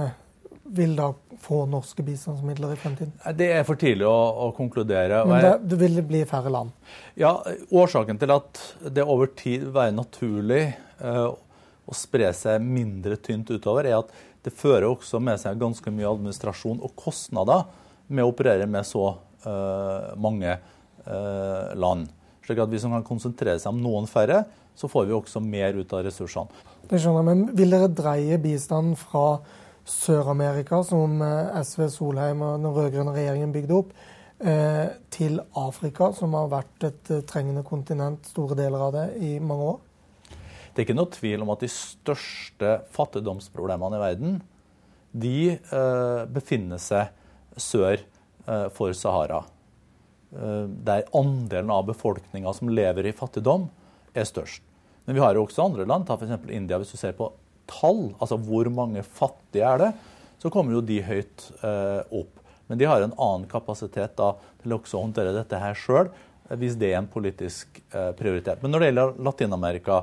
vil 0.78 0.96
da 0.98 1.12
få 1.42 1.62
norske 1.70 2.02
bistandsmidler 2.06 2.74
i 2.74 2.78
fremtiden? 2.80 3.12
Det 3.38 3.50
er 3.56 3.66
for 3.68 3.80
tidlig 3.80 4.06
å, 4.08 4.16
å 4.46 4.50
konkludere. 4.56 5.22
Men 5.28 5.44
det, 5.44 5.52
det, 5.70 5.80
vil 5.80 6.00
bli 6.06 6.22
færre 6.28 6.52
land? 6.52 6.72
Ja, 7.18 7.36
Årsaken 7.70 8.20
til 8.20 8.34
at 8.34 8.62
det 8.94 9.06
over 9.06 9.30
tid 9.38 9.66
vil 9.66 9.74
være 9.76 9.96
naturlig 9.96 10.62
uh, 11.02 11.30
å 11.88 11.96
spre 11.96 12.32
seg 12.36 12.64
mindre 12.64 13.18
tynt 13.22 13.50
utover, 13.50 13.88
er 13.88 14.00
at 14.00 14.12
det 14.44 14.54
fører 14.54 14.88
også 14.88 15.20
med 15.22 15.40
seg 15.40 15.58
ganske 15.60 15.92
mye 15.92 16.10
administrasjon 16.10 16.82
og 16.84 16.94
kostnader 16.98 17.66
med 18.08 18.24
å 18.24 18.30
operere 18.32 18.68
med 18.70 18.86
så 18.88 19.10
uh, 19.44 20.14
mange 20.20 20.54
uh, 20.54 21.74
land. 21.76 22.08
Slik 22.46 22.62
at 22.64 22.70
Hvis 22.72 22.86
man 22.88 23.00
kan 23.00 23.10
konsentrere 23.10 23.60
seg 23.60 23.74
om 23.74 23.82
noen 23.82 24.08
færre, 24.08 24.44
så 24.78 24.88
får 24.88 25.08
vi 25.08 25.16
også 25.16 25.42
mer 25.42 25.76
ut 25.76 25.92
av 25.92 26.04
ressursene. 26.06 26.66
Det 26.88 27.00
skjønner 27.02 27.24
jeg, 27.24 27.28
men 27.28 27.56
Vil 27.58 27.74
dere 27.74 27.90
dreie 27.92 28.38
bistanden 28.40 28.94
fra 28.96 29.40
Sør-Amerika, 29.88 30.82
som 30.84 31.20
eh, 31.24 31.58
SV, 31.64 31.88
Solheim 31.92 32.44
og 32.44 32.60
den 32.60 32.72
rød-grønne 32.76 33.14
regjeringen 33.16 33.52
bygde 33.54 33.76
opp, 33.78 33.94
eh, 34.38 34.86
til 35.14 35.40
Afrika, 35.56 36.10
som 36.16 36.36
har 36.36 36.50
vært 36.52 36.88
et 36.90 37.12
eh, 37.14 37.24
trengende 37.28 37.64
kontinent, 37.66 38.28
store 38.28 38.58
deler 38.58 38.84
av 38.88 38.94
det, 38.96 39.06
i 39.24 39.38
mange 39.40 39.72
år? 39.72 39.80
Det 40.68 40.82
er 40.82 40.86
ikke 40.86 40.98
noe 40.98 41.14
tvil 41.14 41.42
om 41.42 41.52
at 41.54 41.64
de 41.64 41.70
største 41.72 42.74
fattigdomsproblemene 42.94 43.98
i 43.98 44.04
verden 44.04 44.38
de 45.18 45.56
befinner 46.30 46.78
seg 46.78 47.08
sør 47.58 48.02
for 48.76 48.92
Sahara. 48.94 49.40
der 50.30 51.08
andelen 51.16 51.72
av 51.72 51.86
befolkninga 51.88 52.52
som 52.54 52.68
lever 52.68 53.08
i 53.08 53.14
fattigdom, 53.16 53.70
er 54.14 54.28
størst. 54.28 54.62
Men 55.06 55.16
vi 55.16 55.24
har 55.24 55.34
jo 55.34 55.46
også 55.46 55.64
andre 55.64 55.88
land, 55.88 56.06
ta 56.06 56.14
f.eks. 56.14 56.50
India. 56.52 56.78
Hvis 56.78 56.92
du 56.92 57.00
ser 57.00 57.16
på 57.16 57.32
tall, 57.68 58.12
altså 58.18 58.38
hvor 58.40 58.70
mange 58.72 59.04
fattige 59.04 59.66
er 59.68 59.82
det, 59.82 59.90
så 60.38 60.50
kommer 60.54 60.76
jo 60.76 60.84
de 60.84 61.00
høyt 61.02 61.48
eh, 61.66 62.00
opp. 62.14 62.34
Men 62.68 62.80
de 62.80 62.88
har 62.88 63.02
en 63.02 63.14
annen 63.16 63.46
kapasitet 63.50 64.16
da, 64.18 64.34
til 64.62 64.74
også 64.76 64.98
å 64.98 65.04
håndtere 65.06 65.34
dette 65.36 65.60
her 65.60 65.76
sjøl, 65.78 66.10
hvis 66.58 66.78
det 66.80 66.92
er 66.92 67.02
en 67.02 67.10
politisk 67.10 67.80
eh, 67.92 68.10
prioritet. 68.16 68.62
Men 68.62 68.72
når 68.72 68.80
det 68.80 68.90
gjelder 68.90 69.14
Latin-Amerika, 69.28 70.02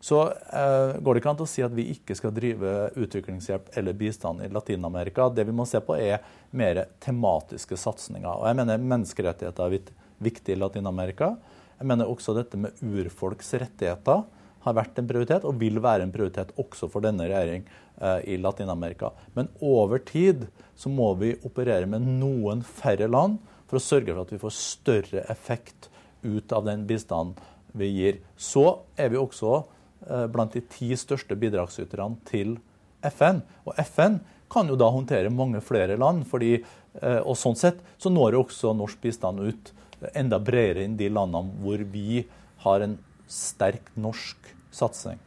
så 0.00 0.20
eh, 0.30 0.96
går 1.02 1.16
det 1.16 1.20
ikke 1.20 1.32
an 1.34 1.42
å 1.44 1.48
si 1.50 1.64
at 1.64 1.74
vi 1.76 1.90
ikke 1.92 2.16
skal 2.16 2.34
drive 2.34 2.74
utviklingshjelp 2.96 3.72
eller 3.76 3.96
bistand 4.00 4.44
i 4.44 4.50
Latin-Amerika. 4.52 5.28
Det 5.34 5.44
vi 5.48 5.54
må 5.56 5.66
se 5.68 5.80
på, 5.84 5.96
er 5.98 6.22
mer 6.56 6.86
tematiske 7.04 7.78
satsinger. 7.78 8.32
Og 8.32 8.46
jeg 8.48 8.58
mener 8.62 8.86
menneskerettigheter 8.94 9.66
er 9.66 9.90
viktig 10.24 10.56
i 10.56 10.60
Latin-Amerika. 10.60 11.34
Jeg 11.80 11.88
mener 11.88 12.08
også 12.08 12.34
dette 12.36 12.60
med 12.60 12.80
urfolks 12.80 13.54
rettigheter 13.60 14.24
har 14.64 14.76
vært 14.76 14.98
en 15.00 15.08
prioritet 15.08 15.46
og 15.48 15.60
vil 15.60 15.80
være 15.82 16.06
en 16.06 16.12
prioritet 16.14 16.52
også 16.60 16.88
for 16.92 17.04
denne 17.04 17.28
regjering 17.30 17.64
eh, 17.64 18.18
i 18.34 18.38
Latin-Amerika. 18.40 19.12
Men 19.36 19.48
over 19.60 20.02
tid 20.04 20.46
så 20.76 20.92
må 20.92 21.12
vi 21.20 21.34
operere 21.46 21.88
med 21.88 22.06
noen 22.20 22.64
færre 22.66 23.08
land 23.10 23.38
for 23.70 23.78
å 23.78 23.84
sørge 23.84 24.12
for 24.12 24.24
at 24.24 24.34
vi 24.34 24.42
får 24.42 24.56
større 24.56 25.24
effekt 25.32 25.90
ut 26.22 26.52
av 26.52 26.66
den 26.68 26.84
bistanden 26.88 27.38
vi 27.72 27.88
gir. 27.94 28.18
Så 28.36 28.82
er 28.98 29.12
vi 29.12 29.20
også 29.20 29.54
eh, 29.60 30.26
blant 30.32 30.56
de 30.56 30.64
ti 30.72 30.92
største 30.98 31.38
bidragsyterne 31.38 32.20
til 32.28 32.58
FN. 33.06 33.40
Og 33.64 33.78
FN 33.86 34.20
kan 34.50 34.68
jo 34.68 34.76
da 34.78 34.90
håndtere 34.90 35.30
mange 35.32 35.62
flere 35.64 35.96
land. 36.00 36.26
Fordi, 36.28 36.56
eh, 36.58 37.20
og 37.20 37.38
sånn 37.38 37.58
sett 37.58 37.80
så 38.00 38.12
når 38.12 38.36
jo 38.36 38.44
også 38.44 38.74
norsk 38.76 39.00
bistand 39.04 39.40
ut 39.40 39.72
enda 40.16 40.40
bredere 40.42 40.84
enn 40.86 40.96
de 40.98 41.10
landene 41.12 41.60
hvor 41.62 41.82
vi 41.92 42.24
har 42.64 42.84
en 42.84 42.98
sterk 43.30 43.90
norsk 43.96 44.50
satsing. 44.74 45.18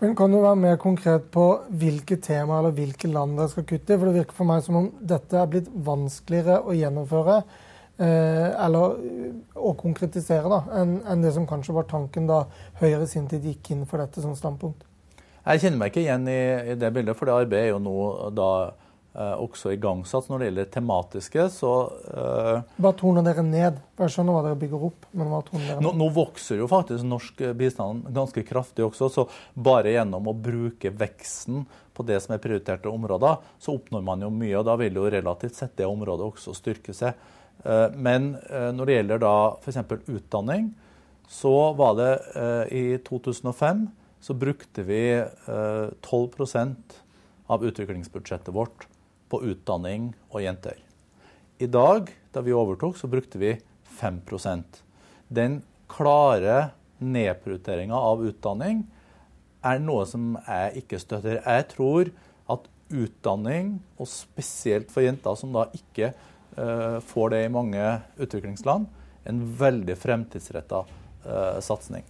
Men 0.00 0.16
Kan 0.16 0.32
du 0.32 0.40
være 0.40 0.56
mer 0.56 0.76
konkret 0.80 1.30
på 1.34 1.44
hvilke 1.80 2.18
tema 2.22 2.58
eller 2.58 2.74
hvilke 2.76 3.10
land 3.10 3.36
dere 3.38 3.50
skal 3.52 3.66
kutte 3.68 3.94
i? 3.94 3.98
For 3.98 4.08
Det 4.08 4.16
virker 4.20 4.38
for 4.38 4.48
meg 4.48 4.62
som 4.64 4.78
om 4.80 4.90
dette 5.00 5.38
er 5.38 5.50
blitt 5.50 5.70
vanskeligere 5.70 6.60
å 6.62 6.74
gjennomføre 6.76 7.36
eh, 7.38 8.48
eller 8.64 8.98
å 9.54 9.74
konkretisere 9.78 10.50
da, 10.50 10.60
enn 10.80 10.98
en 11.04 11.24
det 11.24 11.34
som 11.36 11.46
kanskje 11.48 11.76
var 11.76 11.88
tanken 11.90 12.28
da 12.30 12.44
Høyre 12.80 13.04
i 13.04 13.10
sin 13.10 13.28
tid 13.30 13.46
gikk 13.46 13.72
inn 13.74 13.86
for 13.86 14.02
dette 14.02 14.24
som 14.24 14.36
standpunkt. 14.38 14.84
Jeg 15.48 15.62
kjenner 15.62 15.80
meg 15.80 15.92
ikke 15.92 16.04
igjen 16.04 16.28
i, 16.28 16.40
i 16.74 16.76
det 16.76 16.92
bildet, 16.92 17.16
for 17.16 17.28
det 17.28 17.38
arbeidet 17.44 17.68
er 17.68 17.72
jo 17.72 17.80
nå 17.80 17.98
da 18.36 18.50
Eh, 18.68 18.87
også 19.18 19.72
igangsatt. 19.74 20.28
Når 20.30 20.38
det 20.38 20.48
gjelder 20.48 20.68
tematiske, 20.72 21.46
så 21.50 21.72
uh, 22.14 22.76
Hva 22.78 22.92
toner 22.98 23.24
dere 23.26 23.42
ned? 23.42 23.80
Jeg 23.98 24.14
skjønner 24.14 24.36
hva 24.36 24.42
dere 24.46 24.58
bygger 24.60 24.84
opp, 24.88 25.06
men 25.10 25.30
hva 25.32 25.40
toner 25.46 25.64
dere 25.64 25.78
ned? 25.80 25.86
Nå, 25.88 25.92
nå, 25.98 26.08
vokser 26.14 26.60
jo 26.60 26.68
faktisk 26.70 27.06
norsk 27.08 27.42
bistand 27.58 28.06
ganske 28.14 28.44
kraftig 28.46 28.84
også, 28.86 29.08
så 29.10 29.24
bare 29.54 29.96
gjennom 29.96 30.30
å 30.30 30.36
bruke 30.38 30.92
veksten 30.94 31.64
på 31.98 32.06
det 32.06 32.20
som 32.22 32.36
er 32.36 32.42
prioriterte 32.44 32.90
områder, 32.90 33.40
så 33.58 33.74
oppnår 33.74 34.04
man 34.06 34.22
jo 34.22 34.30
mye. 34.30 34.54
og 34.60 34.68
Da 34.68 34.76
vil 34.78 35.00
jo 35.00 35.08
relativt 35.10 35.58
sett 35.58 35.74
det 35.80 35.88
området 35.88 36.28
også 36.28 36.54
styrke 36.54 36.94
seg. 36.94 37.18
Uh, 37.64 37.88
men 37.98 38.36
når 38.46 38.84
det 38.84 39.00
gjelder 39.00 39.24
da 39.24 39.34
f.eks. 39.58 39.82
utdanning, 40.14 40.70
så 41.28 41.56
var 41.76 41.98
det 41.98 42.12
i 42.72 42.84
2005 43.04 43.82
så 44.24 44.34
brukte 44.34 44.82
vi 44.88 45.02
12% 45.44 46.94
av 47.52 47.66
utviklingsbudsjettet 47.68 48.54
vårt 48.54 48.86
på 49.28 49.40
utdanning 49.44 50.12
og 50.30 50.42
jenter. 50.44 50.78
I 51.58 51.66
dag, 51.66 52.10
da 52.32 52.42
vi 52.44 52.54
overtok, 52.54 52.96
så 52.98 53.10
brukte 53.10 53.40
vi 53.40 53.56
5% 53.98 54.82
Den 55.28 55.62
klare 55.90 56.70
nedprioriteringa 56.98 57.94
av 57.94 58.22
utdanning 58.26 58.84
er 59.66 59.80
noe 59.82 60.04
som 60.06 60.36
jeg 60.46 60.84
ikke 60.84 61.00
støtter. 61.02 61.40
Jeg 61.42 61.66
tror 61.72 62.10
at 62.50 62.68
utdanning, 62.88 63.78
og 63.98 64.08
spesielt 64.10 64.92
for 64.92 65.04
jenter 65.04 65.36
som 65.38 65.52
da 65.54 65.66
ikke 65.76 66.12
uh, 66.56 66.98
får 67.04 67.34
det 67.34 67.42
i 67.44 67.50
mange 67.52 67.82
utviklingsland, 68.22 68.86
en 69.28 69.42
veldig 69.58 69.98
fremtidsretta 69.98 70.84
uh, 70.86 71.58
satsing. 71.64 72.06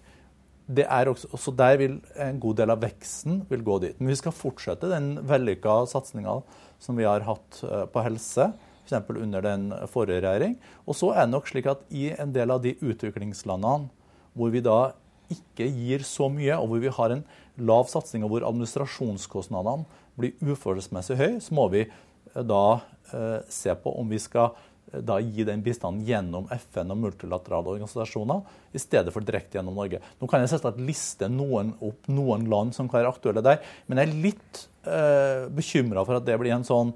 Det 0.68 0.84
er 0.84 1.08
også, 1.08 1.30
også, 1.32 1.54
der 1.56 1.78
vil 1.80 1.94
en 2.20 2.40
god 2.40 2.58
del 2.60 2.74
av 2.74 2.82
veksten 2.84 3.40
gå 3.48 3.78
dit. 3.80 3.96
Men 3.98 4.12
vi 4.12 4.18
skal 4.20 4.36
fortsette 4.36 4.90
den 4.92 5.14
vellykka 5.26 5.80
satsinga 5.88 6.42
som 6.82 6.98
vi 6.98 7.06
har 7.08 7.26
hatt 7.26 7.60
eh, 7.66 7.84
på 7.90 8.04
helse, 8.06 8.50
f.eks. 8.86 9.10
under 9.18 9.44
den 9.44 9.68
forrige 9.90 10.22
regjering. 10.24 10.56
Og 10.86 10.96
så 10.96 11.12
er 11.14 11.26
det 11.26 11.34
nok 11.34 11.50
slik 11.50 11.68
at 11.70 11.84
i 11.90 12.08
en 12.14 12.32
del 12.34 12.54
av 12.54 12.62
de 12.64 12.76
utviklingslandene 12.78 13.90
hvor 14.38 14.52
vi 14.54 14.62
da 14.62 14.92
ikke 15.32 15.66
gir 15.66 16.04
så 16.06 16.28
mye, 16.32 16.54
og 16.56 16.70
hvor 16.70 16.82
vi 16.82 16.92
har 16.94 17.12
en 17.12 17.24
lav 17.58 17.88
satsing, 17.90 18.22
og 18.24 18.32
hvor 18.32 18.46
administrasjonskostnadene 18.48 19.84
blir 20.18 20.38
uforholdsmessig 20.40 21.18
høye, 21.18 21.40
så 21.42 21.56
må 21.58 21.66
vi 21.74 21.84
eh, 21.84 22.44
da 22.46 22.80
eh, 23.12 23.40
se 23.52 23.74
på 23.76 23.92
om 23.98 24.08
vi 24.08 24.20
skal 24.22 24.54
da 24.92 25.18
gi 25.20 25.44
den 25.44 25.62
bistanden 25.64 26.06
gjennom 26.06 26.48
FN 26.54 26.92
og 26.94 27.00
multilaterale 27.02 27.74
organisasjoner, 27.74 28.40
i 28.72 28.80
stedet 28.80 29.12
for 29.12 29.24
direkte 29.24 29.58
gjennom 29.58 29.76
Norge. 29.76 30.00
Nå 30.20 30.28
kan 30.30 30.42
jeg 30.42 30.52
selvsagt 30.52 30.80
liste 30.80 31.28
noen 31.32 31.74
opp 31.84 32.08
noen 32.12 32.48
land 32.50 32.76
som 32.76 32.88
kan 32.88 33.02
være 33.02 33.12
aktuelle 33.12 33.44
der, 33.44 33.60
men 33.86 34.00
jeg 34.00 34.08
er 34.08 34.20
litt 34.28 34.62
eh, 34.88 35.46
bekymra 35.52 36.04
for 36.08 36.18
at 36.18 36.26
det 36.28 36.38
blir 36.40 36.56
en 36.56 36.66
sånn 36.66 36.94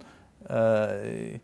uh, 0.49 1.37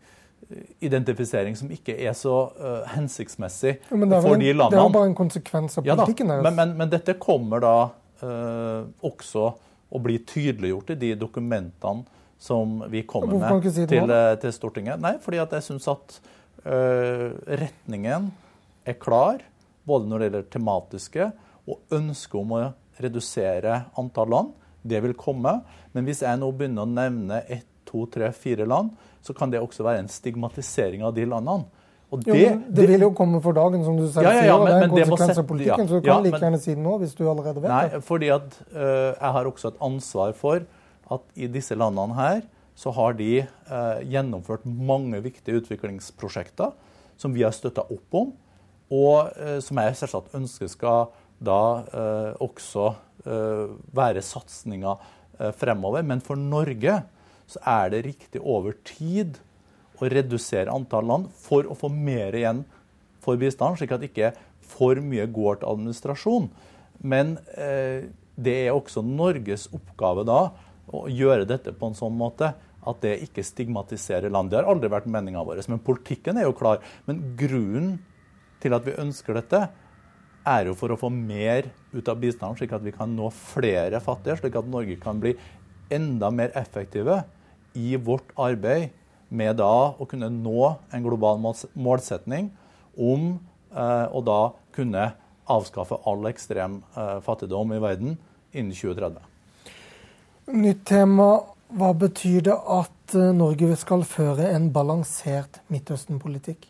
identifisering 0.81 1.57
som 1.57 1.69
ikke 1.73 1.95
er 2.01 2.13
så 2.17 2.35
uh, 2.57 2.83
hensiktsmessig 2.95 3.77
for 3.85 3.97
de 3.99 4.53
landene. 4.53 4.73
Det 4.73 4.81
er 4.81 4.93
bare 4.97 5.09
en 5.11 5.17
konsekvens 5.17 5.77
av 5.77 5.85
politikken 5.85 6.33
deres. 6.33 6.45
Men, 6.45 6.57
men, 6.57 6.77
men, 6.81 6.93
dette 6.93 7.17
kommer 7.21 7.61
da 7.63 7.75
uh, 8.23 8.87
også 9.05 9.51
å 9.89 10.01
bli 10.01 10.19
tydeliggjort 10.25 10.93
i 10.93 10.99
de 11.01 11.13
dokumentene 11.17 12.05
som 12.39 12.79
vi 12.87 13.03
kommer 13.03 13.35
med 13.35 13.65
si 13.73 13.83
til, 13.89 14.11
til, 14.39 14.53
Stortinget. 14.55 15.01
Nei, 15.03 15.17
fordi 15.19 15.41
at 15.43 15.51
jeg 15.57 15.65
syns 15.65 15.89
at 15.91 16.19
retningen 16.63 18.29
er 18.87 18.97
klar, 18.99 19.43
både 19.87 20.09
når 20.09 20.19
det 20.19 20.27
gjelder 20.27 20.47
tematiske 20.53 21.29
og 21.69 21.95
ønsket 21.95 22.37
om 22.39 22.55
å 22.57 22.61
redusere 22.99 23.83
antall 23.99 24.33
land. 24.33 24.55
Det 24.81 25.01
vil 25.03 25.15
komme. 25.19 25.59
Men 25.95 26.07
hvis 26.07 26.23
jeg 26.25 26.39
nå 26.39 26.49
begynner 26.55 26.85
å 26.85 26.91
nevne 26.91 27.43
ett, 27.47 27.67
to, 27.89 28.03
tre, 28.11 28.27
fire 28.37 28.67
land, 28.69 28.91
så 29.25 29.33
kan 29.33 29.49
det 29.49 29.61
også 29.63 29.81
være 29.81 30.03
en 30.03 30.11
stigmatisering 30.11 31.01
av 31.05 31.15
de 31.15 31.23
landene. 31.25 31.65
Det, 32.09 32.33
jo, 32.33 32.51
det, 32.73 32.85
vil 32.89 33.03
jo 33.05 33.09
komme 33.17 33.37
for 33.41 33.53
dagen, 33.53 33.83
som 33.85 33.97
du 33.97 34.07
selv 34.09 34.25
ja, 34.25 34.31
ja, 34.39 34.45
ja, 34.47 34.53
sier. 34.57 34.65
det 34.65 34.73
er 34.73 34.85
en 34.87 34.93
konsekvens 34.93 35.41
av 35.41 35.45
politikken, 35.49 35.89
så 35.89 35.99
du 35.99 36.05
kan 36.07 36.23
like 36.25 36.39
gjerne 36.41 36.59
si 36.61 36.71
det 36.73 36.81
nå 36.81 36.95
hvis 37.03 37.11
du 37.17 37.21
allerede 37.29 37.61
vet 37.61 37.69
nei, 37.69 37.83
det. 37.91 37.99
fordi 38.07 38.31
at 38.33 38.55
uh, 38.71 39.11
Jeg 39.11 39.33
har 39.35 39.49
også 39.49 39.69
et 39.69 39.83
ansvar 39.85 40.33
for 40.37 40.65
at 41.13 41.27
i 41.37 41.49
disse 41.53 41.77
landene 41.77 42.17
her 42.17 42.41
så 42.79 42.93
har 42.95 43.17
de 43.19 43.41
eh, 43.43 43.99
gjennomført 44.07 44.63
mange 44.63 45.19
viktige 45.25 45.59
utviklingsprosjekter 45.59 46.71
som 47.19 47.35
vi 47.35 47.43
har 47.43 47.55
støtta 47.55 47.83
opp 47.91 48.15
om, 48.15 48.31
og 48.95 49.33
eh, 49.35 49.59
som 49.63 49.81
jeg 49.83 49.99
selvsagt 49.99 50.35
ønsker 50.39 50.71
skal 50.71 51.11
da 51.39 51.59
også 52.43 52.89
være 53.95 54.19
satsinger 54.19 54.97
Eh, 55.39 55.53
fremover. 55.55 56.03
Men 56.03 56.19
for 56.19 56.35
Norge 56.35 56.97
så 57.47 57.61
er 57.63 57.93
det 57.93 58.03
riktig 58.03 58.41
over 58.43 58.75
tid 58.83 59.37
å 59.99 60.09
redusere 60.11 60.71
antall 60.71 61.07
land 61.07 61.29
for 61.39 61.67
å 61.67 61.77
få 61.79 61.87
mer 61.91 62.35
igjen 62.35 62.65
for 63.23 63.39
bistand, 63.39 63.79
slik 63.79 63.93
at 63.95 64.03
ikke 64.03 64.33
for 64.69 64.99
mye 64.99 65.27
går 65.31 65.61
til 65.61 65.71
administrasjon. 65.71 66.49
Men 66.99 67.37
eh, 67.55 68.11
det 68.35 68.57
er 68.65 68.75
også 68.75 69.03
Norges 69.05 69.69
oppgave 69.75 70.27
da 70.27 70.41
å 70.91 71.05
gjøre 71.07 71.47
dette 71.47 71.71
på 71.71 71.87
en 71.87 71.95
sånn 71.95 72.19
måte 72.19 72.51
at 72.87 73.01
det 73.03 73.17
ikke 73.25 73.43
stigmatiserer 73.45 74.31
land. 74.31 74.51
Det 74.51 74.59
har 74.59 74.69
aldri 74.69 74.91
vært 74.91 75.09
meninga 75.11 75.43
vår. 75.45 75.61
Men 75.71 75.83
politikken 75.83 76.39
er 76.39 76.47
jo 76.47 76.55
klar. 76.57 76.83
Men 77.09 77.21
grunnen 77.39 77.97
til 78.63 78.75
at 78.75 78.85
vi 78.87 78.97
ønsker 78.99 79.39
dette, 79.39 79.67
er 80.49 80.69
jo 80.69 80.75
for 80.77 80.93
å 80.93 80.97
få 80.99 81.09
mer 81.13 81.67
ut 81.91 82.09
av 82.09 82.19
bistanden, 82.21 82.57
slik 82.57 82.71
at 82.73 82.83
vi 82.85 82.93
kan 82.95 83.11
nå 83.13 83.27
flere 83.35 83.99
fattige, 84.01 84.39
slik 84.39 84.55
at 84.57 84.69
Norge 84.71 84.95
kan 85.01 85.19
bli 85.21 85.35
enda 85.93 86.29
mer 86.33 86.53
effektive 86.57 87.21
i 87.77 87.95
vårt 87.99 88.31
arbeid 88.39 88.89
med 89.29 89.59
da 89.59 89.93
å 89.93 90.07
kunne 90.09 90.31
nå 90.33 90.71
en 90.95 91.05
global 91.05 91.41
målsetning 91.77 92.49
om 92.97 93.35
eh, 93.35 94.07
å 94.09 94.21
da 94.25 94.39
kunne 94.75 95.11
avskaffe 95.49 95.99
all 96.09 96.25
ekstrem 96.29 96.79
eh, 96.95 97.17
fattigdom 97.25 97.75
i 97.75 97.81
verden 97.83 98.17
innen 98.53 98.73
2030. 98.73 99.21
Nytt 100.49 100.85
tema. 100.89 101.29
Hva 101.69 101.91
betyr 101.93 102.41
det 102.47 102.55
at 102.55 103.13
eh, 103.13 103.31
Norge 103.35 103.75
skal 103.77 104.01
føre 104.07 104.47
en 104.55 104.71
balansert 104.73 105.59
Midtøsten-politikk? 105.69 106.65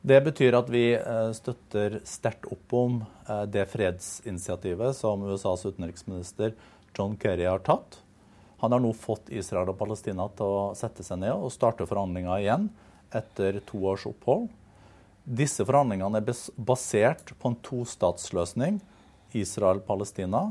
Det 0.00 0.20
betyr 0.24 0.56
at 0.56 0.70
vi 0.72 0.86
eh, 0.96 1.32
støtter 1.36 1.98
sterkt 2.08 2.48
opp 2.48 2.72
om 2.72 3.02
eh, 3.28 3.42
det 3.52 3.66
fredsinitiativet 3.68 4.96
som 4.96 5.26
USAs 5.28 5.66
utenriksminister 5.68 6.54
John 6.96 7.18
Kerry 7.20 7.44
har 7.44 7.60
tatt. 7.66 7.98
Han 8.64 8.72
har 8.72 8.80
nå 8.80 8.94
fått 8.96 9.28
Israel 9.28 9.74
og 9.74 9.76
Palestina 9.80 10.30
til 10.36 10.48
å 10.48 10.64
sette 10.76 11.04
seg 11.04 11.20
ned 11.20 11.36
og 11.36 11.52
starte 11.52 11.84
forhandlinger 11.88 12.40
igjen 12.40 12.70
etter 13.12 13.60
to 13.68 13.82
års 13.92 14.08
opphold. 14.08 14.48
Disse 15.28 15.64
forhandlingene 15.68 16.22
er 16.22 16.32
basert 16.56 17.34
på 17.36 17.52
en 17.52 17.60
tostatsløsning, 17.68 18.80
Israel-Palestina. 19.36 20.48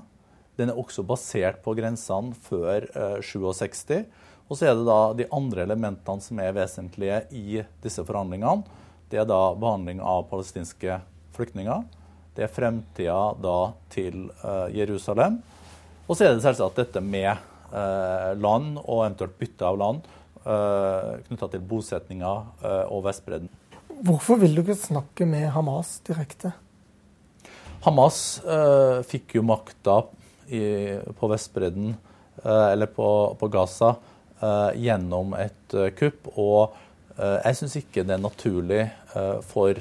Den 0.59 0.73
er 0.73 0.79
også 0.79 1.05
basert 1.07 1.61
på 1.63 1.73
grensene 1.77 2.35
før 2.45 2.85
eh, 2.91 3.19
67. 3.23 4.03
Og 4.49 4.57
så 4.57 4.67
er 4.67 4.75
det 4.75 4.87
da 4.87 4.99
de 5.15 5.29
andre 5.35 5.63
elementene 5.63 6.25
som 6.25 6.41
er 6.41 6.55
vesentlige 6.57 7.21
i 7.37 7.61
disse 7.83 8.03
forhandlingene. 8.05 8.65
Det 9.09 9.21
er 9.21 9.29
da 9.29 9.53
behandling 9.57 10.01
av 10.03 10.27
palestinske 10.29 10.99
flyktninger. 11.37 11.85
Det 12.35 12.45
er 12.45 12.53
fremtida 12.53 13.19
da 13.41 13.57
til 13.93 14.27
uh, 14.43 14.67
Jerusalem. 14.73 15.39
Og 16.07 16.17
så 16.17 16.25
er 16.25 16.33
det 16.33 16.43
selvsagt 16.45 16.77
dette 16.81 17.01
med 17.01 17.31
uh, 17.71 18.33
land 18.37 18.79
og 18.83 19.03
eventuelt 19.03 19.37
bytte 19.37 19.65
av 19.65 19.77
land 19.77 20.05
eh, 20.45 21.11
knytta 21.27 21.49
til 21.53 21.65
bosetninga 21.69 22.31
og 22.89 23.03
Vestbredden. 23.05 23.49
Hvorfor 24.05 24.39
vil 24.39 24.55
du 24.55 24.63
ikke 24.63 24.77
snakke 24.79 25.27
med 25.27 25.49
Hamas 25.53 25.97
direkte? 26.07 26.53
Hamas 27.83 28.39
eh, 28.43 28.99
fikk 29.07 29.37
jo 29.37 29.43
makta 29.47 30.01
i, 30.49 30.63
på 31.19 31.29
Vestbredden, 31.31 31.93
eller 32.43 32.89
på, 32.93 33.07
på 33.39 33.47
Gaza, 33.53 33.93
gjennom 34.79 35.33
et 35.35 35.75
kupp. 35.99 36.29
Og 36.39 36.75
jeg 37.19 37.57
syns 37.59 37.75
ikke 37.81 38.05
det 38.07 38.15
er 38.15 38.23
naturlig 38.23 38.83
for 39.49 39.75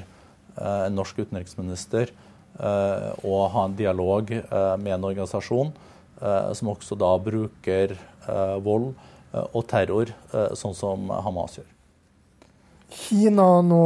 en 0.58 0.96
norsk 0.98 1.20
utenriksminister 1.22 2.10
å 2.58 3.36
ha 3.54 3.64
en 3.68 3.76
dialog 3.78 4.32
med 4.34 4.90
en 4.96 5.06
organisasjon 5.06 5.70
som 6.18 6.72
også 6.74 6.98
da 6.98 7.12
bruker 7.22 7.94
vold 8.66 8.90
og 9.38 9.62
terror, 9.70 10.10
sånn 10.58 10.74
som 10.74 11.06
Hamas 11.22 11.60
gjør. 11.60 11.70
Kina 12.88 13.46
nå, 13.62 13.84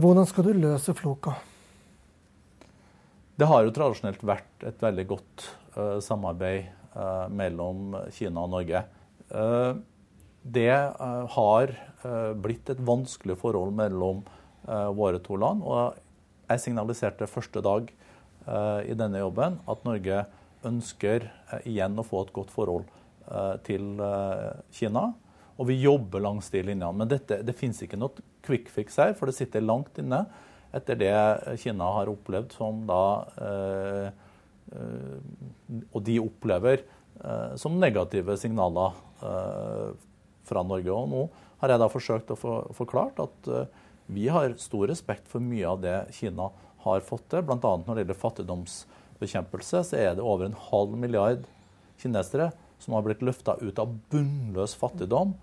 hvordan 0.00 0.28
skal 0.30 0.48
du 0.48 0.52
løse 0.62 0.94
floka? 0.96 1.34
Det 3.36 3.48
har 3.48 3.64
jo 3.64 3.72
tradisjonelt 3.74 4.22
vært 4.24 4.64
et 4.68 4.80
veldig 4.80 5.06
godt 5.10 5.46
samarbeid 6.02 6.70
mellom 7.30 7.94
Kina 8.10 8.42
og 8.44 8.50
Norge. 8.56 8.82
det 10.42 10.72
har 11.34 11.72
blitt 12.42 12.70
et 12.72 12.80
vanskelig 12.82 13.36
forhold 13.38 13.74
mellom 13.78 14.24
våre 14.66 15.20
to 15.22 15.36
land. 15.36 15.62
og 15.62 15.94
jeg 16.50 16.60
signaliserte 16.60 17.28
første 17.30 17.62
dag 17.62 17.90
i 18.82 18.96
denne 18.98 19.20
jobben 19.22 19.60
at 19.70 19.84
Norge 19.86 20.24
ønsker 20.66 21.28
igjen 21.62 21.98
å 21.98 22.06
få 22.06 22.24
et 22.24 22.32
godt 22.34 22.50
forhold 22.50 22.88
til 23.62 24.00
Kina. 24.74 25.12
Og 25.60 25.68
vi 25.68 25.76
jobber 25.82 26.24
langs 26.24 26.48
de 26.50 26.62
linjene. 26.64 26.96
Men 26.96 27.08
dette, 27.08 27.42
det 27.44 27.54
finnes 27.54 27.82
ikke 27.84 28.00
noe 28.00 28.24
quick 28.42 28.70
fix 28.72 28.96
her, 28.98 29.12
for 29.14 29.28
det 29.28 29.36
sitter 29.36 29.62
langt 29.62 29.98
inne 30.00 30.24
etter 30.74 30.98
det 30.98 31.14
Kina 31.60 31.88
har 31.98 32.10
opplevd 32.10 32.54
som 32.56 32.84
da 32.88 33.02
Og 34.70 36.00
de 36.06 36.20
opplever 36.22 36.84
som 37.58 37.74
negative 37.82 38.36
signaler 38.38 38.94
fra 40.46 40.62
Norge. 40.62 40.94
Og 40.94 41.08
nå 41.10 41.24
har 41.60 41.74
jeg 41.74 41.82
da 41.82 41.88
forsøkt 41.90 42.30
å 42.30 42.38
få 42.38 42.54
forklart 42.78 43.18
at 43.24 43.50
vi 44.10 44.28
har 44.32 44.54
stor 44.62 44.86
respekt 44.90 45.28
for 45.30 45.42
mye 45.42 45.66
av 45.68 45.82
det 45.82 45.96
Kina 46.16 46.48
har 46.86 47.04
fått 47.06 47.28
til. 47.30 47.44
Bl.a. 47.46 47.58
når 47.60 47.90
det 47.90 48.04
gjelder 48.04 48.20
fattigdomsbekjempelse, 48.22 49.82
så 49.90 49.98
er 49.98 50.16
det 50.16 50.24
over 50.24 50.48
en 50.48 50.58
halv 50.70 50.96
milliard 50.98 51.44
kinesere 52.00 52.50
som 52.80 52.96
har 52.96 53.04
blitt 53.04 53.22
løfta 53.24 53.58
ut 53.60 53.78
av 53.82 53.92
bunnløs 54.12 54.74
fattigdom 54.80 55.34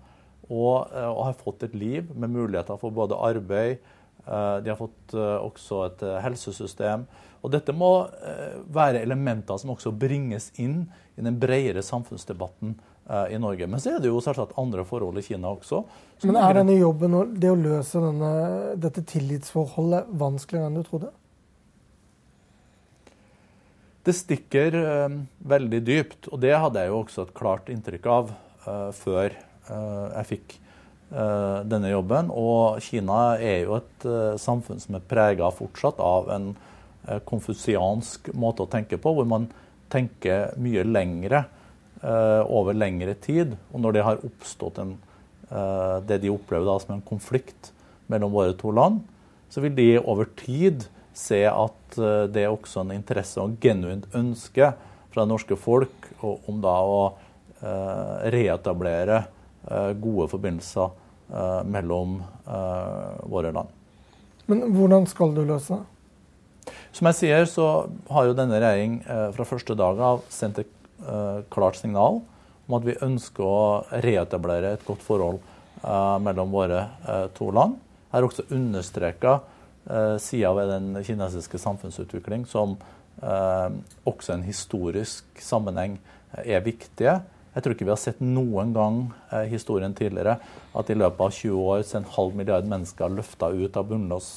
og, 0.48 0.88
eh, 0.94 1.08
og, 1.08 1.22
har 1.28 1.38
fått 1.38 1.64
et 1.68 1.76
liv 1.76 2.10
med 2.16 2.32
muligheter 2.32 2.78
for 2.80 2.94
både 2.94 3.18
arbeid, 3.20 3.78
eh, 4.24 4.56
de 4.64 4.72
har 4.72 4.78
fått 4.80 5.14
eh, 5.14 5.38
også 5.44 5.84
et 5.86 6.04
helsesystem. 6.24 7.06
Og 7.42 7.52
dette 7.54 7.72
må 7.76 7.92
være 8.74 9.04
elementer 9.04 9.60
som 9.60 9.70
også 9.74 9.92
bringes 9.94 10.48
inn 10.58 10.80
i 11.18 11.22
den 11.22 11.36
bredere 11.38 11.84
samfunnsdebatten 11.86 12.74
Eh, 13.10 13.34
i 13.34 13.38
Norge. 13.38 13.66
Men 13.66 13.80
så 13.80 13.94
er 13.94 14.02
det 14.04 14.10
jo 14.10 14.18
selvsagt 14.20 14.58
andre 14.60 14.82
forhold 14.84 15.16
i 15.16 15.22
Kina 15.24 15.48
også. 15.48 15.78
Men 16.28 16.36
er 16.36 16.58
denne 16.58 16.74
jobben 16.76 17.14
og 17.16 17.30
det 17.40 17.48
å 17.48 17.56
løse 17.56 18.02
denne, 18.04 18.32
dette 18.76 19.00
tillitsforholdet 19.08 20.10
vanskeligere 20.20 20.68
enn 20.68 20.76
du 20.76 20.82
trodde? 20.84 21.08
Det 24.04 24.12
stikker 24.12 24.76
uh, 24.76 25.16
veldig 25.40 25.80
dypt, 25.86 26.28
og 26.28 26.42
det 26.44 26.52
hadde 26.52 26.84
jeg 26.84 26.92
jo 26.92 27.00
også 27.00 27.24
et 27.24 27.34
klart 27.40 27.72
inntrykk 27.72 28.12
av 28.12 28.36
før 28.92 29.32
jeg 29.32 30.24
fikk 30.28 30.54
denne 31.08 31.88
jobben. 31.88 32.28
Og 32.28 32.82
Kina 32.84 33.38
er 33.40 33.62
jo 33.62 33.78
et 33.78 34.04
samfunn 34.42 34.82
som 34.82 34.98
er 34.98 35.06
prega 35.08 35.48
fortsatt 35.54 36.02
av 36.04 36.28
en 36.34 36.50
konfusiansk 37.28 38.32
måte 38.36 38.64
å 38.64 38.70
tenke 38.70 38.98
på, 39.00 39.12
hvor 39.16 39.28
man 39.28 39.46
tenker 39.88 40.52
mye 40.60 40.82
lengre 40.84 41.46
Eh, 42.02 42.42
over 42.46 42.76
lengre 42.78 43.14
tid. 43.18 43.56
Og 43.72 43.82
når 43.82 43.96
det 43.96 44.02
har 44.06 44.20
oppstått 44.22 44.78
en, 44.78 44.92
eh, 45.50 45.98
det 46.06 46.20
de 46.22 46.30
opplever 46.30 46.64
da 46.64 46.78
som 46.78 46.94
en 46.94 47.02
konflikt 47.02 47.72
mellom 48.06 48.30
våre 48.30 48.54
to 48.54 48.70
land, 48.70 49.00
så 49.50 49.60
vil 49.60 49.74
de 49.74 49.98
over 49.98 50.28
tid 50.36 50.86
se 51.12 51.42
at 51.44 51.98
eh, 51.98 52.28
det 52.30 52.44
er 52.44 52.54
også 52.54 52.84
en 52.84 52.94
interesse 52.94 53.42
og 53.42 53.58
genuint 53.60 54.06
ønske 54.14 54.74
fra 55.10 55.24
det 55.24 55.28
norske 55.32 55.56
folk 55.56 56.06
om 56.22 56.60
da 56.62 56.76
å 56.84 57.00
reetablere 57.58 59.16
gode 59.98 60.28
forbindelser 60.30 61.64
mellom 61.66 62.20
våre 63.26 63.50
land. 63.50 63.72
Men 64.46 64.60
hvordan 64.76 65.08
skal 65.10 65.34
du 65.34 65.40
løse 65.42 65.74
det? 65.74 65.97
Som 66.92 67.10
jeg 67.10 67.18
sier, 67.18 67.46
så 67.50 67.68
har 68.10 68.26
jo 68.28 68.36
denne 68.36 68.58
regjering 68.58 68.98
fra 69.36 69.46
første 69.46 69.76
dag 69.78 70.00
av 70.02 70.24
sendt 70.32 70.60
et 70.62 70.74
Eh, 70.98 71.40
klart 71.48 71.76
signal 71.78 72.18
om 72.66 72.74
at 72.74 72.82
vi 72.82 72.96
ønsker 73.06 73.44
å 73.46 74.00
reetablere 74.02 74.72
et 74.74 74.82
godt 74.86 75.04
forhold 75.06 75.38
eh, 75.38 76.16
mellom 76.24 76.50
våre 76.50 76.80
eh, 77.06 77.28
to 77.38 77.52
land. 77.54 77.76
Jeg 78.08 78.16
har 78.16 78.26
også 78.26 78.48
understreka 78.56 79.38
sider 80.20 80.52
ved 80.52 80.68
den 80.68 80.88
kinesiske 81.00 81.56
samfunnsutvikling 81.62 82.42
som 82.44 82.74
også 84.04 84.34
en 84.34 84.42
historisk 84.44 85.40
sammenheng 85.40 85.94
er 86.42 86.60
viktige. 86.60 87.14
Jeg 87.58 87.64
tror 87.64 87.74
ikke 87.74 87.86
vi 87.88 87.90
har 87.90 87.98
sett 87.98 88.20
noen 88.22 88.68
gang 88.70 88.98
i 89.34 89.48
historien 89.50 89.94
tidligere 89.98 90.36
at 90.78 90.90
i 90.92 90.94
løpet 90.94 91.24
av 91.24 91.32
20 91.34 91.64
år 91.72 91.80
så 91.82 91.96
en 91.98 92.12
halv 92.14 92.36
milliard 92.38 92.68
mennesker 92.70 93.08
har 93.08 93.16
løfta 93.16 93.48
ut 93.50 93.78
av 93.80 93.88
bunnløs 93.88 94.28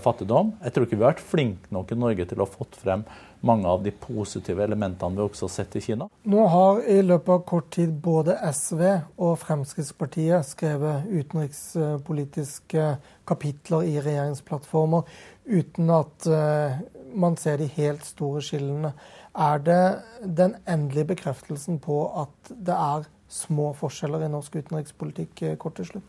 fattigdom. 0.00 0.54
Jeg 0.64 0.72
tror 0.72 0.86
ikke 0.86 0.96
vi 0.96 1.04
har 1.04 1.12
vært 1.12 1.26
flinke 1.34 1.74
nok 1.76 1.92
i 1.92 1.98
Norge 2.00 2.24
til 2.30 2.40
å 2.40 2.46
ha 2.46 2.54
fått 2.54 2.78
frem 2.80 3.04
mange 3.44 3.68
av 3.68 3.84
de 3.84 3.92
positive 3.92 4.64
elementene 4.64 5.16
vi 5.16 5.24
også 5.24 5.48
har 5.48 5.52
sett 5.52 5.76
i 5.76 5.84
Kina. 5.84 6.08
Nå 6.32 6.46
har 6.52 6.80
i 6.88 7.00
løpet 7.04 7.32
av 7.36 7.44
kort 7.48 7.70
tid 7.76 7.92
både 8.04 8.36
SV 8.48 8.82
og 9.20 9.36
Fremskrittspartiet 9.44 10.48
skrevet 10.48 11.08
utenrikspolitiske 11.08 12.88
kapitler 13.28 13.88
i 13.88 13.96
regjeringsplattformer 14.00 15.04
uten 15.50 15.92
at 15.92 16.28
eh, 16.30 16.80
man 17.16 17.36
ser 17.40 17.58
de 17.60 17.68
helt 17.76 18.04
store 18.06 18.42
skillene. 18.44 18.92
Er 19.38 19.58
det 19.62 20.02
den 20.26 20.56
endelige 20.66 21.12
bekreftelsen 21.12 21.78
på 21.78 22.02
at 22.18 22.50
det 22.50 22.74
er 22.74 23.06
små 23.30 23.70
forskjeller 23.78 24.24
i 24.26 24.30
norsk 24.30 24.56
utenrikspolitikk, 24.58 25.42
eh, 25.42 25.56
kort 25.56 25.76
til 25.78 25.86
slutt? 25.86 26.08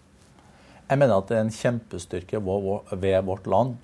Jeg 0.90 0.98
mener 0.98 1.18
at 1.18 1.28
det 1.30 1.38
er 1.38 1.46
en 1.46 1.54
kjempestyrke 1.54 2.42
ved 2.42 3.22
vårt 3.24 3.48
land 3.48 3.78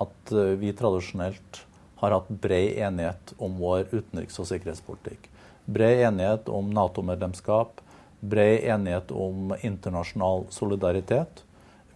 at 0.00 0.32
eh, 0.32 0.54
vi 0.60 0.72
tradisjonelt 0.72 1.64
har 1.98 2.14
hatt 2.14 2.28
bred 2.28 2.78
enighet 2.78 3.34
om 3.38 3.56
vår 3.58 3.90
utenriks- 3.90 4.38
og 4.38 4.46
sikkerhetspolitikk. 4.46 5.28
Bred 5.66 6.04
enighet 6.06 6.48
om 6.48 6.70
Nato-medlemskap, 6.70 7.80
bred 8.20 8.62
enighet 8.70 9.10
om 9.10 9.50
internasjonal 9.62 10.46
solidaritet. 10.54 11.42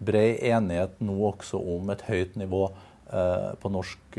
Bred 0.01 0.43
enighet 0.43 0.99
nå 0.99 1.15
også 1.29 1.61
om 1.77 1.93
et 1.95 2.03
høyt 2.09 2.35
nivå 2.41 2.65
eh, 3.13 3.55
på 3.63 3.71
norsk 3.71 4.19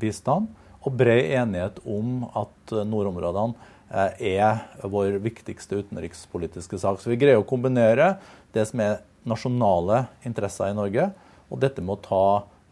bistand. 0.00 0.50
Og 0.82 0.96
bred 0.98 1.30
enighet 1.38 1.78
om 1.86 2.24
at 2.28 2.74
eh, 2.74 2.86
nordområdene 2.88 3.70
eh, 3.90 4.24
er 4.38 4.88
vår 4.90 5.20
viktigste 5.22 5.82
utenrikspolitiske 5.82 6.80
sak. 6.82 7.00
Så 7.00 7.12
vi 7.12 7.20
greier 7.20 7.42
å 7.42 7.48
kombinere 7.48 8.16
det 8.54 8.66
som 8.70 8.82
er 8.84 9.00
nasjonale 9.28 10.06
interesser 10.26 10.72
i 10.72 10.76
Norge, 10.76 11.12
og 11.52 11.60
dette 11.62 11.84
med 11.84 11.98
å 11.98 12.02
ta 12.06 12.24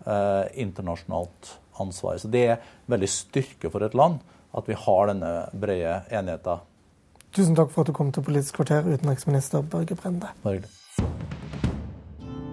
eh, 0.07 0.63
internasjonalt 0.65 1.55
ansvar. 1.81 2.19
Så 2.19 2.31
det 2.33 2.45
er 2.57 2.67
veldig 2.91 3.11
styrke 3.11 3.71
for 3.73 3.87
et 3.87 3.97
land 3.97 4.21
at 4.57 4.67
vi 4.67 4.75
har 4.75 5.13
denne 5.13 5.33
brede 5.55 6.01
enigheten. 6.11 6.67
Tusen 7.31 7.55
takk 7.55 7.71
for 7.71 7.85
at 7.85 7.93
du 7.93 7.95
kom 7.95 8.11
til 8.11 8.27
Politisk 8.27 8.59
kvarter, 8.59 8.83
utenriksminister 8.91 9.63
Børge 9.63 9.95
Brende. 9.95 10.33
Bare 10.43 10.67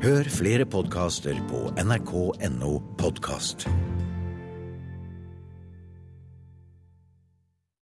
Hør 0.04 0.30
flere 0.30 0.66
podkaster 0.70 1.40
på 1.50 1.64
nrk.no 1.82 2.76
podkast. 3.02 3.66